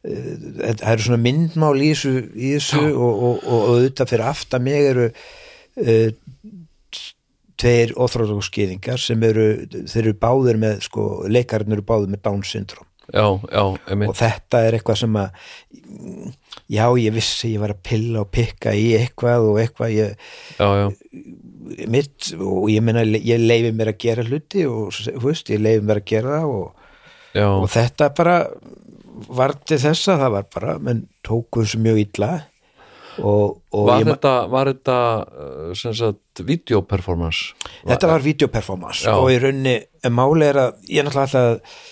eh, 0.03 0.75
það 0.79 0.91
eru 0.91 1.07
svona 1.07 1.23
myndmál 1.23 1.81
í 1.81 1.93
þessu, 1.93 2.13
í 2.35 2.53
þessu 2.57 2.83
og, 2.83 3.01
og, 3.01 3.23
og, 3.23 3.41
og 3.43 3.73
auðvitað 3.73 4.13
fyrir 4.13 4.29
aftan 4.29 4.63
mig 4.63 4.89
eru 4.93 5.09
uh, 5.09 6.09
tveir 7.63 7.93
óþróðókskýðingar 7.97 9.01
sem 9.01 9.21
eru, 9.23 9.47
þeir 9.71 10.01
eru 10.07 10.17
báðir 10.19 10.59
með 10.61 10.81
sko, 10.87 11.03
leikarinn 11.31 11.75
eru 11.75 11.85
báðir 11.85 12.13
með 12.13 12.25
Down 12.25 12.43
syndrom 12.47 12.87
já, 13.11 13.25
já, 13.51 13.63
og 14.07 14.15
þetta 14.15 14.61
er 14.63 14.77
eitthvað 14.77 14.99
sem 15.01 15.17
að 15.19 15.41
já, 16.71 16.85
ég 16.99 17.15
vissi 17.15 17.53
ég 17.53 17.63
var 17.63 17.73
að 17.75 17.81
pilla 17.89 18.21
og 18.23 18.29
pikka 18.33 18.75
í 18.77 18.93
eitthvað 18.97 19.49
og 19.49 19.59
eitthvað 19.63 19.95
ég, 19.95 20.29
já, 20.59 20.69
já, 20.79 20.85
mitt 21.91 22.31
og 22.37 22.69
ég 22.71 22.85
meina 22.85 23.03
ég 23.03 23.43
leifi 23.43 23.73
mér 23.75 23.93
að 23.93 23.99
gera 24.05 24.27
hluti 24.27 24.65
og 24.69 24.95
veist, 25.23 25.51
ég 25.53 25.61
leifi 25.63 25.83
mér 25.83 26.01
að 26.01 26.09
gera 26.13 26.39
það 26.39 26.55
og, 26.55 26.87
og 27.49 27.69
þetta 27.73 28.09
bara 28.15 28.39
var 29.33 29.55
til 29.67 29.79
þessa, 29.81 30.17
það 30.21 30.35
var 30.37 30.49
bara 30.55 30.79
menn 30.83 31.05
tóku 31.25 31.63
þessu 31.63 31.79
mjög 31.83 32.03
illa 32.07 32.31
og, 33.21 33.59
og 33.75 33.87
var 33.87 34.05
þetta 34.07 34.33
var 34.49 34.71
þetta 34.71 34.99
uh, 35.21 35.71
sem 35.77 35.93
sagt 35.97 36.41
videoperformance 36.41 37.53
þetta 37.83 38.09
var 38.09 38.23
videoperformance 38.25 39.11
og 39.13 39.29
í 39.29 39.41
rauninni, 39.43 39.75
en 40.01 40.15
máli 40.15 40.47
er 40.49 40.61
að 40.63 40.87
ég 40.89 41.05
náttúrulega 41.05 41.27
alltaf 41.27 41.91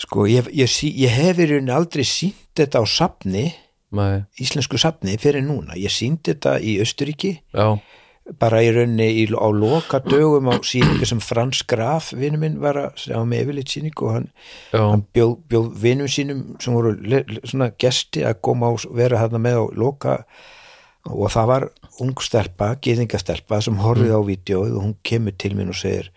sko, 0.00 0.26
ég, 0.30 0.50
ég, 0.56 0.70
ég 0.96 1.16
hef 1.16 1.40
í 1.40 1.48
rauninni 1.50 1.74
aldrei 1.74 2.06
sínt 2.08 2.48
þetta 2.58 2.82
á 2.82 2.84
safni 2.88 3.48
Nei, 3.90 4.20
íslensku 4.38 4.78
safni 4.78 5.16
fyrir 5.18 5.42
núna, 5.42 5.74
ég 5.74 5.90
síndi 5.90 6.30
þetta 6.30 6.60
í 6.62 6.76
Östuríki 6.82 7.32
já, 7.50 7.74
bara 8.38 8.60
í 8.62 8.70
rauninni 8.74 9.08
í, 9.22 9.24
á 9.34 9.48
loka 9.50 10.00
dögum 10.04 10.50
á 10.52 10.54
síningu 10.66 11.08
sem 11.08 11.20
Frans 11.24 11.64
Graf 11.66 12.12
vinnu 12.14 12.38
minn 12.40 12.60
var 12.62 12.78
að 12.78 13.02
sjá 13.04 13.18
með 13.26 13.44
yfirleitt 13.44 13.74
síningu 13.74 14.06
og 14.06 14.16
hann, 14.16 14.30
hann 14.74 15.04
bjóð, 15.16 15.34
bjóð 15.50 15.68
vinnum 15.82 16.10
sínum 16.10 16.44
sem 16.62 16.76
voru 16.76 16.94
le, 17.00 17.22
le, 17.26 17.42
svona 17.42 17.72
gesti 17.80 18.24
að 18.26 18.40
koma 18.46 18.70
og 18.74 18.86
vera 18.96 19.20
þarna 19.24 19.42
með 19.42 19.58
á 19.58 19.64
loka. 19.82 20.16
Og 21.08 21.30
það 21.32 21.46
var 21.48 21.64
ung 22.04 22.18
stelpa, 22.20 22.74
geðingastelpa 22.84 23.62
sem 23.64 23.78
horfið 23.80 24.12
á 24.12 24.20
vídeoið 24.20 24.74
og 24.76 24.84
hún 24.84 24.98
kemur 25.06 25.34
til 25.40 25.54
mín 25.56 25.72
og 25.72 25.78
segir 25.80 26.10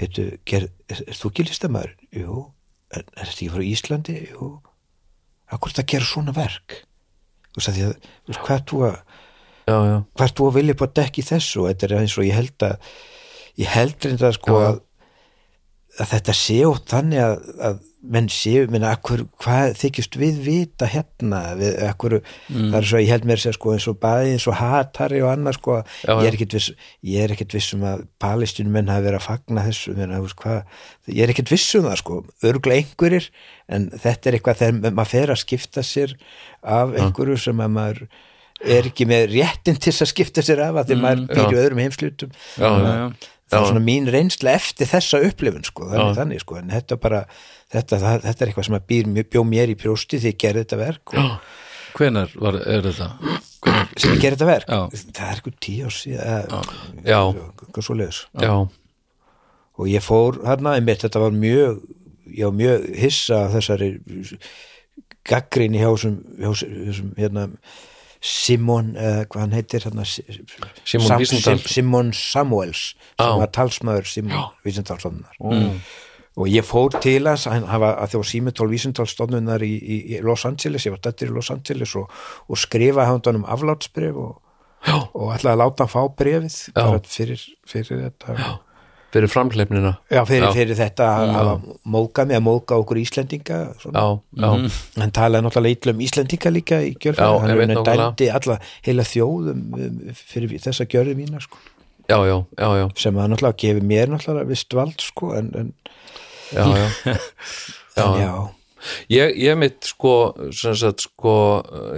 veitu, 0.00 0.30
er 0.48 0.70
þú 1.12 1.30
ekki 1.30 1.46
listamæður? 1.50 1.92
Jú, 2.16 2.46
er, 2.90 3.04
er 3.04 3.24
þetta 3.24 3.36
ekki 3.36 3.50
frá 3.54 3.64
Íslandi? 3.66 4.16
Jú, 4.30 4.50
akkur 5.54 5.74
þetta 5.74 5.88
gera 5.94 6.08
svona 6.08 6.34
verk? 6.36 6.80
Þú 7.50 7.60
veist 7.60 7.70
að 7.70 7.78
því 7.78 7.86
að 7.88 8.40
hvað 8.40 8.56
ert 8.56 8.70
þú 8.70 8.82
að 8.86 8.96
já, 9.70 9.74
já, 9.74 9.96
hvað 10.14 10.26
ert 10.26 10.38
þú 10.38 10.48
að 10.48 10.58
vilja 10.58 10.76
að 10.80 10.94
dekki 11.00 11.26
þessu? 11.30 11.62
Og 11.62 11.70
þetta 11.70 11.88
er 11.88 11.96
eins 12.00 12.16
og 12.18 12.28
ég 12.28 12.38
held 12.38 12.66
að 12.66 12.92
ég 13.60 13.74
held 13.74 14.06
reynda 14.06 14.32
sko 14.36 14.58
að, 14.64 14.82
að 15.98 16.12
þetta 16.14 16.36
sé 16.40 16.58
út 16.68 16.86
þannig 16.90 17.24
að, 17.24 17.48
að 17.70 17.80
menn 18.00 18.30
séu, 18.32 18.64
menna, 18.72 18.94
akkur, 18.96 19.26
hvað 19.42 19.74
þykist 19.76 20.16
við 20.16 20.38
vita 20.44 20.86
hérna? 20.88 21.40
Við, 21.58 21.74
akkur, 21.84 22.14
það 22.48 22.76
er 22.78 22.86
svo, 22.88 23.00
ég 23.02 23.12
held 23.12 23.26
mér 23.28 23.42
sér 23.42 23.56
sko 23.56 23.74
eins 23.74 23.88
og 23.90 23.98
bæði 24.00 24.30
eins 24.36 24.46
og 24.48 24.56
hatari 24.56 25.20
og 25.20 25.32
annað 25.34 25.58
sko, 25.58 25.76
Já, 26.06 26.12
ég 26.14 26.30
er 26.30 26.38
ekkit 26.38 26.56
viss 26.56 26.70
ég 27.10 27.26
er 27.26 27.34
ekkit 27.34 27.56
viss 27.58 27.76
um 27.76 27.84
að 27.90 28.06
palestinu 28.22 28.72
menn 28.72 28.88
hafi 28.92 29.06
verið 29.08 29.20
að 29.20 29.26
fagna 29.26 29.66
þessu, 29.68 29.94
veist 29.98 30.38
hvað 30.40 31.12
ég 31.12 31.22
er 31.26 31.34
ekkit 31.34 31.52
viss 31.52 31.76
um 31.76 31.88
það 31.90 32.00
sko, 32.00 32.18
örgulega 32.50 32.84
einhverjir 32.84 33.28
en 33.68 33.90
þetta 33.92 34.30
er 34.30 34.38
eitthvað 34.38 34.62
þegar 34.62 34.96
maður 34.96 35.12
fer 35.12 35.34
að 35.34 35.42
skipta 35.44 35.84
sér 35.86 36.16
af 36.78 36.96
einhverju 36.96 37.36
sem 37.44 37.64
að 37.66 37.76
maður 37.76 38.02
er 38.60 38.88
ekki 38.90 39.06
með 39.08 39.28
réttin 39.34 39.78
til 39.80 39.92
að 39.94 40.10
skipta 40.10 40.44
sér 40.44 40.64
af 40.66 40.80
að 40.80 40.90
því 40.90 40.98
maður 41.04 41.28
býr 41.30 41.54
í 41.54 41.60
öðrum 41.62 41.80
heimslutum 41.84 42.32
já, 42.32 42.68
já, 42.68 43.04
það 43.50 43.60
er 43.60 43.70
svona 43.70 43.84
mín 43.84 44.10
reynsla 44.12 44.52
eftir 44.58 44.90
þessa 44.90 45.22
upplifun 45.26 45.64
sko, 45.66 45.88
þannig, 45.90 46.18
þannig 46.18 46.44
sko, 46.44 46.58
en 46.60 46.74
þetta 46.74 46.98
bara 47.00 47.22
þetta, 47.74 47.98
það, 48.02 48.24
þetta 48.26 48.44
er 48.44 48.50
eitthvað 48.52 48.68
sem 48.68 48.78
að 48.78 48.86
býr, 48.92 49.10
mjög- 49.16 49.30
bjó 49.34 49.44
mér 49.46 49.72
í 49.72 49.76
brjósti 49.80 50.20
því 50.22 50.32
ég 50.32 50.40
gerði 50.44 50.64
þetta 50.64 50.80
verk 50.80 51.14
og, 51.14 51.36
hvenær 51.98 52.34
var, 52.40 52.58
er 52.64 52.84
þetta 52.88 53.08
hvenær, 53.60 53.92
sem 53.96 54.14
ég 54.14 54.22
gerði 54.24 54.36
þetta 54.40 54.50
verk, 54.50 54.68
Já. 54.70 54.80
það 55.18 55.22
er 55.28 55.38
eitthvað 55.40 55.60
tíu 55.66 55.86
ár 55.90 55.96
síðan 55.96 56.56
Já. 57.04 57.20
eitthvað 57.28 57.86
svo 57.86 57.98
leiðis 58.00 58.20
já, 58.40 58.54
og 59.80 59.88
ég 59.90 60.04
fór 60.04 60.40
hérna, 60.46 60.74
einmitt 60.78 61.04
þetta 61.06 61.22
var 61.26 61.36
mjög 61.36 61.80
ég 62.30 62.46
var 62.46 62.58
mjög 62.58 62.88
hissa 63.00 63.44
þessari 63.54 63.92
gaggrinni 65.26 65.80
hjá 65.82 65.90
þessum, 65.92 66.18
hjá 66.40 66.50
þessum 66.60 67.14
hérna 67.18 67.46
Simon, 68.20 68.90
uh, 69.00 69.22
hvað 69.32 69.40
hann 69.46 69.54
heitir 69.56 69.84
hérna, 69.86 70.04
Simon 70.04 71.14
Wiesenthal. 71.22 71.56
Sim, 71.56 71.70
Simon 71.72 72.10
Samuels 72.12 72.82
sem 73.16 73.24
Já. 73.24 73.38
var 73.40 73.48
talsmaður 73.56 74.10
Simon 74.10 74.50
Vísindalstofnunar 74.66 75.38
mm. 75.40 75.78
Og 76.38 76.46
ég 76.48 76.64
fór 76.66 76.94
til 77.02 77.26
hans 77.26 77.48
hann 77.50 77.66
hafa 77.70 77.94
að 78.04 78.14
þjó 78.14 78.22
Símetól 78.30 78.70
Vísindalstofnunar 78.70 79.64
í, 79.66 79.72
í, 79.80 79.98
í 80.14 80.20
Los 80.22 80.44
Angeles, 80.46 80.86
ég 80.86 80.94
var 80.94 81.02
dættir 81.08 81.32
í 81.32 81.34
Los 81.34 81.50
Angeles 81.50 81.96
og, 81.98 82.10
og 82.46 82.60
skrifa 82.60 83.08
hann 83.08 83.22
um 83.34 83.46
aflátsbref 83.50 84.16
og, 84.16 84.38
og 85.12 85.32
ætlaði 85.34 85.54
að 85.56 85.62
láta 85.64 85.86
hann 85.86 85.92
fá 85.92 86.02
brefið 86.20 86.58
fyrir, 87.10 87.46
fyrir 87.68 88.04
þetta. 88.06 88.36
Já. 88.38 88.50
fyrir 89.10 89.32
framhleipnina 89.32 89.92
fyrir, 90.06 90.46
Já. 90.46 90.52
fyrir 90.54 90.78
þetta 90.78 91.08
að 91.18 91.32
hafa 91.34 91.56
móðgað 91.96 92.30
mig 92.30 92.38
að 92.38 92.46
móðga 92.46 92.78
okkur 92.84 93.00
Íslendinga 93.02 93.58
svona. 93.82 94.04
já, 94.06 94.44
já, 94.44 94.70
hann 95.02 95.14
talaði 95.18 95.46
náttúrulega 95.48 95.80
illa 95.80 95.96
um 95.96 96.04
Íslendinga 96.06 96.54
líka 96.54 96.78
í 96.86 96.92
Já, 96.94 97.00
gjörfæri, 97.08 97.42
hann 97.42 97.74
er 97.74 97.82
dændi 97.90 98.30
alla 98.38 98.60
heila 98.86 99.08
þjóðum 99.10 99.66
um, 99.74 100.00
fyrir 100.14 100.54
þessa 100.62 100.86
gjörði 100.86 101.18
mína 101.18 101.42
sko. 101.42 101.58
já, 102.06 102.16
já, 102.22 102.36
já, 102.54 102.68
já, 102.84 102.86
sem 103.02 103.18
að 103.18 103.32
náttúrulega 103.34 103.60
gefi 103.66 103.84
mér 103.92 104.14
náttúrulega 104.14 104.46
vist 104.54 104.78
vald 104.78 105.02
sko, 105.02 105.34
en, 105.34 105.50
en, 105.58 105.74
já, 106.52 106.66
já. 106.66 107.18
Já, 107.96 108.06
já, 108.16 108.32
Ég, 109.12 109.34
ég 109.36 109.56
mitt 109.58 109.84
sko, 109.84 110.32
sem 110.56 110.74
sagt 110.78 111.04
sko, 111.04 111.34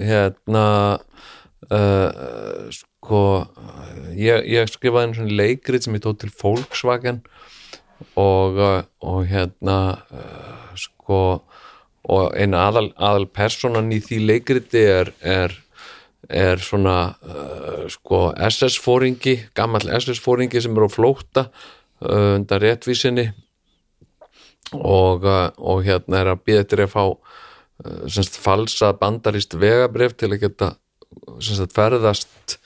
hérna, 0.03 0.99
uh, 1.71 2.71
sko, 2.75 3.23
ég, 4.19 4.49
ég 4.51 4.71
skrifaði 4.71 5.09
einu 5.09 5.19
svona 5.21 5.39
leikrit 5.43 5.87
sem 5.87 5.95
ég 5.97 6.03
tóð 6.03 6.23
til 6.25 6.33
Volkswagen 6.41 7.21
og, 8.19 8.59
uh, 8.59 8.81
og 9.07 9.21
hérna, 9.31 9.79
uh, 10.11 10.73
sko, 10.79 11.21
og 12.11 12.35
eina 12.35 12.65
aðal, 12.67 12.91
aðal 12.99 13.29
personan 13.31 13.93
í 13.95 14.01
því 14.03 14.19
leikriti 14.33 14.83
er, 14.83 15.13
er, 15.23 15.55
er 16.27 16.63
svona, 16.67 16.97
uh, 17.23 17.87
sko, 17.95 18.25
SS-fóringi, 18.49 19.39
gamall 19.55 19.87
SS-fóringi 20.01 20.65
sem 20.65 20.75
er 20.75 20.91
á 20.91 20.91
flótta 20.91 21.47
uh, 21.47 22.35
undan 22.41 22.65
réttvísinni 22.67 23.31
og, 24.75 25.25
uh, 25.27 25.49
og 25.59 25.83
hérna 25.87 26.23
er 26.23 26.33
að 26.33 26.45
býða 26.47 26.65
eftir 26.65 26.85
að 26.85 26.95
fá 26.95 27.03
uh, 27.09 28.05
semst 28.07 28.39
falsa 28.41 28.93
bandarist 28.99 29.57
vegabrif 29.59 30.17
til 30.17 30.33
að 30.33 30.47
geta 30.47 30.73
semst 31.43 31.75
ferðast 31.77 32.57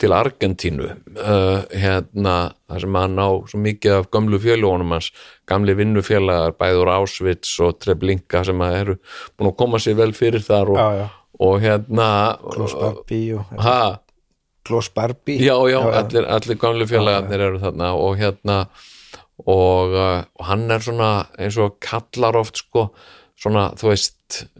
til 0.00 0.12
Argentínu. 0.12 0.90
Uh, 1.16 1.64
hérna 1.72 2.54
þar 2.68 2.84
sem 2.84 2.98
hann 2.98 3.20
á 3.20 3.30
svo 3.48 3.60
mikið 3.62 3.98
af 3.98 4.08
gömlu 4.12 4.40
fjölugunum 4.42 4.94
hans 4.96 5.10
gamli 5.48 5.76
vinnufélagar 5.78 6.56
bæður 6.58 6.92
Ásvits 6.98 7.52
og 7.64 7.78
Treblinka 7.82 8.44
sem 8.46 8.64
að 8.64 8.78
eru 8.80 8.96
búin 9.36 9.52
að 9.52 9.58
koma 9.60 9.80
sér 9.82 9.98
vel 10.00 10.12
fyrir 10.16 10.44
þar 10.44 10.74
og, 10.74 10.80
já, 10.80 10.88
já. 11.00 11.06
og 11.48 11.60
hérna 11.62 12.08
Klaus 14.64 14.88
Barbie 14.88 15.38
já, 15.44 15.54
já, 15.68 15.78
allir, 16.00 16.26
allir 16.26 16.58
gamlu 16.58 16.88
félagarnir 16.88 17.46
eru 17.50 17.60
þarna 17.60 17.92
og 18.00 18.16
hérna 18.18 18.64
og, 19.42 19.94
uh, 19.94 20.22
og 20.38 20.48
hann 20.48 20.68
er 20.70 20.84
svona 20.84 21.12
eins 21.38 21.58
og 21.60 21.78
kallar 21.82 22.38
oft 22.38 22.62
sko 22.62 22.88
svona, 23.44 23.70
þú 23.78 23.90
veist, 23.90 24.14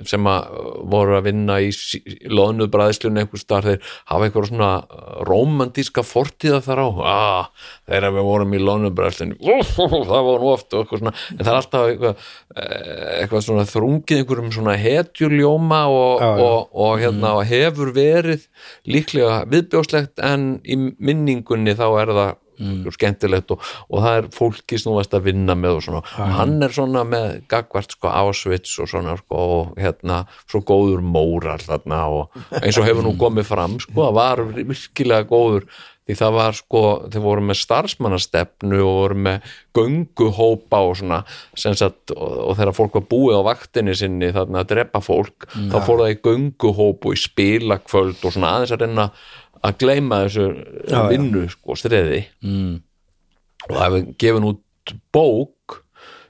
sem 0.06 0.26
að 0.28 0.50
uh, 0.50 0.72
voru 0.92 1.16
að 1.16 1.28
vinna 1.28 1.56
í 1.62 1.70
loðnu 2.30 2.66
bræðslunni 2.72 3.22
einhver 3.22 3.40
starf, 3.40 3.68
þeir 3.70 3.94
hafa 4.10 4.28
einhver 4.28 4.48
svona 4.48 4.70
uh, 4.82 5.22
rómantíska 5.28 6.04
fortíða 6.06 6.60
þar 6.66 6.82
á 6.82 6.88
ah, 7.14 7.48
þegar 7.88 8.16
við 8.18 8.28
vorum 8.28 8.54
í 8.54 8.60
loðnu 8.62 8.92
bræðslunni 8.98 9.38
það 10.10 10.28
var 10.28 10.44
nú 10.44 10.52
oft 10.52 10.74
og 10.74 10.84
eitthvað 10.84 11.04
svona 11.04 11.14
en 11.14 11.40
það 11.40 11.52
er 11.52 11.60
alltaf 11.60 11.88
eitthvað, 11.88 12.28
eh, 12.54 13.08
eitthvað 13.22 13.46
svona 13.48 13.66
þrungið 13.70 14.20
einhverjum 14.20 14.54
svona 14.58 14.76
hetjuljóma 14.84 15.82
og, 15.94 16.24
já. 16.26 16.30
og, 16.44 16.78
og 16.84 17.02
hérna 17.02 17.34
og 17.38 17.44
hefur 17.50 17.94
verið 17.96 18.48
líklega 18.90 19.42
viðbjóslegt 19.54 20.22
en 20.24 20.48
í 20.66 20.78
minningunni 20.98 21.76
þá 21.78 21.86
er 22.02 22.16
það 22.18 22.40
skemmtilegt 22.94 23.54
og, 23.54 23.64
og 23.90 24.04
það 24.04 24.18
er 24.18 24.28
fólki 24.34 24.80
snúast 24.80 25.16
að 25.16 25.30
vinna 25.30 25.56
með 25.58 25.78
og 25.78 25.86
svona. 25.88 26.02
Og 26.04 26.36
hann 26.38 26.56
er 26.64 26.76
svona 26.76 27.06
með 27.08 27.30
gagvart 27.50 27.96
sko 27.96 28.12
Ásvits 28.12 28.76
og 28.82 28.90
svona 28.90 29.16
sko 29.20 29.46
og 29.54 29.80
hérna 29.80 30.24
svo 30.44 30.62
góður 30.66 31.02
móral 31.04 31.60
þarna 31.62 32.04
og 32.12 32.38
eins 32.60 32.78
og 32.78 32.86
hefur 32.88 33.06
nú 33.06 33.16
komið 33.20 33.50
fram 33.50 33.80
sko 33.82 34.06
það 34.06 34.16
var 34.20 34.46
virkilega 34.54 35.28
góður 35.28 35.68
því 36.04 36.16
það 36.18 36.34
var 36.36 36.56
sko, 36.58 36.80
þeir 37.12 37.22
voru 37.24 37.44
með 37.48 37.58
starfsmannastefnu 37.62 38.80
og 38.84 38.96
voru 38.98 39.20
með 39.26 39.52
gönguhópa 39.76 40.80
og 40.84 40.98
svona 41.00 41.22
sagt, 41.56 42.12
og, 42.12 42.34
og 42.50 42.58
þegar 42.58 42.76
fólk 42.76 42.98
var 42.98 43.06
búið 43.08 43.40
á 43.40 43.48
vaktinni 43.48 43.94
sinni 43.96 44.28
þarna 44.34 44.62
að 44.62 44.74
drepa 44.74 45.00
fólk 45.04 45.48
þá 45.54 45.78
fór 45.86 46.04
það 46.04 46.12
í 46.12 46.20
gönguhóp 46.28 47.08
og 47.08 47.16
í 47.16 47.22
spilakvöld 47.24 48.20
og 48.20 48.36
svona 48.36 48.52
aðeins 48.58 48.76
að 48.76 48.84
reyna 48.84 49.08
að 49.08 49.24
gleyma 49.72 50.24
þessu 50.24 50.48
já. 50.90 51.00
vinnu 51.10 51.46
sko 51.52 51.76
streði 51.78 52.24
mm. 52.44 52.74
og 53.68 53.72
það 53.72 53.84
hefur 53.84 54.06
gefin 54.24 54.48
út 54.50 54.94
bók 55.14 55.83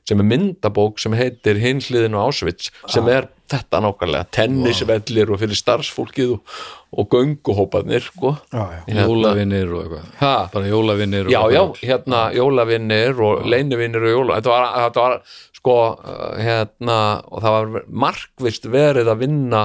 sem 0.05 0.21
er 0.21 0.29
myndabók 0.29 1.01
sem 1.01 1.15
heitir 1.17 1.61
hinliðin 1.63 2.17
og 2.19 2.29
Ásvits 2.29 2.71
sem 2.93 3.07
er 3.09 3.31
þetta 3.51 3.81
nákvæmlega 3.85 4.29
tennisvellir 4.35 5.33
og 5.33 5.41
fyrir 5.41 5.59
starfsfólkið 5.59 6.35
og, 6.37 6.53
og 6.95 7.09
gönguhóparnir 7.13 8.05
sko. 8.05 8.35
Hérna- 8.53 9.07
jólavinnir 9.09 9.73
og 9.73 9.83
eitthvað. 9.83 10.13
Ha? 10.21 10.35
bara 10.53 10.71
jólavinnir 10.71 11.29
og 11.29 11.33
já, 11.33 11.41
já, 11.53 11.63
hérna 11.83 12.23
jólavinnir 12.37 13.21
og 13.21 13.45
leinivinnir 13.49 14.07
og 14.09 14.15
jóla 14.19 14.39
þetta 14.41 14.55
var, 14.55 14.69
þetta 14.87 15.05
var 15.09 15.19
sko 15.65 15.77
uh, 15.97 16.25
hérna, 16.37 16.99
og 17.33 17.45
það 17.45 17.55
var 17.59 17.85
markvist 18.05 18.69
verið 18.69 19.09
að 19.09 19.23
vinna 19.25 19.63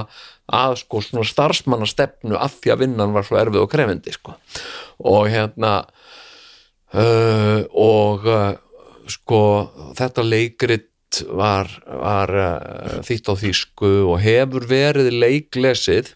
að 0.50 0.78
sko 0.80 1.02
svona 1.04 1.28
starfsmannastefnu 1.28 2.38
af 2.40 2.56
því 2.58 2.72
að 2.72 2.80
vinnan 2.86 3.12
var 3.14 3.26
svo 3.28 3.38
erfið 3.38 3.64
og 3.64 3.70
krefindi 3.70 4.14
sko. 4.16 4.34
Og 5.06 5.28
hérna 5.30 5.74
uh, 6.96 7.60
og 7.70 8.26
uh, 8.26 8.56
sko 9.10 9.42
þetta 9.98 10.24
leikrit 10.26 10.86
var, 11.26 11.70
var 11.86 12.32
uh, 12.38 12.96
þýtt 13.06 13.30
á 13.30 13.34
þýsku 13.40 13.92
og 14.12 14.20
hefur 14.22 14.66
verið 14.70 15.10
leiklesið 15.16 16.14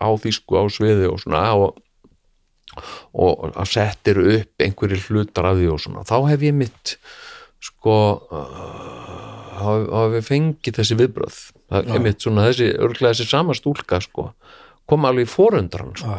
á 0.00 0.08
þýsku 0.16 0.56
á 0.56 0.64
sviði 0.72 1.10
og 1.10 1.20
svona 1.22 1.44
og 1.58 1.78
og 3.18 3.48
að 3.50 3.66
settir 3.66 4.20
upp 4.22 4.62
einhverjir 4.62 5.02
hlutar 5.10 5.48
af 5.50 5.56
því 5.58 5.64
og 5.74 5.80
svona. 5.82 6.04
Þá 6.06 6.16
hef 6.30 6.44
ég 6.46 6.54
mitt 6.54 6.92
sko 7.60 7.96
þá 9.60 9.96
hef 9.96 10.16
ég 10.16 10.26
fengið 10.26 10.78
þessi 10.78 10.98
viðbröð 11.00 11.38
það 11.70 11.94
er 11.94 12.04
mitt 12.04 12.24
svona 12.24 12.46
þessi, 12.48 12.68
örglega 12.80 13.12
þessi 13.12 13.28
sama 13.30 13.56
stúlka 13.56 14.00
sko, 14.02 14.30
kom 14.90 15.06
alveg 15.06 15.28
í 15.28 15.30
forundran 15.30 15.92
sko, 15.98 16.14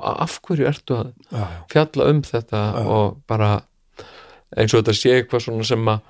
af 0.00 0.38
hverju 0.46 0.68
ertu 0.70 0.96
að 0.96 1.12
Já, 1.30 1.44
fjalla 1.72 2.08
um 2.14 2.22
þetta 2.26 2.62
og 2.86 3.20
bara 3.30 3.50
eins 4.56 4.74
og 4.74 4.82
þetta 4.82 4.96
sé 4.98 5.16
eitthvað 5.16 5.46
svona 5.46 5.66
sem 5.66 5.90
að 5.92 6.04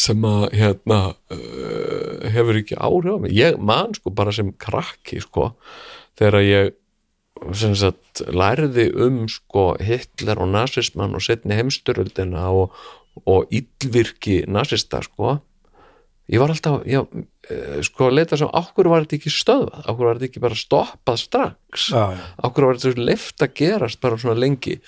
sem 0.00 0.22
að 0.24 0.44
hérna 0.56 1.00
uh, 1.12 2.28
hefur 2.32 2.58
ekki 2.62 2.78
áhrif 2.80 3.18
á 3.18 3.18
mig. 3.20 3.34
Ég 3.36 3.58
man 3.60 3.92
sko 3.96 4.12
bara 4.16 4.32
sem 4.32 4.52
krakki 4.56 5.20
sko 5.20 5.50
þegar 6.16 6.40
ég 6.44 6.72
sagt, 7.76 8.22
læriði 8.30 8.90
um 9.04 9.24
sko 9.30 9.72
Hitler 9.82 10.40
og 10.42 10.52
nasismann 10.52 11.16
og 11.16 11.24
setni 11.24 11.56
heimstyröldina 11.58 12.48
og, 12.54 12.76
og 13.26 13.50
illvirki 13.52 14.42
nasista 14.48 15.02
sko. 15.04 15.40
Ég 16.32 16.40
var 16.40 16.52
alltaf, 16.54 16.84
já, 16.86 17.02
eh, 17.50 17.80
sko 17.84 18.06
að 18.08 18.20
leita 18.20 18.38
sem, 18.38 18.48
okkur 18.48 18.88
var 18.88 19.04
þetta 19.04 19.18
ekki 19.18 19.32
stöðvað? 19.34 19.88
Okkur 19.90 20.06
var 20.06 20.20
þetta 20.20 20.28
ekki 20.30 20.42
bara 20.44 20.56
stoppað 20.56 21.18
strax? 21.20 21.88
Já, 21.90 22.04
já. 22.14 22.22
okkur 22.46 22.68
var 22.68 22.78
þetta 22.78 23.08
leift 23.10 23.42
að 23.42 23.56
gerast 23.58 24.00
bara 24.00 24.20
svona 24.20 24.38
lengi 24.38 24.78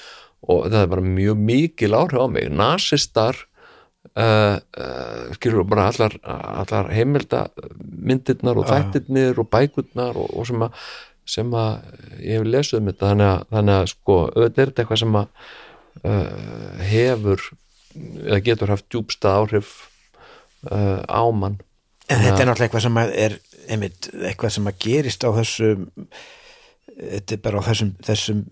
og 0.51 0.69
það 0.69 0.81
er 0.83 0.93
bara 0.93 1.09
mjög 1.09 1.43
mikil 1.51 1.97
áhrif 1.97 2.21
á 2.21 2.29
mig. 2.29 2.51
Nasistar 2.53 3.41
uh, 4.13 4.59
uh, 4.61 5.33
skilur 5.39 5.67
bara 5.69 5.89
allar, 5.93 6.17
allar 6.25 6.93
heimilda 6.95 7.47
myndirnar 7.81 8.61
og 8.61 8.69
þættirnir 8.69 9.41
og 9.41 9.51
bækurnar 9.53 10.19
og, 10.21 10.31
og 10.35 10.49
sem 10.51 10.65
að 10.67 10.87
sem 11.25 11.55
að 11.57 11.77
ég 12.21 12.37
hef 12.37 12.49
lesið 12.53 12.81
um 12.81 12.89
þetta. 12.91 13.11
Þannig 13.11 13.31
að, 13.31 13.45
þannig 13.57 13.79
að 13.79 13.91
sko 13.95 14.19
auðvitað 14.27 14.63
er 14.65 14.71
þetta 14.71 14.83
eitthvað 14.83 15.03
sem 15.03 15.19
að 15.21 15.29
uh, 16.05 16.83
hefur 16.91 17.47
eða 18.25 18.41
getur 18.45 18.73
haft 18.75 18.89
djúbsta 18.93 19.35
áhrif 19.41 19.75
uh, 20.69 21.01
á 21.09 21.25
mann. 21.33 21.61
En 22.13 22.21
þetta 22.21 22.43
er 22.43 22.49
náttúrulega 22.51 22.67
eitthvað 22.69 22.85
sem 22.85 23.01
að 23.01 23.13
er 23.25 23.37
einmitt, 23.73 24.09
eitthvað 24.13 24.57
sem 24.59 24.67
að 24.69 24.81
gerist 24.85 25.25
á 25.25 25.31
þessum 25.39 25.87
þetta 26.95 27.37
er 27.37 27.43
bara 27.45 27.63
á 27.65 27.67
þessum, 27.71 27.93
þessum 28.05 28.43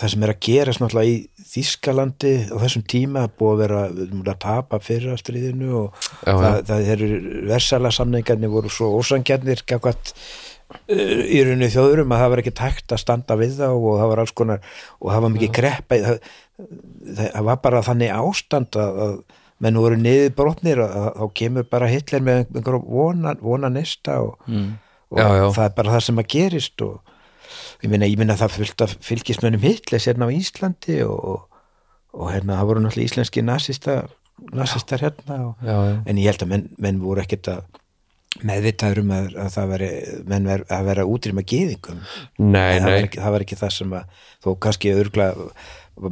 það 0.00 0.12
sem 0.14 0.22
er 0.26 0.32
að 0.32 0.40
gerast 0.46 0.80
náttúrulega 0.82 1.14
í 1.14 1.46
Þískalandi 1.50 2.32
á 2.52 2.56
þessum 2.62 2.84
tíma 2.88 3.24
búið 3.40 3.50
að 3.52 3.60
vera 3.64 3.80
við 3.90 4.04
erum 4.06 4.22
að 4.30 4.38
tapa 4.44 4.78
fyrir 4.84 5.12
að 5.14 5.20
stríðinu 5.24 5.72
og 5.80 5.98
Já, 6.24 6.30
það, 6.30 6.54
já. 6.54 6.62
það 6.70 6.92
eru 6.94 7.08
versala 7.50 7.90
samningarnir 7.96 8.52
voru 8.52 8.70
svo 8.72 8.92
ósangjarnir 9.00 9.64
gafkvæmt 9.68 10.14
í 11.00 11.40
rauninni 11.42 11.66
þjóðurum 11.74 12.12
að 12.14 12.20
það 12.22 12.30
var 12.32 12.42
ekki 12.44 12.54
tækt 12.60 12.94
að 12.94 13.02
standa 13.02 13.36
við 13.40 13.56
þá 13.58 13.66
og 13.72 13.88
það 13.98 14.10
var 14.12 14.22
alls 14.22 14.34
konar 14.38 14.60
og 15.00 15.10
það 15.10 15.24
var 15.24 15.32
mikið 15.34 15.52
greppa 15.58 15.98
það, 16.04 16.20
það, 17.18 17.40
var 17.50 17.60
bara 17.66 17.82
þannig 17.88 18.12
ástand 18.14 18.78
að, 18.78 19.00
að 19.06 19.16
menn 19.66 19.80
voru 19.82 19.98
niður 20.00 20.30
brotnir 20.38 20.82
og 20.84 20.94
þá 21.18 21.24
kemur 21.42 21.66
bara 21.74 21.90
Hitler 21.90 22.22
með 22.24 22.44
einhver 22.54 22.78
vona, 22.86 23.34
vona 23.42 23.68
nesta 23.72 24.20
og, 24.22 24.38
og 25.10 25.18
Já, 25.18 25.26
já. 25.40 25.46
það 25.58 25.64
er 25.66 25.74
bara 25.80 25.96
það 25.96 26.04
sem 26.06 26.22
að 26.22 26.30
gerist 26.36 26.86
og 26.86 27.09
ég 27.80 27.90
minna, 27.92 28.08
ég 28.08 28.20
minna 28.20 28.38
það 28.38 28.56
fylgt 28.58 28.84
að 28.86 28.96
fylgismönnum 29.04 29.64
Hitler 29.64 30.02
sérna 30.02 30.28
á 30.28 30.34
Íslandi 30.34 31.00
og, 31.06 31.46
og 32.16 32.32
hérna 32.32 32.58
það 32.60 32.70
voru 32.70 32.84
náttúrulega 32.84 33.10
íslenski 33.10 33.44
nasista, 33.46 34.00
nasistar 34.52 35.04
hérna 35.04 35.38
og, 35.48 35.52
já, 35.64 35.76
já. 35.76 35.94
en 36.04 36.20
ég 36.20 36.32
held 36.32 36.46
að 36.46 36.52
menn, 36.54 36.66
menn 36.80 37.02
voru 37.02 37.24
ekkert 37.24 37.52
að 37.54 37.68
meðvitaður 38.46 39.02
um 39.02 39.12
að, 39.14 39.28
að 39.42 39.52
það 39.56 39.70
veri 39.74 39.90
menn 40.30 40.48
ver, 40.48 40.64
að 40.70 40.88
vera 40.90 41.06
útrýma 41.10 41.44
gyðingum. 41.50 42.00
Nei, 42.38 42.78
það, 42.78 42.84
nei, 42.84 42.90
var 42.94 43.06
ekki, 43.08 43.22
það 43.24 43.34
var 43.34 43.44
ekki 43.44 43.60
það 43.60 43.72
sem 43.76 43.94
að 43.98 44.26
þó 44.40 44.50
kannski 44.66 44.92
örgla 44.94 45.28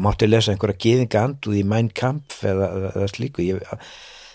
mátti 0.05 0.29
lesa 0.29 0.53
einhverja 0.53 0.83
gyðinga 0.85 1.25
anduð 1.25 1.61
í 1.61 1.65
Mein 1.69 1.91
Kampf 1.97 2.43
eða, 2.49 2.71
eða, 2.91 3.09
slíku. 3.13 3.45
Ég, 3.47 3.63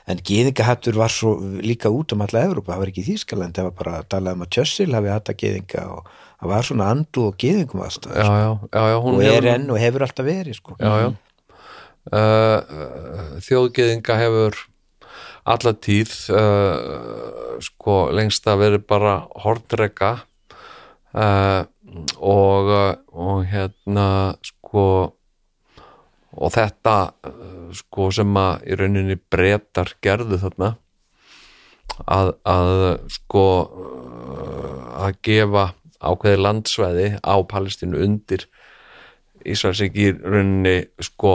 en 0.10 0.22
gyðingahattur 0.26 0.98
var 1.00 1.14
svo 1.14 1.36
líka 1.64 1.92
út 1.94 2.16
um 2.16 2.24
alla 2.26 2.46
Evrópa, 2.48 2.74
það 2.74 2.82
var 2.82 2.92
ekki 2.92 3.04
í 3.04 3.10
Þýskaland 3.12 3.60
það 3.60 3.70
var 3.70 3.78
bara 3.78 3.98
að 4.00 4.10
tala 4.16 4.34
um 4.36 4.44
að 4.44 4.52
Churchill 4.58 4.96
hafi 4.96 5.12
hatt 5.14 5.32
að 5.32 5.40
gyðinga 5.44 5.86
og 5.94 6.10
það 6.44 6.50
var 6.52 6.66
svona 6.68 6.90
anduð 6.92 7.28
og 7.32 7.38
gyðingum 7.40 7.84
aðstæð 7.86 8.18
já, 8.20 8.26
já, 8.28 8.50
já, 8.76 8.82
já 8.92 8.98
hún 9.06 9.16
og 9.16 9.24
hefur- 9.24 9.38
er 9.40 9.48
enn 9.56 9.70
og 9.72 9.80
hefur 9.80 10.04
alltaf 10.08 10.28
verið 10.28 10.58
sko. 10.60 10.76
já, 10.80 10.92
já. 11.04 11.12
Uh, 12.12 13.40
þjóðgeðinga 13.46 14.16
hefur 14.20 14.58
alla 15.48 15.72
tíð 15.86 16.12
uh, 16.36 17.60
sko 17.64 17.96
lengst 18.12 18.48
að 18.52 18.60
verið 18.66 18.84
bara 18.92 19.14
hortreka 19.46 20.10
uh, 21.16 21.64
og, 22.20 22.68
uh, 22.68 22.94
og 23.16 23.46
hérna 23.48 24.08
sko 24.44 24.86
og 26.34 26.50
þetta 26.56 26.98
sko 27.78 28.10
sem 28.12 28.36
að 28.42 28.64
í 28.68 28.78
rauninni 28.80 29.16
breytar 29.32 29.94
gerðu 30.04 30.40
þarna 30.42 30.74
að, 32.10 32.34
að 32.50 32.72
sko 33.14 33.44
að 35.04 35.20
gefa 35.28 35.68
ákveði 36.04 36.44
landsvæði 36.44 37.08
á 37.24 37.36
Palestínu 37.50 38.04
undir 38.04 38.48
Ísraels 39.44 39.82
ekki 39.84 40.10
í 40.10 40.14
rauninni 40.20 40.78
sko 41.04 41.34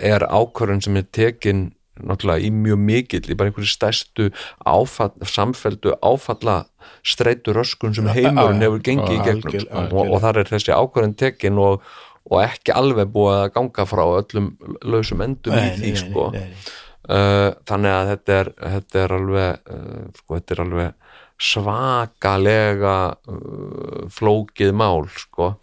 er 0.00 0.24
ákvörðun 0.24 0.82
sem 0.84 0.98
er 0.98 1.06
tekin 1.14 1.68
náttúrulega 2.00 2.46
í 2.46 2.50
mjög 2.54 2.80
mikill 2.80 3.26
í 3.28 3.36
bara 3.36 3.50
einhverju 3.50 3.68
stærstu 3.70 4.28
áfall, 4.64 5.12
samfeldu 5.28 5.94
áfalla 6.00 6.62
streitu 7.06 7.54
röskun 7.56 7.94
sem 7.96 8.08
heimurinn 8.08 8.64
hefur 8.64 8.84
gengið 8.86 9.16
í 9.18 9.24
gegnum 9.26 9.50
algjör- 9.50 9.66
sko. 9.66 9.82
og, 10.00 10.12
og 10.14 10.22
þar 10.24 10.40
er 10.42 10.52
þessi 10.54 10.76
ákvörðun 10.76 11.16
tekin 11.20 11.60
og, 11.60 11.84
og 12.30 12.42
ekki 12.44 12.74
alveg 12.76 13.12
búið 13.12 13.36
að 13.36 13.50
ganga 13.58 13.86
frá 13.90 14.04
öllum 14.06 14.52
lausum 14.80 15.24
endum 15.26 15.58
í 15.60 15.66
því 15.76 15.96
sko 16.04 16.30
nei, 16.36 16.46
nei. 16.46 16.70
Uh, 17.10 17.50
þannig 17.66 17.94
að 17.96 18.08
þetta 18.10 18.34
er, 18.38 18.48
þetta 18.76 18.98
er 19.00 19.12
alveg 19.16 19.72
uh, 19.74 20.02
sko, 20.20 20.36
þetta 20.36 20.54
er 20.54 20.60
alveg 20.66 20.99
svakalega 21.40 22.94
uh, 23.28 24.06
flókið 24.12 24.72
mál 24.76 25.06
sko. 25.16 25.54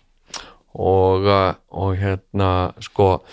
Og, 0.77 1.23
uh, 1.25 1.55
og 1.73 1.95
hérna 1.97 2.49
sko 2.85 3.23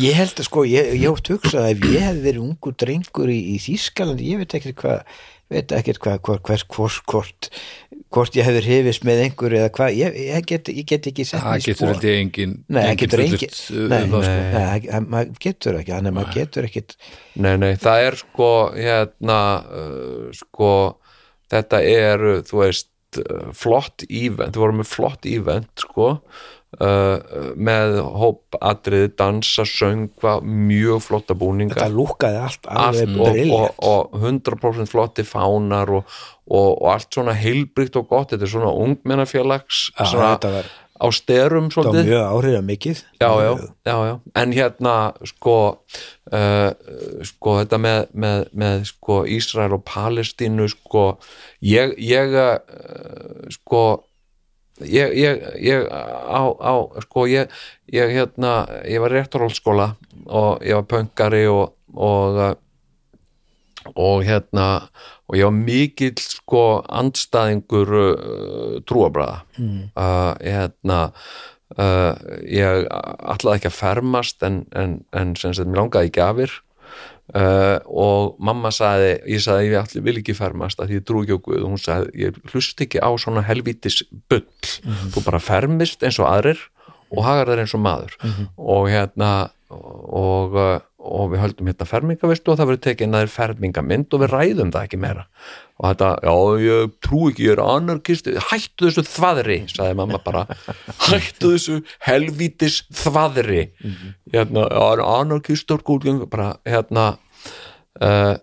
Ég 0.00 0.16
held 0.16 0.38
að 0.40 0.46
sko, 0.46 0.62
ég, 0.64 0.94
ég 0.96 1.10
ótt 1.10 1.28
hugsað 1.28 1.66
að 1.66 1.72
ef 1.74 1.82
ég 1.92 2.06
hef 2.06 2.20
verið 2.24 2.44
ungu 2.46 2.72
drengur 2.80 3.28
í, 3.28 3.40
í 3.52 3.58
Þýskalandi, 3.60 4.30
ég 4.30 4.40
veit 4.40 4.56
ekkert 4.56 4.78
hvað 4.80 5.02
veit 5.52 5.74
ekkert 5.76 6.00
hvað, 6.00 6.22
hvort, 6.24 6.42
hvort, 6.48 6.64
hvort, 6.72 7.02
hvort, 7.10 7.48
hvort 8.14 8.38
ég 8.38 8.46
hefur 8.48 8.64
hefist 8.70 9.04
með 9.04 9.22
einhverju 9.26 9.60
eða 9.60 9.72
hvað, 9.76 9.98
ég, 10.00 10.16
ég, 10.30 10.46
get, 10.48 10.70
ég 10.72 10.88
get 10.88 11.08
ekki 11.10 11.26
sett 11.28 11.44
það 11.44 11.66
getur 11.66 11.92
ég 12.08 12.20
engin 12.22 12.54
Nei, 12.64 12.80
það 12.80 12.88
engin 12.88 13.02
getur 13.04 13.24
engin, 13.26 13.54
fullyrt, 13.58 13.92
nei, 13.92 14.00
það, 14.00 14.24
nei, 14.24 14.50
nei, 14.54 14.88
það- 14.88 15.08
maður 15.12 15.38
getur 15.44 15.78
ekki, 15.82 15.92
þannig 15.98 16.14
að 16.14 16.18
maður 16.18 16.36
getur 16.40 16.68
ekkit, 16.70 16.96
Nei, 17.44 17.54
nei, 17.60 17.72
það 17.84 18.08
er 18.08 18.20
sko 18.24 18.50
hérna 18.78 19.40
uh, 19.60 20.28
sko 20.40 20.70
þetta 21.54 21.84
er, 21.86 22.26
þú 22.48 22.60
veist 22.64 22.90
flott 23.54 24.04
event, 24.08 24.54
við 24.54 24.60
vorum 24.64 24.80
með 24.82 24.90
flott 24.90 25.26
event 25.30 25.84
sko 25.84 26.08
uh, 26.80 27.50
með 27.54 27.98
hóp 28.18 28.58
atriði, 28.58 29.10
dansa, 29.18 29.66
söngva 29.68 30.36
mjög 30.42 31.02
flotta 31.06 31.36
búninga 31.38 31.76
þetta 31.76 31.90
lúkaði 31.94 32.40
allt 32.42 32.70
alveg 32.70 33.14
og, 33.14 33.20
og, 33.20 33.36
briljant. 33.36 33.82
og 33.90 34.16
100% 34.22 34.92
flotti 34.92 35.26
fánar 35.28 35.92
og, 36.00 36.16
og, 36.48 36.70
og 36.72 36.88
allt 36.94 37.10
svona 37.14 37.36
heilbrygt 37.38 37.98
og 38.00 38.08
gott, 38.10 38.32
þetta 38.32 38.48
er 38.48 38.54
svona 38.56 38.72
ungmennafélags 38.86 39.86
Já, 39.94 40.08
svona 40.10 40.64
á 40.94 41.06
styrum 41.10 41.68
þetta 41.68 41.80
var 41.80 41.90
svolítið. 41.90 42.08
mjög 42.10 42.24
áhrifað 42.30 42.64
mikið. 42.68 43.02
já, 43.20 43.30
já, 43.42 43.52
já, 43.84 43.96
já, 44.06 44.14
en 44.42 44.52
hérna 44.52 44.94
sko 45.26 45.56
uh, 46.32 46.70
sko 47.26 47.58
þetta 47.60 47.78
með, 47.82 48.00
með, 48.14 48.40
með 48.52 48.84
sko 48.92 49.20
Ísrael 49.26 49.74
og 49.74 49.84
Palestínu 49.88 50.68
sko 50.70 51.06
ég, 51.60 51.94
ég 51.98 52.34
uh, 52.38 52.58
sko 53.50 53.84
ég, 54.80 55.14
ég, 55.18 55.46
ég 55.62 55.86
á, 55.90 56.42
á 56.46 56.74
sko 57.06 57.26
ég, 57.30 57.50
ég 57.90 58.14
hérna 58.14 58.56
ég 58.86 59.02
var 59.02 59.14
réttarhólskóla 59.14 59.94
og 60.26 60.62
ég 60.62 60.78
var 60.78 60.86
pöngari 60.90 61.46
og 61.50 61.74
og 61.94 62.38
uh, 62.42 62.54
og 63.94 64.24
hérna 64.26 64.68
og 65.28 65.38
ég 65.38 65.48
var 65.48 65.56
mikill 65.56 66.20
sko 66.20 66.64
andstæðingur 66.88 67.96
uh, 68.00 68.76
trúabræða 68.88 69.42
mm. 69.58 69.80
uh, 69.96 70.32
hérna 70.40 71.00
uh, 71.78 72.12
ég 72.44 72.86
ætlaði 72.88 73.60
ekki 73.60 73.70
að 73.70 73.78
fermast 73.78 74.44
en, 74.46 74.62
en, 74.76 75.00
en 75.16 75.34
sem 75.38 75.54
sagt, 75.56 75.70
mér 75.70 75.84
langaði 75.84 76.12
í 76.12 76.14
gjafir. 76.18 76.60
Uh, 77.32 77.80
og 77.88 78.34
mamma 78.44 78.68
sagði, 78.74 79.14
ég 79.32 79.40
sagði 79.40 79.70
ég 79.70 79.78
ætli, 79.80 80.02
vil 80.04 80.18
ekki 80.20 80.36
fermast 80.36 80.82
að 80.82 80.98
ég 80.98 81.06
trú 81.08 81.22
ekki 81.24 81.38
Guð. 81.46 81.62
Og 81.62 81.72
hún 81.72 81.80
sagði, 81.80 82.12
ég 82.26 82.40
hlust 82.52 82.84
ekki 82.84 83.00
á 83.00 83.08
svona 83.20 83.44
helvítis 83.46 84.02
bull, 84.28 84.44
þú 85.14 85.24
bara 85.24 85.40
fermist 85.42 86.04
eins 86.04 86.20
og 86.20 86.28
aðrir 86.28 86.60
og 87.14 87.24
hagar 87.24 87.52
þær 87.52 87.64
eins 87.64 87.76
og 87.76 87.84
maður. 87.84 88.18
Og 88.60 88.90
hérna 88.92 89.30
og, 89.72 90.54
uh, 90.54 90.76
og 91.04 91.32
við 91.32 91.42
höldum 91.42 91.68
hérna 91.68 91.86
fermingavistu 91.88 92.52
og 92.52 92.58
það 92.58 92.70
verður 92.70 92.82
tekið 92.86 93.10
næður 93.10 93.32
fermingamynd 93.34 94.14
og 94.16 94.22
við 94.22 94.32
ræðum 94.32 94.72
það 94.74 94.86
ekki 94.88 95.00
meira. 95.02 95.24
Og 95.74 95.88
þetta, 95.90 96.08
já, 96.24 96.34
ég 96.64 96.94
trú 97.04 97.20
ekki, 97.30 97.46
ég 97.48 97.56
er 97.56 97.62
anarkist 97.64 98.30
hættu 98.48 98.88
þessu 98.88 99.04
þvaðri, 99.10 99.58
sagði 99.72 99.98
mamma 99.98 100.20
bara. 100.24 100.44
Hættu 101.08 101.52
þessu 101.56 101.80
helvítis 102.06 102.80
þvaðri. 102.94 103.66
Hérna, 104.32 104.66
já, 104.70 105.04
anarkistar 105.04 105.84
góðgjum, 105.84 106.24
bara, 106.32 106.54
hérna 106.68 107.12
uh, 108.00 108.34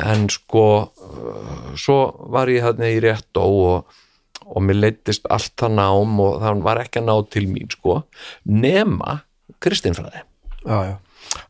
en 0.00 0.28
sko 0.32 0.66
uh, 0.84 1.74
svo 1.78 2.00
var 2.32 2.50
ég 2.52 2.66
hérna 2.66 2.90
í 2.90 3.00
réttó 3.02 3.46
og, 3.46 4.00
og 4.46 4.66
mér 4.66 4.82
leittist 4.84 5.28
allt 5.32 5.54
það 5.60 5.78
nám 5.78 6.18
og 6.24 6.40
það 6.42 6.64
var 6.66 6.82
ekki 6.84 7.02
að 7.02 7.08
ná 7.08 7.14
til 7.32 7.46
mín 7.50 7.70
sko, 7.72 8.02
nema 8.44 9.20
kristinfræði. 9.62 10.26
Já, 10.66 10.76
já, 10.90 10.96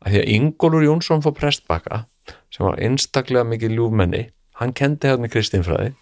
að 0.05 0.13
því 0.13 0.21
að 0.23 0.31
Ingólfur 0.37 0.85
Jónsson 0.87 1.23
fór 1.25 1.37
prestbaka 1.39 2.05
sem 2.53 2.67
var 2.67 2.79
einstaklega 2.83 3.47
mikið 3.49 3.77
ljúfmenni 3.79 4.27
hann 4.61 4.73
kendi 4.77 5.09
hérna 5.09 5.29
kristinfræði 5.33 5.93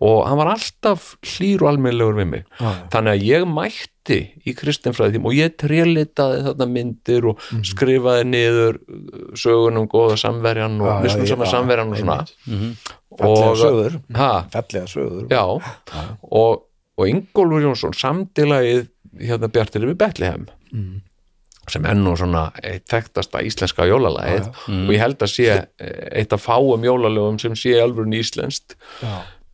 og 0.00 0.22
hann 0.28 0.38
var 0.38 0.48
alltaf 0.54 1.16
hlýr 1.26 1.62
og 1.64 1.68
almennlegur 1.72 2.14
við 2.16 2.28
mig. 2.30 2.44
Já. 2.60 2.70
þannig 2.94 3.12
að 3.12 3.24
ég 3.26 3.46
mætti 3.50 4.18
í 4.46 4.54
kristinfræði 4.56 5.16
tím 5.18 5.26
og 5.28 5.34
ég 5.36 5.56
trélitaði 5.60 6.38
þarna 6.46 6.66
myndir 6.70 7.26
og 7.28 7.38
Mhm. 7.52 7.62
skrifaði 7.66 8.24
niður 8.30 8.78
uh, 8.78 9.34
sögunum 9.36 9.88
góða 9.90 10.16
samverjan 10.22 10.80
og 10.80 10.86
Já, 10.86 10.94
já, 10.94 11.02
miskum 11.02 11.24
já, 11.26 11.28
sama 11.34 11.44
já, 11.44 11.50
samverjan 11.50 11.92
og 11.92 11.98
svona. 11.98 12.18
einmitt. 12.46 12.92
fallega 13.18 13.50
og, 13.50 13.56
sögur. 13.58 14.00
Ha, 14.16 14.30
fallega 14.54 14.86
sögur. 14.86 15.28
Já, 15.28 15.44
og, 16.22 16.62
og 16.96 17.08
Ingólfur 17.08 17.60
Jónsson 17.66 17.92
samdilagið 17.94 18.88
hérna 19.20 19.48
Bjartir 19.52 19.84
við 19.86 19.98
Betlehem. 20.00 20.46
Mm. 20.72 21.02
Sem 21.70 21.84
er 21.86 21.98
nú 21.98 22.14
svona 22.18 22.48
þekktasta 22.90 23.42
íslenska 23.46 23.86
jólalagið. 23.86 24.48
Og 24.66 24.94
ég 24.94 25.02
held 25.02 25.22
að 25.22 25.32
sé 25.34 25.48
eh, 25.52 26.06
eitt 26.22 26.34
af 26.34 26.42
fáum 26.46 26.86
jólalögum 26.86 27.38
sem 27.42 27.54
sé 27.58 27.76
alveg 27.80 28.10
íslenskt. 28.18 28.76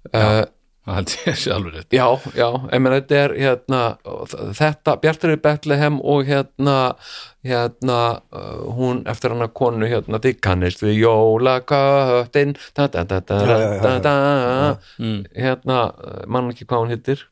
Uh, 0.09 0.47
það 0.89 0.99
held 0.99 1.15
ég 1.29 1.39
sé 1.39 1.53
alveg 1.55 1.75
rétt. 1.75 1.95
Já, 1.95 2.07
já, 2.37 2.47
en 2.73 2.85
menn 2.85 2.95
þetta 2.97 3.19
er 3.23 3.35
hérna, 3.37 3.81
þetta, 4.57 4.95
Bjartur 5.03 5.35
í 5.35 5.39
Betlehem 5.45 5.99
og 6.01 6.29
hérna, 6.29 6.77
hérna 7.47 7.99
uh, 8.35 8.65
hún 8.77 9.03
eftir 9.11 9.35
hana 9.35 9.49
konu 9.61 9.89
hérna, 9.89 10.21
þið 10.25 10.41
kannist 10.45 10.83
við 10.85 10.99
jólaköttin 11.03 12.57
da 12.77 12.89
hérna, 15.37 15.79
uh, 15.93 16.25
mann 16.27 16.51
ekki 16.53 16.67
hvað 16.67 16.85
hún 16.85 16.97
hittir 16.97 17.25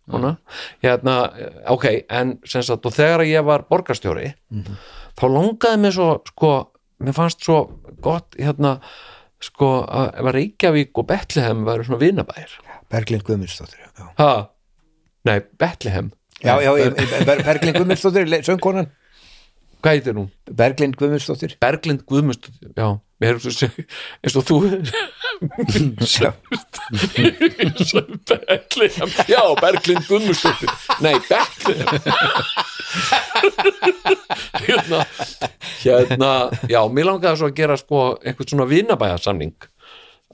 hérna, 0.84 1.18
uh, 1.32 1.58
ok 1.74 1.90
en 2.06 2.36
sem 2.44 2.64
sagt, 2.66 2.86
og 2.86 2.96
þegar 2.96 3.26
ég 3.28 3.44
var 3.46 3.66
borgarstjóri, 3.70 4.32
þá 5.16 5.26
langaði 5.32 5.82
mér 5.82 5.96
svo, 5.96 6.12
sko, 6.32 6.54
mér 7.02 7.16
fannst 7.16 7.44
svo 7.44 7.60
gott, 8.04 8.36
hérna 8.38 8.78
sko, 9.42 9.82
að 9.84 10.14
að 10.22 10.32
Reykjavík 10.36 10.96
og 11.00 11.08
Betlehem 11.10 11.66
væru 11.66 11.86
svona 11.86 12.02
vinabæir 12.02 12.56
Berglind 12.92 13.24
Guðmundsdóttir. 13.26 13.88
Ha? 14.18 14.30
Nei, 15.26 15.40
Bethlehem. 15.58 16.12
Já, 16.44 16.60
já, 16.62 16.70
Berglind 17.24 17.80
Guðmundsdóttir, 17.80 18.30
söngkonan. 18.46 18.92
Hvað 19.82 19.98
heitir 19.98 20.16
hún? 20.18 20.30
Berglind 20.50 20.96
Guðmundsdóttir. 20.98 21.56
Berglind 21.62 22.02
Guðmust 22.08 22.48
Já, 22.74 22.86
mér 23.22 23.36
er 23.36 23.42
svo 23.44 23.68
eins 24.24 24.36
og 24.40 24.46
þú. 24.48 24.56
Bethlehem. 28.26 29.12
Já, 29.28 29.42
Berglind 29.60 30.06
Guðmustóttir 30.08 30.70
Nei, 31.04 31.14
Bethlehem. 31.28 31.86
Hérna 34.66 35.04
Hérna, 35.82 36.32
já, 36.70 36.80
mér 36.88 37.10
langaði 37.10 37.40
svo 37.42 37.50
að 37.50 37.56
gera 37.60 37.76
sko 37.80 38.04
einhvern 38.24 38.50
svona 38.50 38.68
vinabæjarsamning 38.70 39.54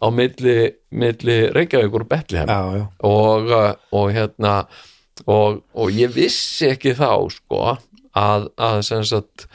á 0.02 0.06
milli, 0.10 0.56
milli 0.90 1.38
Reykjavíkur 1.54 2.04
og 2.04 2.10
Bethlehem 2.10 2.50
Já, 2.50 2.60
já. 2.76 2.86
og, 3.06 3.52
uh, 3.52 3.74
og 3.94 4.10
hérna 4.14 4.54
og, 5.26 5.62
og 5.74 5.92
ég 5.94 6.10
vissi 6.14 6.72
ekki 6.72 6.96
þá 6.98 7.12
sko 7.30 7.76
að, 8.18 8.48
að 8.58 8.80
sagt 9.06 9.46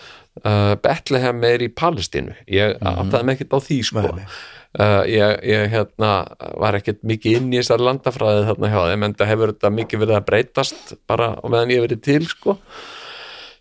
uh, 0.44 0.76
Bethlehem 0.82 1.42
er 1.48 1.66
í 1.66 1.72
Palestínu. 1.74 2.36
Ég 2.52 2.78
áttaði 2.80 3.28
mig 3.28 3.38
ekkert 3.38 3.58
á 3.58 3.60
því 3.68 3.80
sko. 3.90 4.06
Nei. 4.18 4.30
Uh, 4.78 5.02
ég, 5.10 5.40
ég 5.48 5.72
hérna 5.74 6.12
var 6.60 6.78
ekkert 6.78 7.00
mikið 7.08 7.40
inn 7.40 7.50
í 7.54 7.60
þessar 7.62 7.82
landafræði 7.82 8.46
þarna 8.50 8.72
hjá 8.74 8.80
þeim 8.92 9.06
en 9.08 9.16
það 9.18 9.32
hefur 9.32 9.54
þetta 9.54 9.74
mikið 9.74 10.02
verið 10.04 10.18
að 10.20 10.28
breytast 10.28 10.94
bara 11.10 11.32
á 11.40 11.46
meðan 11.50 11.74
ég 11.74 11.86
verið 11.88 12.04
til 12.06 12.28
sko. 12.30 12.58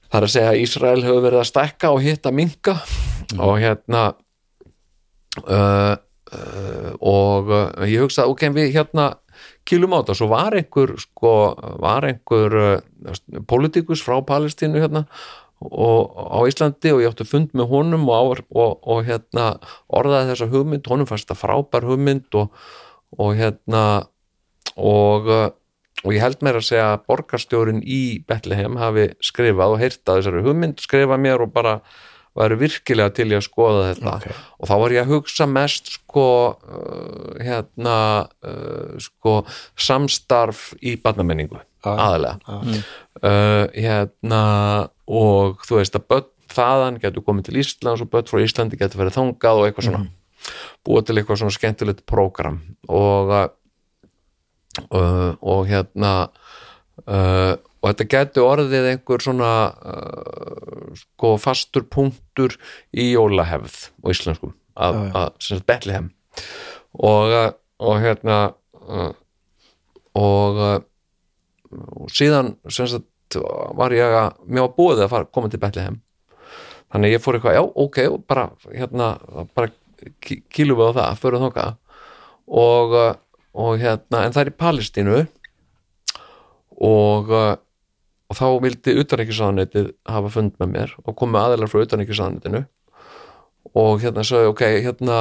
Það 0.07 0.19
er 0.19 0.27
að 0.27 0.35
segja 0.35 0.51
að 0.53 0.63
Ísrael 0.63 1.05
hefur 1.07 1.25
verið 1.25 1.43
að 1.43 1.49
stækka 1.51 1.93
og 1.95 2.03
hitta 2.05 2.33
minka 2.35 2.77
og 3.43 3.55
hérna 3.63 4.03
uh, 5.47 5.95
og 6.27 7.51
uh, 7.53 7.87
ég 7.87 8.03
hugsaði 8.03 8.33
ok, 8.33 8.45
við 8.57 8.73
hérna 8.75 9.11
kýlum 9.69 9.95
á 9.95 10.03
þetta, 10.03 10.17
svo 10.19 10.31
var 10.33 10.57
einhver 10.59 10.97
sko, 10.99 11.33
var 11.83 12.07
einhver 12.09 12.57
uh, 12.59 13.21
politikus 13.47 14.03
frá 14.03 14.19
Palestínu 14.27 14.83
hérna 14.83 15.05
og 15.57 16.19
á 16.19 16.39
Íslandi 16.51 16.91
og 16.93 17.05
ég 17.05 17.15
átti 17.15 17.25
fund 17.25 17.55
með 17.57 17.71
honum 17.71 18.09
og, 18.13 18.43
og, 18.51 18.75
og 18.83 19.07
hérna 19.07 19.55
orðaði 19.87 20.33
þessa 20.33 20.51
hugmynd, 20.51 20.91
honum 20.91 21.09
fannst 21.09 21.31
þetta 21.31 21.39
frábær 21.41 21.87
hugmynd 21.89 22.37
og, 22.37 22.51
og 23.17 23.39
hérna 23.39 23.85
og, 24.77 25.31
og 25.31 26.11
ég 26.13 26.21
held 26.21 26.45
mér 26.45 26.59
að 26.61 26.67
segja 26.69 26.91
að 26.91 27.07
borgarstjórin 27.09 27.81
í 27.81 28.03
Betlehem 28.29 28.77
hafi 28.83 29.09
skrifað 29.25 29.79
og 29.79 29.81
heyrtað 29.81 30.21
þessari 30.21 30.45
hugmynd, 30.45 30.85
skrifað 30.85 31.25
mér 31.25 31.47
og 31.47 31.55
bara 31.57 31.79
væri 32.37 32.59
virkilega 32.61 33.15
til 33.17 33.29
ég 33.33 33.41
að 33.41 33.47
skoða 33.49 33.87
þetta. 33.91 34.15
Ok. 34.17 34.45
og 34.61 34.71
þá 34.71 34.75
var 34.83 34.95
ég 34.97 35.07
að 35.07 35.13
hugsa 35.15 35.49
mest 35.51 35.93
sko 35.97 36.29
uh, 36.53 37.33
hérna 37.41 37.97
uh, 38.45 38.97
sko 39.03 39.39
samstarf 39.89 40.69
í 40.83 40.97
barnamenningu 41.01 41.61
aðalega 41.87 42.39
uh, 42.53 43.67
hérna 43.73 44.43
og 45.07 45.63
þú 45.67 45.81
veist 45.81 45.99
að 45.99 46.09
börn 46.13 46.33
þaðan 46.57 47.01
getur 47.03 47.25
komið 47.27 47.49
til 47.49 47.61
Íslands 47.63 48.03
og 48.05 48.11
börn 48.13 48.29
frá 48.31 48.41
Íslandi 48.43 48.79
getur 48.81 49.03
verið 49.03 49.19
þangað 49.19 49.61
og 49.61 49.69
eitthvað 49.69 49.89
svona. 49.89 50.03
Búa 50.87 51.03
til 51.03 51.17
eitthvað 51.19 51.41
svona 51.43 51.57
skemmtilegt 51.57 52.05
prógram. 52.09 52.61
Og 52.87 53.33
uh, 53.35 55.33
og 55.41 55.67
hérna 55.71 56.13
uh, 57.07 57.55
og 57.87 57.93
þetta 57.93 58.07
getur 58.11 58.47
orðið 58.49 58.87
einhver 58.91 59.23
svona 59.23 59.51
uh, 59.79 60.95
sko 60.99 61.35
fastur 61.39 61.85
punktur 61.93 62.57
í 62.97 63.11
jólahefð 63.13 63.77
og 64.03 64.11
íslenskum 64.15 64.55
að, 64.75 64.99
að 65.17 65.29
sem 65.39 65.59
sagt 65.61 65.69
Bethlehem 65.71 66.09
og, 66.97 67.31
uh, 67.31 67.51
og 67.87 68.01
hérna 68.03 68.39
uh, 68.89 69.13
og 70.17 70.59
uh, 70.65 70.77
og 71.77 72.11
síðan 72.15 72.55
sem 72.73 72.89
sagt 72.91 73.37
var 73.77 73.93
ég 73.93 74.13
að, 74.17 74.37
mér 74.47 74.69
var 74.69 74.75
búið 74.79 75.01
að 75.05 75.11
fara, 75.13 75.27
koma 75.35 75.51
til 75.53 75.61
Bethlehem 75.61 76.01
þannig 76.95 77.17
ég 77.17 77.23
fór 77.25 77.37
eitthvað, 77.39 77.57
já, 77.59 77.65
ok 77.85 77.99
bara, 78.31 78.45
hérna, 78.73 79.09
bara 79.59 79.73
kí- 80.23 80.43
kýlum 80.55 80.79
við 80.79 80.93
á 80.95 80.97
það, 80.97 81.17
förum 81.21 81.43
þangað. 81.49 81.73
Og, 82.47 82.95
uh, 82.95 83.17
og 83.59 83.81
hérna 83.83 84.21
en 84.25 84.33
það 84.37 84.43
er 84.45 84.51
í 84.53 84.55
Palestínu. 84.63 85.17
Og 86.87 87.33
og 88.27 88.39
þá 88.39 88.47
vildi 88.65 88.97
utanríkisáðanetið 89.03 89.91
hafa 90.11 90.33
fund 90.35 90.57
með 90.61 90.73
mér 90.73 90.95
og 91.05 91.17
komu 91.19 91.39
aðeinar 91.41 91.71
frá 91.71 91.85
utanríkisáðanetinu 91.85 92.65
og 93.77 94.01
hérna 94.03 94.25
sagði, 94.27 94.53
ok, 94.53 94.65
hérna 94.87 95.19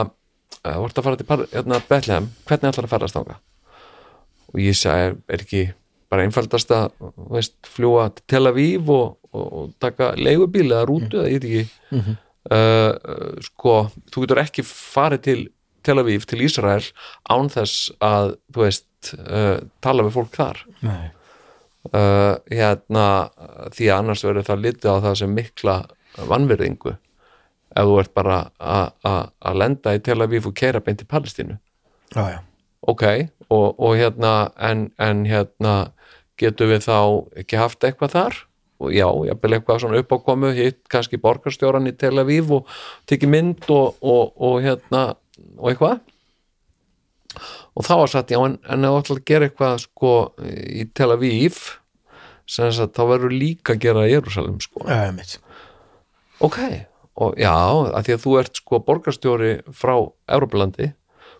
vart 0.65 0.97
að 0.97 1.05
fara 1.05 1.19
til 1.19 1.47
hérna, 1.53 1.81
Bethlehem, 1.89 2.29
hvernig 2.47 2.71
ætlar 2.71 2.87
að 2.87 2.93
farast 2.93 3.17
þangað? 3.17 3.41
Og 4.53 4.61
ég 4.63 4.77
sagði, 4.77 5.09
er, 5.09 5.17
er 5.35 5.43
ekki 5.45 5.63
bara 6.11 6.25
einfaldast 6.25 6.71
að 6.73 6.93
veist, 7.33 7.57
fljúa 7.69 8.07
til 8.15 8.25
Tel 8.31 8.49
Aviv 8.49 8.91
og, 8.93 9.17
og, 9.33 9.45
og 9.45 9.73
taka 9.83 10.13
leigubíl 10.19 10.67
eða 10.69 10.85
rútu 10.89 11.19
eða 11.19 11.33
ég 11.33 11.43
veit 11.43 11.49
ekki. 11.49 12.15
Uh, 12.45 12.55
uh, 12.55 13.43
sko, 13.45 13.75
þú 14.13 14.25
getur 14.25 14.41
ekki 14.43 14.65
farið 14.69 15.23
til 15.27 15.39
Tel 15.85 15.99
Aviv 16.01 16.25
til 16.29 16.43
Ísrael 16.45 16.85
án 17.33 17.49
þess 17.53 17.89
að 18.05 18.35
þú 18.53 18.65
veist, 18.65 18.89
uh, 19.17 19.57
tala 19.85 20.05
við 20.05 20.17
fólk 20.17 20.37
þar. 20.37 20.61
Nei. 20.85 21.09
Uh, 21.93 22.35
hérna 22.51 23.05
því 23.75 23.89
að 23.91 23.97
annars 23.99 24.23
verður 24.25 24.47
það 24.49 24.63
litið 24.65 24.89
á 24.91 24.97
það 25.05 25.17
sem 25.21 25.35
mikla 25.35 25.75
vannverðingu 26.31 26.95
ef 27.75 27.83
þú 27.89 27.95
ert 27.99 28.13
bara 28.15 28.37
að- 28.59 29.55
lenda 29.59 29.95
í 29.97 29.99
Tel 30.03 30.21
Aviv 30.23 30.47
og 30.47 30.53
keira 30.55 30.79
beint 30.79 31.01
í 31.03 31.07
Palestínu. 31.11 31.57
Já, 32.15 32.23
já, 32.31 32.39
ok, 32.87 33.03
og, 33.49 33.79
og 33.79 33.95
hérna 33.99 34.51
en, 34.63 34.85
en 34.97 35.25
hérna 35.27 35.73
getum 36.39 36.69
við 36.71 36.85
þá 36.87 36.95
ekki 37.43 37.59
haft 37.59 37.83
eitthvað 37.83 38.13
þar? 38.15 38.37
Og 38.79 38.91
já, 38.91 39.05
jafnvel 39.27 39.53
eitthvað 39.55 39.81
svona 39.83 39.99
uppákomu 40.03 40.49
hitt 40.55 40.81
kannski 40.91 41.19
borgarstjóran 41.19 41.87
í 41.87 41.93
Tel 41.95 42.15
Aviv 42.19 42.51
og 42.57 42.71
tekið 43.07 43.31
mynd 43.31 43.69
og, 43.71 43.95
og, 44.03 44.33
og 44.39 44.57
hérna, 44.63 45.03
og 45.59 45.69
eitthvað 45.71 45.99
og 47.75 47.83
þá 47.83 47.93
var 47.99 48.11
satt, 48.11 48.31
já, 48.31 48.39
en, 48.39 48.57
en 48.71 48.87
ef 48.87 48.93
þú 48.93 48.99
ætlar 49.01 49.19
að 49.19 49.29
gera 49.31 49.49
eitthvað 49.49 49.79
sko 49.83 50.11
í 50.47 50.85
Tel 50.95 51.11
Aviv 51.11 51.61
sem 52.47 52.67
þess 52.69 52.83
að 52.85 52.93
þá 52.95 53.01
verður 53.09 53.35
líka 53.35 53.75
að 53.75 53.81
gera 53.83 54.05
í 54.07 54.13
Jerusalem 54.13 54.59
sko. 54.63 54.85
Ok, 56.45 56.59
og 57.19 57.39
já, 57.39 57.51
að 57.51 58.07
því 58.07 58.15
að 58.15 58.23
þú 58.25 58.35
ert 58.41 58.61
sko 58.61 58.81
borgarstjóri 58.85 59.51
frá 59.75 59.95
Európlandi, 60.37 60.91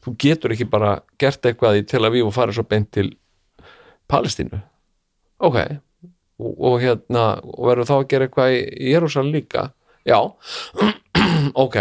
þú 0.04 0.16
getur 0.22 0.56
ekki 0.56 0.68
bara 0.72 0.98
gert 1.22 1.48
eitthvað 1.48 1.82
í 1.82 1.86
Tel 1.88 2.04
Aviv 2.08 2.28
og 2.28 2.36
farið 2.36 2.60
svo 2.60 2.68
beint 2.68 2.92
til 2.96 3.14
Palestínu. 4.12 4.60
Ok. 5.46 5.60
Og, 6.36 6.52
og 6.68 6.82
hérna, 6.84 7.38
og 7.48 7.70
verður 7.70 7.88
þá 7.88 7.96
að 7.96 8.10
gera 8.12 8.28
eitthvað 8.28 8.56
í, 8.58 8.64
Jerúsal 8.92 9.30
líka? 9.32 9.70
Já, 10.06 10.20
ok 11.66 11.78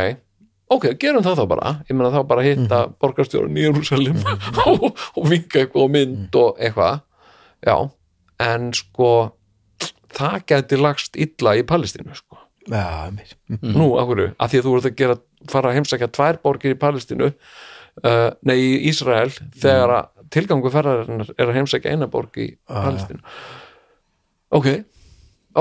ok, 0.72 0.86
gerum 1.00 1.24
það 1.24 1.40
þá 1.40 1.44
bara, 1.50 1.72
ég 1.88 1.96
meina 1.96 2.12
þá 2.14 2.20
bara 2.30 2.44
hitta 2.46 2.80
borgarstjórun 3.02 3.58
í 3.58 3.66
Jerúsalim 3.66 4.20
og, 4.70 4.86
og 4.92 5.28
vinka 5.30 5.62
eitthvað 5.62 5.84
á 5.84 5.88
mynd 5.98 6.38
og 6.40 6.62
eitthvað. 6.62 7.02
Já, 7.64 7.76
en 8.44 8.72
sko 8.76 9.10
það 10.14 10.40
gæti 10.50 10.80
lagst 10.80 11.20
illa 11.20 11.56
í 11.58 11.66
Palestínu 11.68 12.16
sko. 12.16 12.40
Já, 12.70 13.10
mitt 13.12 13.36
nú, 13.60 13.92
af 14.00 14.08
hverju, 14.08 14.30
að 14.40 14.52
því 14.52 14.60
að 14.60 14.66
þú 14.66 14.74
ert 14.78 14.88
að 14.88 14.98
gera 15.02 15.16
fara 15.52 15.70
að 15.70 15.78
heimsækja 15.78 16.08
tvær 16.16 16.38
borgir 16.44 16.72
í 16.72 16.80
Palestínu 16.80 17.28
uh, 17.28 18.30
nei, 18.48 18.56
í 18.56 18.70
Ísrael 18.88 19.28
þegar 19.60 19.92
að 19.98 20.10
tilgangu 20.34 20.72
ferðarinnar 20.72 21.34
er 21.36 21.50
að 21.50 21.58
heimsækja 21.58 21.92
eina 21.92 22.08
borg 22.10 22.38
í 22.40 22.48
Palestínu. 22.70 23.20
Ok, 24.54 24.70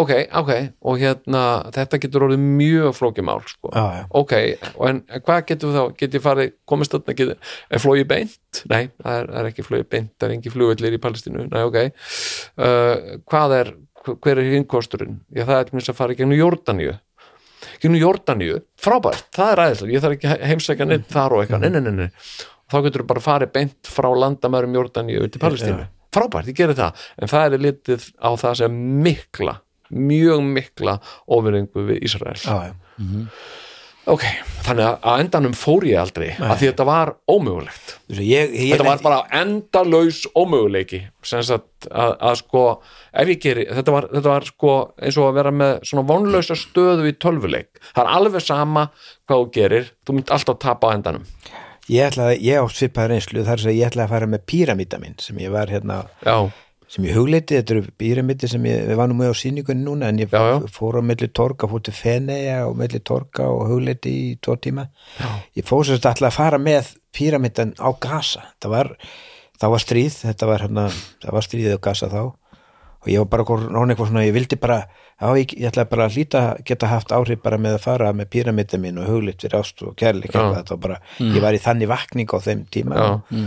ok, 0.02 0.12
ok. 0.42 0.52
Og 0.90 1.00
hérna, 1.02 1.44
þetta 1.76 2.00
getur 2.04 2.28
orðið 2.28 2.44
mjög 2.44 2.98
flókið 2.98 3.28
mál, 3.30 3.40
sko. 3.48 3.72
Já, 3.72 3.84
já. 4.00 4.04
ok, 4.20 4.36
og 4.74 4.90
en, 4.90 5.02
hvað 5.14 5.46
getur 5.52 5.72
við 5.72 5.80
þá 5.80 5.98
get 6.02 6.18
ég 6.18 6.26
farið, 6.26 6.52
komist 6.70 6.96
þarna, 6.96 7.16
get, 7.20 7.50
er 7.70 7.84
flóið 7.84 8.06
beint? 8.10 8.62
Nei, 8.72 8.84
það 9.04 9.22
er, 9.22 9.32
er 9.40 9.50
ekki 9.52 9.66
flóið 9.68 9.88
beint 9.96 10.12
það 10.18 10.28
er 10.30 10.36
engi 10.38 10.54
flugvellir 10.54 10.98
í 10.98 11.02
Palestínu, 11.04 11.48
nei, 11.50 11.64
ok. 11.70 11.80
Uh, 12.58 13.18
hvað 13.30 13.58
er 13.62 13.74
hver 14.04 14.40
er 14.42 14.52
hinkosturinn, 14.52 15.20
já, 15.32 15.46
það 15.48 15.58
er 15.58 15.68
til 15.68 15.78
minnst 15.78 15.92
að 15.94 16.00
fara 16.00 16.16
í 16.16 16.20
gegnum 16.20 16.38
Jórdaníu. 16.38 16.96
Gegnum 17.80 18.02
Jórdaníu, 18.02 18.58
frábært, 18.84 19.28
það 19.36 19.52
er 19.52 19.62
aðeinslega 19.64 19.96
ég 19.96 20.04
þarf 20.04 20.18
ekki 20.18 20.50
heimsækja 20.50 20.88
neitt 20.90 21.12
þar 21.12 21.38
og 21.38 21.44
eitthvað. 21.44 21.64
Nei, 21.64 21.72
nei, 21.78 21.84
nei, 21.86 22.08
nei, 22.08 22.48
þá 22.72 22.78
getur 22.84 23.04
þú 23.04 23.10
bara 23.14 23.24
farið 23.24 23.54
beint 23.56 23.92
frá 23.96 24.10
landamærum 24.12 24.80
Jórdaníu 24.80 25.30
til 25.32 25.44
Palestínu. 25.44 25.88
Frábært, 26.14 26.52
ég 26.52 26.58
gerir 26.58 26.78
það, 26.78 27.06
en 27.18 27.32
það 27.32 27.56
er 27.56 27.64
litið 27.64 28.10
á 28.20 28.30
það 28.44 28.58
sem 28.60 28.82
mikla 29.08 29.56
mjög 29.94 30.46
mikla 30.56 30.98
ofurringu 31.32 31.86
við 31.90 32.08
Ísrael. 32.08 32.40
Já, 32.40 32.72
já. 32.72 33.28
ok, 34.14 34.24
þannig 34.66 34.88
að 34.88 35.08
að 35.12 35.24
endanum 35.24 35.56
fór 35.58 35.86
ég 35.88 36.02
aldrei 36.02 36.30
að 36.36 36.56
því 36.60 36.70
þetta 36.72 36.88
var 36.90 37.14
ómögulegt. 37.32 37.96
Ég, 38.14 38.52
ég, 38.52 38.74
þetta 38.74 38.88
var 38.88 39.04
bara 39.06 39.22
endalaus 39.42 40.24
ómöguleiki 40.36 41.04
sem 41.24 41.44
sagt 41.48 41.88
að, 41.90 42.16
að 42.20 42.40
sko 42.44 42.64
ef 43.24 43.34
ég 43.34 43.44
geri, 43.44 43.68
þetta 43.72 43.96
var, 43.96 44.10
þetta 44.14 44.34
var 44.34 44.48
sko 44.50 44.78
eins 45.00 45.20
og 45.20 45.30
að 45.30 45.38
vera 45.40 45.54
með 45.64 45.76
svona 45.90 46.08
vonlausa 46.12 46.58
stöðu 46.60 47.10
í 47.10 47.18
tölvuleik, 47.18 47.72
það 47.92 48.04
er 48.06 48.16
alveg 48.20 48.46
sama 48.46 48.88
hvað 49.28 49.46
þú 49.46 49.54
gerir, 49.60 49.94
þú 50.04 50.18
mynd 50.20 50.36
alltaf 50.38 50.60
tapa 50.64 50.92
á 50.92 50.96
endanum. 50.98 51.30
Ég 51.92 52.08
ætlaði, 52.08 52.38
ég 52.48 52.64
á 52.64 52.66
svipaði 52.72 53.12
reynslu 53.12 53.42
þar 53.44 53.60
sem 53.60 53.74
ég 53.76 53.90
ætlaði 53.90 54.06
að 54.08 54.14
fara 54.14 54.28
með 54.32 54.44
píramíta 54.48 55.00
minn 55.02 55.18
sem 55.20 55.40
ég 55.44 55.52
var 55.52 55.72
hérna, 55.72 55.98
já, 56.24 56.38
sem 56.94 57.08
ég 57.08 57.16
hugleiti 57.18 57.58
þetta 57.58 57.74
eru 57.74 57.84
píramíti 57.98 58.48
sem 58.52 58.66
ég, 58.70 58.84
við 58.86 59.00
varum 59.00 59.18
með 59.18 59.32
á 59.34 59.36
síningunni 59.40 59.82
núna 59.88 60.12
en 60.14 60.20
ég 60.22 60.30
Já, 60.30 60.42
já. 60.52 60.58
fór 60.76 61.00
á 61.00 61.02
milli 61.02 61.30
torga, 61.34 61.70
fór 61.72 61.82
til 61.88 61.94
Feneja 61.98 62.60
og 62.70 62.78
milli 62.78 63.02
torga 63.02 63.48
og 63.50 63.66
hugleiti 63.72 64.12
í 64.14 64.28
tvo 64.38 64.56
tíma. 64.62 64.86
Já. 65.18 65.30
ég 65.58 65.66
þetta 65.98 66.14
ætlaði 66.14 66.30
að 66.30 66.38
fara 66.38 66.60
með 66.62 66.92
píramítan 67.14 67.74
á 67.82 67.90
Gaza. 67.98 68.46
Það 68.62 68.76
var, 68.76 68.94
það 69.62 69.74
var 69.74 69.84
stríð 69.88 70.20
þetta 70.22 70.52
var 70.52 70.66
hérna, 70.68 70.88
það 71.26 71.38
var 71.40 71.48
stríðið 71.50 71.78
á 71.82 71.86
Gaza 71.90 72.12
þá. 72.14 72.22
Og 73.04 73.10
ég 73.12 73.20
var 73.20 73.28
bara 73.34 73.44
rána 73.68 73.92
eitthvað 73.92 74.14
svona, 74.14 74.22
ég 74.24 74.36
vildi 74.38 74.56
bara 74.62 74.78
já, 74.86 75.28
ég, 75.36 75.54
ég 75.60 75.68
ætlaði 75.74 75.90
bara 75.92 76.06
að 76.08 76.14
hlýta 76.16 76.42
geta 76.64 76.88
haft 76.94 77.12
áhrif 77.12 77.42
bara 77.44 77.58
með 77.60 77.80
að 77.80 77.84
fara 77.84 78.14
með 78.16 78.30
píramítan 78.32 78.80
minn 78.86 79.02
og 79.02 79.10
hugleitt 79.12 79.42
fyrir 79.44 79.58
ást 79.60 79.82
og 79.84 79.98
kærleik 80.00 80.32
þetta 80.32 80.78
var 80.78 80.84
bara, 80.86 81.00
ég 81.20 81.42
var 81.44 81.58
í 81.58 81.60
þannig 81.66 81.90
vakning 81.92 82.32
á 82.32 82.38
þeim 82.46 82.62
tíma. 82.72 82.96
Já, 83.02 83.44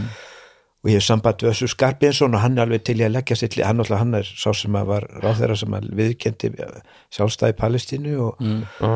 og 0.85 0.91
ég 0.93 1.01
hef 1.01 1.07
samband 1.09 1.43
við 1.43 1.51
Össur 1.55 1.73
Skarpinsson 1.73 2.37
og 2.37 2.45
hann 2.45 2.59
er 2.59 2.67
alveg 2.67 2.85
til 2.87 3.01
í 3.01 3.07
að 3.07 3.17
leggja 3.17 3.39
sér 3.41 3.55
til 3.55 3.65
hann, 3.67 3.81
alltaf, 3.83 3.99
hann 4.03 4.15
er 4.21 4.29
sá 4.29 4.53
sem 4.55 4.77
að 4.79 4.93
var 4.93 5.09
ráðherra 5.25 5.57
sem 5.59 5.75
að 5.75 5.91
viðkendi 5.99 6.53
sjálfstæði 7.17 7.57
Palestínu 7.59 8.15
og, 8.29 8.45
já, 8.45 8.93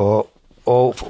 og, 0.00 0.30
og 0.66 1.02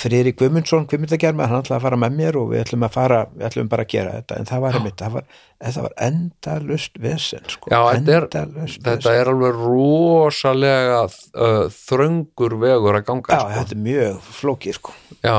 Friðrik 0.00 0.38
Guðmundsson 0.40 0.86
Guðmundagerma, 0.90 1.46
hann 1.50 1.60
ætlaði 1.60 1.76
að 1.76 1.84
fara 1.84 1.98
með 2.00 2.16
mér 2.18 2.38
og 2.40 2.48
við 2.50 2.62
ætlum 2.64 2.86
að 2.88 2.94
fara, 2.96 3.20
við 3.34 3.46
ætlum 3.50 3.70
bara 3.70 3.84
að 3.86 3.92
gera 3.92 4.14
þetta. 4.16 4.38
En 4.40 4.48
það 4.48 4.62
var 4.64 4.78
einmitt, 4.78 4.96
það 4.98 5.16
var, 5.16 5.26
það 5.60 5.86
var 5.86 5.94
endalust 6.08 7.00
vesen, 7.04 7.44
sko, 7.52 7.70
já 7.70 7.78
þetta, 7.86 8.16
er, 8.16 8.74
þetta 8.88 9.14
er 9.20 9.32
alveg 9.34 9.60
rosalega 9.60 11.02
uh, 11.06 11.64
þröngur 11.76 12.56
vegur 12.64 12.98
að 12.98 13.06
ganga 13.12 13.36
Já, 13.36 13.42
sko. 13.44 13.52
þetta 13.58 13.76
er 13.76 13.84
mjög 13.86 14.32
flókið, 14.40 14.80
sko. 14.80 14.96
Já, 15.20 15.36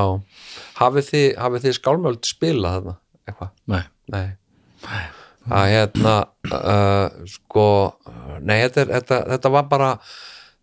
hafið 0.80 1.10
þið, 1.10 1.28
hafið 1.42 1.66
þið 1.68 1.78
skálmöld 1.82 2.30
spilað 2.30 2.78
þarna, 2.78 2.96
eitthvað? 3.28 3.52
Nei. 3.74 3.84
Nei. 4.12 4.30
Að 5.52 5.66
hérna 5.72 6.16
uh, 6.54 7.26
sko, 7.30 7.66
nei 8.46 8.60
þetta, 8.62 8.84
er, 8.84 8.92
þetta, 8.98 9.20
þetta 9.34 9.52
var 9.56 9.66
bara 9.72 9.90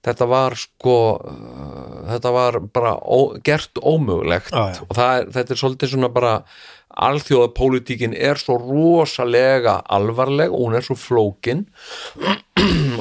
þetta 0.06 0.28
var 0.30 0.56
sko 0.58 0.98
uh, 1.18 1.77
þetta 2.10 2.34
var 2.34 2.60
bara 2.74 2.96
ó, 2.98 3.38
gert 3.44 3.78
ómögulegt. 3.78 4.52
Já, 4.52 4.74
já. 4.74 4.82
og 4.88 4.98
það 4.98 5.14
er, 5.20 5.30
þetta 5.36 5.54
er 5.54 5.62
svolítið 5.62 5.94
svona 5.94 6.12
bara 6.12 6.34
alþjóðapólitíkin 6.98 8.14
er 8.16 8.40
svo 8.40 8.56
rosalega 8.58 9.78
alvarleg 9.86 10.52
og 10.52 10.66
hún 10.66 10.78
er 10.78 10.86
svo 10.86 10.96
flókin. 10.98 11.66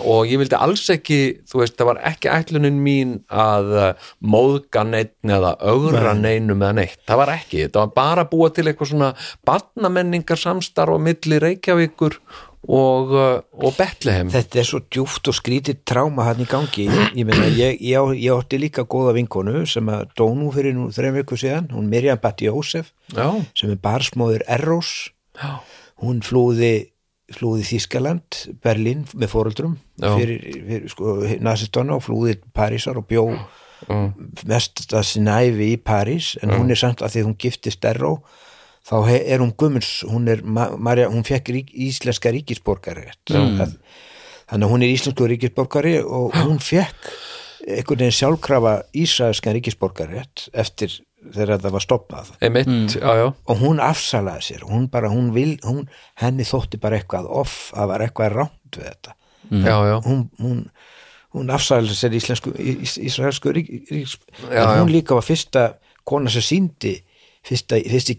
Og 0.07 0.29
ég 0.29 0.37
vildi 0.37 0.53
alls 0.53 0.83
ekki 0.93 1.39
þú 1.49 1.63
veist, 1.63 1.73
það 1.79 1.87
var 1.89 1.99
ekki 2.05 2.29
ætlunin 2.29 2.77
mín 2.83 3.15
að 3.25 3.71
uh, 3.73 4.09
móðga 4.21 4.83
neitt 4.85 5.15
eða 5.25 5.55
ögra 5.71 6.13
neinum 6.13 6.61
eða 6.61 6.75
neitt. 6.77 6.99
Það 7.09 7.21
var 7.23 7.31
ekki, 7.33 7.63
þetta 7.63 7.81
var 7.81 7.95
bara 7.95 8.27
búa 8.29 8.51
til 8.53 8.67
eitthvað 8.67 8.91
svona 8.91 9.09
barnamenningar 9.49 10.37
samstarf 10.37 10.93
á 10.93 10.99
milli 11.01 11.41
Reykjavíkur 11.41 12.19
og, 12.67 13.13
uh, 13.15 13.39
og 13.63 13.77
Betlehem 13.77 14.31
þetta 14.33 14.59
er 14.61 14.67
svo 14.67 14.81
djúft 14.83 15.29
og 15.31 15.37
skrítið 15.37 15.81
tráma 15.87 16.27
hann 16.27 16.43
í 16.43 16.47
gangi. 16.49 16.87
Ég 16.87 17.31
ég, 17.55 17.79
ég, 17.79 18.11
ég 18.19 18.33
átti 18.35 18.59
líka 18.59 18.85
góða 18.89 19.15
vinkonu 19.17 19.63
sem 19.69 19.87
að 19.91 20.11
dó 20.19 20.27
nú 20.35 20.51
fyrir 20.55 20.75
nú 20.75 20.89
þreim 20.93 21.17
viku 21.21 21.39
síðan, 21.39 21.71
hún 21.75 21.89
Mirjam 21.91 22.19
Batti 22.23 22.49
Jósef 22.49 22.91
já, 23.13 23.29
sem 23.57 23.71
er 23.71 23.81
barsmóður 23.81 24.45
Errós. 24.57 25.13
Já, 25.37 25.59
hún 26.03 26.21
flúði 26.25 26.89
flúði 27.33 27.65
Þískaland, 27.67 28.37
Berlín 28.63 29.03
með 29.11 29.31
fóreldrum 29.33 29.77
Já. 29.99 30.13
fyrir, 30.15 30.43
fyrir 30.67 30.91
sko, 30.91 31.15
nazistona 31.43 31.97
og 31.97 32.05
flúði 32.05 32.37
Parísar 32.55 32.99
og 33.01 33.07
bjó 33.09 33.25
mest 34.47 34.85
að 34.87 35.03
sinna 35.05 35.41
æfi 35.43 35.73
í 35.73 35.79
París. 35.81 36.35
En 36.41 36.55
hún 36.55 36.71
er 36.71 36.79
samt 36.79 37.03
að 37.03 37.17
því 37.17 37.25
hún 37.27 37.39
giftist 37.41 37.85
Erró 37.87 38.17
þá 38.87 38.95
er 39.17 39.43
hún 39.43 39.53
gummins 39.59 40.01
hún 40.07 40.29
er, 40.31 40.43
Ma- 40.43 40.73
Marja, 40.77 41.09
hún 41.11 41.25
fekk 41.27 41.53
rík, 41.55 41.73
íslenska 41.87 42.31
ríkisborgari 42.33 43.07
mm. 43.29 43.73
þannig 44.47 44.67
að 44.67 44.71
hún 44.71 44.85
er 44.85 44.93
íslensku 44.93 45.27
ríkisborgari 45.33 45.97
og 46.03 46.35
hún 46.39 46.61
fekk 46.63 47.11
einhvern 47.67 48.05
veginn 48.05 48.15
sjálfkrafa 48.15 48.77
ísraelskan 48.95 49.57
ríkisborgari 49.57 50.23
eftir 50.55 51.01
þegar 51.33 51.61
það 51.61 51.73
var 51.75 51.83
stopnað 51.83 52.29
einmitt, 52.45 52.95
já, 52.95 53.07
já. 53.19 53.25
Og 53.49 53.63
hún 53.63 53.81
afsalaði 53.83 54.45
sér 54.47 54.67
hún 54.69 54.87
bara, 54.91 55.09
hún 55.11 55.31
vil, 55.35 55.57
hún, 55.65 55.87
henni 56.21 56.45
þótti 56.47 56.79
bara 56.81 56.99
eitthvað 56.99 57.27
off, 57.41 57.71
það 57.73 57.91
var 57.91 58.05
eitthvað 58.05 58.35
rámt 58.35 58.77
við 58.77 58.87
þetta. 58.91 59.15
Já, 59.63 59.75
já, 59.87 59.95
hún, 60.05 60.21
hún, 60.43 60.61
hún 61.35 61.51
afsalaði 61.55 61.97
sér 61.97 62.15
íslensku 62.19 62.53
ís, 62.61 62.97
ísraelsku 63.01 63.53
rík, 63.55 63.73
rík, 63.91 64.15
Já, 64.45 64.63
hún 64.77 64.93
líka 64.93 65.17
var 65.17 65.25
fyrsta 65.25 65.67
kona 66.07 66.31
sem 66.31 66.45
síndi 66.45 66.95
fyrsta, 67.47 67.79
fyrsti 67.79 68.15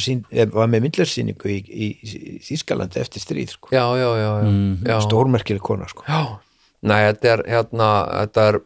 sínd, 0.00 0.28
eh, 0.30 0.46
var 0.46 0.70
með 0.70 0.86
myndlarsýningu 0.86 1.50
í, 1.50 1.88
Þískalandi 2.46 3.00
eftir 3.02 3.22
stríð 3.22 3.56
sko. 3.56 3.68
já, 3.72 3.84
já, 3.98 4.08
já, 4.20 4.30
já, 4.44 4.52
já. 4.86 5.00
stórmerkileg 5.06 5.62
kona 5.62 5.88
sko. 5.90 6.04
Já, 6.08 6.38
nei, 6.82 7.00
þetta 7.10 7.32
er 7.34 7.44
hérna, 7.48 7.90
þetta 8.20 8.48
er 8.48 8.60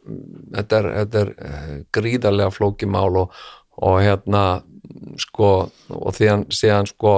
þetta 0.54 0.80
er, 0.80 0.90
þetta 1.00 1.22
er 1.24 1.34
eh, 1.38 1.76
gríðarlega 1.92 2.54
flóki 2.54 2.86
mál 2.86 3.16
og, 3.24 3.38
og 3.82 4.00
hérna 4.02 4.44
sko, 5.20 5.70
og 5.88 6.16
síðan, 6.16 6.46
síðan 6.52 6.88
sko 6.90 7.16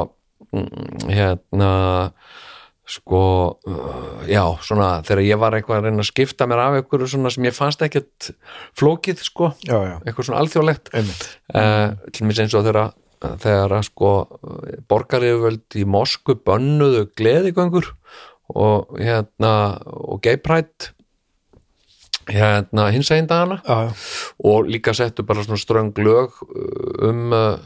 mm, 0.53 1.09
hérna 1.11 1.73
sko 2.87 3.21
uh, 3.67 4.21
já, 4.31 4.45
svona, 4.63 4.91
þegar 5.07 5.25
ég 5.27 5.41
var 5.43 5.57
eitthvað 5.57 5.81
að 5.81 5.89
reyna 5.89 6.05
að 6.05 6.11
skipta 6.13 6.47
mér 6.47 6.63
af 6.63 6.77
eitthvað 6.79 7.09
svona 7.11 7.33
sem 7.35 7.49
ég 7.49 7.57
fannst 7.57 7.83
ekkert 7.83 8.31
flókið, 8.79 9.25
sko. 9.27 9.51
Já, 9.67 9.79
já, 9.83 9.97
eitthvað 10.05 10.29
svona 10.29 10.45
alþjóðlegt. 10.45 10.93
Uh, 10.95 11.97
til 12.15 12.29
mér 12.29 12.45
eins 12.47 12.55
og 12.55 12.67
þegar 12.69 12.95
þegar 13.41 13.73
sko 13.87 14.11
borgaríðuvöld 14.91 15.79
í 15.81 15.87
Moskvu 15.89 16.37
bönnuðu 16.47 17.07
gleðigöngur 17.17 17.89
og 18.53 18.93
hérna 19.01 19.55
og 19.83 20.29
pride 20.45 20.93
hérna 22.27 22.89
hins 22.91 23.11
einn 23.15 23.29
dagana. 23.31 23.61
Já, 23.67 23.95
og 24.43 24.67
líka 24.67 24.95
settu 24.95 25.23
bara 25.27 25.45
svona 25.47 25.61
ströng 25.63 25.95
lög 25.99 26.35
uh, 26.43 27.09
um, 27.09 27.33
uh, 27.33 27.59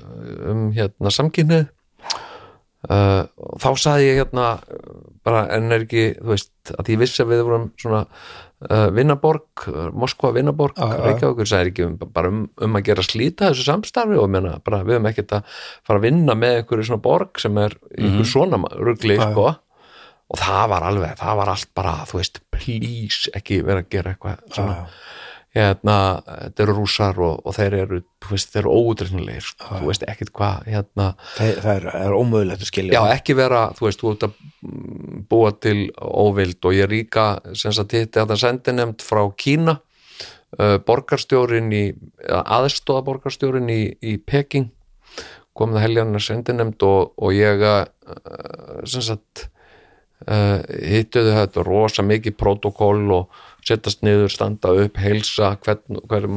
um 0.51 0.67
hérna 0.77 1.13
samkynnið 1.13 1.69
uh, 2.91 3.25
og 3.25 3.57
þá 3.63 3.71
saði 3.81 4.11
ég 4.11 4.21
hérna 4.23 4.51
bara 5.27 5.47
en 5.57 5.73
er 5.75 5.85
ekki, 5.85 6.05
þú 6.21 6.33
veist 6.33 6.73
að 6.77 6.93
ég 6.95 7.01
vissi 7.03 7.23
að 7.25 7.33
við 7.35 7.43
vorum 7.49 7.67
svona 7.81 8.03
uh, 8.07 8.89
vinnaborg, 8.97 9.67
Moskva 9.97 10.33
vinnaborg. 10.37 10.79
Reykjavíkur, 10.81 11.49
sagði 11.51 11.73
ekki 11.75 11.87
um, 11.89 11.97
bara 12.15 12.33
um, 12.33 12.45
um 12.65 12.79
að 12.79 12.87
gera 12.91 13.05
slíta 13.07 13.51
þessu 13.51 13.67
samstarfi 13.69 14.21
og 14.21 14.31
menna, 14.33 14.59
bara, 14.65 14.83
við 14.87 14.99
höfum 14.99 15.11
ekkert 15.13 15.37
að 15.41 15.59
fara 15.87 16.01
að 16.01 16.07
vinna 16.09 16.37
með 16.39 16.61
einhverju 16.61 16.89
svona 16.91 17.05
borg 17.05 17.43
sem 17.43 17.61
er 17.61 17.77
einhver 17.99 18.31
svona 18.33 18.63
rugli 18.79 19.19
Já, 19.19 19.25
já. 19.25 19.33
sko 19.33 19.49
og 20.31 20.39
það 20.39 20.67
var 20.71 20.85
alveg, 20.87 21.17
það 21.19 21.39
var 21.41 21.51
allt 21.51 21.71
bara 21.75 21.95
þú 22.07 22.21
veist, 22.21 22.39
please 22.55 23.33
ekki 23.35 23.63
vera 23.67 23.83
að 23.83 23.89
gera 23.91 24.13
eitthvað 24.15 24.45
svona 24.55 24.77
já. 24.77 25.01
Hérna, 25.57 25.97
þetta 26.29 26.65
eru 26.65 26.77
rússar 26.77 27.19
og, 27.19 27.41
og 27.43 27.57
þeir 27.57 27.77
eru, 27.81 28.01
þú 28.23 28.33
veist, 28.37 28.53
þeir 28.53 28.61
eru 28.63 28.75
óudreifnilegir 28.79 29.47
sko. 29.49 29.81
þú 29.81 29.91
veist 29.91 30.07
ekkert 30.07 30.33
hvað, 30.37 30.71
hérna. 30.71 31.07
Það, 31.35 31.53
það 31.65 31.73
er, 31.75 31.87
er 32.01 32.17
ómögulegt 32.17 32.65
að 32.65 32.71
skilja 32.71 32.97
já, 32.97 33.15
ekki 33.17 33.37
vera, 33.39 33.63
þú 33.79 33.87
veist, 33.89 34.03
þú 34.05 34.13
ert 34.15 34.27
að 34.29 34.41
búa 35.31 35.53
til 35.59 35.79
óvild 35.99 36.71
og 36.71 36.77
ég 36.77 36.91
líka 36.93 37.29
sem 37.59 37.75
sagt 37.75 37.97
hitti 37.99 38.23
að 38.23 38.35
það 38.35 38.43
sendi 38.45 38.77
nefnd 38.77 39.07
frá 39.07 39.23
Kína 39.41 39.81
uh, 40.59 40.77
borgarstjórin 40.87 41.71
í, 41.75 41.85
aðstóða 42.31 43.05
borgarstjórin 43.09 43.71
í, 43.73 43.83
í 44.03 44.19
Peking. 44.19 44.71
Komið 45.57 45.81
að 45.81 45.87
heljarnar 45.89 46.25
sendinemd 46.25 46.85
og, 46.87 47.17
og 47.19 47.35
ég 47.35 47.63
uh, 47.67 47.83
sem 48.89 49.03
sagt 49.05 49.49
uh, 50.29 50.63
hittuðu 50.63 51.35
þetta 51.37 51.65
rosa 51.67 52.07
mikið 52.07 52.39
protokól 52.39 53.03
og 53.19 53.41
setjast 53.67 54.05
niður, 54.07 54.33
standa 54.33 54.73
upp, 54.85 54.99
heilsa 55.01 55.55
hver, 55.65 55.81
hver, 56.11 56.29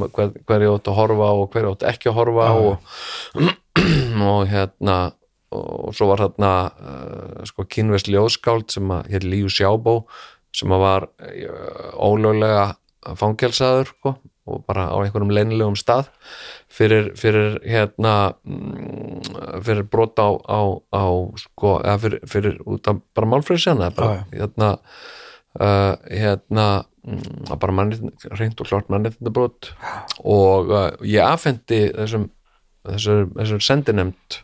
hver 0.48 0.66
ég 0.66 0.72
átt 0.72 0.90
að 0.92 1.00
horfa 1.00 1.34
og 1.40 1.50
hver 1.54 1.68
ég 1.68 1.76
átt 1.76 1.90
ekki 1.94 2.12
að 2.12 2.18
horfa 2.20 2.48
og, 2.60 2.96
og 4.34 4.48
hérna 4.52 4.98
og 5.54 5.94
svo 5.96 6.10
var 6.12 6.24
þarna 6.24 6.52
uh, 6.70 7.42
sko 7.48 7.66
kynvest 7.70 8.10
ljóðskáld 8.12 8.74
sem 8.74 8.92
að 8.94 9.12
hér 9.14 9.28
Líu 9.28 9.52
Sjábó 9.52 10.04
sem 10.54 10.72
að 10.74 10.86
var 10.86 11.10
uh, 11.10 11.90
ólöglega 11.98 12.74
fangelsaður 13.20 13.90
sko, 13.92 14.14
og 14.48 14.64
bara 14.68 14.88
á 14.92 14.98
einhverjum 15.02 15.34
leynilegum 15.36 15.76
stað 15.80 16.10
fyrir, 16.72 17.12
fyrir 17.20 17.58
hérna 17.68 18.34
mm, 18.44 19.60
fyrir 19.66 19.86
brot 19.92 20.20
á, 20.20 20.30
á, 20.48 20.62
á 20.96 21.06
sko, 21.40 21.78
eða 21.84 22.00
fyrir, 22.06 22.24
fyrir 22.30 22.58
út 22.64 22.90
af 22.92 23.04
bara 23.16 23.30
málfrýsjana 23.36 23.92
bara, 23.96 24.24
hérna 24.32 24.74
uh, 25.60 25.94
hérna 26.08 26.68
mm, 27.08 27.52
bara 27.52 27.76
mannréttinda, 27.76 28.34
reynd 28.40 28.62
og 28.62 28.70
klart 28.70 28.90
mannréttindabrót 28.94 29.74
og 30.24 30.74
uh, 30.74 30.90
ég 31.08 31.24
afhendi 31.26 31.86
þessum 31.92 32.30
þessum, 32.88 33.32
þessum 33.38 33.64
sendinemnd 33.64 34.38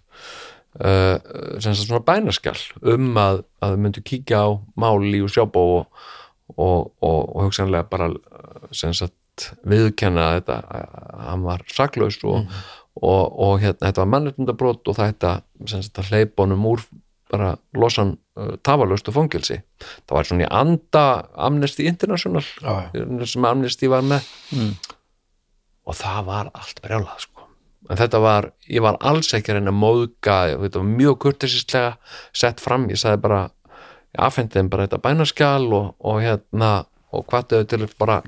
uh, 0.79 1.17
sem 1.61 1.75
svona 1.77 2.03
bænaskjall 2.07 2.61
um 2.95 3.11
að, 3.19 3.43
að 3.63 3.75
þau 3.75 3.85
myndu 3.85 4.03
kíkja 4.05 4.43
á 4.43 4.49
máli 4.79 5.23
og 5.25 5.31
sjábó 5.33 5.65
og, 5.79 6.03
og, 6.55 6.91
og, 7.01 7.19
og 7.23 7.47
hugsanlega 7.47 7.87
bara 7.91 8.11
uh, 8.13 9.15
viðkenna 9.69 10.33
þetta 10.37 10.59
að 10.67 11.25
hann 11.29 11.45
var 11.45 11.61
saklaus 11.71 12.17
og, 12.27 12.49
og, 12.99 13.23
og 13.39 13.53
hérna, 13.61 13.85
þetta 13.87 14.03
var 14.03 14.11
mannréttindabrót 14.15 14.91
og 14.91 14.97
þetta 14.99 15.37
að 15.39 16.11
hleypa 16.11 16.43
honum 16.43 16.67
úr 16.73 16.83
bara 17.29 17.53
losan 17.77 18.15
uh, 18.39 18.55
tafalaust 18.65 19.09
og 19.11 19.15
fangilsi 19.15 19.59
það 19.79 20.15
var 20.17 20.29
svona 20.29 20.45
í 20.45 20.51
anda 20.61 21.03
Amnesty 21.47 21.85
International 21.89 22.43
Já, 22.43 22.89
sem 23.29 23.45
Amnesty 23.45 23.89
var 23.91 24.05
með. 24.05 24.25
Og 25.89 25.97
það 25.97 26.25
var 26.27 26.49
allt 26.53 26.81
brjálað 26.83 27.23
sko. 27.23 27.45
En 27.89 27.97
þetta 27.97 28.19
var, 28.21 28.51
ég 28.69 28.83
var 28.85 28.99
alls 29.01 29.31
ekki 29.33 29.53
að 29.53 29.57
reyna 29.57 29.71
að 29.71 29.79
móðga, 29.81 30.35
þetta 30.61 30.81
var 30.81 30.89
mjög 30.89 31.15
kurtisislega 31.23 31.93
sett 32.35 32.61
fram, 32.61 32.85
ég 32.91 32.99
sagði 33.01 33.23
bara 33.23 33.39
ég 34.13 34.21
afhendi 34.25 34.57
þeim 34.57 34.69
bara 34.69 34.85
þetta 34.85 35.01
bænaskjal 35.05 35.69
og, 35.73 35.87
og 36.05 36.19
hérna, 36.21 36.71
og 37.13 37.25
hvað 37.29 37.53
þau 37.53 37.69
til 37.71 37.89
bara 37.97 38.19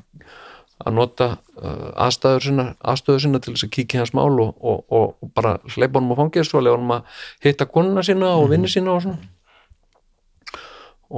að 0.82 0.96
nota 0.98 1.28
uh, 1.62 1.92
aðstæður 2.06 2.48
sinna, 2.48 2.66
aðstöður 2.82 3.24
sinna 3.26 3.42
til 3.42 3.56
þess 3.56 3.68
að 3.68 3.74
kíkja 3.78 4.04
hans 4.04 4.14
mál 4.18 4.34
og, 4.34 4.52
og, 4.58 4.84
og, 4.90 5.16
og 5.22 5.32
bara 5.38 5.58
hleypa 5.70 6.00
honum 6.00 6.16
á 6.18 6.22
fangist 6.22 6.56
og 6.58 6.66
lega 6.66 6.78
honum 6.78 6.98
að 6.98 7.24
hitta 7.46 7.70
konuna 7.70 8.06
sína 8.06 8.34
og 8.42 8.50
vinni 8.52 8.72
sína 8.72 8.96
og 8.98 9.06
svona. 9.06 9.32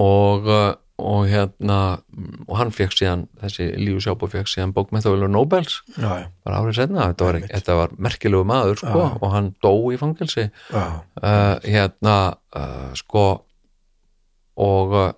Og 0.03 0.49
uh, 0.49 0.71
og 1.03 1.25
hérna 1.27 1.77
og 2.45 2.53
hann 2.59 2.71
fekk 2.73 2.93
síðan, 2.95 3.25
þessi 3.41 3.65
Líu 3.81 4.01
Sjábó 4.03 4.27
fekk 4.29 4.49
síðan 4.51 4.73
bókmenntavelur 4.75 5.31
Nobels 5.31 5.79
já, 5.97 6.05
já, 6.21 6.27
bara 6.45 6.59
árið 6.61 6.77
setna, 6.77 7.07
þetta 7.11 7.25
var, 7.27 7.39
þetta 7.49 7.77
var 7.79 7.95
merkilegu 8.07 8.45
maður 8.47 8.79
sko, 8.83 9.07
og 9.17 9.33
hann 9.33 9.49
dó 9.63 9.73
í 9.89 9.97
fangelsi. 9.99 10.47
Já, 10.69 10.85
uh, 11.17 11.55
hérna 11.65 12.17
uh, 12.53 12.93
sko 12.99 13.25
og 14.61 14.95
uh, 15.01 15.11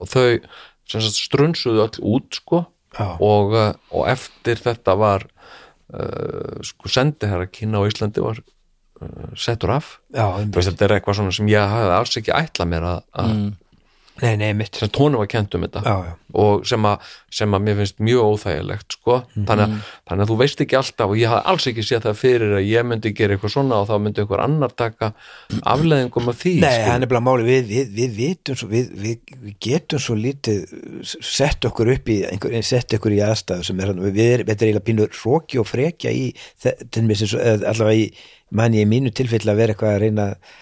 og 0.00 0.08
þau 0.10 0.40
strunsuðu 0.88 1.84
öll 1.84 2.00
út 2.16 2.40
sko 2.40 2.64
já, 2.64 2.70
og, 2.98 3.54
uh, 3.54 3.72
og 3.94 4.08
eftir 4.10 4.60
þetta 4.60 4.96
var 4.98 5.26
uh, 5.26 6.58
sko 6.66 6.90
sendi 6.90 7.30
hér 7.30 7.46
að 7.46 7.52
Kína 7.54 7.82
og 7.82 7.90
Íslandi 7.92 8.24
var 8.24 8.40
uh, 8.42 9.30
settur 9.38 9.74
af. 9.76 9.98
Já, 10.14 10.26
þetta 10.56 10.86
er 10.86 10.96
eitthvað 10.96 11.20
svona 11.20 11.34
sem 11.36 11.50
ég 11.52 11.74
hafði 11.74 11.96
alls 11.96 12.20
ekki 12.20 12.34
ætla 12.36 12.68
mér 12.68 12.88
að, 12.94 13.02
að 13.22 13.34
nei, 14.22 14.34
nei, 14.40 14.50
mitt. 14.56 14.76
Sem 14.78 14.90
tónum 14.92 15.20
var 15.22 15.28
kent 15.30 15.54
um 15.56 15.64
þetta. 15.64 15.80
Já, 15.84 16.10
já, 16.10 16.14
og 16.40 16.66
sem 16.68 16.84
að, 16.86 17.08
sem 17.34 17.56
að 17.56 17.64
mér 17.66 17.78
finnst 17.80 18.02
mjög 18.06 18.28
óþægilegt 18.34 18.96
sko, 18.96 19.16
þannig, 19.34 19.64
að, 19.64 19.88
þannig 20.10 20.24
að 20.24 20.30
þú 20.30 20.36
veist 20.40 20.62
ekki 20.64 20.78
alltaf 20.78 21.10
og 21.14 21.18
ég 21.18 21.32
hafði 21.32 21.52
alls 21.52 21.66
ekki 21.70 21.84
séð 21.86 22.06
það 22.06 22.18
fyrir 22.20 22.54
að 22.58 22.68
ég 22.68 22.86
myndi 22.86 23.12
gera 23.18 23.36
eitthvað 23.36 23.54
svona 23.56 23.80
og 23.80 23.88
þá 23.90 23.94
myndi 24.04 24.22
einhver 24.24 24.44
annar 24.44 24.74
taka 24.78 25.10
afleðingum 25.74 26.30
af 26.30 26.40
því 26.40 26.54
Nei, 26.60 26.68
skilur. 26.70 26.88
hann 26.92 27.06
er 27.06 27.12
bara 27.14 27.24
máli, 27.26 27.46
við, 27.48 27.68
við, 27.72 27.92
við 27.98 28.16
vitum 28.20 28.60
svo, 28.60 28.70
við, 28.70 28.90
við, 29.02 29.36
getum 29.66 30.02
svo 30.06 30.18
lítið 30.20 30.74
sett 31.18 31.66
okkur 31.70 31.92
upp 31.96 32.14
í, 32.14 32.20
einhver, 32.30 32.58
sett 32.66 32.98
okkur 32.98 33.16
í 33.18 33.22
aðstæðu 33.26 33.70
sem 33.70 33.82
er 33.82 33.92
hann, 33.92 34.02
við 34.06 34.24
erum, 34.28 34.50
þetta 34.52 34.66
er 34.66 34.70
eiginlega 34.70 34.88
pínur 34.90 35.20
hróki 35.20 35.60
og 35.62 35.70
frekja 35.70 36.14
í, 36.14 36.30
allavega 36.66 37.94
í, 37.98 38.10
manni 38.54 38.82
í 38.82 38.88
mínu 38.90 39.12
tilfelli 39.14 39.50
að 39.50 39.62
vera 39.64 39.74
eitthvað 39.74 39.96
að 39.96 40.04
reyna 40.06 40.32
að 40.32 40.58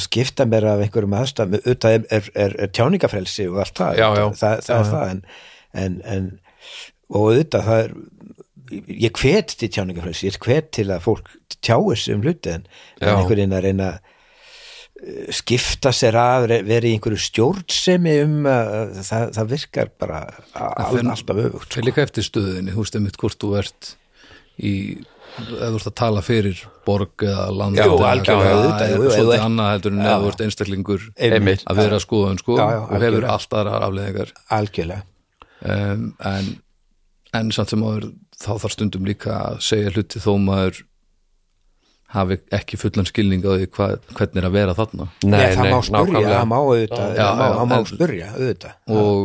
skipta 0.00 0.46
mér 0.48 0.64
af 0.70 0.82
einhverjum 0.84 1.14
aðstæðum, 1.18 1.60
auðvitað 1.60 1.96
er, 1.98 2.28
er, 2.32 2.56
er, 2.56 2.70
tjáningafrelsi 2.72 3.48
og 3.50 3.60
allt 3.64 3.76
það, 3.82 3.98
Já, 4.00 4.06
já. 4.16 4.26
það, 4.40 4.60
það 4.66 4.78
er 4.78 4.90
það, 4.92 5.08
en, 5.10 5.22
en, 5.84 5.98
en 6.14 6.28
og 7.12 7.26
auðvitað 7.30 7.66
það 7.68 7.82
er 7.84 7.96
ég 8.90 9.20
hvet 9.20 9.54
til 9.60 9.70
tjáningafrelsi, 9.70 10.28
ég 10.30 10.38
hvet 10.42 10.70
til 10.74 10.88
að 10.90 11.04
fólk 11.04 11.30
tjáir 11.64 12.00
sig 12.00 12.16
um 12.16 12.24
hluti 12.24 12.52
en, 12.56 12.66
Já. 12.98 13.12
einhvern 13.12 13.36
veginn 13.36 13.56
að 13.56 13.66
reyna 13.66 13.90
eh, 13.96 15.28
skipta 15.34 15.92
sér 15.94 16.18
að 16.18 16.48
verið 16.66 16.90
í 16.90 16.94
einhverju 16.96 17.20
stjórnsemi 17.26 18.16
um 18.24 18.48
að 18.50 18.96
það, 19.06 19.28
það 19.38 19.52
virkar 19.52 19.92
bara 20.00 20.22
alltaf 20.56 21.44
öfugt 21.44 21.76
Það 21.76 21.82
er 21.82 21.88
líka 21.90 22.06
eftir 22.06 22.26
stöðinni, 22.26 22.74
þú 22.74 22.82
veist 22.82 22.98
einmitt 22.98 23.20
hvort 23.22 23.40
þú 23.42 23.52
ert 23.60 23.92
í, 24.56 24.74
eða 25.36 25.68
þú 25.72 25.76
ert 25.80 25.88
að 25.90 25.94
tala 26.00 26.20
fyrir 26.24 26.56
borg 26.86 27.14
eða 27.26 27.46
land 27.52 27.76
eða- 27.78 27.86
svolítið 29.12 29.44
annað 29.44 29.70
heldur 29.74 29.92
en 29.92 30.00
eða 30.04 30.20
þú 30.22 30.28
ert 30.32 30.40
einstaklingur 30.46 31.02
Einmitt. 31.28 31.62
að 31.66 31.76
vera 31.82 31.98
skoðun 32.02 32.38
sko. 32.40 32.52
Já, 32.56 32.66
já, 32.72 32.80
og 32.86 33.00
hefur 33.06 33.24
allt 33.34 33.50
aðra 33.60 33.72
afleðingar 33.86 34.30
algjörlega. 34.50 35.02
Um, 35.66 36.02
en, 36.24 36.44
en 37.34 37.50
samt 37.52 37.68
sem 37.72 37.82
áður 37.82 38.04
þá 38.36 38.50
þarf 38.60 38.72
stundum 38.76 39.04
líka 39.08 39.32
að 39.50 39.56
segja 39.64 39.90
hluti 39.94 40.20
þó 40.20 40.32
maður 40.40 40.74
hafi 42.16 42.36
ekki 42.54 42.78
fullan 42.80 43.06
skilning 43.08 43.42
á 43.44 43.50
því 43.56 43.66
hva, 43.76 43.86
hvernig 44.14 44.38
er 44.40 44.46
að 44.48 44.54
vera 44.56 44.74
þarna. 44.78 45.04
Nei, 45.24 45.36
Nei, 45.36 45.54
það 45.56 45.64
nei, 45.66 45.72
má 45.72 45.80
spurja, 45.88 46.28
það 46.30 46.46
má 46.52 46.58
auðvitað. 46.62 47.08
Og 48.94 49.18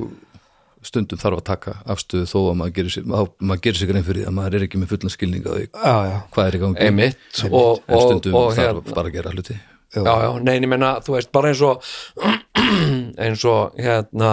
stundum 0.85 1.21
þarf 1.21 1.41
að 1.41 1.47
taka 1.51 1.73
afstöðu 1.93 2.29
þó 2.29 2.37
að 2.41 2.55
maður 2.61 2.75
gerir 2.77 2.95
sér, 2.95 3.09
að 3.09 3.27
maður 3.39 3.63
gerir 3.65 3.79
sér 3.79 3.91
grein 3.91 4.07
fyrir 4.07 4.21
því 4.21 4.29
að 4.29 4.37
maður 4.37 4.57
er 4.57 4.67
ekki 4.67 4.81
með 4.81 4.93
fullan 4.93 5.13
skilning 5.13 5.43
á 5.45 5.51
því 5.51 5.65
já, 5.67 5.97
já, 6.11 6.15
hvað 6.33 6.47
er 6.47 6.57
í 6.57 6.61
gangi. 6.63 6.87
Einmitt. 6.87 7.43
Og, 7.49 7.83
en 7.85 7.97
og, 7.97 8.07
stundum 8.07 8.39
og 8.39 8.47
þarf 8.55 8.65
hérna 8.65 8.95
bara 8.95 9.11
að 9.11 9.17
gera 9.19 9.35
hluti. 9.35 9.57
Já, 9.91 10.07
já, 10.07 10.29
nei, 10.39 10.53
en 10.55 10.63
ég 10.63 10.69
meina, 10.71 10.93
þú 11.03 11.17
veist, 11.17 11.29
bara 11.35 11.49
eins 11.51 11.61
og 11.67 11.83
eins 13.25 13.41
og 13.49 13.75
hérna 13.75 14.31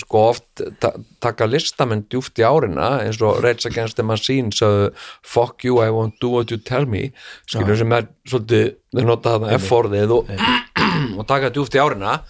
sko 0.00 0.22
oft 0.30 0.62
ta 0.80 0.94
taka 1.20 1.48
listamenn 1.48 2.06
djúft 2.08 2.40
í 2.40 2.46
árina 2.46 2.94
eins 3.02 3.20
og 3.20 3.42
Rage 3.44 3.68
Against 3.68 3.98
the 3.98 4.06
Machine 4.06 4.54
sögðu 4.54 4.88
fuck 5.20 5.66
you, 5.66 5.82
I 5.84 5.92
won't 5.92 6.16
do 6.22 6.32
what 6.32 6.54
you 6.54 6.56
tell 6.56 6.88
me. 6.88 7.10
Skilur 7.44 7.76
sem 7.76 7.92
er 7.92 8.08
svolítið 8.28 8.70
þeir 8.96 9.08
nota 9.10 9.36
þarna 9.36 9.58
F-orðið 9.58 10.14
og, 10.16 10.32
og 11.18 11.24
taka 11.28 11.52
djúft 11.52 11.76
í 11.76 11.82
árina 11.82 12.22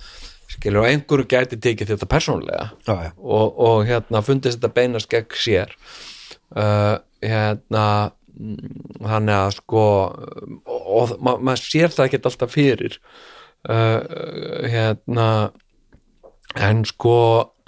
skilur 0.58 0.82
og 0.82 0.90
einhverju 0.90 1.28
gæti 1.30 1.58
tekið 1.62 1.94
þetta 1.94 2.10
persónulega 2.10 2.68
já, 2.82 2.94
já. 3.06 3.10
og, 3.16 3.58
og 3.58 3.82
hérna 3.88 4.22
fundist 4.26 4.58
þetta 4.58 4.74
beinast 4.74 5.10
gegn 5.12 5.38
sér 5.38 5.74
uh, 6.56 6.98
hérna 7.22 7.86
mm, 8.34 9.02
þannig 9.04 9.36
að 9.38 9.56
sko 9.60 9.84
og, 10.66 10.80
og 10.98 11.16
ma 11.22 11.36
maður 11.38 11.64
sér 11.64 11.94
það 11.94 12.08
ekki 12.08 12.22
alltaf 12.24 12.54
fyrir 12.54 12.98
uh, 13.70 14.00
hérna 14.66 15.28
en 16.58 16.82
sko 16.88 17.18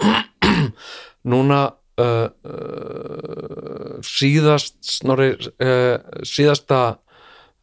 núna 1.31 1.61
uh, 2.01 2.27
uh, 2.27 3.95
síðast 4.03 4.79
snorri 4.83 5.35
uh, 5.37 6.01
síðasta 6.27 6.81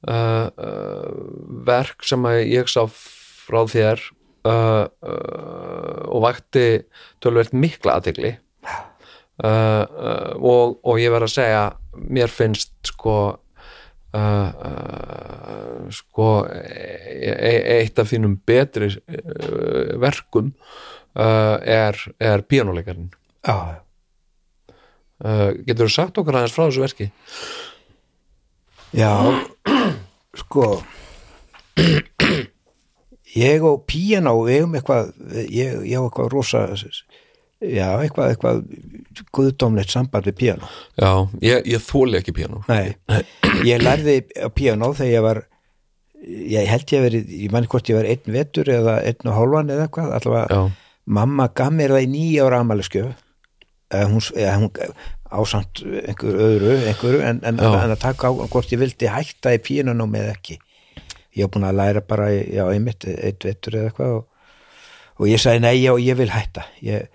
uh, 0.08 0.46
uh, 0.48 1.10
verk 1.68 2.06
sem 2.06 2.30
ég 2.46 2.70
sá 2.70 2.86
frá 2.88 3.64
þér 3.68 4.08
uh, 4.48 4.84
uh, 4.88 6.04
og 6.08 6.22
vakti 6.24 6.66
tölvert 7.22 7.54
mikla 7.56 7.98
aðtegli 7.98 8.32
uh, 8.34 8.78
uh, 9.44 10.32
og, 10.38 10.78
og 10.82 11.02
ég 11.02 11.12
verð 11.12 11.28
að 11.28 11.34
segja 11.34 11.64
mér 12.08 12.32
finnst 12.32 12.72
sko 12.88 13.16
uh, 13.28 14.18
uh, 14.18 15.88
sko 15.94 16.30
e 16.48 17.32
e 17.34 17.54
eitt 17.78 18.00
af 18.00 18.10
þínum 18.12 18.38
betri 18.46 18.90
uh, 18.92 19.98
verkum 20.00 20.54
er, 21.18 21.96
er 22.20 22.44
já. 22.46 23.56
uh, 25.24 25.50
getur 25.66 25.88
þú 25.88 25.90
sagt 25.90 26.20
okkur 26.20 26.36
aðeins 26.36 26.54
frá 26.54 26.68
þessu 26.68 26.84
verki? 26.84 27.08
Já, 28.94 29.10
sko 30.38 30.68
ég 33.38 33.64
og 33.66 33.84
Píanó 33.88 34.34
við 34.46 34.60
eigum 34.60 34.76
eitthvað 34.78 35.12
ég, 35.48 35.78
á 35.94 36.00
eitthvað 36.02 36.32
rosa 36.34 36.64
já, 37.58 37.86
eitthvað, 37.98 38.32
eitthvað 38.32 38.60
guðdómlegt 39.34 39.92
samband 39.92 40.28
við 40.28 40.36
píanó. 40.38 40.68
Já, 40.98 41.10
ég, 41.42 41.66
ég 41.74 41.82
þóli 41.82 42.20
ekki 42.20 42.34
píanó. 42.36 42.62
Nei, 42.70 42.94
ég 43.66 43.82
lærði 43.82 44.20
á 44.38 44.48
píanó 44.54 44.92
þegar 44.94 45.14
ég 45.14 45.24
var 45.26 45.42
ég 46.28 46.68
held 46.68 46.92
ég 46.94 47.04
verið, 47.06 47.32
ég 47.44 47.54
manni 47.54 47.70
hvort 47.70 47.88
ég 47.90 47.98
var 47.98 48.08
einn 48.10 48.34
vetur 48.34 48.70
eða 48.72 48.98
einn 49.06 49.30
og 49.30 49.36
hálfan 49.36 49.72
eða 49.74 49.86
eitthvað 49.86 50.14
allavega, 50.18 50.58
já, 50.58 50.94
mamma 51.18 51.48
gaf 51.56 51.74
mér 51.74 51.94
það 51.94 52.06
í 52.06 52.10
nýja 52.14 52.46
ára 52.48 52.62
amaliskjöf 52.64 53.12
eða 53.94 54.08
hún, 54.10 54.24
hún 54.28 54.96
ásamt 55.38 55.82
einhver 55.84 56.40
öðru, 56.44 56.72
einhverju 56.90 57.20
en, 57.24 57.42
en, 57.46 57.60
en 57.60 57.94
að 57.94 58.00
taka 58.02 58.32
á 58.32 58.32
hvort 58.50 58.72
ég 58.74 58.80
vildi 58.82 59.10
hætta 59.12 59.54
í 59.54 59.62
píanómi 59.64 60.20
eða 60.20 60.34
ekki 60.36 60.58
ég 61.38 61.46
hef 61.46 61.54
búin 61.54 61.66
að 61.68 61.78
læra 61.78 62.02
bara, 62.04 62.28
já, 62.34 62.64
einmitt 62.72 63.06
einn 63.08 63.38
vetur 63.46 63.78
eða 63.78 63.90
eitthvað 63.92 64.14
og, 64.18 64.26
og 65.18 65.30
ég 65.30 65.40
sagði 65.42 65.64
nei, 65.64 65.74
já, 65.80 65.92
ég 66.02 66.18
vil 66.18 66.30
hætta. 66.34 66.64
Ég, 66.84 67.08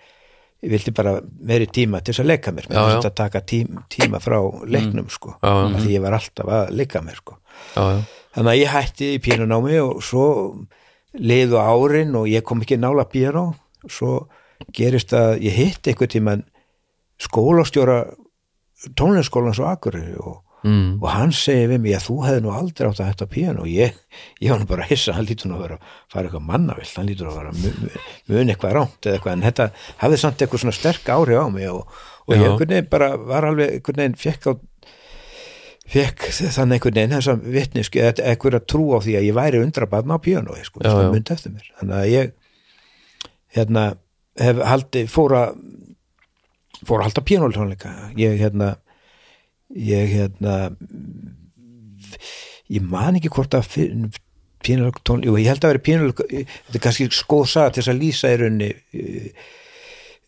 ég 0.64 0.72
vildi 0.72 0.94
bara 0.96 1.18
meiri 1.44 1.68
tíma 1.76 2.00
til 2.02 2.14
þess 2.16 2.24
að 2.24 2.30
leika 2.32 2.54
mér, 2.56 2.70
mér 2.72 2.80
Já, 2.80 2.84
finnst 2.90 3.08
já. 3.08 3.12
að 3.12 3.18
taka 3.20 3.42
tím, 3.52 3.80
tíma 3.92 4.22
frá 4.24 4.38
leiknum, 4.64 5.10
sko 5.12 5.34
Já, 5.36 5.50
já. 5.52 5.66
af 5.76 5.82
því 5.84 5.92
ég 5.98 6.04
var 6.06 6.16
alltaf 6.20 6.54
að 6.60 6.72
leika 6.80 7.02
mér, 7.04 7.20
sko. 7.20 7.36
Já, 7.76 7.84
já, 7.84 8.00
þannig 8.38 8.54
að 8.54 8.62
ég 8.62 8.72
hætti 8.78 9.10
í 9.12 9.20
píanonámi 9.28 9.82
og 9.84 10.00
svo 10.08 10.28
liðu 11.20 11.60
árin 11.62 12.16
og 12.18 12.30
ég 12.32 12.46
kom 12.48 12.64
ekki 12.64 12.80
nála 12.82 13.04
píanó. 13.12 13.50
Svo 13.92 14.30
gerist 14.74 15.12
að 15.14 15.44
ég 15.44 15.58
hitt 15.60 15.88
einhvern 15.92 16.14
tímann 16.16 16.46
skólastjóra 17.22 17.98
tónleiskólans 18.98 19.60
og 19.62 19.70
Akureyri 19.70 20.16
og, 20.20 20.40
mm, 20.64 20.90
og 21.02 21.08
hann 21.14 21.32
segi 21.36 21.68
við 21.72 21.82
mig 21.84 21.96
að 21.98 22.06
þú 22.08 22.16
hefði 22.26 22.44
nú 22.46 22.52
aldrei 22.56 22.88
átt 22.90 23.02
að 23.04 23.10
hætta 23.12 23.28
píanó. 23.32 23.68
Ég, 23.70 23.96
ég 24.44 24.52
var 24.54 24.62
nú 24.62 24.68
bara 24.70 24.86
að 24.86 24.94
hissa, 24.94 25.16
hann 25.18 25.28
lítur 25.30 25.52
nú 25.52 25.58
að 25.60 25.66
vera 25.68 25.78
fara 26.12 26.28
eitthvað 26.28 26.46
mannavill, 26.50 26.90
hann 26.98 27.10
lítur 27.12 27.32
að 27.32 27.40
vera 27.42 27.56
mun, 27.60 27.90
mun 28.34 28.54
eitthvað 28.54 28.76
rámt 28.80 29.08
eða 29.08 29.18
eitthvað. 29.20 29.34
En 29.38 29.48
þetta 29.48 29.70
hafði 30.04 30.20
samt 30.24 30.44
eitthvað 30.46 30.64
svona 30.66 30.78
sterk 30.80 31.10
áhrif 31.16 31.42
á 31.44 31.48
mig 31.54 31.70
og, 31.72 31.98
og 32.28 32.36
ég 32.36 32.44
Já. 32.44 32.50
einhvern 32.52 32.76
veginn 32.76 32.92
bara 32.94 33.10
var 33.18 33.50
alveg 33.52 33.76
einhvern 33.78 34.04
veginn 34.04 34.20
fekk 34.24 34.48
á 34.50 34.54
fekk 35.94 36.30
þannig 36.32 36.78
einhvern 36.80 36.96
veginn 36.98 37.16
þess 37.18 37.32
að 37.34 37.44
vitnisku 37.54 38.00
eða 38.02 38.30
einhverja 38.32 38.62
trú 38.72 38.86
á 38.96 39.00
því 39.04 39.18
að 39.20 39.28
ég 39.28 39.36
væri 39.38 39.60
undrabarn 39.62 40.14
á 40.16 40.18
píanói 40.24 40.64
sko, 40.64 40.80
Já, 40.82 40.90
það 40.94 41.04
já. 41.04 41.12
myndi 41.18 41.36
eftir 41.36 41.54
mér. 41.54 41.68
Þannig 41.82 41.98
að 42.00 42.12
ég 42.14 42.32
hérna 43.58 43.84
hef 44.42 44.62
haldi 44.66 45.04
fóra 45.12 45.42
fóra 46.84 47.04
að 47.04 47.08
halda 47.10 47.24
píanólitónleika 47.28 47.92
ég 48.20 48.40
hérna 48.42 48.74
ég 49.74 50.14
hérna 50.14 50.58
ég 52.72 52.86
man 52.86 53.18
ekki 53.18 53.32
hvort 53.34 53.56
að 53.58 53.68
píanólitónleika, 54.64 55.28
jú 55.28 55.40
ég 55.40 55.50
held 55.52 55.66
að 55.66 55.74
vera 55.74 55.84
píanólitónleika 55.88 56.46
þetta 56.48 56.80
er 56.80 56.86
kannski 56.86 57.10
skóð 57.16 57.50
saga 57.52 57.74
til 57.74 57.84
þess 57.84 57.94
að 57.94 58.02
lýsa 58.02 58.32
í 58.32 58.40
raunni 58.42 58.70
uh, 58.72 59.28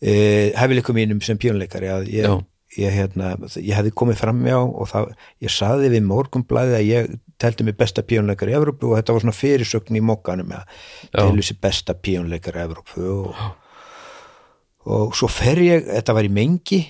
uh, 0.02 0.46
hefileikum 0.60 0.98
mínum 0.98 1.22
sem 1.24 1.40
píanóleikari 1.40 1.92
að 1.92 2.10
ég, 2.12 2.40
ég 2.76 2.96
hérna 2.98 3.34
ég 3.56 3.72
hefði 3.78 3.94
komið 4.02 4.20
fram 4.20 4.42
hjá 4.44 4.58
og 4.60 4.90
það, 4.92 5.14
ég 5.46 5.54
saði 5.54 5.92
við 5.94 6.08
morgunblæði 6.10 6.80
að 6.80 6.90
ég 6.90 7.14
teldi 7.40 7.66
mig 7.68 7.78
besta 7.78 8.04
píanóleikari 8.04 8.54
í 8.54 8.58
Evrópu 8.58 8.90
og 8.90 8.98
þetta 9.00 9.16
var 9.16 9.24
svona 9.24 9.36
fyrirsögn 9.36 9.98
í 9.98 10.04
mokkanum 10.04 10.52
telur 11.12 11.46
sér 11.46 11.62
besta 11.62 11.96
píanóleikari 11.96 12.60
í 12.60 12.68
Evrópu 12.68 13.06
og 13.20 13.46
og 14.86 15.16
svo 15.18 15.26
fer 15.30 15.58
ég, 15.64 15.88
þetta 15.88 16.14
var 16.14 16.26
í 16.28 16.30
mengi 16.30 16.84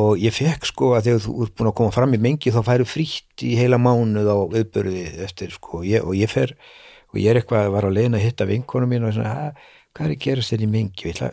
og 0.00 0.18
ég 0.18 0.34
fekk 0.34 0.66
sko 0.66 0.90
að 0.96 1.08
þegar 1.08 1.22
þú 1.24 1.34
ert 1.44 1.54
búin 1.58 1.70
að 1.70 1.76
koma 1.78 1.94
fram 1.94 2.16
í 2.16 2.20
mengi 2.22 2.52
þá 2.54 2.60
færu 2.66 2.86
frítt 2.88 3.44
í 3.46 3.52
heila 3.58 3.78
mánuð 3.78 4.26
á 4.26 4.38
viðbörði 4.50 5.04
eftir 5.26 5.54
sko. 5.54 5.80
Og 5.80 5.86
ég, 5.86 6.02
og 6.02 6.16
ég 6.18 6.30
fer 6.30 6.54
og 7.12 7.20
ég 7.20 7.30
er 7.30 7.38
eitthvað, 7.38 7.70
var 7.70 7.86
á 7.86 7.94
leiðin 7.94 8.18
að 8.18 8.24
hitta 8.26 8.48
vinkonu 8.48 8.88
mín 8.90 9.06
og 9.06 9.14
svona, 9.14 9.34
"Ha, 9.34 9.52
hvað 9.94 10.06
er 10.06 10.14
að 10.16 10.24
gerast 10.24 10.52
þér 10.52 10.64
í 10.66 10.70
mengi? 10.70 11.04
Ég 11.06 11.14
ætla 11.14 11.30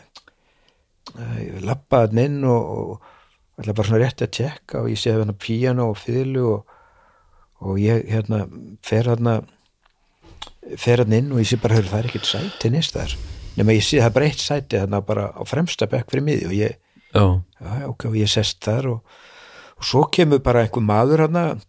að 1.17 1.65
lappa 1.65 2.07
þann 2.07 2.21
inn 2.25 2.43
og, 2.45 3.01
ætla 3.59 3.73
bara 3.73 3.88
svona 3.88 4.03
rétt 4.05 4.21
að 4.21 4.31
tjekka 4.38 4.81
og 4.81 4.89
ég 4.89 4.99
sé 5.01 5.11
hérna 5.11 5.33
píano 5.33 5.89
og 5.89 5.97
fiðlu 5.97 6.45
og, 6.53 6.65
og 7.61 7.77
ég 7.77 8.05
hérna 8.09 8.47
fer 8.81 9.09
hérna 9.09 9.41
fer 10.77 10.97
hann 11.03 11.13
inn 11.13 11.31
og 11.31 11.41
ég 11.41 11.49
sé 11.49 11.57
bara, 11.61 11.81
það 11.81 11.99
er 11.99 12.09
ekkert 12.09 12.29
sæti 12.29 12.69
nýst 12.69 12.93
þar. 12.93 13.15
Nema 13.57 13.75
ég 13.75 13.83
sé 13.85 13.99
það 13.99 14.13
bara 14.13 14.25
eitt 14.29 14.41
sæti 14.41 14.79
þarna 14.79 15.01
bara 15.05 15.27
á 15.33 15.41
fremsta 15.49 15.89
bekk 15.89 16.11
fyrir 16.11 16.23
miði 16.23 16.45
og 16.45 16.53
ég, 16.55 16.77
já, 17.13 17.25
já, 17.61 17.88
ok, 17.89 18.07
og 18.11 18.15
ég 18.19 18.31
sest 18.31 18.61
þar 18.65 18.89
og, 18.95 19.19
og 19.77 19.88
svo 19.88 20.05
kemur 20.13 20.41
bara 20.43 20.63
einhver 20.65 20.85
maður 20.85 21.25
hann 21.27 21.61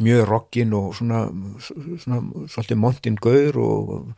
mjög 0.00 0.24
rockin 0.28 0.72
og 0.72 0.94
svona, 0.96 1.26
svona 1.60 2.46
svolítið 2.48 2.78
montin 2.80 3.18
gaur 3.20 3.58
og 3.60 4.12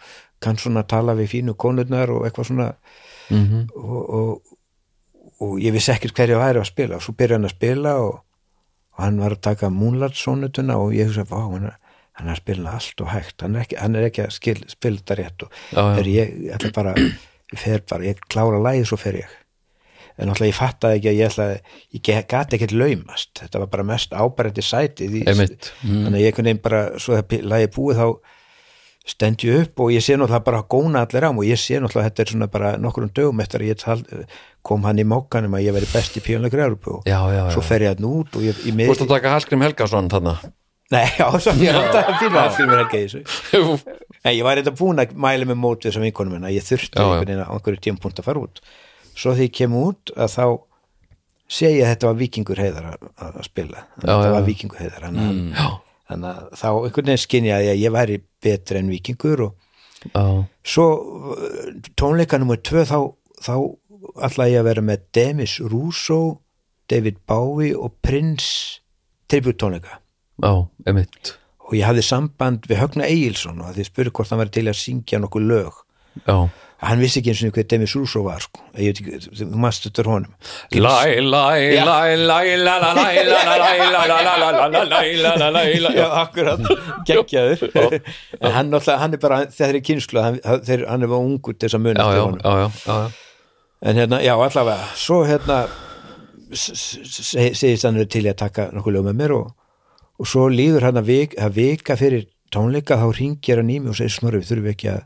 kann 0.44 0.59
svona 0.61 0.85
tala 0.86 1.16
við 1.19 1.32
fínu 1.32 1.56
konurnar 1.59 2.12
og 2.15 2.27
eitthvað 2.27 2.51
svona. 2.51 2.69
Mhm, 3.32 3.65
og, 3.81 4.02
og, 4.15 4.59
og 5.43 5.56
ég 5.62 5.74
vissi 5.74 5.93
ekkert 5.94 6.16
hverju 6.19 6.39
væri 6.39 6.61
að 6.61 6.70
spila. 6.70 6.98
Og 6.98 7.06
svo 7.06 7.16
byrja 7.19 7.39
hann 7.40 7.48
að 7.48 7.56
spila 7.56 7.94
og, 8.05 8.20
og 8.94 9.02
hann 9.02 9.19
var 9.23 9.35
að 9.35 9.44
taka 9.48 9.73
Moonlight 9.73 10.19
sonutuna 10.20 10.78
og 10.78 10.94
ég 10.94 11.11
hugsa, 11.11 11.27
vá, 11.31 11.40
hann 11.48 11.70
er, 11.73 11.78
hann 12.20 12.28
er 12.28 12.36
að 12.36 12.43
spila 12.44 12.61
hana 12.62 12.77
allt 12.78 13.01
og 13.02 13.11
hægt, 13.11 13.40
hann 13.43 13.56
er 13.56 13.65
ekki, 13.66 13.81
hann 13.81 13.97
er 13.98 14.11
ekki 14.11 14.27
að 14.28 14.36
spila 14.36 15.01
þetta 15.01 15.16
rétt 15.23 15.47
og 15.47 15.62
Já, 15.73 15.82
er 15.98 16.11
ég, 16.12 16.36
ætla 16.55 16.70
bara, 16.77 16.93
ég 17.51 17.59
fer 17.65 17.82
bara 17.90 18.06
ég 18.12 18.23
klára 18.31 18.61
lagið 18.62 18.93
svo 18.93 19.01
fer 19.01 19.19
ég 19.24 19.40
en 20.19 20.28
náttúrulega 20.31 20.53
ég 20.53 20.59
fattaði 20.59 20.99
ekki 21.01 21.11
að 21.11 21.19
ég 21.19 21.32
ætla 21.32 21.47
ég 21.97 22.03
ge- 22.07 22.27
gat 22.31 22.55
ekkert 22.55 22.73
laumast, 22.78 23.32
þetta 23.41 23.59
var 23.65 23.70
bara 23.73 23.86
mest 23.89 24.15
ábærendi 24.15 24.62
sætið 24.62 25.19
Einmitt. 25.27 25.73
þannig 25.82 26.15
að 26.15 26.23
ég 26.23 26.31
einhvern 26.32 26.49
veginn 26.51 26.62
bara, 26.69 26.82
svo 27.03 27.19
það 27.19 27.43
lagið 27.51 27.73
búið 27.74 28.01
þá 28.03 28.07
stend 29.05 29.43
ég 29.45 29.59
upp 29.66 29.81
og 29.85 29.91
ég 29.93 30.01
sé 30.01 30.15
náttúrulega 30.16 30.45
bara 30.47 30.62
að 30.62 30.69
góna 30.73 31.03
allir 31.05 31.27
ám 31.28 31.36
og 31.43 31.45
ég 31.45 31.59
sé 31.61 31.77
náttúrulega 31.77 32.07
að 32.07 32.11
þetta 32.11 32.23
er 32.24 32.31
svona 32.32 32.47
bara 32.55 32.70
nokkrum 32.81 33.11
dögum 33.12 33.43
eftir 33.45 33.61
að 33.61 33.69
ég 33.74 33.81
tal, 33.82 33.99
kom 34.65 34.86
hann 34.89 35.03
í 35.03 35.05
mókanum 35.05 35.59
að 35.59 35.66
ég 35.66 35.74
veri 35.77 35.91
best 35.93 36.16
í 36.16 36.23
píónleikur 36.24 36.62
Európu 36.65 36.95
og 37.01 37.09
já, 37.11 37.19
já, 37.28 37.43
já. 37.43 37.51
svo 37.53 37.65
fer 37.66 37.85
ég 37.85 37.93
að 37.99 38.07
út 38.09 38.39
og 38.39 38.47
ég, 38.47 38.62
Þú 38.65 38.86
vorst 38.89 39.05
að 39.05 39.12
taka 39.12 39.35
Hallgrim 39.35 39.66
Helgason 39.66 40.09
þarna? 40.15 40.39
Nei, 40.95 41.05
já, 41.19 41.27
svo 41.41 41.53
ég 41.61 41.77
held 41.77 41.99
að 42.01 42.11
fyrir 42.23 42.39
að 42.41 42.51
fyrir 42.57 42.70
mér 42.70 42.81
helga 42.85 42.99
í 43.01 43.05
þessu. 43.05 44.01
En 44.24 44.35
ég 44.39 44.45
var 44.47 44.57
eitthvað 44.61 44.77
búin 44.81 45.01
að 45.05 45.15
mæla 45.20 45.49
með 45.51 45.59
mót 45.61 45.85
við 45.85 45.91
þessum 45.91 46.05
vinkonum 46.07 46.35
minna, 46.39 46.53
ég 46.55 46.65
þurfti 46.65 47.01
einhvern 47.01 47.24
veginn 47.28 47.45
á 47.45 47.53
einhverju 47.57 47.81
tímpúnt 47.89 48.20
að 48.20 48.28
fara 48.28 48.43
út 48.45 48.61
svo 49.15 49.35
því 49.35 49.49
ég 49.49 49.57
kem 49.59 49.77
út 49.78 50.12
að 50.16 50.31
þá 50.35 50.47
sé 51.55 51.70
ég 51.70 51.85
að 51.85 51.93
þetta 51.93 52.11
var 52.11 52.20
vikingur 52.20 52.62
heiðar 52.62 52.89
að, 52.95 53.41
spila, 53.47 53.85
þetta 54.01 54.32
var 54.35 54.47
vikingur 54.47 54.82
heiðar 54.82 55.09
Já, 55.09 55.69
þannig 56.11 56.31
að 56.31 56.57
þá 56.61 56.69
einhvern 56.70 57.11
veginn 57.11 57.24
skynjaði 57.24 57.69
ég 57.69 57.74
að 57.74 57.82
ég 57.85 57.95
væri 57.99 58.19
betri 58.45 58.81
en 58.81 58.93
vikingur 58.93 59.45
og 59.49 59.55
já, 60.11 60.24
svo 60.74 60.89
tónleika 62.01 62.41
nummer 62.41 62.61
tvö 62.61 62.85
þá, 62.89 62.99
þá 63.45 63.55
ætla 64.28 64.51
ég 64.51 64.61
að 64.61 64.69
vera 64.70 64.85
með 64.85 65.07
Demis 65.16 65.61
Russo 65.62 66.20
David 66.91 67.23
Bowie 67.28 67.77
og 67.77 67.97
Prince 68.05 68.82
tribut 69.31 69.61
tónleika 69.61 70.01
já, 70.43 70.53
emitt 70.91 71.36
og 71.65 71.77
ég 71.78 71.86
hafði 71.89 72.05
samband 72.05 72.69
við 72.69 72.81
Högna 72.82 73.09
Egilson 73.09 73.62
og 73.65 73.73
því 73.77 73.86
spurði 73.89 74.12
hvort 74.16 74.32
hann 74.32 74.43
var 74.43 74.53
til 74.53 74.66
að 74.69 74.78
syngja 74.81 75.20
nokkuð 75.23 75.47
lög. 75.49 75.81
Já, 76.28 76.36
hann 76.89 77.01
vissi 77.02 77.20
ekki 77.20 77.32
eins 77.32 77.43
og 77.47 77.55
hvað 77.56 77.69
Demi 77.70 77.86
Súlsó 77.90 78.23
var 78.27 78.43
sko. 78.44 78.62
ég 78.78 78.93
veit 78.93 79.01
ekki, 79.01 79.19
þú 79.40 79.61
mást 79.62 79.86
þetta 79.86 80.05
honum 80.09 80.32
Læ, 80.74 81.20
læ, 81.24 81.47
læ, 81.81 81.98
læ 82.20 82.24
Læ, 82.24 82.40
læ, 82.61 82.77
læ, 82.85 83.05
læ, 84.85 85.40
læ, 85.40 85.51
læ 85.56 85.94
Já, 85.94 86.09
akkurat 86.23 86.61
geggjaður 87.06 87.59
hann 88.55 88.74
er 88.74 89.20
bara, 89.23 89.44
þeir 89.47 89.69
eru 89.70 89.82
kynslu 89.89 90.24
hann 90.24 90.40
er 90.74 91.09
bara 91.09 91.20
ungur 91.20 91.56
þess 91.59 91.78
að 91.78 91.85
muni 91.86 92.01
en 93.85 93.98
hérna, 94.01 94.20
já, 94.24 94.32
allavega 94.32 94.77
svo 94.97 95.24
hérna 95.28 95.65
segist 96.55 97.85
hann 97.85 97.98
til 98.09 98.24
að 98.31 98.39
taka 98.40 98.70
nokkuð 98.73 98.97
lögum 98.97 99.11
með 99.12 99.19
mér 99.20 99.35
og 99.39 100.28
svo 100.28 100.47
líður 100.48 100.89
hann 100.89 101.01
að 101.01 101.56
vika 101.59 101.97
fyrir 101.98 102.28
tónleika, 102.55 102.97
þá 103.01 103.09
ringir 103.19 103.61
hann 103.61 103.73
í 103.73 103.81
mig 103.82 103.93
og 103.93 103.98
segir 103.98 104.15
smörðu, 104.15 104.44
þurfum 104.47 104.69
við 104.69 104.74
ekki 104.77 104.90
að 104.94 105.02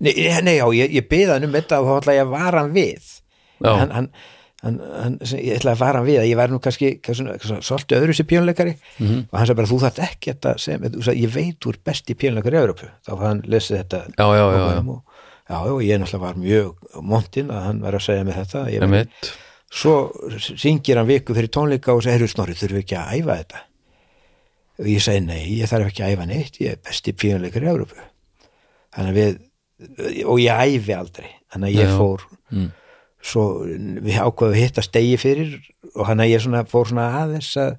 nei, 0.00 0.12
nei 0.42 0.56
já, 0.58 0.66
ég, 0.76 0.90
ég 1.00 1.06
beða 1.10 1.36
hann 1.38 1.46
um 1.48 1.52
þetta 1.56 1.80
og 1.82 1.86
þá 1.88 1.94
ætla 2.00 2.16
ég 2.18 2.24
að 2.26 2.32
vara 2.36 2.62
hann 2.64 2.74
við. 2.76 3.12
Hann, 3.64 3.92
hann, 3.96 4.08
hann, 4.62 5.18
ég 5.40 5.56
ætla 5.60 5.72
að 5.76 5.80
vara 5.80 6.00
hann 6.00 6.08
við 6.08 6.18
að 6.20 6.28
ég 6.30 6.36
væri 6.40 6.52
nú 6.52 6.58
kannski, 6.64 6.90
kannski 7.04 7.60
svolítið 7.64 7.98
öðru 8.02 8.16
sér 8.18 8.26
pjónleikari 8.32 8.74
Mhm. 8.98 9.18
og 9.30 9.38
hann 9.38 9.46
sagði 9.46 9.56
bara 9.60 9.70
þú 9.70 9.78
þarft 9.84 10.00
ekki 10.06 10.32
þetta 10.34 10.54
sem, 10.58 10.82
ég 11.22 11.32
veit 11.34 11.58
þú 11.60 11.72
er 11.74 11.78
besti 11.84 12.14
pjónleikari 12.14 12.56
í 12.58 12.60
Európu 12.64 12.88
þá 13.06 13.12
hann 13.22 13.42
lesið 13.46 13.78
þetta 13.80 14.00
Já, 14.18 14.26
já, 14.36 14.44
já, 14.56 14.62
já. 14.74 14.82
og, 14.88 15.02
já, 15.48 15.56
og 15.72 15.80
ég 15.86 16.00
náttúrulega 16.02 16.24
var 16.26 16.34
mjög 16.34 17.02
montinn 17.02 17.50
að 17.54 17.62
hann 17.68 17.80
var 17.84 17.94
að 18.00 18.04
segja 18.08 18.24
mér 18.28 18.38
þetta 18.42 18.64
ég, 18.74 18.82
emitt 18.82 19.32
svo 19.76 19.94
syngir 20.38 20.96
hann 21.00 21.08
viku 21.08 21.34
fyrir 21.34 21.48
tónleika 21.52 21.94
og 21.96 22.02
segir, 22.04 22.28
snorri, 22.30 22.54
þurfum 22.54 22.76
við 22.80 22.84
ekki 22.84 22.96
að 23.00 23.16
æfa 23.20 23.36
þetta? 23.40 23.62
Og 24.78 24.86
ég 24.92 25.00
segi, 25.02 25.20
nei, 25.24 25.42
ég 25.60 25.68
þarf 25.70 25.88
ekki 25.90 26.02
að 26.04 26.12
æfa 26.16 26.26
neitt 26.28 26.60
ég 26.60 26.74
er 26.76 26.80
besti 26.84 27.12
píunleikar 27.16 27.64
í 27.64 27.70
Európu 27.72 27.96
þannig 28.96 29.10
að 29.12 29.20
við 29.20 29.38
og 30.26 30.38
ég 30.40 30.64
æfi 30.78 30.94
aldrei, 30.96 31.30
þannig 31.52 31.68
að 31.72 31.78
ég 31.80 31.90
Já. 31.90 31.96
fór 32.00 32.26
Mm. 32.46 32.68
svo 33.26 33.42
við 33.66 34.16
ákvaðum 34.22 34.52
að 34.54 34.60
hitta 34.60 34.82
stegi 34.86 35.16
fyrir 35.18 35.56
og 35.96 36.06
hann 36.06 36.20
að 36.22 36.30
ég 36.30 36.42
svona, 36.44 36.60
fór 36.70 36.86
svona 36.86 37.08
aðeins 37.24 37.48
að 37.58 37.72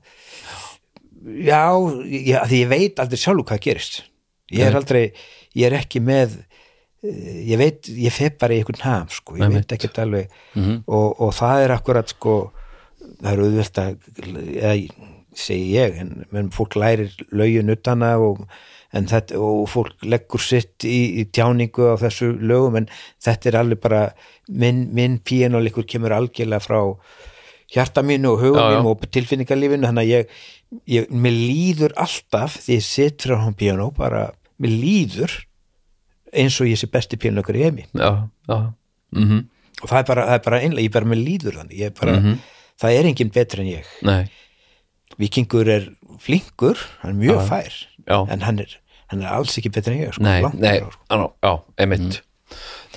já, 1.47 1.61
ég, 2.11 2.35
að 2.41 2.51
því 2.51 2.59
ég 2.61 2.69
veit 2.73 2.99
aldrei 3.03 3.21
sjálf 3.21 3.45
hvað 3.47 3.61
gerist 3.63 4.01
ég 4.51 4.65
er 4.67 4.75
Nei. 4.75 4.79
aldrei, 4.81 5.03
ég 5.57 5.69
er 5.69 5.77
ekki 5.79 6.01
með 6.03 6.35
eh, 7.03 7.39
ég 7.53 7.59
veit, 7.61 7.87
ég 7.91 8.13
fer 8.15 8.35
bara 8.39 8.55
í 8.55 8.61
einhvern 8.61 8.83
ham 8.83 9.07
sko, 9.11 9.37
ég 9.39 9.47
Einmitt. 9.47 9.65
veit 9.67 9.77
ekkert 9.77 9.99
alveg 10.03 10.37
og, 10.85 11.15
og 11.23 11.33
það 11.39 11.63
er 11.65 11.75
akkurat 11.77 12.11
sko 12.13 12.35
það 13.21 13.31
er 13.33 13.43
auðvelt 13.47 13.81
að 13.83 13.97
eða, 14.59 14.75
segi 15.37 15.67
ég, 15.77 15.99
en 16.03 16.51
fólk 16.51 16.75
lærir 16.79 17.11
lögin 17.31 17.69
utana 17.71 18.15
og 18.19 18.43
en 18.97 19.07
þetta, 19.09 19.39
og 19.41 19.67
fólk 19.71 20.05
leggur 20.07 20.43
sitt 20.43 20.85
í, 20.87 21.21
í 21.21 21.25
tjáningu 21.33 21.91
á 21.93 21.95
þessu 22.01 22.33
lögum 22.39 22.79
en 22.81 22.89
þetta 23.23 23.51
er 23.51 23.59
alveg 23.61 23.81
bara 23.83 24.03
minn, 24.49 24.87
minn 24.95 25.19
píanóleikur 25.23 25.87
kemur 25.89 26.15
algjörlega 26.15 26.63
frá 26.63 26.79
hjarta 27.73 28.03
mínu 28.05 28.35
og 28.35 28.45
já. 28.47 28.69
mínu 28.71 28.93
og 28.93 29.03
tilfinningarlífinu 29.11 29.89
þannig 29.89 30.05
að 30.05 30.13
ég, 30.13 30.39
ég 30.97 31.11
mér 31.11 31.35
líður 31.35 31.97
alltaf 31.99 32.61
því 32.63 32.79
ég 32.79 32.87
sitt 32.87 33.27
frá 33.27 33.37
hún 33.43 33.57
píanó 33.59 33.91
bara, 33.95 34.29
mér 34.61 34.73
líður 34.73 35.35
eins 36.33 36.57
og 36.61 36.69
ég 36.69 36.79
sé 36.79 36.89
besti 36.91 37.19
píanóleikur 37.19 37.59
í 37.59 37.67
heimi 37.67 37.87
já, 37.91 38.11
já 38.49 38.59
mm 39.15 39.45
og 39.77 39.91
það 39.91 39.99
er 39.99 40.05
bara, 40.07 40.25
það 40.25 40.37
er 40.37 40.43
bara 40.47 40.59
einlega, 40.65 40.83
ég 40.87 40.93
bara 40.95 41.09
mér 41.11 41.19
líður 41.21 41.57
þannig 41.59 41.81
ég 41.81 41.91
er 41.91 41.97
bara, 41.99 42.13
það 42.81 42.95
er 42.97 43.09
enginn 43.11 43.33
betri 43.35 43.61
en 43.61 43.67
ég 43.69 43.91
nei, 44.07 44.23
Vikingur 45.17 45.69
er 45.71 45.87
flinkur, 46.21 46.81
hann 47.01 47.15
er 47.15 47.19
mjög 47.21 47.39
Já. 47.39 47.45
fær 47.47 47.77
Já. 48.07 48.17
en 48.33 48.45
hann 48.45 48.59
er, 48.63 48.75
hann 49.11 49.23
er 49.23 49.35
alls 49.37 49.57
ekki 49.59 49.71
betri 49.73 49.97
en 49.97 50.03
ég 50.07 50.15
sko, 50.15 50.25
nei, 50.25 50.41
nei 50.57 50.79
frá, 50.81 50.91
sko. 50.95 51.05
já, 51.11 51.27
já, 51.47 51.53
einmitt 51.83 52.19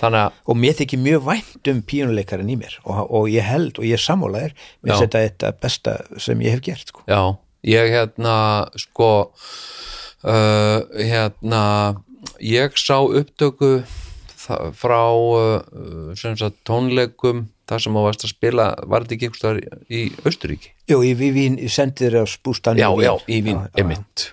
þannig 0.01 0.23
að, 0.24 0.41
og 0.47 0.59
mér 0.62 0.77
þykir 0.78 1.03
mjög 1.05 1.24
vænt 1.28 1.70
um 1.73 1.81
pínuleikarinn 1.93 2.53
í 2.53 2.59
mér 2.61 2.77
og, 2.85 3.01
og 3.05 3.31
ég 3.32 3.47
held 3.47 3.81
og 3.81 3.87
ég 3.87 3.99
er 3.99 4.05
sammálaðir 4.05 4.55
mér 4.87 5.01
setja 5.01 5.24
þetta 5.27 5.55
besta 5.62 5.97
sem 6.23 6.45
ég 6.45 6.57
hef 6.57 6.65
gert 6.66 6.93
sko. 6.93 7.05
já, 7.11 7.23
ég 7.69 7.95
hérna 7.95 8.37
sko 8.81 9.11
uh, 9.31 10.78
hérna 10.97 11.65
ég 12.43 12.78
sá 12.81 12.97
upptöku 13.01 13.81
frá 14.74 15.05
uh, 15.15 16.53
tónleikum 16.66 17.47
þar 17.70 17.85
sem 17.85 17.95
þú 17.95 18.03
varst 18.03 18.27
að 18.27 18.32
spila, 18.32 18.66
var 18.91 19.05
þetta 19.05 19.15
ekki 19.15 19.28
einhvers 19.28 19.43
staðar 19.43 19.61
í 19.87 20.01
Austuríki? 20.27 20.73
Jú, 20.91 21.01
í 21.07 21.12
Vín, 21.15 21.59
ég 21.61 21.70
sendi 21.70 22.09
þér 22.09 22.23
á 22.23 22.27
spústan 22.27 22.81
Já, 22.81 22.89
já, 22.99 23.12
í 23.31 23.39
Vín, 23.47 23.62
einmitt 23.78 24.32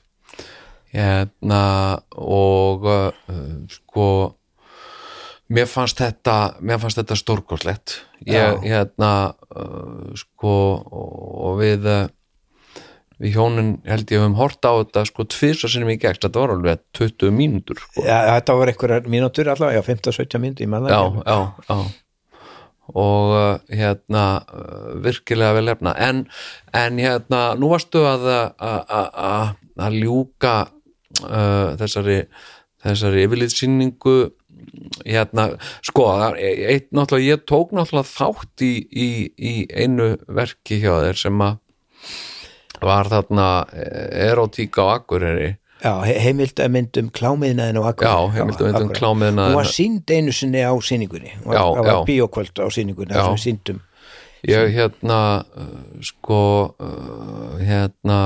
hérna 0.97 1.61
og 2.17 2.85
uh, 2.89 3.11
sko 3.71 4.07
mér 5.53 5.69
fannst 5.71 6.01
þetta 6.01 6.37
mér 6.59 6.81
fannst 6.81 6.99
þetta 6.99 7.15
stórkoslegt 7.21 7.93
ég, 8.27 8.63
hérna 8.67 9.11
uh, 9.55 10.13
sko 10.19 10.53
og 10.83 11.59
við 11.61 11.85
uh, 11.87 12.07
við 13.17 13.33
hjónin 13.37 13.69
held 13.87 14.11
ég 14.13 14.19
höfum 14.21 14.35
hort 14.37 14.61
á 14.67 14.73
þetta 14.81 15.05
sko 15.09 15.23
tvisa 15.25 15.69
sinni 15.71 15.95
í 15.95 16.01
gegn, 16.01 16.19
þetta 16.21 16.41
var 16.43 16.51
alveg 16.53 16.83
20 16.99 17.31
mínútur 17.33 17.79
sko. 17.81 18.03
Já, 18.05 18.17
þetta 18.35 18.57
var 18.59 18.69
einhverjar 18.73 19.07
mínútur 19.09 19.49
allavega, 19.49 19.79
já, 19.79 19.87
15-17 19.87 20.37
mínútur, 20.43 20.91
já, 20.93 21.01
já, 21.25 21.39
já. 21.71 21.79
Og 22.93 23.31
uh, 23.35 23.57
hérna 23.73 24.25
uh, 24.47 24.91
virkilega 25.03 25.55
vel 25.57 25.73
efna 25.73 25.91
en, 26.05 26.21
en 26.77 27.01
hérna, 27.01 27.41
nú 27.59 27.71
varstu 27.73 28.05
að 28.07 28.27
að- 28.29 28.85
að 28.85 29.09
að- 29.31 29.55
að 29.87 29.97
ljúka 30.03 30.53
uh, 31.25 31.75
þessari 31.79 32.19
þessari 32.83 33.23
yfirlitsýningu 33.25 34.17
hérna, 35.05 35.47
sko, 35.85 36.05
eitt 36.37 36.89
náttúrulega, 36.95 37.35
ég 37.37 37.43
tók 37.49 37.71
náttúrulega 37.77 38.09
þátt 38.09 38.63
í, 38.65 38.71
í, 38.89 39.07
í 39.37 39.53
einu 39.73 40.11
verki 40.27 40.79
hjá 40.83 40.93
þér 41.05 41.19
sem 41.25 41.41
að 41.45 41.57
var 42.83 43.09
þarna 43.09 43.47
eh, 43.73 44.29
erotíka 44.29 44.85
á 44.85 44.87
Akureyri 44.99 45.55
Já, 45.81 45.93
he- 46.05 46.17
heimildamynd 46.25 46.97
um 47.01 47.09
klámiðnaðin 47.13 47.77
og 47.81 48.01
Já, 48.01 48.15
heimildamynd 48.33 48.79
um 48.81 48.93
klámiðnaðinn. 48.97 49.51
Hún 49.53 49.59
var 49.59 49.69
sínd 49.69 50.09
einu 50.13 50.33
sinni 50.33 50.61
á 50.65 50.73
sýningunni 50.73 51.33
Hún 51.43 51.51
var- 51.53 51.57
Já, 51.57 51.65
var 51.77 51.89
já. 51.91 51.97
bíókvöld 52.09 52.61
á 52.61 52.67
sýningunni 52.73 53.13
Já. 53.13 53.21
þar 53.21 53.25
sem 53.27 53.37
við 53.37 53.45
síndum 53.45 53.83
ég 54.47 54.73
hérna 54.77 55.19
uh, 55.57 56.01
sko 56.05 56.41
uh, 56.77 57.57
hérna 57.61 58.19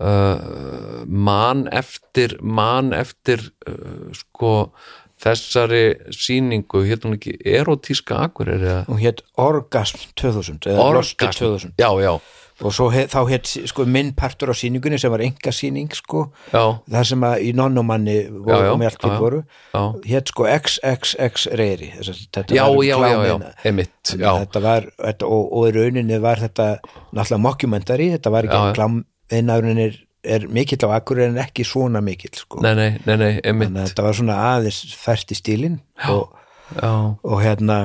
uh, 0.00 1.04
man 1.06 1.66
eftir 1.72 2.38
man 2.42 2.92
eftir 2.96 3.44
uh, 3.68 4.10
sko 4.16 4.72
þessari 5.20 5.84
sýningu. 6.14 6.84
Hérna 6.88 7.10
hún 7.10 7.18
ekki 7.18 7.36
erotíska 7.44 8.22
akureyri 8.26 8.68
eða? 8.68 8.84
Hún 8.88 9.00
hétt 9.02 9.24
Orgasm 9.40 10.00
2000 10.16 10.70
eða 10.72 10.92
Losti 10.96 11.28
2000 11.28 11.74
já, 11.80 11.90
já, 12.00 12.14
og 12.60 12.74
svo 12.76 12.88
he, 12.92 13.06
þá 13.08 13.20
hétt 13.30 13.50
sko 13.70 13.86
minn 13.88 14.12
partur 14.16 14.52
á 14.52 14.54
sýningunni 14.56 14.98
sem 15.00 15.12
var 15.12 15.22
enga 15.24 15.52
sýning 15.54 15.92
sko 15.96 16.26
já, 16.52 16.62
það 16.84 17.06
sem 17.10 17.26
að 17.28 17.44
í 17.46 17.52
nonnumanni 17.56 18.16
voru 18.32 18.74
með 18.80 18.90
allt 18.90 19.06
já. 19.06 19.14
voru 19.20 19.42
hétt 20.08 20.32
sko 20.32 20.48
XXX 20.48 21.46
reyri. 21.60 21.92
Þetta 22.00 22.56
já, 22.56 22.64
var 22.64 22.76
um 22.76 22.82
já, 22.84 22.96
já, 22.96 23.04
já, 23.04 23.20
klámina. 23.20 23.54
emitt 23.72 24.14
þetta 24.16 24.64
var, 24.64 24.90
þetta, 24.96 25.30
og, 25.30 25.54
og 25.56 25.70
í 25.70 25.76
rauninni 25.76 26.20
var 26.22 26.44
þetta 26.44 26.68
náttúrulega 27.12 27.44
mockumentary, 27.48 28.10
þetta 28.16 28.34
var 28.36 28.48
ekki 28.48 28.76
klám 28.76 29.00
einarinn 29.32 29.80
er, 29.80 29.96
er 30.24 30.46
mikill 30.52 30.84
á 30.88 30.98
akkur 30.98 31.22
en 31.24 31.38
ekki 31.40 31.64
svona 31.66 32.02
mikill 32.04 32.34
sko. 32.36 32.60
nei, 32.64 32.74
nei, 32.74 33.16
nei, 33.16 33.32
þannig 33.44 33.70
að 33.70 33.88
þetta 33.92 34.06
var 34.06 34.20
svona 34.20 34.38
aðeins 34.50 34.82
fært 34.98 35.32
í 35.34 35.38
stílinn 35.38 35.80
og, 36.10 36.36
og 36.82 37.42
hérna 37.42 37.80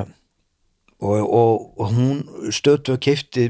og, 1.00 1.24
og, 1.24 1.80
og 1.80 1.90
hún 1.94 2.52
stöðtu 2.56 2.96
að 2.96 3.02
keifti 3.08 3.48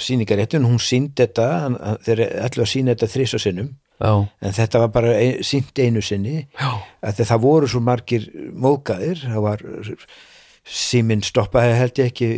sýningaréttin, 0.00 0.66
hún 0.66 0.80
síndi 0.82 1.24
þetta 1.24 1.96
þeir 2.04 2.26
ætlu 2.46 2.66
að 2.66 2.72
sína 2.72 2.94
þetta 2.94 3.12
þrisa 3.14 3.40
sinnum 3.42 3.70
já, 3.72 4.12
en 4.42 4.56
þetta 4.58 4.82
var 4.84 4.92
bara 4.94 5.14
ein, 5.16 5.40
sínt 5.46 5.78
einu 5.78 6.02
sinni 6.04 6.44
að 7.02 7.24
það 7.24 7.46
voru 7.46 7.70
svo 7.70 7.82
margir 7.84 8.28
móðgæðir 8.52 9.24
það 9.28 9.46
var 9.46 9.64
síminn 10.62 11.24
stoppaði 11.26 11.72
held 11.74 11.98
ég 11.98 12.10
ekki 12.12 12.28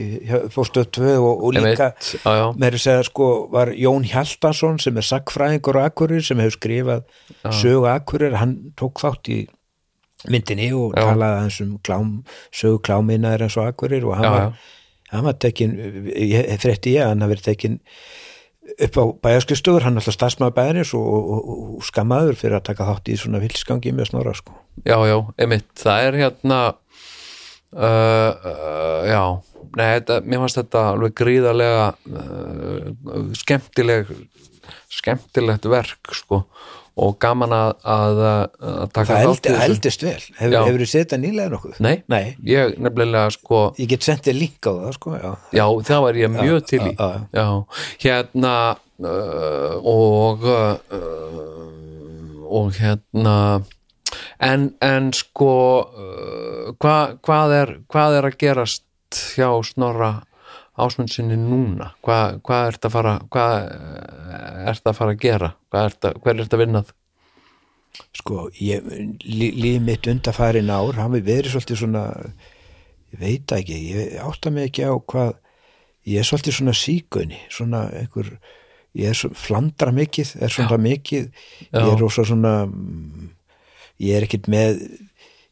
fórstöð 0.54 0.86
2 0.96 1.10
og, 1.18 1.42
og 1.44 1.52
líka 1.52 1.90
já, 1.92 2.30
já, 2.38 2.46
með 2.56 2.76
þess 2.78 2.90
að 2.94 3.02
sko 3.10 3.26
var 3.52 3.72
Jón 3.76 4.06
Hjaltason 4.08 4.78
sem 4.80 4.96
er 4.96 5.04
sagfræðingur 5.04 5.76
á 5.76 5.86
Akkurir 5.90 6.24
sem 6.24 6.40
hefur 6.40 6.56
skrifað 6.56 7.04
sögu 7.52 7.90
Akkurir 7.92 8.38
hann 8.40 8.56
tók 8.80 9.02
þátt 9.04 9.28
í 9.28 9.38
myndinni 10.32 10.70
og 10.72 10.94
Já. 10.96 11.04
talaði 11.10 11.40
hans 11.42 11.60
um 11.60 11.72
klám, 11.84 12.12
sögu 12.48 12.80
kláminnaður 12.86 13.44
eins 13.44 13.58
og 13.60 13.68
Akkurir 13.68 14.06
og 14.08 14.16
hann 14.16 14.24
Já, 14.24 14.30
var, 14.32 14.46
já. 14.46 15.10
hann 15.12 15.26
var 15.28 15.40
tekin 15.44 15.74
frétti 16.62 16.94
ég 16.96 17.04
að 17.04 17.12
hann 17.12 17.26
hafi 17.26 17.34
verið 17.34 17.48
tekin 17.50 17.80
upp 18.64 18.96
á 18.96 19.04
bæjarskristöður, 19.26 19.84
hann 19.84 19.98
er 19.98 20.00
alltaf 20.00 20.16
starfsmaður 20.16 20.54
bæjarins 20.56 20.94
og, 20.96 21.04
og, 21.04 21.50
og, 21.52 21.82
skammaður 21.84 22.38
fyrir 22.40 22.56
að 22.56 22.64
taka 22.70 22.86
þátt 22.88 23.10
í 23.12 23.18
svona 23.20 23.42
vilsgangi 23.42 23.92
með 23.92 24.08
snorra 24.14 24.32
sko. 24.38 24.56
já, 24.88 24.96
já, 25.04 25.18
emitt 25.44 25.68
það 25.76 26.06
er 26.08 26.18
hérna 26.22 26.60
uh, 27.74 28.30
uh, 28.52 29.00
já 29.08 29.22
nei, 29.74 29.88
þetta, 29.98 30.20
mér 30.22 30.44
fannst 30.44 30.60
þetta 30.60 30.86
alveg 30.92 31.16
gríðarlega 31.18 31.86
uh, 32.14 33.28
skemmtileg 33.38 34.14
skemmtilegt 34.94 35.66
verk 35.68 36.14
sko 36.14 36.44
og 36.94 37.16
gaman 37.18 37.50
að, 37.50 37.72
að, 37.90 38.20
að 38.22 38.90
taka 38.94 39.08
það 39.08 39.24
þátt 39.26 39.46
þessu. 39.48 39.64
eldist 39.66 40.04
vel 40.04 40.20
hefur, 40.38 40.52
Já. 40.54 40.58
hefur 40.68 40.82
þið 40.84 40.90
setjað 40.92 41.20
nýlega 41.24 41.50
nokkuð? 41.56 41.80
Nei, 41.82 41.94
Nei, 42.12 42.24
ég 42.46 42.76
nefnilega 42.78 43.32
sko 43.34 43.62
ég 43.80 43.90
get 43.90 44.06
sendið 44.06 44.38
link 44.38 44.68
á 44.70 44.72
það 44.78 44.92
sko, 45.00 45.14
já. 45.18 45.32
já, 45.58 45.64
það 45.90 46.04
var 46.06 46.20
ég 46.20 46.34
mjög 46.36 46.60
til 46.70 46.80
í 46.84 46.92
já, 46.92 47.08
já. 47.10 47.24
já, 47.34 47.46
hérna 48.04 48.54
uh, 49.02 49.74
og 49.90 50.46
uh, 50.46 50.78
og 52.54 52.70
hérna 52.78 53.36
en, 54.38 54.68
en 54.84 55.10
sko 55.16 55.54
uh, 55.84 56.74
hva, 56.80 56.96
hvað 57.24 57.56
er 57.60 57.74
hvað 57.90 58.18
er 58.18 58.30
að 58.30 58.38
gerast 58.40 59.22
hjá 59.34 59.48
Snorra 59.66 60.12
ásmundsinni 60.74 61.36
núna? 61.38 61.92
Hvað, 62.02 62.40
hvað 62.46 62.68
ert 62.72 62.88
að 62.88 62.94
fara 62.96 63.14
hvað 63.30 63.56
ert 64.72 64.90
að 64.90 64.98
fara 64.98 65.14
að 65.14 65.22
gera? 65.22 65.54
Ert 65.74 66.08
að, 66.10 66.20
hver 66.24 66.42
ert 66.42 66.56
að 66.56 66.64
vinnað 66.64 66.92
sko, 68.14 68.48
ég, 68.58 68.82
lí, 69.22 69.50
líf 69.54 69.82
mitt 69.84 70.08
undarfærin 70.10 70.72
ár, 70.72 70.96
hann 70.98 71.14
við 71.14 71.28
verið 71.28 71.54
svolítið 71.54 71.80
svona 71.82 72.04
ég 73.14 73.20
veit 73.20 73.54
ekki 73.54 73.78
ég 73.92 74.18
átta 74.24 74.52
mig 74.54 74.70
ekki 74.70 74.86
á 74.90 74.94
hvað 74.98 75.34
ég 76.10 76.20
er 76.20 76.28
svolítið 76.28 76.58
svona 76.58 76.76
sígunni 76.78 77.40
svona 77.52 77.84
einhver, 78.00 78.34
ég 78.98 79.12
er 79.12 79.18
svo, 79.18 79.30
flandra 79.38 79.94
mikið 79.94 80.34
er 80.42 80.54
svona 80.54 80.78
mikið 80.80 81.30
ég 81.70 81.78
er 81.80 82.00
rosa 82.00 82.26
svona 82.26 82.56
mm, 82.66 83.30
ég 84.02 84.16
er 84.16 84.26
ekkit 84.26 84.48
með 84.50 84.80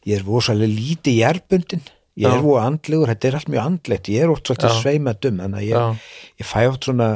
ég 0.09 0.16
er 0.19 0.24
rosalega 0.27 0.73
lítið 0.73 1.20
jærbundin 1.20 1.85
ég 2.19 2.28
er 2.28 2.43
voru 2.44 2.60
andlegur, 2.60 3.09
þetta 3.09 3.28
er 3.28 3.39
allt 3.39 3.52
mjög 3.52 3.69
andlegt. 3.70 4.10
Ég 4.12 4.24
er 4.24 4.32
oft 4.32 4.48
svolítið 4.48 4.69
Já. 4.69 4.81
sveimadum 4.82 5.40
þannig 5.40 5.62
að 5.62 5.69
ég, 5.70 6.10
ég 6.43 6.48
fæ 6.48 6.59
oft 6.66 6.89
svona 6.89 7.09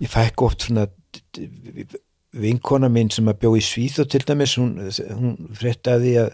ég 0.00 0.10
fæ 0.10 0.20
ekki 0.24 0.46
oft 0.46 0.64
svona 0.66 0.86
vinkona 2.34 2.90
mín 2.90 3.12
sem 3.14 3.28
að 3.30 3.42
bjó 3.44 3.52
í 3.58 3.62
Svíþó 3.62 4.06
til 4.10 4.24
dæmis, 4.26 4.56
hún, 4.58 4.72
hún 5.14 5.36
fréttaði 5.54 6.16
að 6.24 6.32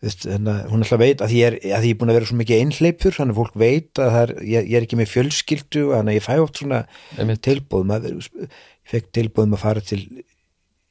veist, 0.00 0.24
hana, 0.30 0.56
hún 0.70 0.82
alltaf 0.82 1.02
veit 1.02 1.22
að 1.22 1.36
ég, 1.36 1.52
er, 1.52 1.58
að 1.76 1.86
ég 1.86 1.94
er 1.94 2.00
búin 2.00 2.10
að 2.10 2.18
vera 2.18 2.30
svo 2.30 2.40
mikið 2.40 2.64
einhleipur 2.64 3.16
þannig 3.16 3.36
að 3.36 3.40
fólk 3.42 3.60
veit 3.60 4.00
að 4.00 4.18
er, 4.22 4.34
ég, 4.40 4.68
ég 4.72 4.78
er 4.78 4.86
ekki 4.86 4.98
með 4.98 5.12
fjölskyldu 5.12 5.86
þannig 5.92 6.14
að 6.14 6.18
ég 6.18 6.26
fæ 6.26 6.34
oft 6.40 6.62
svona 6.62 6.82
Einmitt. 7.18 7.42
tilbúð 7.46 7.86
maður, 7.92 8.16
ég 8.24 8.60
fekk 8.90 9.12
tilbúðum 9.20 9.58
að 9.58 9.64
fara 9.66 9.84
til 9.84 10.02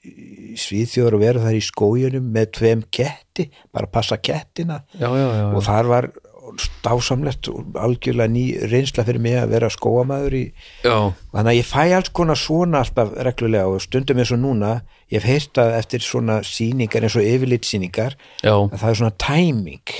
í 0.05 0.55
Svíþjóður 0.59 1.17
og 1.17 1.23
vera 1.25 1.43
þar 1.43 1.57
í 1.57 1.65
skójunum 1.65 2.31
með 2.35 2.51
tveim 2.59 2.83
ketti, 2.93 3.49
bara 3.75 3.89
passa 3.91 4.17
kettina. 4.17 4.83
Já, 4.95 5.09
já, 5.11 5.27
já, 5.35 5.45
og 5.51 5.63
þar 5.65 5.91
var 5.91 6.09
stásamlegt 6.59 7.49
og 7.51 7.75
algjörlega 7.77 8.31
ný 8.31 8.43
reynsla 8.71 9.03
fyrir 9.05 9.21
mig 9.21 9.35
að 9.37 9.51
vera 9.53 9.69
skóamaður 9.69 10.35
í 10.39 10.43
þannig 10.81 11.51
að 11.51 11.57
ég 11.59 11.67
fæ 11.67 11.83
alls 11.93 12.11
konar 12.15 12.39
svona 12.39 12.81
alltaf 12.83 13.11
reglulega 13.27 13.69
og 13.69 13.83
stundum 13.83 14.21
eins 14.21 14.31
og 14.33 14.41
núna 14.41 14.71
ég 15.11 15.19
hef 15.19 15.27
heyrt 15.29 15.61
að 15.61 15.75
eftir 15.77 16.05
svona 16.05 16.39
sýningar 16.47 17.05
eins 17.05 17.17
og 17.19 17.27
yfirlitsýningar 17.27 18.17
já, 18.41 18.55
að 18.55 18.77
það 18.77 18.89
er 18.89 18.99
svona 19.01 19.17
timing 19.21 19.93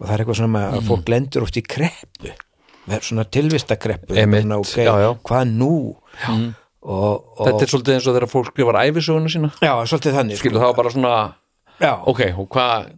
og 0.00 0.06
það 0.06 0.14
er 0.14 0.22
eitthvað 0.24 0.40
svona 0.40 0.64
að 0.70 0.86
fólk 0.88 1.12
lendur 1.12 1.44
oft 1.44 1.58
í 1.60 1.64
kreppu. 1.66 2.32
Svona 3.04 3.26
tilvistakreppu 3.28 4.16
Einmitt, 4.16 4.46
Svona, 4.46 4.56
ok, 4.64 4.78
já, 4.80 5.10
hvað 5.28 5.50
nú 5.52 5.74
og, 6.80 7.20
og 7.36 7.44
þetta 7.44 7.66
er 7.66 7.72
svolítið 7.74 7.96
eins 7.96 8.08
og 8.08 8.16
þegar 8.16 8.32
fólk 8.32 8.50
skrifar 8.52 8.80
æfisöguna 8.86 9.30
sína. 9.32 9.52
Já, 9.60 9.72
svolítið 9.90 10.18
þannig 10.18 10.38
sko. 10.38 10.44
skilu 10.44 10.60
það 10.62 10.70
var 10.70 10.78
bara 10.80 10.92
svona 10.94 11.14
já, 11.80 11.92
ok, 12.12 12.20
og 12.36 12.48
hvað 12.52 12.88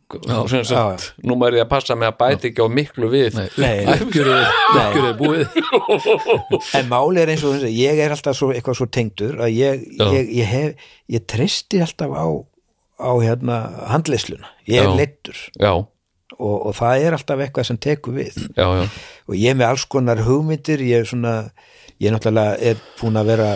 nú 1.22 1.36
maður 1.38 1.58
ég 1.60 1.66
að 1.66 1.70
passa 1.70 1.96
með 1.98 2.10
að 2.10 2.16
bæta 2.22 2.48
ekki 2.50 2.66
á 2.66 2.68
miklu 2.78 3.10
við 3.12 3.38
Nei, 3.62 3.74
uppgjörið 3.94 4.40
uppgjörið 4.82 5.14
búið. 5.20 5.60
En 6.78 6.90
máli 6.90 7.22
er 7.22 7.32
eins 7.34 7.44
og 7.46 7.56
þessi 7.56 7.72
ég 7.76 8.02
er 8.02 8.14
alltaf 8.14 8.38
svo, 8.38 8.50
eitthvað 8.54 8.80
svo 8.80 8.88
tengdur 8.90 9.38
að 9.42 9.54
ég, 9.54 9.86
ég, 10.02 10.32
ég 10.42 10.50
hef 10.50 10.90
ég 11.14 11.26
treysti 11.30 11.82
alltaf 11.84 12.10
á, 12.14 12.26
á 13.02 13.12
hérna 13.22 13.58
handleisluna, 13.92 14.50
ég 14.66 14.82
er 14.82 14.94
leittur 14.98 15.38
já, 15.58 15.72
og, 16.38 16.56
og 16.56 16.74
það 16.78 17.06
er 17.06 17.16
alltaf 17.18 17.42
eitthvað 17.44 17.68
sem 17.70 17.78
tekur 17.82 18.18
við. 18.18 18.38
Já, 18.56 18.66
já, 18.82 18.86
og 19.28 19.38
ég 19.38 19.52
er 19.54 19.58
með 19.58 19.68
alls 19.72 19.86
konar 19.90 20.22
hugmyndir 20.26 20.82
ég 20.86 21.04
er 21.04 21.10
svona, 21.10 21.36
ég 22.02 22.08
er 22.10 22.16
náttúrulega 22.16 22.56
er 22.72 22.80
búin 23.00 23.20
að 23.20 23.30
vera 23.32 23.50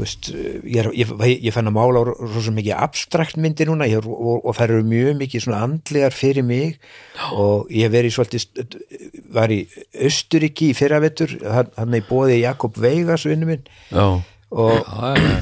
veist, 0.00 0.30
ég, 0.32 0.78
er, 0.80 0.88
ég, 0.96 1.10
ég 1.44 1.52
fann 1.52 1.68
að 1.68 1.74
mála 1.76 2.00
svo 2.16 2.40
sem 2.46 2.54
mikið 2.56 2.72
abstrakt 2.80 3.36
myndir 3.40 3.68
núna. 3.68 3.84
Ég, 3.90 4.06
og, 4.08 4.38
og 4.48 4.54
það 4.56 4.70
eru 4.70 4.86
mjög 4.88 5.18
mikið 5.20 5.44
svona 5.44 5.58
andlegar 5.66 6.16
fyrir 6.16 6.46
mig. 6.48 6.78
Og 7.36 7.68
ég 7.68 7.84
hef 7.84 7.92
verið 7.92 8.14
svolítið 8.16 8.78
var 9.36 9.52
í 9.52 9.60
Östuríki 10.08 10.70
í 10.72 10.76
fyrravetur 10.78 11.36
hann 11.44 11.68
hann 11.76 11.94
er 11.98 12.00
í 12.00 12.06
bóði 12.08 12.40
Jakob 12.40 12.80
Veigas 12.80 13.26
vinnu 13.28 13.50
minn. 13.50 13.66
Já, 13.92 14.06
og, 14.50 14.72
Já, 14.80 15.12
já, 15.12 15.28
já. 15.28 15.38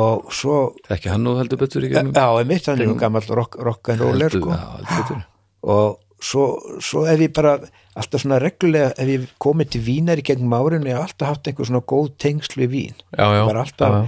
og 0.00 0.32
svo 0.34 0.56
Þekki 0.88 1.12
hann 1.12 1.26
nú 1.28 1.36
heldur 1.38 1.60
betur 1.60 1.84
í 1.84 1.92
já, 1.92 1.98
gegnum 2.00 2.16
er 2.40 2.48
mitt, 2.48 2.66
hann 2.72 2.80
er 2.82 2.96
gammal 3.04 3.28
rock, 3.28 3.60
rock 3.60 3.92
and 3.92 4.00
roller 4.06 4.32
Heldur- 4.32 4.48
sko. 4.48 5.20
Já, 5.20 5.20
og 5.68 5.98
svo, 6.20 6.46
svo 6.82 7.04
ef 7.08 7.20
ég 7.22 7.34
bara 7.36 7.58
alltaf 7.98 8.22
svona 8.22 8.38
reglulega 8.42 8.92
ef 8.98 9.10
ég 9.10 9.26
komið 9.42 9.74
til 9.74 9.82
vínar 9.86 10.20
í 10.20 10.24
gegnum 10.26 10.56
árinu 10.58 10.90
ég 10.90 10.98
hef 10.98 11.10
alltaf 11.10 11.34
haft 11.34 11.50
einhver 11.50 11.68
svona 11.68 11.84
góð 11.94 12.10
tengsl 12.22 12.58
við 12.62 12.72
vín. 12.74 12.98
Já, 13.12 13.26
já, 13.36 13.44
bara 13.44 13.62
alltaf 13.66 13.94
já, 13.94 14.00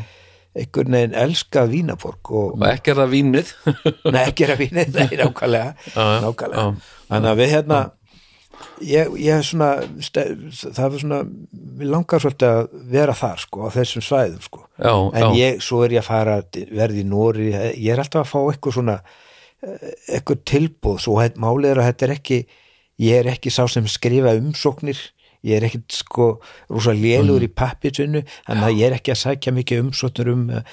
einhvern 0.60 0.98
veginn 0.98 1.16
elskað 1.24 1.72
vínaborg 1.76 2.34
og 2.34 2.58
og 2.58 2.66
ekki 2.70 2.94
er 2.94 3.00
það 3.02 3.14
vínið. 3.14 3.54
Nei, 4.14 4.20
ekki 4.24 4.46
er 4.46 4.56
að 4.56 4.62
víni, 4.64 4.84
nei, 4.96 5.08
nákvæmlega. 5.22 5.72
Nákvæmlega, 6.26 6.68
þannig 7.08 7.32
að 7.32 7.42
við 7.42 7.52
hérna 7.54 7.80
ég, 8.84 9.14
ég 9.20 9.38
er 9.38 9.46
svona 9.46 9.70
það 10.50 10.84
er 10.86 11.02
svona, 11.02 11.20
við 11.80 11.90
langar 11.92 12.22
svolítið 12.22 12.50
að 12.50 12.76
vera 12.92 13.16
þar 13.16 13.42
sko, 13.44 13.66
á 13.66 13.68
þessum 13.74 14.04
svæðum 14.04 14.44
sko. 14.44 14.62
Já, 14.76 14.92
en 14.92 15.38
ég, 15.38 15.64
svo 15.64 15.82
er 15.86 15.96
ég 15.96 16.04
að 16.04 16.10
fara 16.10 16.38
verði 16.52 17.04
í 17.04 17.08
Nóri, 17.08 17.50
ég 17.52 17.90
er 17.94 18.02
alltaf 18.02 18.24
að 18.24 18.32
fá 18.32 18.40
eitthvað 18.42 18.78
svona 18.78 18.98
eitthvað 19.60 20.44
tilbúð, 20.48 21.00
svo 21.04 21.16
málið 21.40 21.70
er 21.74 21.80
að 21.82 21.88
þetta 21.90 22.06
er 22.06 22.14
ekki 22.16 22.38
ég 23.00 23.18
er 23.22 23.32
ekki 23.32 23.52
sá 23.52 23.64
sem 23.68 23.88
skrifa 23.88 24.36
umsóknir. 24.38 25.00
Ég 25.40 25.56
er 25.56 25.64
ekkit 25.70 25.94
sko 25.96 26.30
rosa 26.68 26.92
lélugur 26.92 27.46
í 27.46 27.48
pappitsinu 27.48 28.20
þannig 28.44 28.64
að 28.66 28.74
ég 28.76 28.90
er 28.90 28.96
ekki 28.98 29.14
að 29.14 29.20
sækja 29.22 29.54
mikið 29.56 29.82
umsóknir 29.86 30.28
um 30.34 30.42
uh, 30.52 30.64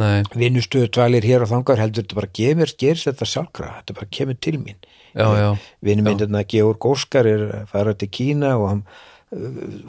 nei, 0.00 0.22
vinnustöðu 0.34 0.88
dvalir 0.96 1.26
hér 1.28 1.44
og 1.44 1.50
þangar 1.52 1.82
heldur 1.82 2.04
þetta 2.06 2.16
bara 2.18 2.32
gefur, 2.40 2.72
gerist 2.80 3.08
þetta 3.10 3.28
sjálfkrafa 3.28 3.80
þetta 3.82 3.96
bara 4.00 4.12
kemur 4.18 4.38
til 4.40 4.56
mín. 4.62 4.80
Já, 5.14 5.26
já, 5.38 5.50
þetta 5.84 6.44
Georg 6.50 6.86
Óskar 6.90 7.28
er 7.30 7.44
að 7.60 7.68
fara 7.74 7.94
til 8.00 8.08
Kína 8.10 8.56
og 8.58 8.70
hann 8.72 8.86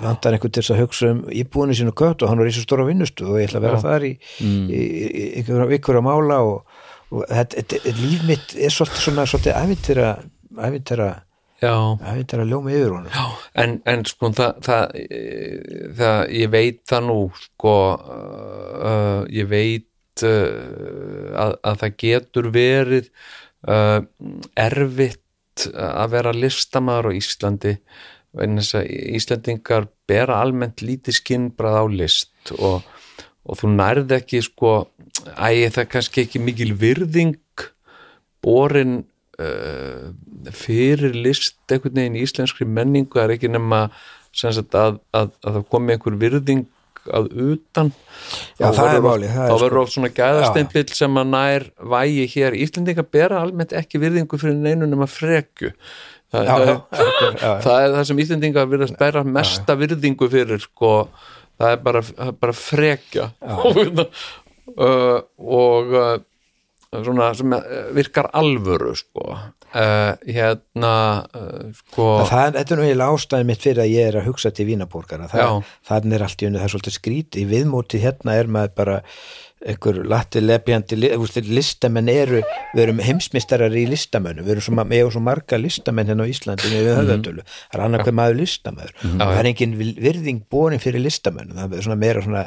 vantar 0.02 0.36
einhvern 0.36 0.54
til 0.54 0.64
þess 0.64 0.74
að 0.76 0.82
hugsa 0.84 1.10
um 1.14 1.24
íbúinu 1.30 1.76
sínu 1.78 1.94
kött 1.98 2.24
og 2.24 2.32
hann 2.32 2.40
var 2.42 2.50
í 2.50 2.54
svo 2.56 2.64
stóra 2.66 2.86
vinnustu 2.88 3.28
og 3.30 3.40
ég 3.40 3.50
ætla 3.50 3.62
að 3.62 3.68
vera 3.68 3.82
þar 3.84 4.06
í, 4.08 4.14
Mm. 4.42 4.68
í, 4.70 4.80
í, 4.80 5.06
í 5.16 5.26
ykkur, 5.42 6.00
að 6.00 6.06
mála 6.08 6.40
og, 6.46 6.75
líf 7.12 8.26
mitt 8.28 8.56
er 8.58 8.74
svolítið 8.74 9.06
já. 11.62 11.76
æfintýra 12.12 12.46
ljóma 12.50 12.74
yfir 12.74 12.94
honum. 12.94 13.12
Já, 13.14 13.26
en, 13.64 13.76
en 13.90 14.06
sko 14.08 14.32
það, 14.36 14.62
það, 14.66 14.96
það, 16.00 16.22
ég 16.40 16.54
veit 16.54 16.82
það 16.90 17.06
nú 17.10 17.20
sko 17.40 17.76
uh, 17.96 19.22
ég 19.34 19.50
veit 19.52 20.26
uh, 20.26 21.30
að, 21.46 21.56
að 21.62 21.80
það 21.84 21.96
getur 22.06 22.52
verið 22.56 23.10
uh, 23.70 24.02
erfitt 24.66 25.22
að 25.72 26.12
vera 26.18 26.36
listamaður 26.36 27.16
á 27.16 27.18
Íslandi 27.18 27.78
vegna 28.36 28.64
þess 28.64 28.78
að 28.82 28.90
Íslandingar 29.16 29.88
bera 30.10 30.42
almennt 30.44 30.84
lítið 30.84 31.22
skinnbrað 31.22 31.78
á 31.80 31.86
list 31.88 32.52
og, 32.60 32.84
og 33.46 33.60
þú 33.60 33.72
nærð 33.76 34.14
ekki 34.18 34.42
sko, 34.46 34.76
æ, 35.38 35.70
það 35.76 35.90
kannski 35.94 36.24
ekki 36.26 36.42
mikil 36.42 36.74
virðing 36.82 37.36
borin 38.46 39.00
uh, 39.42 40.12
fyrir 40.56 41.14
list 41.18 41.58
einhvern 41.72 41.98
veginn 41.98 42.18
í 42.20 42.24
íslenskri 42.26 42.68
menningu. 42.70 43.18
Það 43.18 43.28
er 43.28 43.36
ekki 43.38 43.52
nema 43.54 43.84
sagt, 44.36 44.74
að, 44.76 44.98
að, 45.16 45.30
að 45.46 45.60
það 45.60 45.68
komi 45.74 45.96
einhver 45.96 46.18
virðing 46.22 46.66
að 47.06 47.28
utan. 47.52 47.92
Já, 48.58 48.72
Þá 48.74 48.82
er 48.82 49.02
verður 49.06 49.24
er 49.28 49.30
sko- 49.36 49.60
verður 49.62 49.80
oft 49.84 49.94
svona 49.94 50.10
gæðastempill 50.18 50.88
sem 50.98 51.22
að 51.22 51.30
nær 51.36 51.66
vægi 51.94 52.26
hér. 52.34 52.58
Íslendinga 52.66 53.06
bera 53.14 53.44
almennt 53.46 53.76
ekki 53.78 54.02
virðingu 54.02 54.40
fyrir 54.42 54.58
neinu 54.58 54.90
nema 54.90 55.06
frekju. 55.10 55.70
Það, 56.34 56.48
Já, 56.50 56.56
já, 56.66 57.52
það 57.64 57.76
er 57.86 57.92
það 57.94 58.08
sem 58.10 58.22
Íslendinga 58.26 58.64
virðast 58.68 58.98
bæra 59.00 59.22
mesta 59.24 59.76
virðingu 59.78 60.28
fyrir 60.34 60.64
sko, 60.66 60.90
það 61.60 61.76
er 61.76 61.84
bara, 61.90 62.06
bara 62.42 62.58
frekja. 62.58 63.30
Uh, 64.76 65.20
og 65.38 65.92
uh, 65.94 66.16
svona 67.06 67.30
sem 67.38 67.54
uh, 67.54 67.62
virkar 67.96 68.32
alvöru 68.36 68.96
sko. 68.98 69.36
Uh, 69.76 70.16
hérna 70.26 70.94
uh, 71.36 71.70
sko. 71.78 72.08
Það, 72.28 72.58
þetta 72.58 72.74
er 72.74 72.80
nú 72.80 72.86
eiginlega 72.88 73.16
ástæði 73.20 73.48
mitt 73.52 73.64
fyrir 73.64 73.84
að 73.84 73.94
ég 73.94 74.10
er 74.10 74.18
að 74.20 74.30
hugsa 74.32 74.52
til 74.56 74.68
Já. 75.46 75.50
þannig 75.92 76.18
er 76.18 76.26
allt 76.28 76.44
í 76.44 76.50
unni, 76.50 76.60
það 76.62 76.68
er 76.68 76.74
svolítið 76.74 76.98
skrít 76.98 77.40
í 77.40 77.46
viðmóti 77.54 78.02
hérna 78.04 78.38
er 78.40 78.52
maður 78.58 78.76
bara 78.82 78.98
einhver 79.66 80.00
latti 80.06 80.42
veist, 81.26 81.50
listamenn 81.50 82.10
eru, 82.12 82.42
við 82.76 82.84
erum 82.86 83.00
heimsmeistarar 83.02 83.74
í 83.74 83.88
listamönnum, 83.90 84.46
við 84.46 84.56
erum 84.56 84.66
svo, 84.68 84.86
svo 85.16 85.24
marga 85.26 85.58
listamenn 85.58 86.12
hérna 86.12 86.26
á 86.26 86.32
Íslandi 86.32 86.70
með 86.70 86.86
Mhm. 86.86 86.98
höfðatölu 87.02 87.46
það 87.46 87.78
er 87.80 87.86
annað 87.88 88.04
hver 88.06 88.18
maður 88.22 88.40
listamöður 88.44 88.94
og 89.04 89.22
það 89.26 89.40
er 89.40 89.52
engin 89.52 89.78
virðing 90.08 90.42
borin 90.50 90.80
fyrir 90.80 91.02
listamönnum. 91.02 91.58
Það 91.58 91.78
er 91.78 91.82
svona 91.90 92.00
meira 92.06 92.22
svona 92.22 92.46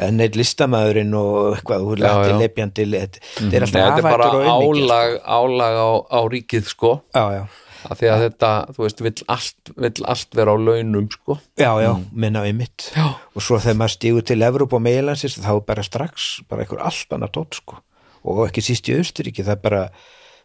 en 0.00 0.20
eitt 0.20 0.36
listamæðurinn 0.38 1.14
og 1.18 1.56
eitthvað, 1.58 1.82
er 1.96 2.04
lati 2.04 2.30
já. 2.30 2.38
lepjandi 2.40 2.84
þetta 2.90 3.18
þetta 3.36 3.56
er 3.56 3.64
alltaf 3.66 3.80
þetta 3.80 3.98
er 3.98 4.02
bara 4.06 4.28
afættur 4.28 4.40
og 4.40 4.46
auðmikið 4.52 4.84
álag, 4.90 5.10
álag 5.24 5.74
á, 5.80 5.90
á 6.08 6.20
ríkið 6.30 6.64
sko. 6.70 6.92
Já, 7.14 7.24
já, 7.36 7.42
að 7.88 8.00
því 8.02 8.10
að 8.12 8.24
þetta, 8.26 8.52
þú 8.76 8.84
veist, 8.84 9.02
vill 9.06 9.26
allt, 9.36 9.72
vill 9.86 10.06
allt 10.14 10.38
vera 10.38 10.54
á 10.54 10.56
launum 10.60 11.08
sko. 11.12 11.38
Já, 11.60 11.70
já, 11.82 11.90
minna 12.12 12.44
við 12.46 12.56
mitt. 12.60 12.88
Já. 12.94 13.06
og 13.16 13.44
svo 13.46 13.60
þegar 13.62 13.80
maður 13.80 13.96
stígur 13.96 14.26
til 14.28 14.40
Evróp 14.46 14.76
og 14.76 14.84
meilansins 14.84 15.38
þá 15.40 15.52
er 15.54 15.66
bara 15.72 15.86
strax 15.86 16.30
bara 16.50 16.64
einhver 16.64 16.84
allt 16.84 17.16
annað 17.16 17.36
tótt 17.38 17.60
sko. 17.62 17.82
Og 18.28 18.46
ekki 18.46 18.64
síst 18.64 18.90
í 18.90 18.96
Austuríki 18.98 19.46
það 19.46 19.56
er 19.56 19.62
bara 19.64 19.84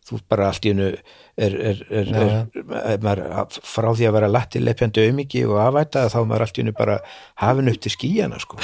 þú 0.06 0.20
bara 0.30 0.50
allt 0.52 0.66
í 0.68 0.72
hennu 0.74 0.92
er, 0.92 1.00
er, 1.56 1.80
er, 1.90 2.12
er, 2.14 2.36
er, 2.94 3.00
maður, 3.04 3.58
frá 3.66 3.90
því 3.90 4.10
að 4.10 4.18
vera 4.20 4.30
latti 4.30 4.62
lepjandi 4.62 5.08
auðmiki 5.08 5.42
og 5.50 5.58
afæta 5.64 6.06
þá 6.14 6.20
er 6.22 6.28
maður 6.30 6.46
allt 6.46 6.60
í 6.60 6.64
hennu 6.64 6.76
bara 6.78 7.00
hafin 7.42 7.72
upp 7.72 7.82
til 7.82 7.94
skíjana 7.96 8.42
sko 8.44 8.60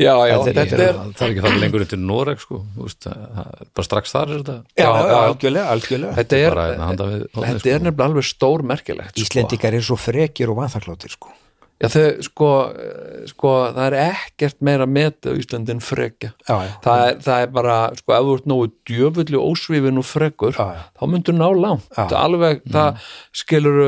Já, 0.00 0.14
já, 0.30 0.36
Þetta- 0.40 0.54
þetta 0.54 0.76
það 0.76 0.80
er 0.80 1.26
er 1.26 1.32
ekki 1.34 1.42
það 1.44 1.58
lengur 1.60 1.82
til 1.90 1.98
Noreg 2.00 2.40
sko, 2.40 2.62
þú 2.76 2.86
veist, 2.86 3.04
það 3.04 3.50
er 3.50 3.66
bara 3.76 3.84
strax 3.88 4.14
þar 4.14 4.30
er 4.30 4.38
þetta. 4.40 4.56
Já, 4.80 4.86
Já, 4.88 5.18
algjörlega, 5.20 5.66
algjörlega. 5.74 6.14
Þetta 6.16 6.38
er, 6.40 6.54
bara 6.54 6.64
hérna 6.70 6.86
handa 6.88 7.08
við 7.10 7.20
hornið, 7.34 7.50
þetta 7.60 7.74
er 7.74 7.84
nefnilega 7.84 8.08
alveg 8.08 8.24
stór 8.30 8.64
merkilegt 8.70 9.12
sko. 9.14 9.26
Íslendingar 9.26 9.76
er 9.76 9.84
svo 9.90 9.98
frekir 10.00 10.48
og 10.54 10.56
vanþakláttir 10.62 11.12
sko. 11.12 11.34
Já, 11.80 11.88
þau, 11.88 12.22
sko, 12.26 12.48
eh, 12.76 13.20
sko, 13.30 13.50
það 13.72 13.86
er 13.86 13.94
ekkert 14.14 14.56
meira 14.60 14.84
metið 14.86 15.32
á 15.32 15.38
Íslandin 15.40 15.78
frekja. 15.80 16.32
Já, 16.48 16.56
já, 16.60 16.72
það 16.84 17.04
er, 17.08 17.14
það 17.24 17.42
er 17.44 17.46
bara, 17.56 17.76
sko, 17.96 18.12
ef 18.12 18.26
þú 18.26 18.34
ert 18.36 18.48
nógu 18.52 18.66
djöfulli 18.90 19.38
ósvífin 19.40 19.98
og 19.98 20.04
frekur 20.04 20.52
Já, 20.52 20.66
já. 20.76 20.82
þá 21.00 21.04
myndur 21.08 21.36
ná 21.38 21.48
langt. 21.56 21.88
Já. 21.96 22.04
Mm. 22.04 22.16
alveg, 22.20 22.60
það 22.68 22.98
skilur 23.32 23.78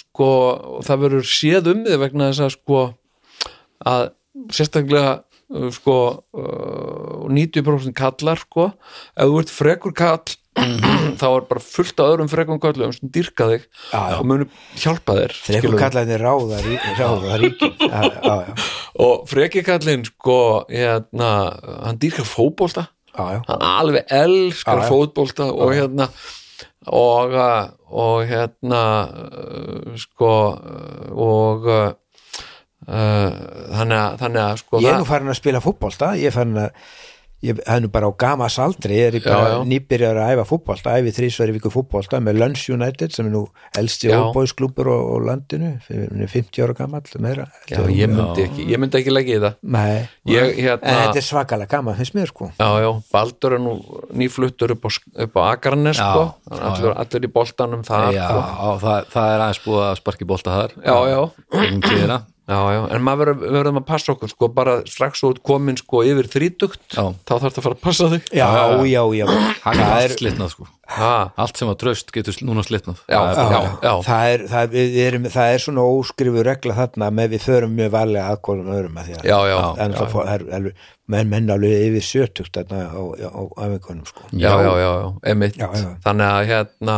sko, 0.00 0.30
og 0.76 0.84
það 0.88 1.02
verður 1.04 1.28
séð 1.28 1.72
um 1.74 1.84
þig 1.84 1.98
vegna 2.06 2.30
þess 2.32 2.40
að 2.46 2.54
sko 2.56 2.94
að 3.84 4.10
sérstaklega 4.52 5.22
sko 5.76 5.96
uh, 6.34 7.28
90% 7.30 7.94
kallar 7.96 8.40
sko 8.42 8.70
ef 9.14 9.28
þú 9.30 9.38
ert 9.42 9.52
frekur 9.54 9.94
kall 9.96 10.34
þá 11.20 11.26
er 11.28 11.44
bara 11.50 11.60
fullt 11.62 12.00
af 12.00 12.14
öðrum 12.14 12.30
frekum 12.32 12.58
köllum 12.62 12.94
sem 12.96 13.10
dýrka 13.12 13.46
þig 13.50 13.66
Já, 13.92 14.00
já. 14.10 14.16
og 14.16 14.24
munu 14.26 14.46
hjálpa 14.80 15.16
þér 15.18 15.34
skilurðu. 15.36 15.80
kallaði 15.82 16.16
ráða, 16.22 16.60
ráða 16.96 17.36
ríkin 17.42 17.74
og 19.06 19.26
frekikallinn 19.30 20.06
sko 20.08 20.38
hérna, 20.72 21.30
hann 21.84 22.00
já, 23.16 23.24
já. 23.36 23.40
hann 23.50 23.66
alveg 23.68 24.10
elskar 24.10 24.80
Já, 24.80 24.82
já. 24.82 24.88
fótbolta 24.90 25.50
og 25.52 25.74
hérna 25.76 26.08
og, 26.86 27.36
uh, 27.36 27.68
og 27.92 28.24
hérna 28.30 28.82
sko 30.00 30.32
og 31.12 31.70
þannig 32.86 33.98
að 33.98 34.16
þannig 34.22 34.44
að 34.46 34.56
sko 34.62 34.80
ég 34.84 34.92
er 34.94 35.00
nú 35.02 35.08
farin 35.08 35.32
að 35.34 35.40
spila 35.42 35.64
fótbolta. 35.64 36.14
Ég 36.20 36.30
er 36.30 36.36
farin 36.36 36.58
að 36.66 36.70
ég 37.44 37.58
er 37.68 37.80
nú 37.84 37.90
bara 37.92 38.08
á 38.08 38.12
gamas 38.16 38.54
aldri. 38.58 38.96
Ég 38.96 39.14
er 39.18 39.24
bara 39.26 39.58
nýbyrjar 39.68 40.16
að 40.18 40.30
æfa 40.34 40.44
fótbolta 40.48 40.94
æfi 40.98 41.12
þrísværi 41.14 41.52
viku 41.58 41.70
fótbolta 41.70 42.18
með 42.24 42.38
Lunds 42.40 42.62
United 42.72 43.12
sem 43.12 43.26
er 43.28 43.34
nú 43.34 43.42
elsti 43.76 44.08
Já. 44.08 44.16
óbóðsklúpur 44.24 44.88
á, 44.88 44.96
á 44.96 45.14
landinu. 45.28 45.72
Hann 45.88 46.22
er 46.24 46.30
50 46.32 46.64
ára 46.64 46.74
gamall 46.78 47.02
meira 47.22 47.44
já, 47.68 47.80
ég 47.92 48.08
myndi 48.10 48.46
ekki, 48.48 48.66
ég 48.72 48.80
myndi 48.82 48.98
ekki 49.02 49.12
leggja 49.14 49.36
í 49.36 49.42
það. 49.44 49.58
Nei, 49.76 50.08
Ég, 50.32 50.42
en 50.56 50.64
hérna- 50.64 50.94
þetta 51.02 51.20
er 51.20 51.26
svakalega 51.28 51.70
gaman 51.76 51.98
finnst 52.00 52.16
mér 52.16 52.32
sko. 52.32 52.50
Já, 52.56 52.70
já, 52.82 52.90
Baldur 53.12 53.52
er 53.58 53.62
nú 53.66 53.74
nýfluttur 54.16 54.72
upp 54.76 54.88
á, 54.88 54.90
upp 55.26 55.36
á 55.36 55.42
Akarnes 55.52 56.00
Já, 56.00 56.08
sko. 56.08 56.24
allir, 56.56 56.94
allir 56.96 57.28
í 57.28 57.32
boltanum 57.36 57.84
þar 57.84 58.08
Já, 58.16 58.26
sko. 58.30 58.46
og 58.70 58.80
það, 58.80 59.12
það 59.12 59.34
er 59.36 59.44
aðeins 59.44 59.62
búið 59.66 59.84
að 59.90 60.00
sparki 60.00 60.24
bolta 60.32 60.56
þar. 60.56 60.72
Já, 60.80 60.96
já. 61.12 62.22
Já, 62.46 62.58
já, 62.76 62.80
en 62.94 63.02
maður 63.02 63.32
verður- 63.40 63.68
að 63.76 63.84
passa 63.88 64.12
okkur 64.14 64.30
sko, 64.30 64.48
bara 64.54 64.76
strax 64.86 65.22
út 65.26 65.40
komin 65.42 65.76
sko 65.80 66.02
yfir 66.06 66.28
þrítugt 66.30 66.78
Já. 66.94 67.02
þá 67.26 67.32
þarf 67.32 67.46
þetta 67.48 67.58
að 67.60 67.66
fara 67.66 67.74
að 67.76 67.80
passa 67.82 68.08
þig. 68.12 68.28
Já, 68.32 68.46
já, 68.86 69.02
já, 69.18 69.26
Hann 69.64 69.80
er 69.80 69.82
það 69.82 69.92
allt 69.96 70.04
er 70.10 70.14
slitnað 70.20 70.50
sko. 70.54 70.66
Ha, 70.86 71.32
Allt 71.42 71.56
sem 71.58 71.66
var 71.66 71.74
tröst 71.80 72.12
getur 72.14 72.36
núna 72.46 72.62
slitnað. 72.62 73.00
Já, 73.10 73.18
Það 73.18 73.40
er 73.42 73.56
já, 73.56 73.62
já, 73.82 73.94
það 74.06 74.28
er, 74.36 74.44
það, 74.52 74.68
við 74.76 74.98
erum, 75.02 75.24
það 75.34 75.54
er 75.56 75.64
svona 75.64 75.86
óskrifu 75.90 76.44
regla 76.46 76.76
þarna 76.78 77.08
með 77.18 77.32
við 77.34 77.42
förum 77.48 77.74
mjög 77.74 77.90
varlega 77.96 78.28
aðkólum 78.36 78.70
öðrum 78.76 79.00
að 79.02 79.08
því 79.10 79.16
að 79.18 79.26
já, 79.32 79.38
já, 79.50 79.58
það 79.80 79.96
er 79.98 80.12
fó- 80.14 80.22
það 80.22 80.34
er 80.36 80.44
alveg- 80.60 80.84
menn, 81.08 81.28
menn 81.34 81.50
alveg 81.56 81.82
yfir 81.88 82.06
sjötugt 82.12 82.54
þarna 82.54 82.84
á, 82.86 83.02
á, 83.26 83.40
á 83.42 83.62
æfingunum 83.66 84.06
sko. 84.06 84.22
Já, 84.30 84.52
já, 84.62 84.72
já, 84.78 84.90
já, 85.02 85.10
emitt 85.34 85.58
Já, 85.58 85.66
já. 85.74 85.90
þannig 86.06 86.30
að 86.30 86.46
hérna 86.52 86.96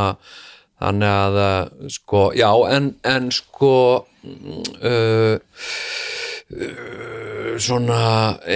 þannig 0.78 1.14
að 1.14 1.38
uh, 1.42 1.88
sko, 1.92 2.24
já, 2.38 2.50
en, 2.74 2.90
en 3.06 3.30
sko 3.34 3.72
uh, 3.98 5.38
uh, 6.54 7.56
svona 7.58 8.02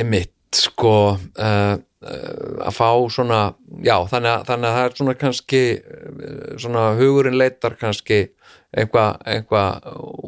emitt 0.03 0.31
sko 0.53 0.95
uh, 1.17 1.75
að 2.03 2.75
fá 2.75 2.89
svona 3.15 3.41
já, 3.79 3.97
þannig 4.11 4.33
að, 4.33 4.45
þannig 4.49 4.69
að 4.69 4.77
það 4.77 4.85
er 4.85 4.97
svona 4.99 5.17
kannski 5.21 5.61
svona 6.59 6.87
hugurinn 6.99 7.39
leitar 7.39 7.77
kannski 7.79 8.25
eitthvað 8.73 9.21
eitthva 9.29 9.65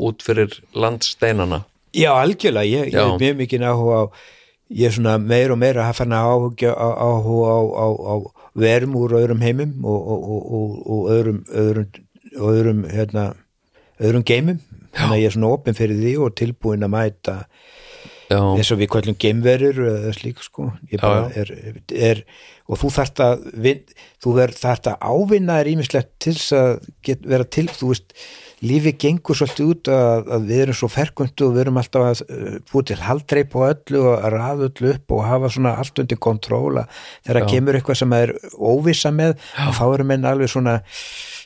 út 0.06 0.22
fyrir 0.22 0.54
landsteinana 0.76 1.64
Já, 1.94 2.10
algjörlega, 2.18 2.66
ég, 2.66 2.88
ég 2.90 2.94
Já. 2.94 3.04
er 3.06 3.18
mjög 3.20 3.36
mikið 3.38 3.66
áhuga 3.70 3.98
á 4.02 4.04
ég 4.74 4.88
er 4.88 4.94
svona 4.96 5.18
meir 5.22 5.52
og 5.54 5.60
meira 5.60 5.88
að 5.88 5.98
fann 6.00 6.14
áhuga 6.16 6.72
á, 6.74 6.88
á, 6.90 7.10
á, 7.14 8.14
á 8.54 8.60
verum 8.60 8.94
úr 8.98 9.16
öðrum 9.18 9.42
heimum 9.42 9.84
og, 9.84 10.10
og, 10.14 10.26
og, 10.30 10.76
og, 10.86 11.08
öðrum 11.14 11.40
öðrum, 11.50 11.88
öðrum, 12.34 12.84
hérna, 12.90 13.24
öðrum 13.98 14.26
geimum. 14.26 14.60
Þannig 14.94 15.16
að 15.16 15.22
ég 15.22 15.30
er 15.30 15.34
svona 15.34 15.50
opinn 15.56 15.78
fyrir 15.78 15.98
því 15.98 16.14
og 16.22 16.36
tilbúin 16.38 16.86
að 16.86 16.92
mæta 16.94 17.36
já, 18.30 18.38
eins 18.38 18.70
og 18.70 18.78
við 18.78 18.90
kvöldum 18.92 19.18
geimverur 19.18 19.80
eða 19.90 20.12
slík 20.14 20.42
sko. 20.44 20.68
Bara 21.00 21.24
Já, 21.34 21.42
er, 21.42 21.52
er, 21.90 22.22
og 22.70 22.80
þú 22.80 22.92
þarft 22.94 23.22
að 23.24 23.44
þú 24.22 24.36
þarft 24.38 24.90
að 24.92 25.02
ávinna 25.02 25.58
þér 25.60 25.72
ímislegt 25.74 26.12
til 26.22 26.36
að 26.58 26.72
get, 27.06 27.26
vera 27.26 27.48
til 27.58 27.66
þú 27.72 27.90
veist, 27.90 28.14
lífi 28.64 28.94
gengur 29.04 29.38
svolítið 29.38 29.70
út 29.72 29.92
að, 29.92 30.32
að 30.36 30.48
við 30.50 30.64
erum 30.64 30.78
svo 30.78 30.90
ferkundu 30.92 31.46
og 31.48 31.54
við 31.54 31.64
erum 31.64 31.80
alltaf 31.82 32.08
að 32.08 32.24
uh, 32.24 32.56
búið 32.72 32.88
til 32.90 32.98
haldreip 33.04 33.56
og 33.58 33.68
öllu 33.68 34.02
og 34.02 34.16
að 34.16 34.36
raða 34.38 34.68
öllu 34.70 34.92
upp 34.94 35.14
og 35.16 35.24
hafa 35.28 35.52
svona 35.54 35.76
allt 35.82 36.02
undir 36.04 36.20
kontróla 36.28 36.88
þegar 37.26 37.40
Já. 37.44 37.48
kemur 37.54 37.78
eitthvað 37.78 38.02
sem 38.02 38.18
er 38.18 38.34
óvissa 38.54 39.14
með 39.14 39.38
og 39.68 39.78
þá 39.78 39.86
erum 39.86 40.12
menn 40.12 40.28
alveg 40.28 40.52
svona 40.52 40.76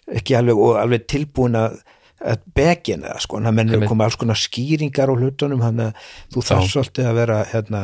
ekki 0.08 0.38
alveg, 0.38 0.56
og 0.56 0.80
alveg 0.80 1.06
tilbúin 1.10 1.58
að 1.58 1.80
að 2.18 2.42
begina 2.56 3.12
það 3.12 3.24
sko, 3.24 3.38
eru 3.38 3.62
Einmitt. 3.62 3.88
komið 3.88 4.04
alls 4.08 4.18
konar 4.18 4.38
skýringar 4.38 5.12
á 5.12 5.14
hlutunum 5.14 5.62
þannig 5.62 5.90
að 5.90 6.12
þú 6.34 6.44
þarf 6.48 6.64
Já. 6.64 6.70
svolítið 6.72 7.10
að 7.10 7.18
vera 7.20 7.36
hérna, 7.52 7.82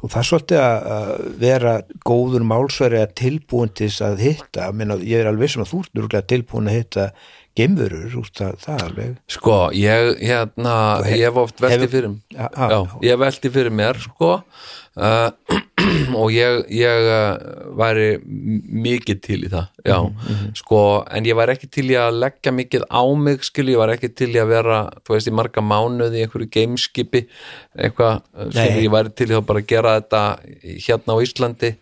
þú 0.00 0.10
þarf 0.14 0.28
svolítið 0.30 0.62
að 0.64 1.12
vera 1.44 1.74
góður 2.10 2.46
málsveri 2.50 3.02
að 3.04 3.14
tilbúin 3.20 3.70
til 3.70 3.86
þess 3.90 4.06
að 4.08 4.24
hitta 4.26 4.70
ég 5.04 5.20
er 5.20 5.30
alveg 5.30 5.46
vissum 5.46 5.62
að 5.62 5.74
þú 5.74 5.82
ert 6.10 6.30
tilbúin 6.32 6.70
að 6.70 6.78
hitta 6.80 7.06
geimverur, 7.60 8.18
úr, 8.24 8.28
það, 8.40 8.58
það 8.66 8.84
alveg 8.88 9.16
Sko, 9.36 9.56
ég, 9.76 10.12
hérna, 10.24 10.74
hef- 11.06 11.16
ég 11.20 11.26
hef 11.30 11.40
oft 11.46 11.60
velti 11.62 11.78
hefur- 11.78 11.94
fyrir 11.96 12.12
Já, 12.34 12.46
já, 12.50 12.68
já, 12.74 12.84
ég 13.06 13.10
hef 13.16 13.24
velti 13.28 13.54
fyrir 13.56 13.74
mér, 13.84 14.00
sko. 14.08 14.34
Uh, 15.00 15.30
og 16.18 16.32
ég, 16.34 16.64
ég 16.74 17.04
uh, 17.08 17.68
væri 17.78 18.08
mikið 18.26 19.20
til 19.22 19.38
í 19.46 19.50
það, 19.52 19.68
já, 19.86 19.96
Mhm, 20.02 20.50
sko 20.58 20.80
en 21.14 21.24
ég 21.30 21.38
væri 21.38 21.54
ekki 21.54 21.68
til 21.72 21.86
í 21.92 21.96
að 21.96 22.18
leggja 22.24 22.52
mikið 22.52 22.84
á 22.90 23.02
mig, 23.16 23.44
skil, 23.46 23.68
ég 23.70 23.78
væri 23.80 23.94
ekki 23.96 24.10
til 24.18 24.28
í 24.34 24.40
að 24.42 24.50
vera 24.50 24.80
þú 25.06 25.14
veist, 25.14 25.30
í 25.30 25.36
marga 25.38 25.62
mánuði 25.62 26.20
í 26.20 26.24
einhverju 26.26 26.50
gameskipi, 26.58 27.22
eitthvað 27.78 28.18
skil, 28.50 28.58
Nei. 28.58 28.82
ég 28.84 28.92
væri 28.98 29.14
til 29.14 29.30
í 29.30 29.38
að 29.38 29.46
bara 29.52 29.62
gera 29.72 29.94
þetta 30.00 30.24
hérna 30.88 31.16
á 31.16 31.22
Íslandi 31.24 31.72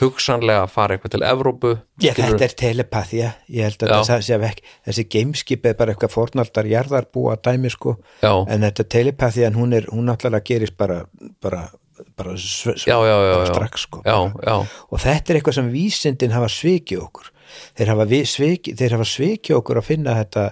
hugsanlega 0.00 0.62
að 0.64 0.70
fara 0.74 0.96
eitthvað 0.96 1.12
til 1.14 1.22
Evrópu 1.28 1.70
Já, 2.00 2.12
skilurðu. 2.14 2.30
þetta 2.38 2.46
er 2.48 2.54
telepatía, 2.62 3.28
ég 3.52 3.66
held 3.68 3.82
að 3.84 3.92
Já. 3.92 4.00
það 4.08 4.24
sé 4.26 4.38
ekki, 4.48 4.64
þessi 4.88 5.04
gameskip 5.14 5.66
er 5.70 5.74
bara 5.78 5.92
eitthvað 5.94 6.14
fornaldar 6.14 6.70
jarðarbúa 6.70 7.36
dæmi 7.44 7.70
sko, 7.74 7.96
Já. 8.22 8.32
en 8.48 8.64
þetta 8.66 8.88
telepatía 8.96 9.50
hún 9.54 9.74
er, 9.76 9.86
hún 9.92 10.08
náttúrulega 10.08 10.44
gerist 10.50 10.76
bara 10.80 11.04
bara, 11.42 11.68
bara, 12.16 12.36
sv, 12.36 12.74
sv, 12.78 12.88
Já, 12.88 12.96
já, 12.96 13.16
já, 13.20 13.34
bara 13.36 13.44
já. 13.46 13.52
strax 13.54 13.80
sko 13.86 14.02
Já, 14.06 14.16
bara. 14.32 14.46
já, 14.46 14.56
og 14.90 14.98
þetta 15.04 15.30
er 15.34 15.40
eitthvað 15.40 15.58
sem 15.60 15.70
vísindin 15.74 16.32
hafa 16.36 16.48
svikið 16.48 17.02
okkur 17.06 17.30
þeir 17.76 17.88
hafa, 17.94 18.04
vi- 18.06 18.24
sviki, 18.30 18.76
þeir 18.78 18.92
hafa 18.96 19.04
svikið 19.10 19.56
okkur 19.58 19.80
að 19.82 19.88
finna 19.90 20.14
þetta 20.20 20.44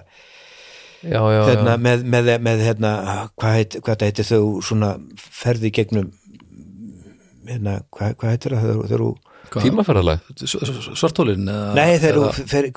já, 0.99 1.21
já, 1.31 1.41
hérna, 1.47 1.73
já. 1.77 1.81
með, 1.87 2.03
með, 2.03 2.31
með 2.43 2.63
hérna, 2.67 2.91
hvað, 3.39 3.53
heit, 3.55 3.77
hvað 3.81 4.01
heitir 4.03 4.27
þau 4.27 4.61
svona 4.61 4.89
ferði 5.17 5.71
gegnum 5.71 6.09
hérna, 7.49 7.79
hvað, 7.95 8.15
hvað 8.19 8.33
heitir 8.35 8.55
það 8.55 8.67
þegar, 8.67 8.89
þegar 8.91 9.03
s- 10.43 10.99
Svartólin 10.99 11.47
eða- 11.49 11.73
Nei, 11.75 11.97
þeir 11.99 12.09
eru, 12.13 12.29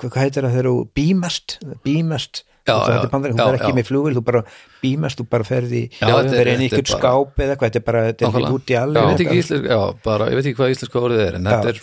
hvað 0.03 0.21
heitir 0.23 0.43
það, 0.47 0.53
þeir 0.57 0.63
eru 0.65 0.73
bímast, 0.95 1.57
bímast 1.83 2.43
Já, 2.63 2.73
þú, 2.79 2.91
já, 2.93 2.99
já, 3.03 3.43
fer 3.43 3.55
ekki 3.57 3.71
já. 3.73 3.75
með 3.75 3.87
flugil, 3.89 4.13
þú 4.15 4.21
bara 4.23 4.41
bímast, 4.83 5.17
þú 5.19 5.23
bara 5.33 5.43
ferði 5.43 5.79
þetta 5.91 6.19
er- 6.23 6.29
fer 6.31 6.49
inn 6.53 6.61
í 6.63 6.67
þetta 6.71 6.77
er 6.77 6.83
ykkur 6.83 6.97
skáp 6.97 7.41
eða 7.43 7.55
hvað, 7.59 7.67
þetta 7.73 7.79
er 7.79 7.83
bara, 7.89 8.03
þetta 8.07 8.23
er 8.23 8.37
ekki 8.39 8.53
út 8.55 8.63
í 8.63 8.73
Ég 8.73 8.79
alveg 8.83 9.07
veit 9.09 9.23
ekki 9.25 9.39
íslensk, 9.41 9.65
já, 9.73 9.79
bara, 10.05 10.27
ég 10.31 10.37
veit 10.39 10.47
ekki 10.47 10.59
hvað 10.61 10.71
íslenska 10.75 11.01
orðið 11.03 11.23
er 11.25 11.35
en 11.39 11.49
þetta 11.51 11.73
er, 11.73 11.81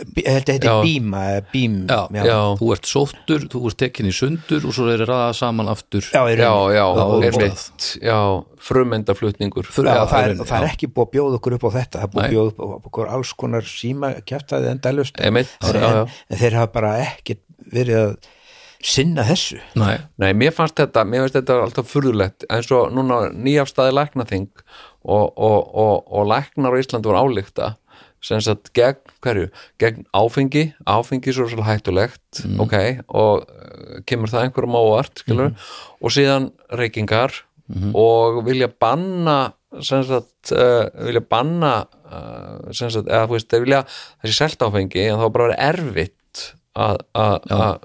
eða 1.36 1.44
bím 1.52 1.76
já, 1.84 2.00
Já. 2.30 2.38
þú 2.62 2.70
ert 2.76 2.88
sóttur, 2.94 3.44
þú 3.52 3.62
ert 3.68 3.78
tekin 3.84 4.08
í 4.08 4.14
sundur 4.16 4.64
og 4.70 4.72
svo 4.78 4.88
er 4.94 5.04
ræða 5.04 5.28
saman 5.36 5.68
aftur 5.68 6.00
já, 6.08 6.22
já, 6.40 6.48
rauninni. 6.48 6.72
já, 6.80 6.88
Já, 8.00 8.18
frumendaflutningur 8.70 9.68
það, 10.08 10.24
er, 10.24 10.34
það 10.48 10.56
er 10.64 10.68
ekki 10.72 10.88
búið 10.96 11.06
að 11.06 11.12
bjóða 11.16 11.38
okkur 11.40 11.56
upp 11.58 11.64
á 11.68 11.70
þetta 11.76 12.00
það 12.00 12.08
er 12.08 12.12
búið 12.14 12.24
að 12.24 12.34
bjóða 12.34 12.50
upp 12.50 12.60
á 12.60 12.66
okkur 12.88 13.12
alls 13.20 13.32
konar 13.36 13.68
síma 13.68 14.12
Einmitt, 15.28 15.52
en, 15.60 15.80
já. 15.84 16.04
en 16.30 16.40
þeir 16.40 16.56
hafa 16.60 16.72
bara 16.72 16.92
ekki 17.04 17.36
verið 17.70 18.00
að 18.00 18.12
sinna 18.84 19.24
þessu? 19.28 19.58
Nei, 19.78 19.98
Nei, 20.20 20.30
mér 20.36 20.54
fannst 20.56 20.78
þetta, 20.80 21.04
mér 21.08 21.26
finnst 21.26 21.38
þetta 21.40 21.58
alltaf 21.64 21.90
furðulegt. 21.90 22.46
Eins 22.52 22.70
og 22.74 22.94
núna 22.96 23.26
nýjafstæði 23.34 23.96
læknaþing 23.98 24.48
og, 25.04 25.26
og, 25.36 25.58
og, 25.68 25.94
og 26.08 26.26
læknar 26.30 26.76
á 26.76 26.80
Íslandi 26.80 27.10
voru 27.10 27.28
álíkta 27.28 27.74
sem 28.20 28.40
sagt 28.44 28.68
gegn, 28.76 28.98
hverju, 29.24 29.46
gegn 29.80 30.02
áfengi. 30.16 30.66
Áfengi 30.84 31.32
svo 31.32 31.46
svolítið 31.48 31.68
hættulegt. 31.70 32.42
Ok, 32.60 32.74
og 33.08 33.46
uh, 33.46 34.02
kemur 34.08 34.32
það 34.32 34.48
einhverjum 34.48 34.76
á 34.76 34.80
óvart, 34.80 35.22
skilur, 35.24 35.54
og 36.00 36.12
síðan 36.12 36.50
reykingar 36.76 37.44
og 37.94 38.42
vilja 38.44 38.66
banna 38.68 39.52
sem 39.86 40.02
sagt, 40.02 40.50
uh, 40.52 40.88
vilja 41.06 41.22
banna 41.22 41.74
uh, 42.10 42.70
sem 42.74 42.90
sagt, 42.90 43.06
eða 43.06 43.28
þú 43.28 43.36
veist, 43.36 43.48
þeir 43.52 43.64
vilja 43.64 43.82
þessi 44.22 44.36
selt 44.36 44.64
áfengi 44.66 45.04
en 45.06 45.20
þá 45.20 45.26
bara 45.30 45.46
verið 45.46 45.60
erfitt 45.68 46.16
að, 46.78 47.00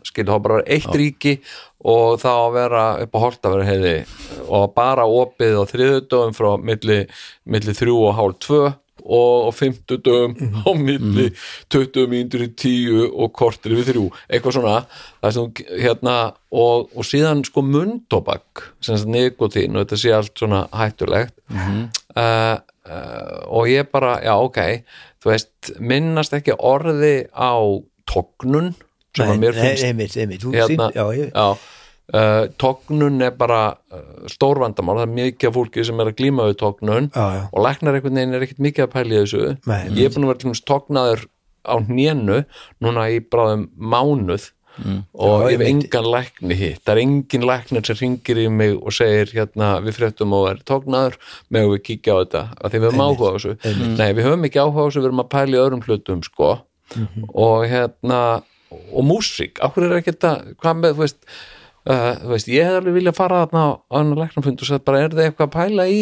skilja, 0.06 0.30
þá 0.30 0.36
er 0.36 0.46
bara 0.46 0.64
eitt 0.76 0.96
ríki 0.96 1.36
og 1.86 2.20
þá 2.22 2.32
að 2.32 2.56
vera 2.56 2.86
upp 3.04 3.18
á 3.18 3.24
holtaveri 3.24 3.68
heiði 3.68 3.96
og 4.46 4.74
bara 4.78 5.06
opið 5.10 5.60
á 5.62 5.64
þriðudöfum 5.70 6.36
frá 6.38 6.50
milli, 6.62 7.06
milli 7.46 7.78
þrjú 7.78 8.02
og 8.08 8.18
hálf 8.20 8.42
tvö 8.46 8.64
og 9.06 9.50
á 9.50 9.52
fimmtudöfum 9.54 10.36
á 10.66 10.70
milli 10.78 11.32
20 11.74 12.10
mínútur 12.10 12.46
í 12.46 12.52
tíu 12.58 13.10
og 13.10 13.34
kortir 13.38 13.76
við 13.78 13.92
þrjú, 13.92 14.06
eitthvað 14.30 14.58
svona 14.58 14.78
sem 15.34 15.52
hérna 15.82 16.16
og, 16.54 16.90
og 16.94 17.06
síðan 17.06 17.44
sko 17.46 17.66
mundtobak 17.66 18.70
sem 18.86 18.98
sagt 18.98 19.12
nikotín 19.12 19.76
og 19.76 19.86
þetta 19.86 20.02
sé 20.02 20.16
allt 20.16 20.34
svona 20.38 20.66
hættulegt. 20.74 21.36
Uh, 22.16 22.56
uh, 22.88 23.44
og 23.52 23.70
ég 23.70 23.90
bara, 23.94 24.18
já 24.26 24.34
ok 24.38 24.62
þú 25.22 25.32
veist, 25.34 25.76
minnast 25.82 26.34
ekki 26.38 26.54
orði 26.58 27.26
á 27.34 27.58
tognun 28.10 28.74
sem 29.16 29.32
að 29.32 29.42
mér 29.42 29.58
finnst 29.58 29.88
einmitt, 29.88 30.16
einmitt, 30.20 30.44
þú 30.44 30.54
hérna, 30.56 30.90
sín, 30.92 30.98
já, 30.98 31.06
ég, 31.16 31.30
já, 31.32 31.46
uh, 32.20 32.42
tóknun 32.62 33.22
er 33.26 33.38
bara 33.40 33.62
uh, 33.94 34.02
stór 34.32 34.60
vandamál, 34.64 34.98
það 35.00 35.08
er 35.08 35.14
mikið 35.20 35.52
af 35.52 35.56
fólki 35.60 35.86
sem 35.88 36.04
er 36.04 36.12
að 36.12 36.18
glíma 36.20 36.50
við 36.50 36.60
tóknun 36.64 37.08
Já, 37.14 37.24
já. 37.38 37.46
og 37.52 37.64
læknar 37.66 38.00
einhvern 38.00 38.20
veginn 38.20 38.36
er 38.36 38.46
ekkert 38.48 38.66
mikið 38.68 38.88
að 38.88 38.92
pæla 38.98 39.16
í 39.16 39.22
þessu. 39.24 39.46
Nei, 39.72 39.80
ég 39.96 40.10
er 40.10 40.14
búin 40.18 40.28
að 40.28 40.34
vera 40.34 40.42
til 40.44 40.50
dæmis 40.52 40.66
tóknaður 40.68 41.26
á 41.66 41.76
hnénu 41.82 42.44
núna 42.84 43.08
í 43.10 43.24
bráðum 43.24 43.70
mánuð 43.80 44.52
og 45.16 45.46
Já, 45.48 45.52
ég 45.54 45.62
hef 45.62 45.70
engan 45.70 46.08
lækni 46.12 46.56
hitt, 46.60 46.82
það 46.84 46.92
er 46.92 47.00
engin 47.06 47.46
læknir 47.48 47.86
sem 47.88 47.98
ringir 48.02 48.42
í 48.44 48.50
mig 48.52 48.74
og 48.76 48.92
segir 48.92 49.32
hérna 49.32 49.70
við 49.86 49.96
fréttum 49.96 50.34
og 50.36 50.50
er 50.50 50.60
tóknaður 50.68 51.16
með 51.48 51.70
við 51.72 51.84
kíkja 51.88 52.12
á 52.12 52.20
þetta, 52.20 52.42
af 52.60 52.74
því 52.74 52.82
við 52.84 52.90
höfum 52.90 53.04
áhuga 53.06 53.30
á 53.32 53.36
þessu. 53.38 53.54
nei, 53.96 54.10
við 54.18 54.28
höfum 54.28 54.44
ekki 54.50 54.60
áhuga 54.60 54.84
á 54.84 54.86
þessu, 54.90 55.00
við 55.00 55.08
erum 55.10 55.24
að 55.24 55.30
pæla 55.32 55.56
í 55.56 55.62
öðrum 55.64 55.86
hlutum 55.88 56.26
sko 56.28 56.50
Mhm. 56.94 57.30
og 57.34 57.66
hérna 57.72 58.22
og 58.94 59.06
músík, 59.08 59.60
áhverju 59.64 59.92
er 59.92 60.02
ekki 60.02 60.16
þetta 60.16 60.34
hvað 60.60 60.82
með, 60.82 60.98
þú 60.98 61.04
veist, 61.06 61.22
uh, 61.86 62.12
þú 62.24 62.34
veist 62.34 62.52
ég 62.52 62.68
hef 62.68 62.80
alveg 62.82 62.98
viljað 63.00 63.18
fara 63.18 63.46
þarna 63.46 63.64
á 63.66 63.72
annan 64.00 64.20
læknarfund 64.20 64.62
og 64.62 64.70
sagt 64.70 64.86
bara, 64.86 65.06
er 65.06 65.16
þið 65.16 65.26
eitthvað 65.30 65.48
að 65.48 65.56
pæla 65.56 65.88
í 65.88 66.02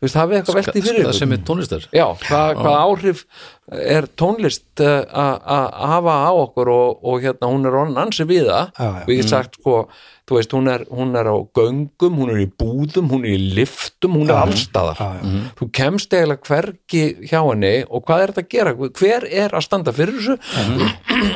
þú 0.00 0.06
veist, 0.06 0.16
hafið 0.16 0.38
eitthvað 0.38 0.58
veltið 0.60 0.86
fyrir 0.86 1.04
það 1.04 1.16
sem 1.18 1.34
er 1.36 1.40
tónlistar. 1.50 1.82
Já, 1.92 2.06
hvað, 2.22 2.50
hvað 2.56 2.76
áhrif 2.80 3.24
er 3.96 4.06
tónlist 4.16 4.80
uh, 4.80 5.02
að 5.12 5.66
hafa 5.92 6.14
á 6.24 6.30
okkur 6.32 6.70
og, 6.72 7.02
og 7.04 7.26
hérna 7.26 7.50
hún 7.52 7.68
er 7.68 7.76
orðin 7.82 8.00
ansi 8.00 8.24
við 8.24 8.48
það. 8.48 8.70
Og 9.04 9.12
ég 9.12 9.20
get 9.20 9.28
sagt 9.28 9.60
sko, 9.60 9.82
þú 10.30 10.36
veist, 10.38 10.52
hún 10.54 10.70
er, 10.70 10.84
hún 10.94 11.16
er 11.18 11.26
á 11.26 11.34
göngum, 11.58 12.18
hún 12.22 12.30
er 12.30 12.42
í 12.44 12.48
búðum, 12.62 13.10
hún 13.10 13.26
er 13.26 13.34
í 13.34 13.50
liftum, 13.58 14.14
hún 14.20 14.30
er 14.30 14.38
allstaðar 14.44 15.00
já, 15.00 15.08
já. 15.18 15.40
þú 15.58 15.68
kemst 15.74 16.14
eiginlega 16.14 16.46
hvergi 16.46 17.02
hjá 17.26 17.40
henni 17.40 17.72
og 17.88 18.04
hvað 18.06 18.22
er 18.22 18.32
þetta 18.36 18.44
að 18.44 18.52
gera, 18.54 18.74
hver 19.00 19.26
er 19.42 19.56
að 19.58 19.66
standa 19.66 19.94
fyrir 19.96 20.20
þessu? 20.20 20.38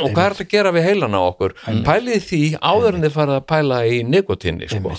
Og 0.04 0.14
hvað 0.14 0.24
er 0.24 0.36
þetta 0.38 0.46
að 0.46 0.54
gera 0.54 0.74
við 0.76 0.86
heilan 0.88 1.18
á 1.18 1.22
okkur, 1.24 1.56
pælið 1.88 2.28
því 2.28 2.42
áður 2.62 3.00
en 3.00 3.06
þið 3.08 3.16
farið 3.18 3.40
að 3.40 3.46
pæla 3.50 3.80
í 3.90 4.00
nikotinni 4.06 4.70
sko. 4.70 4.94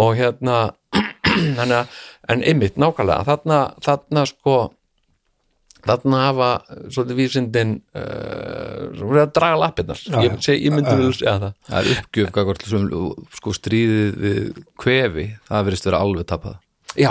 Og 0.00 0.16
hérna 0.18 0.58
en 2.32 2.44
ymmit 2.44 2.80
nákvæmlega 2.80 3.28
þarna, 3.28 3.60
þarna 3.84 4.24
sko 4.28 4.56
þarna 5.86 6.22
hafa 6.26 6.50
svolítið 6.90 7.18
vísindin 7.22 7.74
uh, 7.96 9.18
að 9.22 9.34
draga 9.36 9.58
lappirnar. 9.64 10.04
Ég, 10.24 10.38
ég 10.58 10.74
myndi 10.74 10.94
vel 10.94 11.10
segja 11.16 11.36
það. 11.42 11.58
Það 11.68 11.80
er 11.82 11.90
uppgjöf 11.96 12.32
gagvart 12.38 12.70
sem 12.70 12.88
sko 13.40 13.58
stríðið 13.58 14.16
við 14.24 14.64
kvefi 14.80 15.28
það 15.50 15.68
verðist 15.68 15.90
vera 15.90 16.02
alveg 16.06 16.32
tapað. 16.32 16.58
Já, 16.96 17.10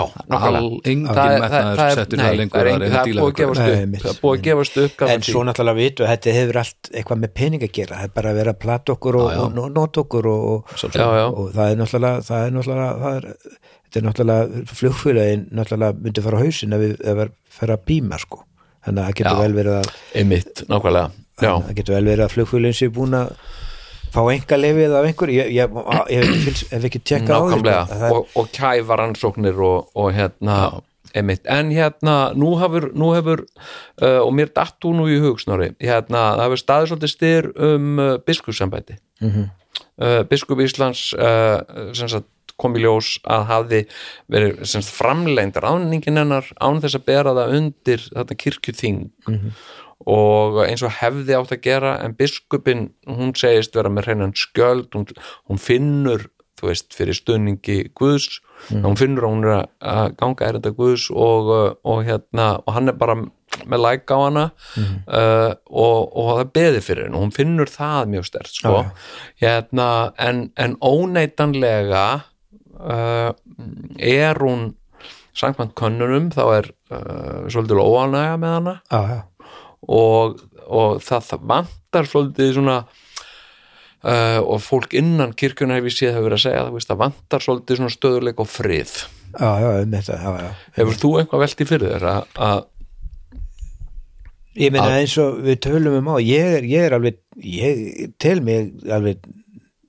engin 0.84 1.06
Það 1.06 1.30
er- 1.32 1.42
metnaður 1.42 1.92
settur 1.96 2.20
það 2.20 2.34
lengur 2.38 2.58
að 2.58 2.66
reyna 2.66 2.86
að 2.88 2.94
það 2.94 3.06
díla 3.08 3.22
að 3.22 3.60
það 3.60 4.08
er 4.10 4.18
búið 4.20 4.38
að 4.38 4.42
gefast 4.48 4.78
upp 4.82 5.04
en 5.06 5.22
svo 5.28 5.42
náttúrulega 5.46 5.78
vitu 5.78 6.04
að 6.04 6.10
þetta 6.12 6.34
hefur 6.34 6.58
allt 6.62 6.90
eitthvað 6.92 7.22
með 7.22 7.32
pening 7.38 7.62
að 7.64 7.72
gera, 7.78 8.00
það 8.00 8.08
er 8.08 8.12
bara 8.18 8.32
að 8.32 8.40
vera 8.40 8.54
að 8.54 8.58
plata 8.64 8.96
okkur 8.96 9.18
og, 9.22 9.60
nota 9.78 10.02
okkur 10.02 10.28
og, 10.32 10.74
það 10.74 11.62
er 11.64 11.80
náttúrulega 11.80 12.26
það 12.26 12.44
er 12.48 12.52
náttúrulega, 12.58 12.90
það 13.04 13.16
er, 13.20 13.30
þetta 13.86 14.00
er 14.02 14.06
náttúrulega 14.08 14.64
flugfélagin 14.74 15.46
náttúrulega 15.60 16.02
myndi 16.02 16.26
fara 16.26 16.42
á 16.42 16.44
hausin 16.44 16.76
ef 16.76 16.84
við 16.84 16.94
ef 16.98 17.20
við 17.22 17.34
fer 17.58 17.74
að 17.74 17.84
bíma 17.88 18.20
sko 18.26 18.42
þannig 18.86 19.02
að 19.02 19.06
það 19.08 19.16
getur 19.20 19.32
Já. 19.32 19.40
vel 19.42 19.54
verið 19.58 19.78
að 19.78 19.88
ymmit, 20.22 20.62
nákvæmlega. 20.68 21.10
Já, 21.38 21.52
það 21.62 21.74
getur 21.78 21.94
vel 21.98 22.04
verið 22.10 22.24
að 22.26 22.34
flugfélagin 22.34 22.78
sé 22.78 22.88
búin 22.98 23.14
að 23.18 23.32
fá 24.08 24.20
enga 24.32 24.56
lefið 24.58 24.94
af 24.98 25.06
einhver 25.08 25.30
ég, 25.34 25.50
ég, 25.52 25.78
ég, 26.10 26.28
ég 26.32 26.62
hef, 26.72 26.84
ekki 26.88 27.00
tjekkað 27.04 27.34
á 27.36 27.40
því 27.52 27.58
sko. 27.62 28.12
og, 28.16 28.30
og 28.40 28.46
kæfa 28.56 28.96
rannsóknir 29.02 29.58
og, 29.60 29.90
og 29.94 30.08
hérna 30.16 30.56
einmitt, 31.16 31.44
en 31.48 31.70
hérna 31.72 32.14
nú 32.36 32.54
hefur, 32.60 32.88
nú 32.96 33.12
hefur 33.16 33.44
uh, 33.44 34.18
og 34.24 34.32
mér 34.36 34.50
datt 34.56 34.76
þú 34.82 34.94
nú 34.96 35.06
í 35.08 35.20
hugsnori 35.22 35.70
hérna, 35.80 36.24
það 36.38 36.42
hefur 36.46 36.60
staðið 36.62 36.90
svolítið 36.92 37.12
styr 37.14 37.48
um 37.68 37.94
uh, 38.02 38.16
biskupsambæti 38.26 38.98
mm 39.20 39.28
Mhm. 39.28 39.46
uh, 40.00 40.22
biskup 40.30 40.60
Íslands 40.62 41.12
uh, 41.18 41.92
sem 41.92 42.08
sagt 42.08 42.28
kom 42.58 42.76
í 42.76 42.82
ljós 42.82 43.14
að 43.24 43.44
hafði 43.52 43.80
verið 44.30 44.62
sem 44.66 44.82
sagt, 44.82 44.96
framlengd 44.98 45.60
ráningin 45.62 46.18
hennar 46.20 46.48
án 46.60 46.80
þess 46.82 46.98
að 46.98 47.04
bera 47.10 47.34
það 47.38 47.54
undir 47.60 48.06
þetta 48.12 48.38
kirkjuþing. 48.44 49.04
Mhm. 49.28 49.52
og 50.08 50.60
eins 50.62 50.82
og 50.86 50.92
hefði 51.00 51.34
átt 51.34 51.50
að 51.56 51.60
gera 51.64 51.96
en 52.04 52.12
biskupin, 52.14 52.84
hún 53.10 53.32
segist 53.36 53.74
vera 53.74 53.90
með 53.90 54.06
hreinan 54.06 54.32
skjöld, 54.38 54.86
hún, 54.94 55.08
hún 55.50 55.58
finnur 55.58 56.28
þú 56.58 56.68
veist, 56.70 56.94
fyrir 56.94 57.14
stunningi 57.18 57.90
Guðs, 57.98 58.38
hún 58.70 58.96
finnur 58.98 59.26
að 59.26 59.32
hún 59.34 59.44
er 59.46 59.66
að- 59.82 60.14
ganga 60.18 60.46
erinda 60.48 60.70
Guðs 60.74 61.08
og, 61.10 61.50
og 61.84 62.04
hérna, 62.06 62.62
og 62.66 62.74
hann 62.74 62.88
er 62.88 62.96
bara 62.98 63.14
með 63.66 63.80
læk 63.82 64.06
á 64.14 64.18
hana 64.22 64.44
uh, 65.08 65.52
og, 65.66 66.16
og 66.16 66.30
það 66.38 66.52
beði 66.54 66.80
fyrir 66.84 67.04
henni. 67.06 67.16
Og 67.18 67.22
hún 67.26 67.34
finnur 67.34 67.66
það 67.70 68.10
mjög 68.14 68.26
stert 68.30 68.50
sko. 68.54 68.72
hérna, 69.42 70.12
en, 70.18 70.52
en 70.56 70.76
óneitanlega 70.82 72.22
uh, 72.78 73.32
er 73.98 74.38
hún 74.42 74.70
samkvæmt 75.38 75.74
könnunum 75.78 76.30
þá 76.34 76.44
er 76.56 76.70
uh, 76.92 77.44
svolítið 77.50 77.82
óanæga 77.82 78.38
með 78.40 78.54
hana. 78.56 78.76
Já, 78.90 79.00
já, 79.12 79.52
og, 79.98 80.40
og 80.66 81.04
það, 81.04 81.28
það 81.28 81.44
vantar 81.52 82.10
svolítið 82.10 82.56
svona 82.56 82.78
uh, 82.84 84.40
og 84.42 84.58
fólk 84.64 84.96
innan 84.98 85.36
kirkjuna 85.38 85.78
hef 85.78 85.90
ég 85.90 85.98
séð 85.98 86.16
hefur 86.16 86.28
verið 86.30 86.40
að 86.40 86.46
segja 86.46 86.64
það, 86.64 86.74
veist, 86.78 86.90
það 86.90 87.04
vantar 87.04 87.46
svolítið 87.46 87.80
svona 87.80 87.94
stöðuleik 87.94 88.42
og 88.42 88.50
frið. 88.50 88.96
Já, 89.28 89.50
já, 89.60 89.70
þetta, 89.84 90.18
já, 90.18 90.34
já. 90.42 90.50
hefur 90.80 91.00
þú 91.04 91.14
eitthvað 91.20 91.44
velt 91.44 91.62
í 91.62 91.68
fyrir 91.68 91.94
þér 91.94 92.10
að, 92.14 92.34
að 92.48 92.66
Ég 94.58 94.72
meina 94.74 94.96
eins 94.98 95.12
og 95.22 95.36
við 95.44 95.60
tölum 95.68 95.98
um 96.00 96.08
á 96.10 96.16
ég 96.18 96.56
er, 96.56 96.64
ég 96.66 96.86
er 96.88 96.96
alveg, 96.96 97.18
ég 97.38 98.08
tel 98.18 98.40
mig 98.42 98.72
alveg 98.90 99.20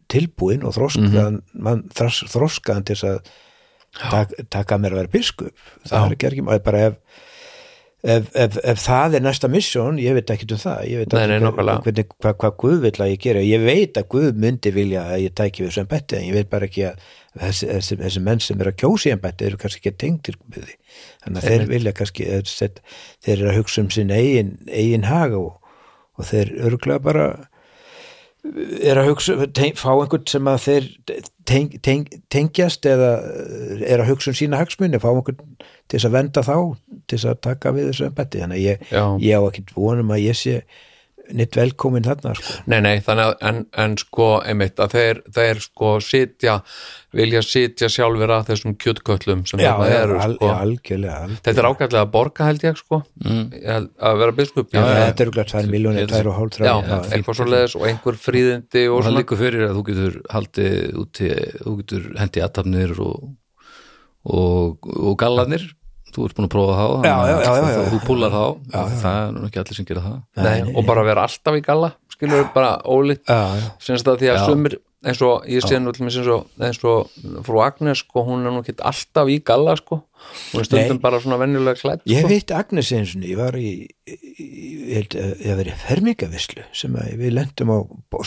tilbúin 0.10 0.64
og 0.66 0.74
þroskaðan, 0.78 1.40
Mhm. 1.42 1.64
mann 1.64 1.84
þros, 1.94 2.24
þroskaðan 2.34 2.86
til 2.90 2.96
að 3.06 3.20
tak, 4.10 4.34
taka 4.50 4.78
mér 4.78 4.92
að 4.94 5.02
vera 5.04 5.14
biskup. 5.18 5.54
Það 5.88 6.06
er 6.06 6.16
ekki 6.16 6.28
ekki, 6.32 6.46
maður 6.50 6.64
bara 6.64 6.86
ef 6.92 6.96
Ef, 8.02 8.30
ef, 8.34 8.54
ef 8.64 8.78
það 8.80 9.16
er 9.18 9.20
næsta 9.26 9.50
missjón, 9.52 9.98
ég 10.00 10.14
veit 10.16 10.30
ekki 10.32 10.46
um 10.54 10.58
það. 10.62 10.86
Ég 10.88 11.00
veit 11.02 11.12
Nei, 11.18 11.26
nei, 11.28 11.36
ekki 11.36 11.44
nákvæmlega. 11.50 11.82
hvernig, 11.84 12.06
hvað, 12.24 12.36
hvað 12.40 12.54
Guð 12.62 12.78
vill 12.86 12.92
að 13.04 13.10
ég 13.12 13.20
gera. 13.26 13.40
Ég 13.44 13.66
veit 13.66 13.94
að 14.00 14.06
Guð 14.14 14.38
myndi 14.40 14.72
vilja 14.72 15.02
að 15.04 15.24
ég 15.26 15.34
tæki 15.36 15.66
við 15.66 15.74
sem 15.76 15.86
betti 15.92 16.16
en 16.16 16.24
ég 16.30 16.34
veit 16.38 16.50
bara 16.50 16.66
ekki 16.70 16.86
að 16.88 16.96
þessi, 17.44 17.68
þessi, 17.68 17.98
þessi 18.00 18.22
menn 18.24 18.40
sem 18.40 18.62
eru 18.64 18.72
að 18.72 18.78
kjósi 18.80 19.12
en 19.12 19.20
betti 19.20 19.46
eru 19.50 19.58
kannski 19.60 19.82
ekki 19.84 19.98
tengtir 20.00 20.38
Guði 20.48 20.78
þannig 21.26 21.44
að 21.44 21.50
þeir 21.50 21.68
vilja 21.74 21.92
kannski 22.00 22.24
þeir, 22.32 22.48
set, 22.48 22.80
þeir 23.22 23.36
eru 23.42 23.50
að 23.52 23.58
hugsa 23.60 23.82
um 23.84 23.90
sinn 23.90 24.16
eigin, 24.16 24.54
eigin 24.72 25.04
haga 25.12 25.38
og, 25.44 25.60
og 26.18 26.26
þeir 26.32 26.56
örgulega 26.70 27.04
bara 27.04 27.28
er 28.44 29.00
að 29.00 29.10
hugsa 29.12 29.36
teng, 29.56 29.76
fá 29.78 29.90
einhvern 29.92 30.28
sem 30.30 30.48
að 30.48 30.62
þeir 30.64 30.86
teng, 31.50 31.74
teng, 31.84 32.06
tengjast 32.32 32.88
eða 32.88 33.10
er 33.84 34.00
að 34.00 34.14
hugsa 34.14 34.32
um 34.32 34.38
sína 34.40 34.62
hagsmunni 34.62 35.02
fá 35.02 35.10
einhvern 35.12 35.42
til 35.60 35.98
þess 35.98 36.08
að 36.08 36.16
venda 36.16 36.44
þá 36.48 36.56
til 37.10 37.18
þess 37.18 37.30
að 37.34 37.42
taka 37.50 37.74
við 37.76 37.90
þessu 37.90 38.08
embætti. 38.08 38.44
Þannig 38.44 38.62
að 38.62 38.66
ég, 38.66 38.86
ég 39.26 39.36
á 39.36 39.42
ekkert 39.50 39.76
vonum 39.76 40.16
að 40.16 40.24
ég 40.24 40.40
sé 40.40 40.56
nýtt 41.36 41.58
velkomin 41.60 42.06
þarna 42.06 42.34
sko. 42.38 42.56
Nei, 42.72 42.80
nei, 42.86 42.96
þannig 43.06 43.28
að 43.28 43.46
en, 43.50 43.62
en 43.84 43.98
sko 44.00 44.30
einmitt 44.46 44.82
að 44.82 44.96
þeir, 44.96 45.22
þeir 45.36 45.62
sko 45.64 45.94
sitja 46.04 46.60
vilja 47.16 47.42
sitja 47.42 47.90
sjálfur 47.90 48.34
að 48.36 48.52
þessum 48.52 48.76
kjötköllum 48.78 49.42
sem 49.50 49.62
já, 49.64 49.72
þarna 49.72 49.88
já, 49.90 49.98
eru 50.04 50.20
al, 50.20 50.36
sko. 50.36 50.50
já, 50.50 50.54
algjörlega, 50.66 51.16
algjörlega. 51.24 51.42
Þetta 51.48 51.64
er 51.64 51.70
ágætlega 51.70 52.04
að 52.04 52.12
borga 52.14 52.50
held 52.50 52.66
ég 52.68 52.80
sko 52.80 53.02
mm. 53.26 53.48
að 54.10 54.22
vera 54.22 54.38
biskup 54.38 54.76
Já, 54.76 54.82
já, 54.84 55.00
þetta 55.08 55.26
eru 55.26 55.36
glætt 55.38 55.54
2 55.56 55.64
miljónir, 55.74 56.12
2 56.14 56.22
og 56.30 56.38
hálf 56.38 56.60
já, 56.60 56.74
þrjá 56.78 57.00
eitthvað 57.18 57.40
svo 57.40 57.50
leiðis 57.50 57.78
og 57.80 57.88
einhver 57.90 58.20
fríðindi 58.28 58.86
og 58.86 59.00
og 59.00 59.02
það 59.02 59.10
svona 59.10 59.24
líkur 59.24 59.42
fyrir 59.42 59.66
að 59.66 59.76
þú 59.80 59.84
getur 59.90 60.22
haldið 60.36 61.02
úti, 61.04 61.34
þú 61.64 61.76
getur 61.82 62.08
hendi 62.20 62.46
aðtapnir 62.46 62.96
og, 63.06 63.28
og, 64.38 64.90
og 64.94 65.20
gallanir 65.22 65.66
þú 66.16 66.28
ert 66.28 66.38
búin 66.38 66.48
að 66.50 66.54
prófa 66.56 66.76
þá 66.80 66.86
Já, 67.10 67.16
já, 67.30 67.38
já, 67.46 67.72
já, 67.74 67.88
þú 67.94 68.02
púlar 68.08 68.36
þá. 68.36 68.44
Það 69.04 69.18
er 69.22 69.34
nú 69.36 69.48
ekki 69.48 69.62
allir 69.64 69.80
sem 69.80 69.90
gera 69.90 70.06
það. 70.06 70.20
Nei, 70.46 70.60
og 70.74 70.86
bara 70.90 71.08
vera 71.08 71.26
alltaf 71.30 71.58
í 71.60 71.66
galla 71.66 71.94
skilur 72.20 72.44
við 72.44 72.54
bara 72.54 72.78
já, 72.84 73.42
syns 73.80 74.04
það 74.04 74.22
því 74.22 74.32
að 74.34 74.46
sumir 74.46 74.76
eins 75.08 75.22
og 75.24 75.46
ég 75.48 75.64
sé 75.64 75.78
nú 75.80 75.94
eins 75.96 76.18
og, 76.28 76.48
eins 76.60 76.80
og 76.84 77.12
frú 77.48 77.62
Agnes 77.64 78.02
sko, 78.04 78.26
hún 78.28 78.44
er 78.44 78.52
nú 78.52 78.60
ekki 78.64 78.76
alltaf 78.84 79.30
í 79.32 79.38
galla 79.48 79.78
sko, 79.80 80.02
hún 80.52 80.60
er 80.64 80.68
stundum 80.68 80.98
Nei. 80.98 81.04
bara 81.06 81.22
svona 81.24 81.38
venjulega 81.40 81.80
klætt 81.80 82.04
Ég 82.10 82.26
sko. 82.26 82.32
veit 82.34 82.52
Agnes 82.58 82.92
eins 82.98 83.14
og 83.16 83.24
ég 83.24 83.40
var 83.40 83.56
í, 83.56 83.72
í, 83.88 84.18
í 84.36 84.50
ég 84.90 84.98
held 85.00 85.16
að 85.16 85.30
ég 85.30 85.46
hef 85.48 85.62
verið 85.62 85.86
fermingavislu 85.86 86.68
sem 86.76 87.00
að 87.00 87.14
við 87.22 87.38
lendum 87.38 87.72
á 87.72 87.78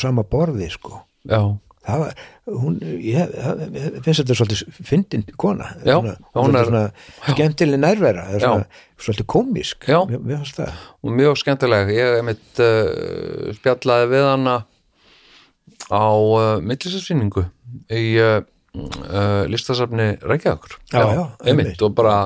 sama 0.01 0.25
borði 0.25 0.71
sko. 0.73 1.03
já, 1.29 1.43
það 1.87 2.03
var, 2.05 2.21
hún 2.63 2.77
ég, 2.83 3.33
ég 3.75 3.97
finnst 4.05 4.23
þetta 4.23 4.37
svolítið 4.39 4.81
fyndin 4.87 5.25
kona. 5.41 5.71
Já, 5.87 5.97
svona, 5.99 6.15
hún 6.39 6.59
er- 6.61 6.69
svona 6.69 6.83
skemmtileg 7.33 7.83
nærvera 7.83 8.27
Já. 8.35 8.39
svona, 8.45 8.67
svolítið 9.03 9.29
komisk 9.35 9.89
Já. 9.91 9.99
það. 10.07 10.79
Og 11.03 11.17
mjög 11.19 11.37
skemmtileg. 11.43 11.91
Ég 11.97 12.23
mitt 12.29 12.63
uh, 12.63 13.51
spjallaði 13.59 14.11
við 14.15 14.29
hana 14.31 14.57
á 15.91 16.07
uh, 16.15 16.57
millisasýningu 16.63 17.45
í 17.93 18.07
uh, 18.23 18.41
listasafni 19.51 20.13
Reykjavíkur. 20.23 20.79
Já, 20.95 21.03
já, 21.19 21.25
einmitt, 21.45 21.83
og 21.83 21.95
bara 21.99 22.17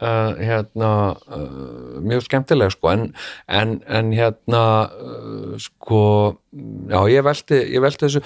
uh, 0.00 0.30
hérna 0.38 0.90
uh, 1.28 1.98
mjög 2.04 2.24
skemmtileg 2.28 2.72
sko. 2.74 2.92
En, 2.94 3.04
en, 3.50 3.74
en 3.90 4.12
hérna 4.14 4.62
uh, 4.88 5.58
sko 5.60 6.00
já 6.88 7.00
ég 7.10 7.26
velti, 7.26 7.58
ég 7.74 7.82
velti 7.84 8.06
þessu 8.06 8.22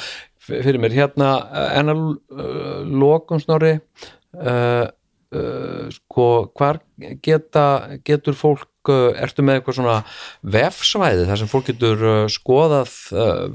fyrir 0.49 0.81
mér. 0.83 0.97
Hérna 0.97 1.33
uh, 1.45 1.67
en 1.79 1.93
að 1.93 2.05
uh, 2.05 2.83
lokum 2.89 3.41
snorri 3.43 3.77
uh, 3.79 4.85
uh, 4.89 5.89
sko 5.95 6.29
hvar 6.59 6.81
geta, 7.25 7.65
getur 8.07 8.37
fólk 8.39 8.93
uh, 8.93 9.11
ertu 9.17 9.45
með 9.45 9.61
eitthvað 9.61 9.81
svona 9.81 9.99
vefsvæði 10.57 11.27
þar 11.29 11.43
sem 11.43 11.51
fólk 11.53 11.73
getur 11.73 12.07
skoðað 12.33 12.95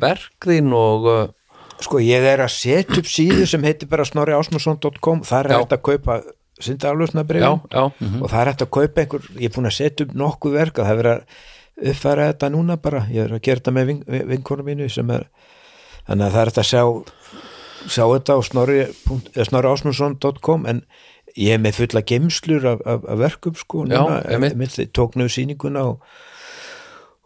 verkðin 0.01 0.75
og 0.77 1.09
Sko 1.83 1.99
ég 1.99 2.23
er 2.23 2.39
að 2.39 2.51
setja 2.53 3.01
upp 3.01 3.07
síðu 3.09 3.43
sem 3.49 3.63
heitir 3.65 3.89
bara 3.91 4.05
snorriásmusson.com 4.07 5.23
þar 5.27 5.49
er 5.49 5.57
hægt 5.57 5.73
að 5.75 5.81
kaupa 5.83 6.19
synda 6.63 6.93
já, 6.93 7.49
já, 7.73 7.81
og 8.21 8.29
það 8.29 8.37
er 8.39 8.51
hægt 8.51 8.63
að 8.63 8.69
kaupa 8.77 9.03
einhver 9.03 9.25
ég 9.35 9.49
er 9.49 9.55
búin 9.55 9.67
að 9.67 9.75
setja 9.79 10.05
upp 10.05 10.13
nokkuð 10.21 10.55
verk 10.55 10.79
og 10.79 10.87
það 10.87 11.01
er 11.01 11.09
að 11.11 11.25
uppfæra 11.91 12.29
þetta 12.31 12.49
núna 12.53 12.77
bara. 12.81 13.03
Ég 13.11 13.25
er 13.25 13.35
að 13.35 13.43
gera 13.45 13.61
þetta 13.61 13.73
með 13.75 13.89
vin, 13.89 14.01
vinkonum 14.29 14.69
mínu 14.69 14.89
sem 14.93 15.09
er 15.13 15.27
þannig 16.07 16.25
að 16.27 16.33
það 16.35 16.41
er 16.43 16.51
hægt 16.51 16.61
að 16.63 16.69
sjá 16.71 16.83
sjá 17.93 18.03
þetta 18.13 18.35
á 18.35 18.39
snorri, 18.47 18.77
snorriásmusson.com 19.43 20.65
en 20.71 20.83
ég 21.35 21.55
er 21.57 21.61
með 21.63 21.79
fulla 21.81 22.03
geimslur 22.07 22.65
af, 22.73 22.83
af, 22.87 23.03
af 23.09 23.19
verkum 23.19 23.55
sko 23.57 23.83
Já, 23.87 23.97
núna, 23.97 24.21
einmitt. 24.29 24.53
einmitt, 24.55 24.93
tók 24.95 25.17
nú 25.19 25.25
sýninguna 25.31 25.83
og, 25.91 26.03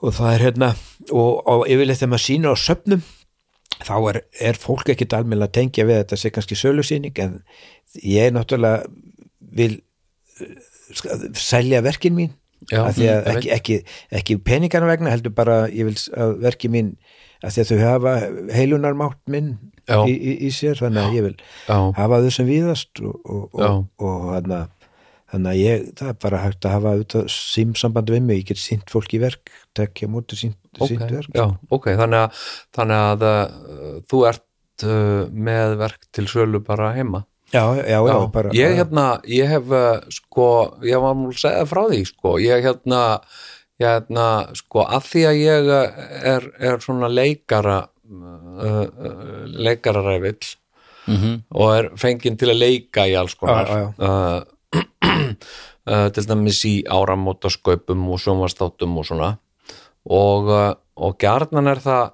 og 0.01 0.15
það 0.17 0.33
er 0.37 0.45
hérna 0.47 0.69
og, 1.11 1.41
og 1.45 1.65
yfirleitt 1.69 1.99
þegar 2.01 2.13
maður 2.15 2.25
sýnir 2.25 2.53
á 2.53 2.57
söfnum 2.63 3.03
þá 3.77 3.93
er, 4.09 4.21
er 4.49 4.57
fólk 4.57 4.89
ekkit 4.95 5.13
almennilega 5.13 5.51
að 5.51 5.57
tengja 5.59 5.85
við 5.89 5.99
þetta 6.01 6.17
sé 6.23 6.31
kannski 6.33 6.57
sölusýning 6.57 7.19
en 7.21 7.35
ég 8.01 8.31
náttúrulega 8.33 8.87
vil 9.57 9.77
ska- 10.97 11.19
selja 11.37 11.83
verkin 11.85 12.15
mín. 12.17 12.33
Já, 12.71 12.81
því 12.89 13.05
að 13.05 13.19
mm, 13.19 13.27
ég 13.27 13.35
ekki, 13.35 13.49
ekki, 13.53 13.75
ekki 14.17 14.35
peningarna 14.41 14.89
vegna 14.89 15.11
heldur 15.13 15.35
bara 15.37 15.59
ég 15.69 15.85
vil 15.91 15.97
að 16.17 16.31
verkin 16.41 16.73
mín 16.73 16.87
að 17.43 17.59
þau 17.69 17.81
hafa 17.83 18.15
heilunarmátt 18.55 19.19
minn 19.29 19.51
Já. 19.87 20.01
í, 20.03 20.15
í, 20.15 20.33
í 20.47 20.49
sér 20.51 20.79
þannig 20.79 21.03
að 21.03 21.13
ég 21.15 21.27
vil 21.27 21.35
já, 21.37 21.77
hafa 21.99 22.23
þau 22.23 22.31
sem 22.33 22.49
víðast 22.49 23.03
og, 23.03 23.13
og, 23.23 23.61
Já. 23.61 23.69
og, 23.69 23.93
og 24.07 24.73
þannig 25.27 25.51
að 25.51 25.61
ég, 25.61 25.87
það 25.99 26.11
er 26.11 26.19
bara 26.23 26.41
hægt 26.43 26.67
að 26.67 26.75
hafa 26.77 27.21
símsamband 27.31 28.11
við 28.11 28.27
mig, 28.27 28.41
ég 28.41 28.51
get 28.51 28.61
sínt 28.61 28.91
fólki 28.91 29.19
verk 29.21 29.51
tekja 29.77 30.09
mútið 30.11 30.43
sínt, 30.43 30.59
ok, 30.77 30.91
sínt 30.91 31.07
verk. 31.07 31.31
Já, 31.35 31.47
ok 31.73 31.89
þannig 31.99 32.25
að, 32.25 32.43
þannig 32.77 33.07
að 33.07 33.25
uh, 33.27 33.97
þú 34.07 34.21
ert 34.29 34.87
uh, 34.87 35.25
með 35.31 35.75
verk 35.81 36.07
til 36.15 36.27
sölu 36.31 36.63
bara 36.63 36.93
heima? 36.95 37.25
Já, 37.53 37.63
já, 37.79 37.99
já, 38.03 38.15
bara 38.31 38.51
ég 38.55 38.73
hérna, 38.75 39.05
ég 39.31 39.51
hef 39.51 39.69
uh, 39.71 40.01
sko, 40.11 40.47
ég 40.83 40.99
var 40.99 41.15
múl 41.15 41.31
að 41.31 41.43
segja 41.45 41.67
frá 41.69 41.85
því 41.87 42.01
sko, 42.09 42.33
ég 42.43 42.65
hérna, 42.65 43.03
ég 43.79 43.85
hérna 43.87 44.27
sko, 44.57 44.83
að 44.85 45.03
því 45.11 45.25
að 45.29 45.39
ég 45.41 45.67
uh, 45.69 46.05
er, 46.35 46.47
er 46.71 46.79
svona 46.81 47.09
leikara 47.11 47.79
uh, 47.87 48.85
uh, 48.85 49.43
leikararæfill 49.45 50.55
Mhm. 51.07 51.35
og 51.55 51.69
er 51.71 51.85
fenginn 51.95 52.35
til 52.35 52.49
að 52.51 52.57
leika 52.59 53.05
í 53.07 53.13
alls 53.15 53.35
konar 53.39 53.69
já, 53.71 53.83
Uh, 53.95 54.41
uh, 55.87 56.09
til 56.11 56.25
dæmis 56.27 56.57
í 56.67 56.73
áramótasköpum 56.83 58.01
og 58.11 58.19
sjónvastáttum 58.19 58.97
og 58.99 59.05
svona. 59.07 59.29
Og, 60.03 60.49
og 60.99 61.15
gjarnan 61.19 61.67
er 61.71 61.79
það 61.79 62.11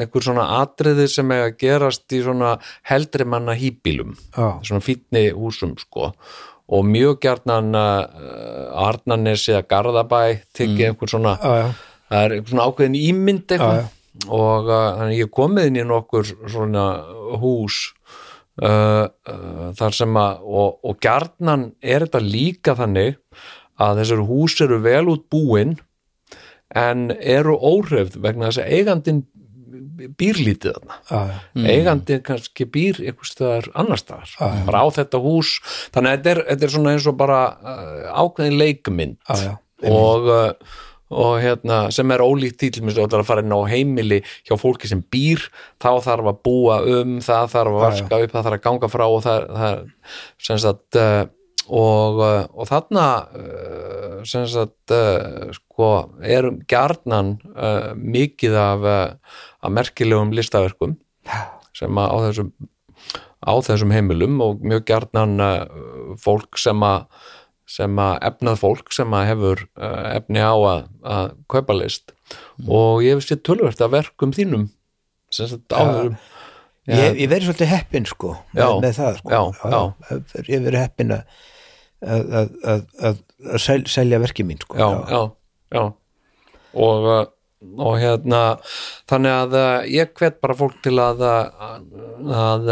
einhver 0.00 0.24
svona 0.24 0.46
atriði 0.62 1.04
sem 1.12 1.30
er 1.36 1.44
að 1.50 1.58
gerast 1.60 2.16
í 2.16 2.22
svona 2.24 2.54
heldri 2.88 3.24
manna 3.28 3.52
hýbílum 3.54 4.16
já, 4.16 4.48
svona 4.64 4.80
fínni 4.82 5.28
húsum 5.36 5.76
sko 5.78 6.14
og 6.72 6.84
mjög 6.88 7.18
gjarnan 7.24 7.72
uh, 7.76 8.84
Arnanesi 8.86 9.52
eða 9.52 9.66
Garðabæ 9.70 10.22
tekið 10.56 10.86
einhver 10.88 11.12
svona 11.12 11.34
já, 11.40 11.56
já, 11.60 11.66
það 12.08 12.24
er 12.24 12.36
svona 12.50 12.68
ákveðin 12.68 13.00
ímynd 13.00 13.44
eitthvað. 13.56 13.82
Já, 13.82 14.28
og 14.28 14.70
uh, 14.70 14.84
þannig 14.98 15.22
ég 15.22 15.32
komið 15.32 15.70
inn 15.70 15.80
í 15.82 15.88
nokkur 15.88 16.28
svona 16.52 16.86
hús 17.42 17.80
uh, 18.62 19.06
uh, 19.08 19.70
þar 19.78 19.96
sem 19.96 20.20
að 20.20 20.44
og, 20.44 20.78
og 20.84 21.00
gjarnan 21.04 21.70
er 21.80 22.06
þetta 22.06 22.24
líka 22.24 22.76
þannig 22.78 23.18
að 23.82 24.02
þessar 24.02 24.26
hús 24.28 24.60
eru 24.64 24.80
vel 24.84 25.06
út 25.12 25.24
búin 25.32 25.76
en 26.72 27.10
eru 27.12 27.56
óhrefð 27.56 28.16
vegna 28.24 28.48
þess 28.48 28.62
að 28.62 28.76
eigandinn 28.78 29.22
býr 30.18 30.38
lítið 30.38 30.76
þarna 30.76 30.98
já, 31.08 31.18
já. 31.56 31.66
eigandinn 31.72 32.22
kannski 32.26 32.66
býr 32.68 33.00
einhvers 33.02 33.34
staðar 33.34 33.68
annars 33.78 34.04
staðar, 34.04 34.32
bara 34.68 34.84
á 34.84 34.86
þetta 34.98 35.20
hús. 35.22 35.56
Þannig 35.94 36.12
að 36.12 36.16
þetta 36.16 36.32
er, 36.32 36.40
þetta 36.50 36.66
er 36.66 36.74
svona 36.76 36.94
eins 36.94 37.10
og 37.10 37.18
bara 37.20 37.42
uh, 37.56 38.08
ákveðin 38.22 38.58
leikmynd. 38.60 39.20
Já, 39.28 39.44
já, 39.46 39.52
og, 39.92 40.30
uh, 40.30 40.80
og 41.12 41.34
hérna 41.42 41.82
sem 41.92 42.14
er 42.14 42.24
ólíkt 42.24 42.58
til 42.62 42.72
til 42.72 43.04
að 43.04 43.26
fara 43.28 43.44
inn 43.44 43.52
á 43.52 43.60
heimili 43.68 44.22
hjá 44.48 44.56
fólki 44.60 44.88
sem 44.88 45.02
býr 45.12 45.44
þá 45.82 46.00
þarf 46.06 46.32
að 46.32 46.42
búa 46.46 46.80
um, 46.88 47.18
það 47.24 47.52
þarf 47.56 47.76
að 47.76 47.84
vaska 47.86 48.22
upp, 48.24 48.32
það 48.32 48.48
þarf 48.48 48.58
að 48.58 48.64
ganga 48.68 48.92
frá 48.92 49.06
og 49.08 49.22
það, 49.26 49.46
það 49.58 49.78
sem 50.48 50.62
sagt 50.62 51.00
uh, 51.00 51.24
og, 51.68 52.18
uh, 52.22 52.44
og 52.56 52.68
þarna 52.70 53.06
uh, 53.38 54.16
sem 54.28 54.46
sagt 54.50 54.94
uh, 54.94 55.50
sko, 55.54 55.90
gjarnan 56.70 57.36
uh, 57.52 57.92
mikið 57.98 58.56
af, 58.58 58.88
af 59.62 59.74
merkilegum 59.74 60.34
listaverkum 60.34 60.96
sem 61.76 61.98
á 61.98 62.16
þessum 62.26 62.52
á 63.42 63.52
þessum 63.66 63.94
heimilum 63.94 64.40
og 64.44 64.62
mjög 64.62 64.90
uh, 64.92 66.12
fólk 66.20 66.58
sem 66.60 66.82
að 66.86 67.06
sem 67.72 67.98
að 68.02 68.18
efnað 68.26 68.58
fólk 68.60 68.90
sem 68.92 69.14
að 69.16 69.28
hefur 69.30 69.60
efni 70.12 70.42
á 70.44 70.52
að, 70.52 70.80
að 71.08 71.28
kaupa 71.48 71.76
list. 71.78 72.10
Og 72.68 73.00
ég 73.00 73.14
hef 73.16 73.24
sér 73.24 73.38
tölvert 73.40 73.80
að 73.80 73.94
verkum 73.94 74.34
þínum 74.34 74.66
sem 75.32 75.48
sagt 75.48 75.72
áðurum 75.72 76.18
Ég, 76.90 77.14
ég 77.20 77.28
verið 77.30 77.46
svolítið 77.46 77.68
heppin 77.70 78.06
sko 78.10 78.32
Já, 78.50 78.64
með, 78.64 78.76
með 78.82 78.96
það 78.96 79.18
sko. 79.20 79.30
Já, 79.30 79.40
já. 79.70 80.40
ég 80.50 80.64
verið 80.64 80.80
heppin 80.80 81.14
að 81.14 81.36
að, 82.02 82.32
að, 82.38 82.56
að, 82.62 82.82
að, 83.10 83.20
sel, 83.62 83.82
selja 83.90 84.20
verki 84.22 84.46
mín 84.46 84.60
sko. 84.62 84.78
Já, 84.78 84.88
já, 85.08 85.22
já 85.76 85.82
og, 86.72 87.08
uh, 87.08 87.24
og 87.78 87.98
hérna 88.00 88.42
þannig 89.10 89.34
að 89.38 89.56
uh, 89.58 89.88
ég 89.92 90.14
hvet 90.18 90.38
bara 90.42 90.58
fólk 90.58 90.78
til 90.84 90.96
að 91.02 91.24
að, 91.26 91.88
að, 92.42 92.70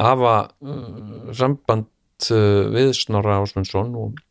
hafa 0.00 0.36
uh, 0.64 1.34
samband 1.36 1.90
uh, 2.30 2.62
við 2.74 2.94
Snorra 2.98 3.42
Ásmundsson 3.42 3.92
og 4.00 4.22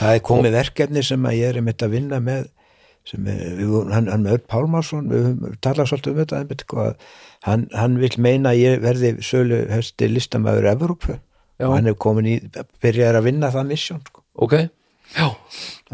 það 0.00 0.12
er 0.12 0.26
komið 0.26 0.60
verkefni 0.60 1.04
sem 1.06 1.26
að 1.28 1.40
ég 1.40 1.50
er 1.50 1.60
einmitt 1.60 1.84
að 1.84 1.96
vinna 1.96 2.20
með 2.22 2.50
sem 3.06 3.26
er, 3.30 3.60
hann, 3.92 4.08
hann 4.10 4.26
Örn 4.26 4.46
Pálmarsson 4.50 5.10
við 5.12 5.28
höfum 5.28 5.58
talað 5.62 5.92
svolítið 5.92 6.12
um 6.12 6.20
þetta 6.22 6.40
einmitt, 6.40 6.64
sko, 6.66 6.86
hann, 7.46 7.68
hann 7.76 8.00
vil 8.02 8.10
meina 8.18 8.50
að 8.50 8.62
ég 8.64 8.80
verði 8.82 9.12
sölu 9.22 9.60
hösti 9.70 10.08
listamæður 10.10 10.72
Evrópu 10.72 11.18
Já. 11.56 11.66
og 11.68 11.74
hann 11.76 11.88
er 11.88 11.96
komin 11.96 12.28
í 12.28 12.36
byrjaði 12.84 13.20
að 13.20 13.28
vinna 13.30 13.52
það 13.54 13.68
misjón 13.70 14.02
sko. 14.04 14.24
ok, 14.44 14.56
já, 15.16 15.28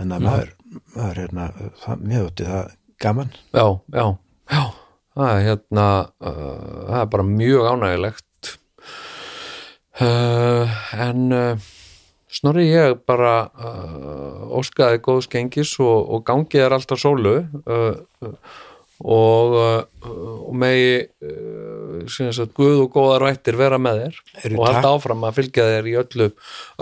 en 0.02 0.14
að 0.16 0.24
maður, 0.26 0.54
maður 0.96 1.20
hérna, 1.22 1.48
það, 1.84 2.06
mér 2.06 2.24
þótti 2.26 2.48
það 2.48 2.72
gaman. 3.02 3.36
Já, 3.52 3.66
já, 3.94 4.06
já. 4.54 4.64
Það 5.12 5.30
er 5.36 5.42
hérna 5.44 5.86
uh, 6.24 6.34
það 6.88 6.98
er 7.02 7.08
bara 7.12 7.28
mjög 7.28 7.66
ánægilegt 7.68 8.52
uh, 10.00 10.76
en 11.04 11.26
uh, 11.36 11.70
Snorri 12.32 12.64
ég 12.70 13.02
bara 13.04 13.32
uh, 13.60 14.44
óskaði 14.56 15.02
góðs 15.04 15.28
gengis 15.28 15.74
og, 15.84 16.08
og 16.16 16.22
gangið 16.24 16.64
er 16.64 16.74
alltaf 16.78 17.02
sólu. 17.02 17.34
Uh, 17.68 17.98
uh, 18.24 18.62
og, 19.02 19.54
uh, 19.58 20.10
og 20.46 20.54
megi 20.62 20.92
uh, 21.26 22.02
sem 22.10 22.28
sagt, 22.34 22.52
Guð 22.56 22.84
og 22.84 22.90
góðar 22.94 23.24
vættir 23.28 23.56
vera 23.58 23.78
með 23.82 24.00
þér 24.04 24.18
Heyrðu, 24.42 24.58
og 24.58 24.66
halda 24.68 24.80
takk. 24.82 24.96
áfram 24.96 25.26
að 25.28 25.36
fylgja 25.38 25.66
þér 25.70 25.88
í 25.90 25.94
öllu, 26.02 26.28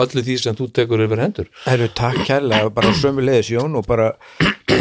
öllu 0.04 0.24
því 0.26 0.36
sem 0.42 0.58
þú 0.58 0.66
tekur 0.76 1.04
yfir 1.06 1.22
hendur 1.24 1.48
Herru, 1.66 1.88
takk 2.00 2.20
kærlega, 2.28 2.70
bara 2.76 2.92
sömulegis 3.00 3.50
Jón 3.54 3.76
og 3.80 3.86
bara, 3.88 4.10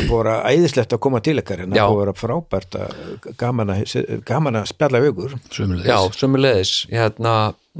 bara 0.09 0.35
æðislegt 0.51 0.95
að 0.95 1.01
koma 1.07 1.21
til 1.25 1.37
ykkar 1.41 1.63
en 1.65 1.75
Já. 1.77 1.85
það 1.85 1.97
vera 2.01 2.15
frábært 2.19 2.79
að 2.79 3.31
gaman 3.39 3.73
að, 3.75 3.95
gaman 4.27 4.59
að 4.61 4.69
spjalla 4.73 5.03
við 5.03 5.13
ykkur 5.13 5.37
Sömulegis. 5.55 5.89
Já, 5.91 5.97
sömulegis 6.19 6.73
hérna, 6.91 7.35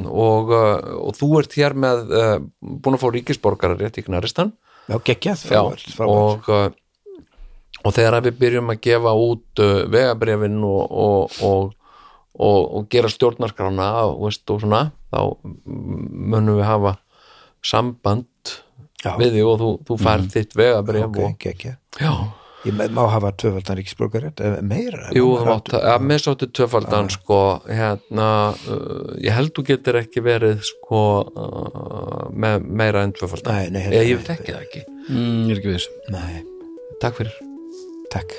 og, 0.07 0.51
uh, 0.55 0.97
og 1.03 1.15
þú 1.19 1.31
ert 1.43 1.55
hér 1.59 1.75
með 1.75 2.11
uh, 2.15 2.35
búin 2.59 2.95
að 2.99 3.03
fá 3.03 3.09
ríkisborgarar 3.15 3.79
rétt 3.83 3.99
í 3.99 4.05
knaristan 4.07 4.55
Já, 4.89 4.95
geggjað, 5.05 5.41
frábært, 5.51 5.89
frábært. 5.93 6.13
og, 6.15 6.47
uh, 6.49 6.69
og 7.85 7.93
þegar 7.95 8.21
við 8.27 8.39
byrjum 8.41 8.71
að 8.73 8.81
gefa 8.87 9.13
út 9.25 9.61
uh, 9.63 9.75
vegabrefin 9.91 10.57
og, 10.67 10.81
og, 10.91 11.37
og, 11.45 11.69
og, 12.39 12.57
og 12.79 12.89
gera 12.91 13.11
stjórnarskrána 13.11 13.91
veist, 14.19 14.43
og 14.51 14.63
svona 14.63 14.85
þá 15.09 15.21
munum 15.65 16.59
við 16.59 16.67
hafa 16.69 16.97
samband 17.65 18.27
Já. 19.03 19.13
við 19.19 19.37
þig 19.39 19.47
og 19.47 19.55
þú, 19.61 19.69
þú 19.87 19.95
færð 20.03 20.27
þitt 20.35 20.59
vegabref 20.59 21.07
ok, 21.07 21.17
og, 21.23 21.33
geggjað 21.39 22.03
já, 22.03 22.11
ég 22.67 22.75
má- 22.75 22.89
má 22.91 23.01
hafa 23.13 23.31
tvöfaldan 23.39 23.77
ríkisborgarétt 23.79 24.41
eða 24.43 24.59
meira 24.67 25.07
Jú, 25.15 25.29
að 25.39 26.03
minnst 26.03 26.27
áttu 26.27 26.49
tvöfaldan 26.51 27.07
sko, 27.15 27.39
hérna 27.71 28.27
uh, 28.67 29.15
ég 29.23 29.31
held 29.37 29.53
þú 29.55 29.65
getur 29.71 30.01
ekki 30.01 30.23
verið 30.25 30.59
sko 30.67 31.01
uh, 31.31 32.25
með 32.35 32.67
meira 32.67 33.05
en 33.07 33.15
tvöfaldan. 33.15 33.55
Nei, 33.55 33.71
nei, 33.71 33.85
ég, 33.87 34.11
ég 34.11 34.19
nei, 34.19 34.27
þekki 34.33 34.55
það 34.57 34.65
ekki. 34.67 34.83
Mm, 35.07 35.37
ég 35.47 35.53
er 35.55 35.61
ekki 35.63 35.77
viss. 35.77 35.89
Nei, 36.11 36.41
Takk 36.99 37.21
fyrir 37.21 37.48
takk. 38.09 38.33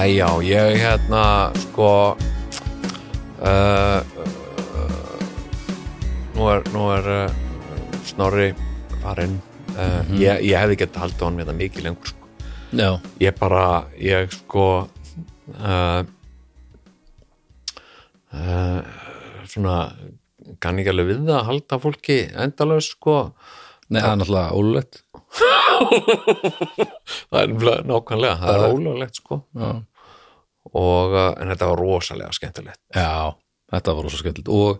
Æ, 0.00 0.16
já, 0.16 0.28
ég 0.40 0.78
hérna 0.80 1.52
sko 1.60 2.16
uh, 3.40 4.00
nú 6.36 6.48
er, 6.48 6.64
nú 6.72 6.86
er 6.94 7.10
uh, 7.16 7.26
Snorri 8.08 8.52
farinn. 9.02 9.36
Uh, 9.76 10.00
ég, 10.16 10.40
ég 10.44 10.56
hefði 10.56 10.80
gett 10.84 10.96
haldið 11.00 11.28
honum 11.28 11.44
þetta 11.44 11.58
mikið 11.60 11.88
lengur 11.88 12.12
sko. 12.12 12.19
Já, 12.72 13.00
ég 13.20 13.34
bara, 13.38 13.84
ég 13.98 14.30
sko 14.34 14.86
uh, 14.86 16.04
uh, 18.32 18.80
svona 19.50 19.76
kann 20.60 20.78
ekki 20.80 20.90
alveg 20.92 21.08
við 21.10 21.18
það 21.26 21.38
að 21.38 21.48
halda 21.50 21.74
fólki 21.82 22.18
endalaus 22.44 22.86
sko. 22.94 23.14
Nei, 23.90 24.00
það 24.00 24.10
er 24.10 24.16
náttúrulega 24.20 24.54
ólulegt 24.54 24.94
það 27.30 27.40
er 27.40 27.48
nákvæmlega, 27.86 28.36
það 28.40 28.54
er 28.56 28.62
ólöglegt 28.74 29.16
sko. 29.20 29.34
Já. 29.54 29.70
og 30.70 31.08
uh, 31.14 31.32
en 31.40 31.48
þetta 31.52 31.66
var 31.70 31.78
rosalega 31.80 32.32
skemmtilegt. 32.34 32.82
Já, 32.94 33.12
þetta 33.74 33.90
var 33.96 34.02
rosa 34.06 34.18
skemmtilegt. 34.20 34.50
Og, 34.50 34.70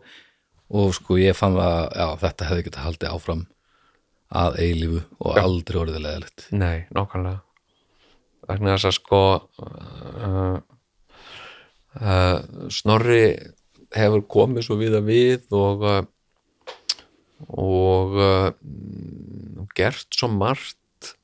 og 0.71 0.87
sko 0.95 1.13
ég 1.21 1.35
fann 1.39 1.57
að 1.59 1.83
já, 1.95 2.09
þetta 2.27 2.49
hefði 2.51 2.63
getað 2.69 2.87
haldið 2.89 3.15
áfram 3.15 3.43
að 4.41 4.53
eilífu 4.63 5.01
og 5.27 5.33
aldrei 5.41 5.79
orðið 5.81 6.03
leðilegt 6.05 6.39
Nei, 6.55 6.79
nákvæmlega 6.95 7.39
vegna 8.51 8.77
þess 8.77 8.91
að 8.91 8.97
sko 8.99 9.23
uh, 9.65 10.57
uh, 12.01 12.39
Snorri 12.73 13.25
hefur 13.97 14.27
komið 14.31 14.67
svo 14.67 14.79
við 14.81 14.99
að 15.01 15.11
við 15.11 15.57
og 15.57 15.87
uh, 15.87 16.01
og 17.57 18.17
uh, 18.21 18.51
gert 19.77 20.09
svo 20.13 20.29
margt 20.35 21.15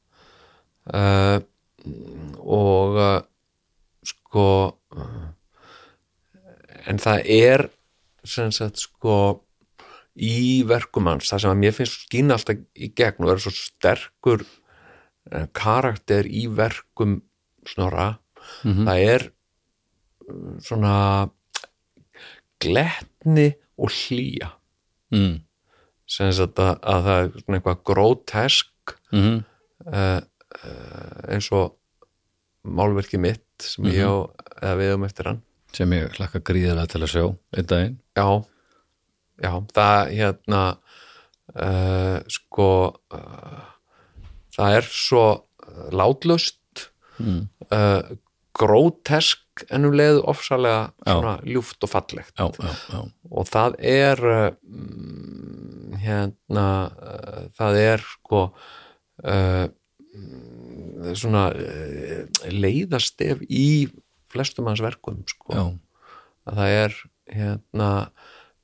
uh, 0.88 1.38
og 2.42 3.00
sko 4.06 4.46
en 6.86 7.02
það 7.02 7.28
er 7.36 7.66
sem 8.26 8.50
sagt 8.54 8.80
sko 8.82 9.16
í 10.16 10.64
verkum 10.66 11.10
hans, 11.10 11.28
það 11.28 11.42
sem 11.42 11.52
að 11.52 11.60
mér 11.60 11.74
finnst 11.76 12.06
skýna 12.06 12.36
alltaf 12.38 12.62
í 12.74 12.88
gegn 12.96 13.26
og 13.26 13.34
er 13.34 13.42
svo 13.42 13.52
sterkur 13.52 14.44
karakter 15.56 16.28
í 16.28 16.46
verkum 16.52 17.18
snorra 17.66 18.16
það 18.86 19.02
er 19.02 19.26
uh, 20.28 20.54
svona 20.62 20.94
gletni 22.62 23.50
og 23.76 23.90
hlýja. 23.92 24.52
Mm. 25.14 25.42
sem 26.10 26.30
að, 26.30 26.78
að 26.82 27.04
það 27.06 27.18
er 27.18 27.28
svona 27.42 27.58
eitthvað 27.60 27.84
grótesk 27.90 28.96
Mm 29.14 29.44
uh, 29.84 30.20
uh, 30.20 31.18
eins 31.30 31.48
og 31.54 31.76
málverki 32.66 33.20
mitt 33.20 33.44
sem 33.62 33.86
ég 33.90 34.06
á 34.06 34.14
eða 34.62 34.74
við 34.80 34.94
um 34.96 35.06
eftir 35.06 35.30
hann. 35.30 35.40
Sem 35.76 35.92
ég 35.96 36.16
hlakka 36.16 36.42
gríðarlega 36.44 36.92
til 36.92 37.02
að 37.02 37.12
sjá 37.12 37.24
einn 37.26 37.70
daginn. 37.70 37.96
Já, 38.16 38.28
já, 39.44 39.52
það 39.76 40.12
hérna 40.16 40.62
uh, 41.54 42.18
sko 42.32 42.70
það 44.56 44.78
er 44.78 44.88
svo 44.90 45.24
uh, 45.32 45.88
látlust 45.94 46.86
mm. 47.20 47.42
uh, 47.70 48.14
grótesk 48.56 49.64
en 49.72 49.88
um 49.88 49.94
leiðu 49.96 50.22
ofsalega 50.28 51.38
ljúft 51.48 51.84
og 51.84 51.92
fallegt. 51.92 52.34
Já, 52.36 52.48
já, 52.60 52.72
já, 52.92 53.00
og 53.32 53.48
það 53.48 53.76
er 53.88 54.22
mm, 54.60 55.96
hérna 56.02 56.68
uh, 56.92 57.42
það 57.56 57.80
er 57.80 58.04
sko 58.04 58.42
uh, 59.24 59.66
svona 61.16 61.50
leiðastef 62.48 63.42
í 63.52 63.88
flestum 64.32 64.68
hans 64.70 64.80
verkum 64.84 65.20
sko. 65.28 65.66
Að 66.46 66.60
það 66.60 66.76
er 66.76 66.96
hérna 67.36 67.90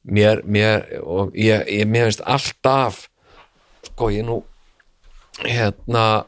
mér, 0.02 0.43
mér 0.44 0.86
og 1.02 1.36
ég, 1.39 1.66
ég 1.69 1.89
mér 1.89 2.09
finnst 2.09 2.24
alltaf 2.24 3.05
sko 3.90 4.10
ég 4.14 4.27
nú 4.27 4.40
hérna 5.41 6.25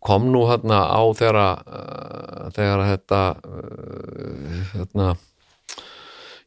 kom 0.00 0.30
nú 0.32 0.46
hérna 0.48 0.84
á 0.88 1.00
þegar 1.16 1.38
uh, 1.40 2.46
þegar 2.56 2.84
þetta 2.88 3.22
uh, 3.44 4.60
hérna 4.72 5.08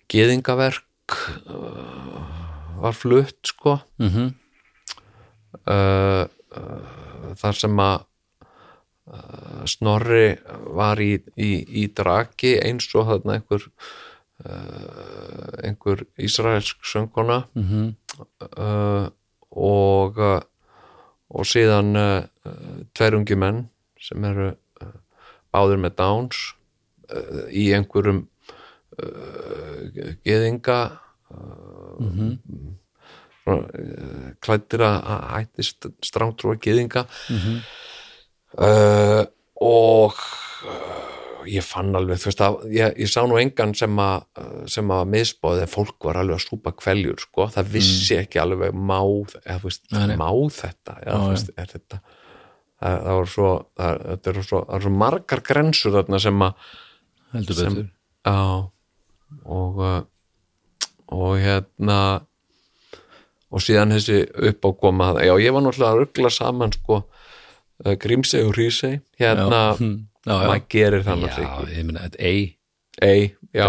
geðingaverk 0.10 1.18
uh, 1.50 2.24
var 2.82 2.96
flutt 2.98 3.40
sko. 3.48 3.78
Mm 4.02 4.32
uh, 5.70 6.26
þar 7.34 7.56
sem 7.58 7.80
að 7.82 8.10
Snorri 9.68 10.38
var 10.78 11.00
í, 11.02 11.18
í, 11.36 11.52
í 11.82 11.88
draki 11.92 12.54
eins 12.64 12.86
og 12.96 13.08
þarna 13.10 13.34
einhver 13.36 13.66
einhver 15.64 16.06
Ísraelsk 16.18 16.86
sönguna 16.86 17.44
-hmm. 17.54 17.96
uh, 18.58 19.08
og 19.50 20.18
uh, 20.18 20.42
og 21.34 21.48
síðan 21.50 21.96
uh, 21.98 22.22
tveir 22.94 23.18
ungi 23.18 23.38
menn 23.40 23.64
sem 24.02 24.24
eru 24.30 24.52
uh, 24.54 24.98
báður 25.54 25.82
með 25.84 25.98
Downs 26.02 26.44
uh, 27.10 27.46
í 27.50 27.72
einhverjum 27.76 28.28
geðinga 30.22 30.80
uh, 31.34 31.98
uh, 33.50 33.64
klættir 34.44 34.84
að 34.86 35.00
hætti 35.32 35.66
strángtrúa 36.06 36.60
geðinga 36.62 37.08
uh, 38.62 39.24
og 39.58 40.14
uh, 40.14 41.13
ég 41.50 41.64
fann 41.66 41.96
alveg 41.98 42.20
þú 42.22 42.30
veist 42.30 42.42
að 42.46 42.58
ég, 42.76 42.94
ég 43.04 43.10
sá 43.12 43.22
nú 43.28 43.38
engan 43.42 43.74
sem 43.78 44.00
að 44.00 44.26
sem 44.72 44.92
að 44.96 45.06
miðspáði 45.14 45.64
að 45.66 45.72
fólk 45.74 46.08
var 46.08 46.20
alveg 46.22 46.38
að 46.40 46.44
súpa 46.48 46.74
kveljur 46.80 47.20
sko, 47.24 47.48
það 47.54 47.72
vissi 47.76 48.18
ekki 48.22 48.42
alveg 48.44 48.74
má, 48.76 49.00
eða 49.44 49.60
þú 49.62 49.70
veist, 49.70 49.84
Nei, 49.92 50.04
nei. 50.12 50.16
má 50.22 50.30
þetta 50.58 50.98
eða 51.04 51.18
þú 51.24 51.32
veist, 51.34 51.52
er 51.58 51.72
þetta 51.74 52.00
það, 52.04 52.98
það 53.08 53.18
var 53.20 53.32
svo 53.34 53.50
það, 53.80 54.02
þetta 54.12 54.32
eru 54.34 54.44
svo, 54.50 54.62
það 54.68 54.76
eru 54.80 54.88
svo 54.88 54.94
margar 55.04 55.44
grensur 55.52 55.96
þarna 55.98 56.20
sem 56.28 56.46
að 56.48 56.70
heldur 57.34 57.60
Sem- 57.60 57.76
betur. 57.80 57.90
Já 58.24 58.70
og 59.50 59.80
uh, 59.82 60.02
og 61.14 61.34
hérna 61.42 62.00
og 63.54 63.62
síðan 63.62 63.94
þessi 63.94 64.20
uppákoma 64.50 65.12
já 65.26 65.34
ég 65.42 65.54
var 65.54 65.62
náttúrulega 65.66 65.92
að 65.94 66.00
ruggla 66.04 66.32
saman 66.34 66.72
sko 66.74 67.00
uh, 67.04 67.96
Grímsey 68.02 68.46
og 68.46 68.54
Hrísey 68.56 69.00
hérna, 69.22 69.62
hm. 69.78 69.96
Maður 70.28 70.68
gerir 70.72 71.06
það 71.06 71.16
já, 71.16 71.24
náttúrulega 71.24 71.56
ekki 71.60 71.80
Ei, 73.02 73.24
já, 73.52 73.66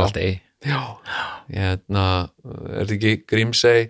já. 0.68 1.22
Hérna, 1.48 2.05
er 2.44 2.85
þetta 2.85 2.94
ekki 2.98 3.14
Grímsey 3.28 3.86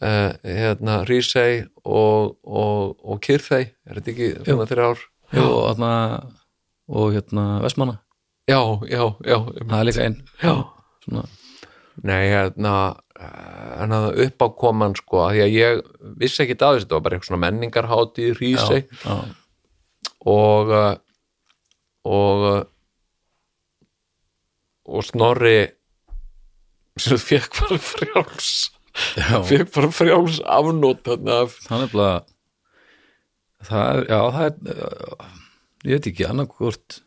uh, 0.00 0.32
hérna 0.44 1.00
Hrísey 1.04 1.64
og, 1.84 2.36
og, 2.44 2.96
og 3.04 3.20
Kyrþey 3.24 3.66
er 3.68 4.00
þetta 4.00 4.14
ekki 4.14 4.30
svona 4.44 4.68
þrjár 4.70 5.04
Jú, 5.30 5.44
og, 5.46 5.60
þarna, 5.68 5.90
og 6.90 7.12
hérna 7.14 7.44
Vestmanna, 7.62 8.00
já, 8.50 8.58
já, 8.90 9.04
já, 9.22 9.36
það 9.60 9.76
er 9.76 9.86
líka 9.86 10.06
einn 10.08 10.16
já. 10.42 10.54
Nei, 12.00 12.22
hérna 12.32 12.72
eh, 13.18 13.82
en 13.84 13.92
að 13.94 14.06
uppákoman 14.24 14.96
sko 14.98 15.26
því 15.30 15.42
að 15.44 15.54
ég 15.54 15.80
vissi 16.18 16.42
ekki 16.42 16.56
að 16.56 16.78
þessu 16.78 16.86
þetta 16.86 16.96
var 16.96 17.04
bara 17.04 17.18
eitthvað 17.18 17.30
svona 17.30 17.42
menningarhátti 17.44 18.26
í 18.26 18.34
Hrísey. 18.38 18.84
Já, 19.04 19.16
og 20.30 20.72
uh, 20.72 20.90
og 22.08 22.44
uh, 22.50 22.60
og 24.90 25.04
Snorri 25.06 25.70
sem 27.04 27.20
fekk 27.20 27.60
bara 27.60 27.78
frjáls 27.80 28.50
já, 29.16 29.36
fekk 29.46 29.74
bara 29.76 29.92
frjáls 29.94 30.40
afnót 30.44 31.06
af 31.08 31.20
er 31.84 31.92
bara 31.92 32.10
það 33.66 33.84
er, 33.92 34.02
já, 34.08 34.20
það 34.34 34.48
er 34.48 34.74
uh, 34.74 35.30
ég 35.84 35.96
veit 35.96 36.10
ekki, 36.10 36.28
annarkvort 36.28 37.00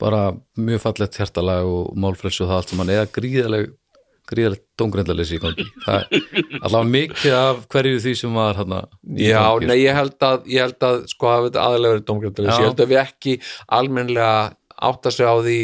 bara 0.00 0.30
mjög 0.56 0.82
fallegt 0.84 1.18
hjartalag 1.20 1.68
og 1.68 1.92
málfrelsi 2.00 2.44
og 2.44 2.50
það 2.50 2.58
allt 2.60 2.72
sem 2.72 2.82
hann 2.82 2.92
eða 2.96 3.12
gríðaleg 3.14 3.72
gríðalegt 4.30 4.64
dóngrendalessi 4.80 5.36
í 5.36 5.42
gangi. 5.42 5.66
Allavega 5.86 6.86
mikið 6.94 7.36
af 7.36 7.66
hverju 7.72 8.00
því 8.04 8.14
sem 8.20 8.38
var 8.38 8.62
í 8.62 9.26
Já, 9.26 9.42
nei, 9.64 9.76
ég 9.82 9.98
held 9.98 10.16
að, 10.26 10.48
ég 10.50 10.64
held 10.66 10.88
að 10.88 11.02
sko 11.10 11.30
hafa 11.30 11.50
þetta 11.50 11.66
aðlega 11.66 11.96
verið 11.96 12.08
dómgræmdalis, 12.10 12.54
Já. 12.54 12.60
ég 12.60 12.70
held 12.70 12.82
að 12.84 12.92
við 12.94 13.02
ekki 13.02 13.36
almennlega 13.80 14.32
átta 14.90 15.12
sig 15.12 15.28
á 15.28 15.36
því 15.44 15.58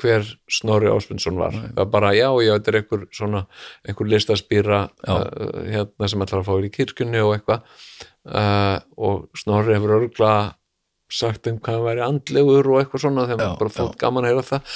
hver 0.00 0.24
Snorri 0.48 0.88
Ásmundsson 0.88 1.36
var. 1.36 1.52
Það 1.52 1.80
var 1.82 1.88
bara, 1.92 2.12
já, 2.16 2.28
já, 2.40 2.52
þetta 2.54 2.72
er 2.72 2.78
einhver 2.80 3.02
svona, 3.14 3.42
einhver 3.84 4.08
listaspýra 4.08 4.78
uh, 5.08 5.24
hérna 5.68 6.08
sem 6.08 6.24
ætlar 6.24 6.42
að 6.42 6.48
fá 6.48 6.54
í 6.64 6.70
kirkjunni 6.72 7.24
og 7.24 7.34
eitthvað. 7.36 7.66
Uh, 8.26 8.78
og 8.96 9.26
Snorri 9.38 9.76
hefur 9.76 9.98
örgulega 9.98 10.54
sagt 11.12 11.46
um 11.46 11.58
hvað 11.62 11.84
væri 11.86 12.02
andlegur 12.02 12.66
og 12.72 12.80
eitthvað 12.80 13.02
svona 13.04 13.26
þegar 13.28 13.42
Já, 13.42 13.46
maður 13.46 13.60
bara 13.60 13.70
já. 13.70 13.76
þótt 13.78 13.98
gaman 14.00 14.24
að 14.26 14.32
heyra 14.32 14.44
það 14.48 14.72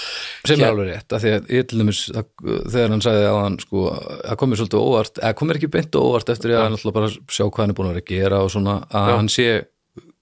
sem 0.47 0.61
er 0.61 0.69
alveg 0.71 0.91
rétt, 0.93 1.13
af 1.17 1.25
því 1.25 1.33
að 1.35 1.51
ég 1.57 1.67
til 1.71 1.81
dæmis 1.81 2.03
þegar 2.11 2.93
hann 2.95 3.03
sagði 3.07 3.25
að 3.31 3.39
hann 3.41 3.59
sko 3.65 3.85
að 3.91 4.39
komið 4.45 4.61
svolítið 4.61 4.85
óvart, 4.85 5.21
eða 5.25 5.39
komið 5.41 5.59
ekki 5.61 5.71
beint 5.75 5.99
óvart 5.99 6.31
eftir 6.35 6.55
að 6.55 6.63
hann 6.69 6.79
ætla 6.79 6.95
bara 6.95 7.11
að 7.11 7.17
sjá 7.35 7.45
hvað 7.49 7.63
hann 7.65 7.75
er 7.75 7.79
búin 7.81 7.91
að 7.91 7.95
vera 7.97 8.05
að 8.07 8.13
gera 8.15 8.43
og 8.47 8.53
svona, 8.55 8.77
að 8.95 9.11
Já. 9.11 9.17
hann 9.19 9.33
sé 9.35 9.49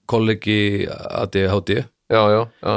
kollegi 0.09 0.59
ADHD 0.89 1.75
já, 2.09 2.21
já, 2.33 2.41
já, 2.65 2.75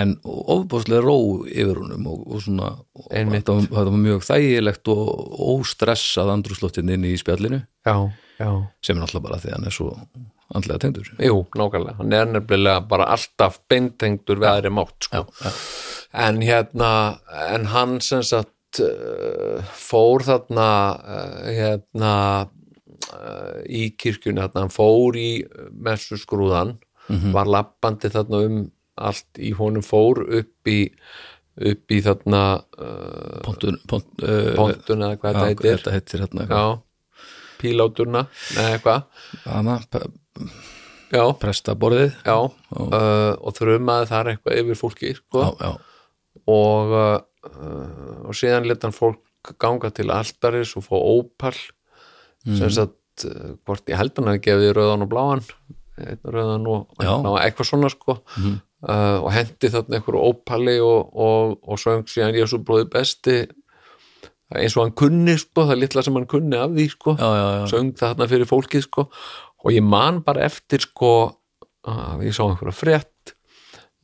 en 0.00 0.16
ofbúslega 0.24 1.02
ró 1.04 1.16
yfir 1.44 1.76
honum 1.82 2.06
og, 2.08 2.24
og 2.32 2.42
svona, 2.46 2.72
og 2.96 3.12
Einmitt. 3.12 3.42
þetta, 3.44 3.58
var, 3.58 3.68
þetta 3.76 3.92
var 3.92 4.02
mjög 4.08 4.24
þægilegt 4.30 4.90
og 4.94 5.40
óstressað 5.52 6.32
andrúslóttin 6.38 6.92
inn 6.96 7.04
í 7.10 7.16
spjallinu 7.20 7.60
já, 7.84 7.96
já 8.40 8.50
sem 8.80 8.96
er 8.96 9.02
náttúrulega 9.04 9.26
bara 9.28 9.40
því 9.44 9.52
hann 9.58 9.68
er 9.68 9.76
svo 9.76 9.90
andlega 10.54 10.82
tengdur. 10.84 11.10
Jú, 11.22 11.42
nákvæmlega, 11.56 11.96
hann 12.00 12.16
er 12.16 12.30
nefnilega 12.30 12.84
bara 12.90 13.10
alltaf 13.14 13.60
beintengdur 13.70 14.40
við 14.42 14.50
aðri 14.50 14.72
mátt 14.74 15.08
sko. 15.08 15.26
já. 15.44 15.52
en 16.26 16.40
hérna 16.42 16.92
en 17.54 17.68
hann 17.70 18.00
sem 18.02 18.22
sagt 18.26 18.80
uh, 18.82 19.62
fór 19.74 20.24
þarna 20.26 20.68
uh, 20.98 21.50
hérna 21.54 22.14
uh, 23.14 23.60
í 23.66 23.90
kirkjunni 23.94 24.42
þarna, 24.42 24.66
hann 24.66 24.74
fór 24.74 25.18
í 25.18 25.30
messu 25.70 26.18
skrúðan 26.18 26.78
var 27.34 27.48
lappandi 27.50 28.06
þarna 28.10 28.42
um 28.46 28.58
allt 29.00 29.38
í 29.42 29.50
honum 29.56 29.82
fór 29.82 30.22
upp 30.22 30.70
í 30.70 30.80
upp 31.60 31.92
í 31.92 31.98
þarna 32.04 32.42
uh, 32.78 33.40
Pontun, 33.44 33.80
pont, 33.90 34.06
uh, 34.22 34.52
pontun 34.56 35.04
eða 35.04 35.18
hvað 35.20 35.34
já, 35.34 35.40
þetta 35.40 35.66
heitir 35.66 35.94
heitir 35.96 36.24
hérna 36.24 36.46
já, 36.46 36.62
píláturna 37.60 38.24
eða 38.54 38.76
eitthvað 38.76 39.02
já, 41.10 41.24
prestaborðið 41.42 42.14
já, 42.26 42.36
uh, 42.36 43.32
og 43.40 43.56
þrumaði 43.56 44.10
þar 44.12 44.32
eitthvað 44.34 44.62
yfir 44.62 44.78
fólki 44.78 45.14
sko. 45.18 45.48
og 46.50 46.94
uh, 46.96 47.18
og 48.28 48.36
síðan 48.36 48.68
leta 48.68 48.88
hann 48.88 48.96
fólk 48.96 49.54
ganga 49.60 49.90
til 49.94 50.10
altaris 50.12 50.74
og 50.76 50.84
fá 50.84 50.96
ópal. 50.98 51.56
Sem 52.44 52.72
sagt 52.72 53.26
uh, 53.28 53.54
hvort 53.64 53.88
ég 53.88 54.00
held 54.00 54.16
hann 54.18 54.32
að 54.34 54.42
gefið 54.46 54.74
rauðan 54.76 55.06
og 55.06 55.12
bláan 55.12 55.44
rauðan 56.24 56.66
og 56.68 57.38
eitthvað 57.40 57.68
svona 57.68 57.90
sko. 57.92 58.18
Uh, 58.80 59.18
og 59.20 59.30
hendi 59.34 59.68
þarna 59.68 59.98
einhverju 59.98 60.20
ópali 60.30 60.78
og, 60.80 61.10
og, 61.12 61.58
og 61.68 61.80
söng 61.80 62.06
síðan 62.08 62.38
Jésu 62.38 62.60
bróði 62.64 62.88
besti. 62.92 63.40
Eins 64.50 64.74
og 64.74 64.86
hann 64.86 64.96
kunni 64.98 65.36
sko, 65.38 65.66
það 65.68 65.82
litla 65.82 66.02
sem 66.02 66.16
hann 66.16 66.26
kunni 66.30 66.56
af 66.58 66.72
því 66.72 66.86
sko. 66.94 67.14
Já, 67.20 67.28
já, 67.28 67.44
já. 67.58 67.66
söng 67.74 67.92
þarna 68.00 68.30
fyrir 68.32 68.48
fólkið 68.50 68.86
sko 68.88 69.06
og 69.64 69.74
ég 69.74 69.84
man 69.84 70.22
bara 70.26 70.46
eftir 70.48 70.84
sko 70.84 71.12
að 71.88 72.26
ég 72.26 72.36
sá 72.36 72.42
einhverja 72.44 72.76
frétt 72.76 73.34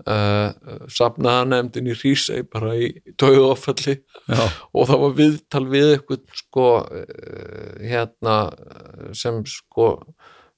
uh, 0.08 0.52
safnaða 0.92 1.48
nefndin 1.50 1.90
í 1.92 1.96
Rísei 1.96 2.44
bara 2.48 2.74
í 2.76 2.90
tóðu 3.20 3.50
áfalli 3.52 3.98
Já. 3.98 4.46
og 4.72 4.88
það 4.88 5.02
var 5.04 5.18
viðtal 5.20 5.64
við 5.72 5.92
eitthvað 5.96 6.40
sko 6.40 6.68
uh, 6.84 7.74
hérna 7.82 8.38
uh, 8.52 9.10
sem 9.16 9.42
sko 9.50 9.90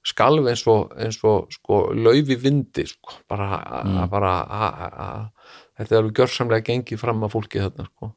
skalf 0.09 0.47
eins 0.47 0.63
og, 0.71 0.93
eins 0.95 1.19
og 1.27 1.51
sko 1.51 1.89
laufi 1.91 2.37
vindi 2.39 2.85
sko 2.87 3.19
bara, 3.29 3.59
mm. 3.83 3.99
bara 4.11 4.31
a, 4.47 4.69
a, 4.69 4.87
a, 4.87 5.57
þetta 5.75 5.95
er 5.95 5.99
alveg 5.99 6.21
gjörsamlega 6.21 6.67
gengið 6.71 7.01
fram 7.01 7.27
að 7.27 7.35
fólki 7.35 7.61
þarna 7.65 7.89
sko 7.91 8.13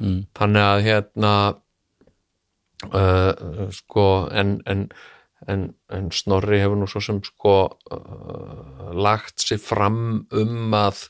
Mm. 0.00 0.22
þannig 0.32 0.64
að 0.64 0.82
hérna 0.86 1.32
uh, 2.88 3.66
sko 3.76 4.06
en, 4.32 4.54
en, 4.66 4.86
en, 5.50 5.72
en 5.92 6.10
Snorri 6.14 6.60
hefur 6.62 6.78
nú 6.78 6.88
svo 6.90 7.02
sem 7.04 7.20
sko 7.26 7.56
uh, 7.90 8.92
lagt 8.94 9.42
sig 9.42 9.60
fram 9.62 10.26
um 10.30 10.76
að 10.76 11.08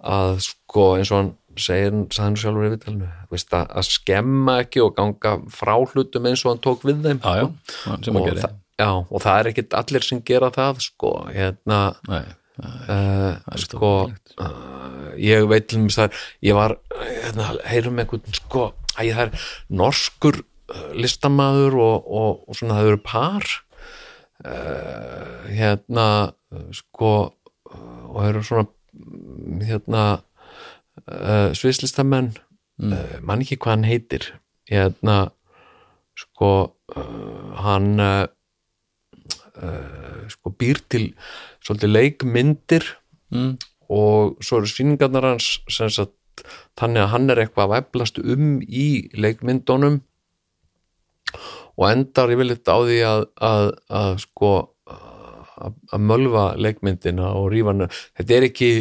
að 0.00 0.40
sko 0.46 0.86
eins 0.96 1.10
og 1.12 1.18
hann 1.20 1.30
segir, 1.60 1.92
sagði 2.14 2.24
hann 2.24 2.38
sjálfur 2.40 2.66
í 2.66 2.96
veist, 3.30 3.52
að, 3.52 3.70
að 3.76 3.88
skemma 3.90 4.56
ekki 4.64 4.82
og 4.84 4.94
ganga 4.96 5.36
frá 5.52 5.74
hlutum 5.76 6.28
eins 6.30 6.44
og 6.44 6.54
hann 6.54 6.64
tók 6.64 6.84
við 6.88 7.02
þeim 7.04 7.22
já, 7.22 7.32
já, 7.44 7.96
sko. 8.00 8.14
að 8.14 8.20
og, 8.20 8.28
það, 8.40 8.58
já, 8.80 8.90
og 8.96 9.24
það 9.24 9.40
er 9.40 9.50
ekkit 9.52 9.78
allir 9.80 10.06
sem 10.06 10.22
gera 10.30 10.52
það 10.54 10.84
sko 10.86 11.14
hérna 11.28 11.80
Nei, 12.08 12.22
uh, 12.64 13.56
sko 13.60 13.94
uh, 14.08 15.10
ég 15.20 15.48
veit 15.50 15.68
til 15.70 15.82
mér 15.84 15.96
það 15.98 16.22
ég 16.48 16.58
var, 16.58 16.78
hérna, 17.02 17.50
heyrum 17.68 18.00
einhvern 18.00 18.40
sko, 18.40 18.70
að 18.96 19.10
ég 19.10 19.18
það 19.18 19.26
er 19.28 19.50
norskur 19.82 20.42
listamaður 20.94 21.76
og, 21.80 22.06
og, 22.06 22.44
og 22.48 22.58
svona 22.58 22.78
það 22.78 22.90
eru 22.92 23.00
par 23.04 23.46
uh, 24.44 25.48
hérna 25.50 26.06
sko 26.74 27.14
og 27.70 28.16
það 28.16 28.28
eru 28.28 28.44
svona 28.46 28.66
hérna 29.66 30.04
uh, 31.06 31.50
svislistamenn 31.56 32.32
Mm. 32.80 32.94
uh, 32.96 33.16
mann 33.20 33.42
ekki 33.44 33.58
hvað 33.60 33.74
hann 33.74 33.82
heitir 33.84 34.26
hérna 34.70 35.16
sko 36.16 36.72
hann 37.60 38.00
sko 40.32 40.52
býr 40.56 40.80
til 40.88 41.10
svolítið 41.60 41.92
leikmyndir 41.92 42.86
mm. 43.34 43.50
og 43.92 44.40
svo 44.40 44.62
eru 44.62 44.70
sýningarnar 44.72 45.26
hans 45.28 45.50
sem 45.68 45.92
sagt 45.92 46.46
þannig 46.80 47.04
að 47.04 47.12
hann 47.12 47.28
er 47.34 47.42
eitthvað 47.42 47.66
að 47.66 47.74
væplast 47.74 48.22
um 48.22 48.62
í 48.64 48.86
leikmyndunum 49.12 50.00
og 51.76 51.86
endar 51.90 52.32
yfirleitt 52.34 52.68
á 52.68 52.76
því 52.78 52.98
að, 53.08 53.26
að, 53.50 53.66
að 54.00 54.16
sko 54.24 54.52
að, 54.90 55.76
mölva 56.00 56.46
leikmyndina 56.60 57.32
og 57.36 57.50
rífa 57.52 57.74
hann 57.74 57.88
þetta 57.90 58.36
er 58.36 58.48
ekki, 58.48 58.72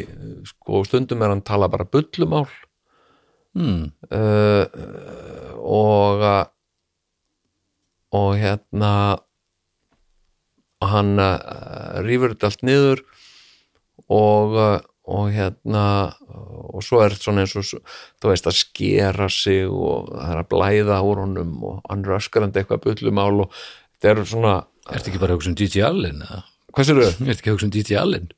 sko 0.47 0.83
stundum 0.87 1.23
er 1.23 1.33
hann 1.35 1.45
tala 1.45 1.71
bara 1.71 1.87
bullumál 1.89 2.47
Mm. 3.57 3.89
uh, 4.13 4.65
og 5.57 6.21
og 8.13 8.29
hérna 8.37 8.91
hann 10.85 11.17
uh, 11.17 11.97
rýfur 12.05 12.35
þetta 12.35 12.51
allt 12.51 12.61
niður 12.69 13.01
og 14.05 14.53
uh, 14.53 14.77
og 15.09 15.31
hérna 15.33 15.83
og 16.69 16.83
svo 16.85 16.99
er 17.03 17.15
svona 17.17 17.43
eins 17.45 17.55
og 17.57 17.65
þú 18.21 18.29
veist 18.31 18.47
að 18.49 18.57
skera 18.59 19.27
sig 19.33 19.65
og 19.67 20.11
það 20.13 20.33
er 20.35 20.41
að 20.43 20.49
blæða 20.53 20.99
úr 21.09 21.21
honum 21.23 21.55
og 21.71 21.79
hann 21.89 22.05
er 22.05 22.17
öskarandi 22.19 22.61
eitthvað 22.61 22.83
bullumál 22.85 23.45
og 23.45 23.53
þetta 23.99 24.13
er 24.15 24.29
svona 24.29 24.55
Ertu 24.89 25.11
ekki 25.11 25.19
bara 25.21 25.35
hugsa 25.37 25.51
um 25.51 25.57
DJ 25.59 25.83
Allen? 25.85 26.21
hvað 26.73 26.87
sér 26.87 26.99
þau? 27.01 27.09
Ertu 27.29 27.35
ekki 27.39 27.49
að 27.51 27.55
hugsa 27.57 27.67
um 27.69 27.73
DJ 27.75 27.97
Allen? 28.01 28.29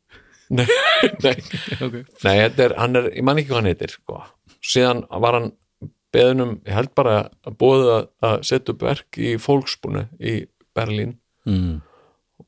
Nei, 0.52 0.65
nei, 1.26 1.35
Okay. 1.85 2.02
nei 2.26 2.34
þetta 2.41 2.65
er, 2.69 2.73
er, 2.99 3.11
ég 3.15 3.23
man 3.27 3.39
ekki 3.39 3.52
hvað 3.53 3.61
hann 3.61 3.69
heitir 3.72 3.93
sko. 3.93 4.18
síðan 4.61 5.06
var 5.23 5.38
hann 5.39 5.52
beðunum, 6.11 6.57
ég 6.68 6.76
held 6.76 6.91
bara 6.99 7.14
að 7.48 7.53
bóða 7.61 7.93
að, 8.02 8.07
að 8.27 8.41
setja 8.49 8.73
upp 8.76 8.81
verk 8.84 9.19
í 9.23 9.35
fólksbúnu 9.39 10.07
í 10.19 10.41
Berlín 10.76 11.18
Mm. 11.48 11.80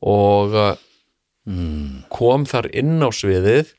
og 0.05 0.53
uh, 0.53 0.73
Mm. 1.43 2.05
kom 2.13 2.45
þar 2.47 2.69
inn 2.71 3.01
á 3.03 3.11
sviðið 3.11 3.73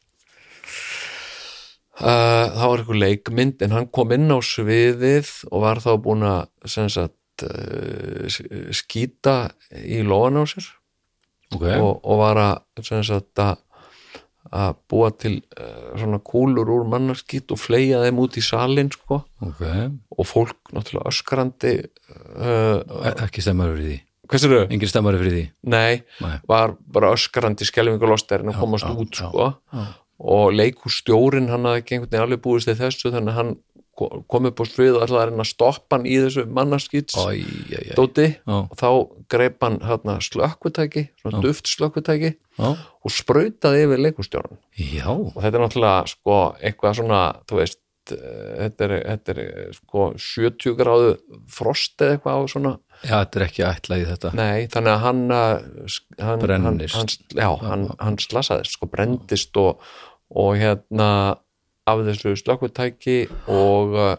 uh, 2.01 2.47
það 2.55 2.69
var 2.71 2.79
eitthvað 2.83 3.03
leikmynd 3.03 3.65
en 3.67 3.75
hann 3.77 3.91
kom 3.95 4.15
inn 4.17 4.31
á 4.33 4.39
sviðið 4.45 5.31
og 5.51 5.65
var 5.67 5.83
þá 5.85 5.91
búin 6.05 6.25
að 6.29 6.73
sagt 6.95 7.45
uh, 7.47 8.27
skýta 8.75 9.37
í 9.83 10.01
lóan 10.07 10.41
á 10.41 10.45
sér. 10.49 10.67
Ok, 11.55 11.69
og, 11.79 12.01
og 12.03 12.19
var 12.23 12.41
að 12.43 12.89
sagt 13.07 13.39
að 13.45 13.61
að 14.55 14.75
búa 14.93 15.09
til 15.19 15.39
uh, 15.59 15.95
svona 15.99 16.19
kúlur 16.23 16.69
úr 16.71 16.85
mannarskýt 16.93 17.51
og 17.55 17.59
fleia 17.59 18.03
þeim 18.05 18.19
út 18.23 18.37
í 18.39 18.43
salin 18.45 18.91
sko. 18.93 19.23
Ok. 19.43 19.63
Og 20.15 20.29
fólk 20.29 20.71
náttúrulega 20.75 21.11
öskrandi 21.11 21.73
E- 22.05 23.15
Ekki 23.25 23.43
stemmari 23.43 23.75
fyrir 23.75 23.89
því? 23.89 23.97
Hvað 24.31 24.41
sér 24.45 24.53
þau? 24.55 24.67
Engin 24.77 24.91
stemmari 24.93 25.19
fyrir 25.21 25.35
því? 25.35 25.45
Nei, 25.73 26.03
Nei. 26.23 26.37
var 26.49 26.77
bara 26.95 27.11
öskrandi 27.17 27.67
skelfingulosterinn 27.69 28.53
að 28.53 28.57
Já, 28.57 28.61
komast 28.63 28.87
já, 28.87 28.93
út 28.95 29.19
já, 29.19 29.25
sko. 29.27 29.49
já. 29.73 29.85
Og 30.19 30.53
leikússtjórin 30.55 31.49
hann 31.51 31.65
hafði 31.69 31.83
ekki 31.83 31.95
einhvern 31.97 32.11
veginn 32.13 32.27
alveg 32.29 32.43
búist 32.45 32.69
til 32.71 32.77
þessu 32.79 33.11
þannig 33.15 33.33
að 33.35 33.39
hann 33.41 33.55
ko- 33.99 34.25
kom 34.31 34.47
upp 34.51 34.59
á 34.59 34.65
svið 34.67 34.97
og 34.99 35.05
ætlaði 35.07 35.23
að 35.23 35.29
reyna 35.31 35.45
að 35.45 35.51
stoppa 35.53 35.97
hann 35.97 36.07
í 36.07 36.17
þessu 36.23 36.45
mannarskýts 36.51 37.15
dóti 37.99 38.27
og 38.47 38.75
þá 38.81 38.89
greip 39.35 39.63
hann 39.63 39.79
hérna 39.83 40.17
slökkvutæki, 40.23 41.05
svona 41.23 41.41
duft 41.45 41.67
slökkvutæki 41.71 42.33
já, 42.59 42.69
og 43.05 43.11
sprautaði 43.11 43.85
yfir 43.87 44.03
leikússtjóran 44.07 44.59
já, 44.79 45.07
og 45.11 45.35
þetta 45.39 45.55
er 45.59 45.65
náttúrulega 45.67 46.07
sko 46.15 46.39
eitthvað 46.63 46.99
svona, 47.01 47.21
þú 47.51 47.61
veist 47.63 47.81
eh, 48.13 48.55
þetta 48.65 48.85
er, 48.89 48.95
þetta 49.11 49.35
er 49.35 49.73
sko 49.79 50.09
70 50.19 50.75
gráðu 50.79 51.15
frost 51.51 51.99
eða 52.03 52.17
eitthvað 52.19 52.39
á 52.39 52.43
svona 52.55 52.75
Já, 53.05 53.15
þetta 53.21 53.41
er 53.41 53.45
ekki 53.47 53.65
ætlað 53.69 54.03
í 54.03 54.09
þetta 54.09 54.33
Nei, 54.39 54.67
þannig 54.73 54.93
að 54.95 55.03
hann, 55.05 55.23
uh, 55.37 55.97
hann 56.25 56.43
Brennist. 56.45 56.97
hann, 56.97 57.13
Já, 57.37 57.49
hann, 57.63 57.87
hann 58.01 58.19
slasaðist, 58.23 58.77
sko, 58.79 58.89
brendist 58.93 59.57
og, 59.61 59.83
og 60.35 60.55
hérna 60.61 61.09
af 61.87 62.01
þessu 62.07 62.33
slökkutæki 62.41 63.19
og 63.53 63.93
uh, 63.99 64.15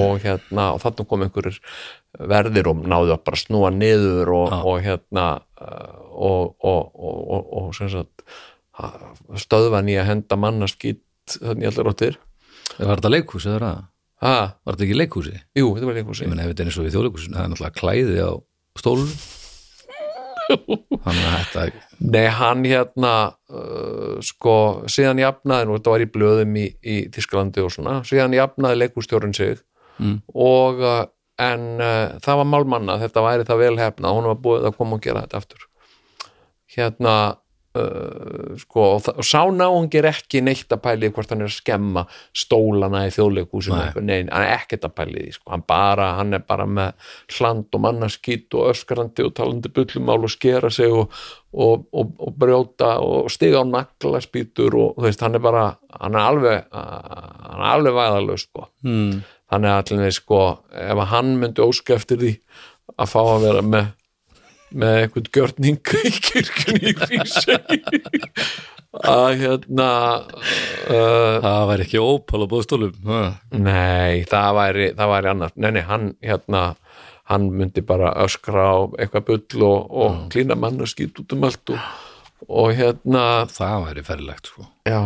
og 0.00 0.18
hérna 0.24 0.70
og 0.74 0.80
þarna 0.82 1.04
kom 1.06 1.22
einhverjir 1.26 1.60
verðir 2.30 2.66
og 2.72 2.80
náðu 2.90 3.12
að 3.14 3.20
bara 3.28 3.38
snúa 3.38 3.70
niður 3.74 4.32
og, 4.34 4.54
og 4.66 4.80
hérna 4.82 5.26
uh, 5.60 5.94
og, 6.10 6.54
og, 6.64 6.90
og, 6.94 7.18
og, 7.36 7.48
og 7.60 7.68
sem 7.76 7.90
sagt 7.92 8.24
ha- 8.80 9.12
stöðva 9.38 9.82
nýja 9.86 10.06
henda 10.08 10.38
mannaskýtt 10.40 11.38
þannig 11.38 11.70
allir 11.70 11.86
róttir 11.90 12.18
Var 12.74 12.96
þetta 12.96 13.10
leikhús 13.12 13.44
eða 13.46 13.60
það? 13.68 13.82
Ha, 14.22 14.34
Var 14.64 14.74
þetta 14.76 14.84
ekki 14.86 14.98
leikhúsi? 14.98 15.34
jú, 15.58 15.70
þetta 15.74 15.86
var 15.90 15.98
einhversi 16.02 16.24
Ég 16.26 16.30
menn 16.32 16.42
ef 16.44 16.52
þetta 16.52 16.62
er 16.62 16.70
eins 16.70 16.78
og 16.78 16.84
við 16.86 16.94
þjóðleikhúsinu 16.96 17.34
það 17.38 17.44
er 17.44 17.50
náttúrulega 17.54 17.80
klæði 17.80 18.18
á 18.22 18.30
stólun 18.78 19.14
Þannig 20.44 21.24
að 21.24 21.36
þetta 21.40 21.64
Nei, 22.04 22.26
hann 22.36 22.64
hérna 22.68 23.12
uh, 23.48 24.16
sko, 24.24 24.54
síðan 24.92 25.22
jafnaði 25.22 25.68
nú, 25.70 25.76
þetta 25.78 25.92
var 25.94 26.02
í 26.04 26.08
blöðum 26.12 26.56
í, 26.60 26.64
í 26.84 26.96
Þísklandi 27.14 27.62
og 27.64 27.70
svona, 27.72 27.94
síðan 28.04 28.34
jafnaði 28.36 28.82
leikústjórinn 28.84 29.36
sig 29.36 29.62
Mm. 29.94 30.16
og 30.34 30.80
uh, 30.82 31.04
en 31.38 31.76
uh, 31.78 32.16
það 32.18 32.38
var 32.40 32.46
málmanna 32.50 32.96
þetta 32.98 33.22
væri 33.22 33.44
það 33.46 33.60
vel 33.60 33.76
hefna, 33.78 34.10
hún 34.10 34.26
var 34.26 34.40
búið 34.42 34.64
að 34.66 34.72
koma 34.74 34.96
og 34.96 35.04
gera 35.04 35.20
þetta 35.22 35.38
aftur 35.38 35.62
hérna 36.74 37.12
uh, 37.78 38.54
sko, 38.60 38.84
og, 38.96 39.08
og 39.14 39.26
sá 39.26 39.42
náungi 39.50 40.00
er 40.00 40.08
ekki 40.10 40.42
neitt 40.44 40.72
að 40.74 40.82
pæli 40.84 41.10
hvort 41.14 41.32
hann 41.32 41.44
er 41.44 41.50
að 41.50 41.56
skemma 41.56 42.04
stólana 42.36 43.04
í 43.08 43.12
þjóðleikúsinu 43.14 43.78
Nei. 43.78 44.02
nei, 44.02 44.18
hann 44.30 44.44
er 44.46 44.54
ekkert 44.56 44.86
að 44.88 44.96
pæli 45.00 45.24
því 45.24 45.34
sko. 45.36 45.52
hann, 45.54 45.64
bara, 45.68 46.10
hann 46.18 46.36
er 46.36 46.44
bara 46.46 46.66
með 46.68 47.08
hland 47.38 47.78
og 47.78 47.84
mannaskýt 47.86 48.58
og 48.58 48.70
öskrandi 48.72 49.26
og 49.26 49.34
talandi 49.38 49.72
bullumál 49.74 50.20
og 50.28 50.34
skera 50.34 50.70
sig 50.74 50.92
og, 50.92 51.14
og, 51.52 51.88
og, 51.94 52.30
brjóta 52.38 52.94
og 53.04 53.32
stiga 53.32 53.62
á 53.62 53.64
naglaspítur 53.68 54.78
og 54.78 54.94
þú 54.98 55.08
veist, 55.08 55.24
hann 55.24 55.38
er 55.38 55.44
bara 55.44 55.66
hann 56.00 56.14
er 56.14 56.28
alveg, 56.28 56.70
hann 56.70 57.60
er 57.60 57.68
alveg 57.72 57.98
væðalög 57.98 58.44
sko 58.44 58.68
hmm. 58.86 59.20
þannig 59.52 59.74
að 59.74 59.98
allir 59.98 60.16
sko 60.16 60.40
ef 60.84 61.04
hann 61.14 61.36
myndi 61.42 61.64
óska 61.64 61.98
eftir 61.98 62.22
því 62.22 62.32
að 62.94 63.10
fá 63.10 63.20
að 63.24 63.46
vera 63.48 63.62
með 63.66 63.92
með 64.74 65.00
einhvern 65.00 65.28
gjörning 65.36 65.92
í 66.04 66.12
kirkjunni 66.28 66.92
í 66.92 66.94
Hrísey. 66.98 67.82
Að 68.94 69.40
hérna 69.40 69.88
uh, 70.22 71.42
Það 71.42 71.64
væri 71.70 71.86
ekki 71.88 72.02
ópal 72.02 72.44
á 72.46 72.52
bóðstólum 72.52 73.08
nei, 73.58 74.22
það 74.30 74.50
væri, 74.60 74.88
það 74.94 75.12
væri 75.14 75.30
annars 75.32 75.56
nei, 75.58 75.70
nei, 75.74 75.82
hann 75.88 76.12
hérna 76.22 76.62
hann 77.30 77.48
myndi 77.56 77.82
bara 77.86 78.12
öskra 78.22 78.66
á 78.70 78.76
eitthvað 79.00 79.26
bull 79.30 79.64
og, 79.66 79.94
og 80.04 80.18
klína 80.34 80.56
mann 80.60 80.82
og 80.84 80.90
skýt 80.90 81.18
út 81.22 81.34
um 81.34 81.46
allt 81.48 81.74
og, 81.74 81.88
og 82.46 82.74
hérna 82.76 83.24
Það 83.50 83.86
væri 83.88 84.04
ferlegt 84.06 84.52
sko. 84.52 84.68
Já. 84.86 85.00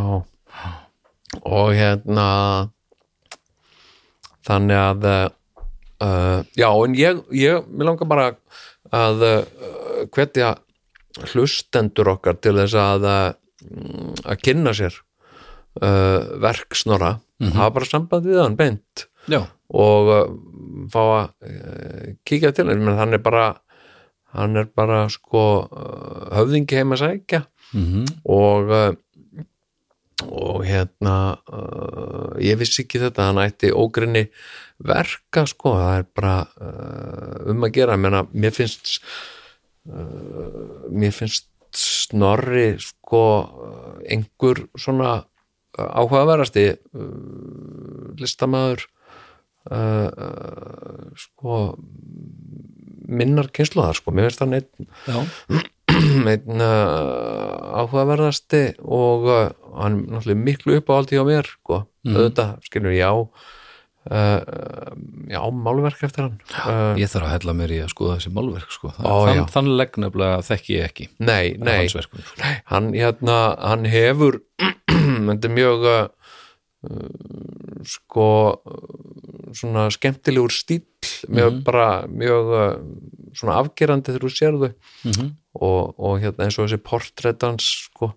Og 1.44 1.72
hérna 1.76 2.28
þannig 4.48 4.80
að 4.80 5.08
uh, 5.12 6.40
já, 6.56 6.68
en 6.68 6.98
ég, 6.98 7.22
ég 7.36 7.68
mér 7.70 7.92
langar 7.92 8.10
bara 8.10 8.30
að 8.32 8.40
uh, 8.92 10.06
hvetja 10.14 10.54
hlustendur 11.32 12.12
okkar 12.14 12.38
til 12.42 12.56
þess 12.60 12.76
að 12.78 13.06
uh, 13.08 13.28
að 14.24 14.42
kynna 14.44 14.74
sér 14.76 14.94
uh, 15.82 16.38
verk 16.42 16.76
snorra 16.78 17.18
hafa 17.54 17.74
bara 17.76 17.86
samband 17.88 18.26
við 18.26 18.40
hann 18.42 18.58
beint. 18.58 19.06
Já, 19.30 19.44
og 19.70 20.12
uh, 20.12 20.22
fá 20.92 21.02
að 21.04 21.26
uh, 21.46 22.14
kíkja 22.26 22.54
til 22.56 22.68
hann, 22.70 22.88
hann 22.98 23.16
er 23.16 23.22
bara 23.22 23.48
hann 24.36 24.56
er 24.60 24.68
bara 24.76 25.06
sko 25.12 25.42
höfðingi 26.36 26.78
heim 26.78 26.96
að 26.96 27.04
sækja. 27.04 27.44
Mm 27.72 28.08
og 28.24 28.72
uh, 28.72 28.94
og 30.18 30.64
hérna 30.66 31.38
ég 32.42 32.58
vissi 32.58 32.82
ekki 32.82 32.98
þetta, 32.98 33.28
hann 33.28 33.38
ætti 33.38 33.68
ógrinni 33.70 34.24
verka 34.84 35.44
sko, 35.48 35.74
það 35.74 35.96
er 36.00 36.06
bara 36.16 36.34
uh, 36.62 37.50
um 37.50 37.66
að 37.66 37.74
gera, 37.78 37.96
ég 37.96 38.02
meina 38.04 38.24
mér 38.30 38.54
finnst 38.54 38.98
uh, 39.90 40.86
mér 40.94 41.14
finnst 41.16 41.48
snorri 41.78 42.76
sko 42.82 43.22
einhver 44.08 44.64
svona 44.78 45.16
uh, 45.18 45.88
áhugaverasti 45.88 46.68
uh, 46.70 48.14
listamaður 48.20 48.86
uh, 49.70 50.06
uh, 50.08 51.10
sko 51.18 51.58
minnar 53.08 53.50
kynsluðar 53.54 53.98
sko, 53.98 54.14
mér 54.14 54.30
finnst 54.30 54.46
einn 54.46 54.88
já, 55.08 55.18
einn 56.32 56.62
uh, 56.62 57.82
áhugaverðasti 57.82 58.64
og 58.86 59.26
uh, 59.26 59.44
hann 59.78 60.04
náttúrulega 60.06 60.44
miklu 60.46 60.78
uppáhaldi 60.78 61.18
hjá 61.18 61.26
mér 61.26 61.50
sko, 61.50 61.86
auðvitað, 62.06 62.58
skilur 62.68 62.94
já 62.94 63.10
uh, 64.10 64.92
já, 65.28 65.40
málverk 65.52 66.02
eftir 66.06 66.26
hann. 66.26 66.36
Uh, 66.64 66.92
ég 67.00 67.10
þarf 67.12 67.28
að 67.28 67.34
hella 67.36 67.54
mér 67.60 67.74
í 67.76 67.80
að 67.84 67.92
skoða 67.92 68.18
þessi 68.18 68.32
málverk 68.36 68.74
sko. 68.74 68.92
Ó, 68.98 69.12
þann, 69.28 69.42
þann 69.54 69.72
legg 69.80 69.98
nefnilega 70.00 70.44
þekki 70.48 70.76
ég 70.76 70.88
ekki. 70.88 71.08
Nei, 71.18 71.56
nei, 71.60 71.88
sko. 71.92 72.22
hann 72.72 72.92
hérna, 72.96 73.38
hann 73.60 73.88
hefur 73.88 74.40
þetta 74.88 75.50
er 75.50 75.54
mjög 75.56 75.88
uh, 75.92 76.06
sko 77.88 78.28
svona 79.56 79.88
skemmtilegur 79.90 80.52
stíl 80.54 80.84
mjög 81.26 81.62
bara 81.66 81.88
mjög 82.06 82.52
svona 83.34 83.56
afgerandi 83.58 84.12
þegar 84.12 84.24
þú 84.24 84.30
sér 84.34 84.58
þau. 84.60 84.70
Mhm. 85.08 85.32
og, 85.58 85.96
og 85.98 86.20
hérna 86.22 86.46
eins 86.46 86.58
og 86.58 86.68
þessi 86.68 86.78
portréttans 86.86 87.72
sko 87.88 88.12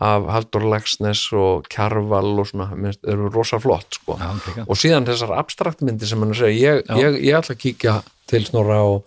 af 0.00 0.26
Haldur 0.32 0.64
Lagsnes 0.72 1.22
og 1.36 1.66
Kjarval 1.72 2.30
og 2.40 2.46
svona, 2.48 2.70
finnst- 2.72 3.04
eru 3.08 3.28
rosa 3.34 3.58
flott 3.60 3.98
sko. 4.00 4.16
Já, 4.20 4.30
ok, 4.36 4.62
og 4.66 4.78
síðan 4.80 5.06
þessar 5.08 5.34
abstraktmyndir 5.38 6.08
sem 6.08 6.22
hann 6.24 6.34
segja, 6.34 6.78
ég, 6.80 6.86
ég, 7.00 7.18
ég 7.28 7.36
ætla 7.40 7.54
að 7.56 7.60
kíkja 7.66 7.96
til 8.30 8.44
snorra 8.46 8.80
og 8.86 9.04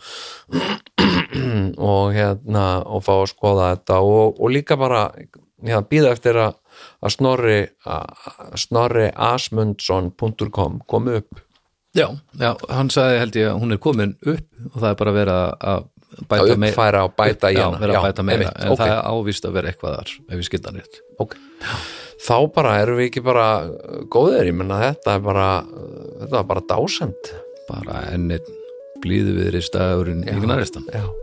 og 1.77 2.13
hérna 2.13 2.65
og 2.85 3.01
fá 3.05 3.13
að 3.21 3.29
skoða 3.33 3.69
þetta. 3.75 3.99
Og, 4.05 4.37
og 4.39 4.51
líka 4.53 4.77
bara 4.79 5.07
hérna, 5.63 5.81
býða 5.89 6.11
eftir 6.13 6.37
að, 6.43 6.59
að 7.03 7.15
snorri 7.17 7.57
að 7.87 8.59
snorri 8.61 9.07
asmundsson.com 9.15 10.81
komi 10.89 11.17
upp. 11.21 11.41
Já, 11.93 12.07
já, 12.41 12.55
hann 12.73 12.89
sagði 12.89 13.19
held 13.21 13.35
ég 13.37 13.51
að 13.51 13.59
hún 13.61 13.75
er 13.75 13.81
komin 13.81 14.15
upp 14.25 14.47
og 14.71 14.77
það 14.81 14.87
er 14.89 14.95
bara 14.97 15.11
verið 15.13 15.41
að 15.73 15.83
bæta 16.21 16.43
að 16.43 16.53
uppfæra 16.55 17.03
og 17.07 17.15
bæta 17.17 17.51
í 17.51 17.57
já, 17.57 17.65
hana. 17.65 17.79
að 17.89 18.07
bæta 18.07 18.25
meira, 18.27 18.47
einmitt, 18.49 18.63
en 18.65 18.73
ok, 18.75 18.81
það 18.83 18.93
er 18.93 19.11
ávist 19.13 19.47
að 19.47 19.57
vera 19.57 19.71
eitthvað 19.71 19.97
þar 19.97 20.13
ef 20.19 20.35
við 20.35 20.47
skildan 20.49 20.79
rétt. 20.79 21.01
Ok. 21.23 21.35
þá 22.23 22.35
bara 22.55 22.75
erum 22.83 22.99
við 23.01 23.09
ekki 23.09 23.25
bara 23.25 23.47
góðir, 24.13 24.51
ég 24.51 24.57
menna 24.59 24.79
þetta 24.83 25.17
er 25.17 25.25
bara 25.25 25.49
þetta 26.21 26.35
var 26.37 26.47
bara 26.53 26.67
dásend 26.69 27.33
bara 27.69 28.05
ennir 28.13 28.43
blíðu 29.03 29.37
við 29.41 29.53
ristagurinn 29.57 30.25
í 30.27 30.39
gnaristan. 30.43 30.87
já 30.93 31.22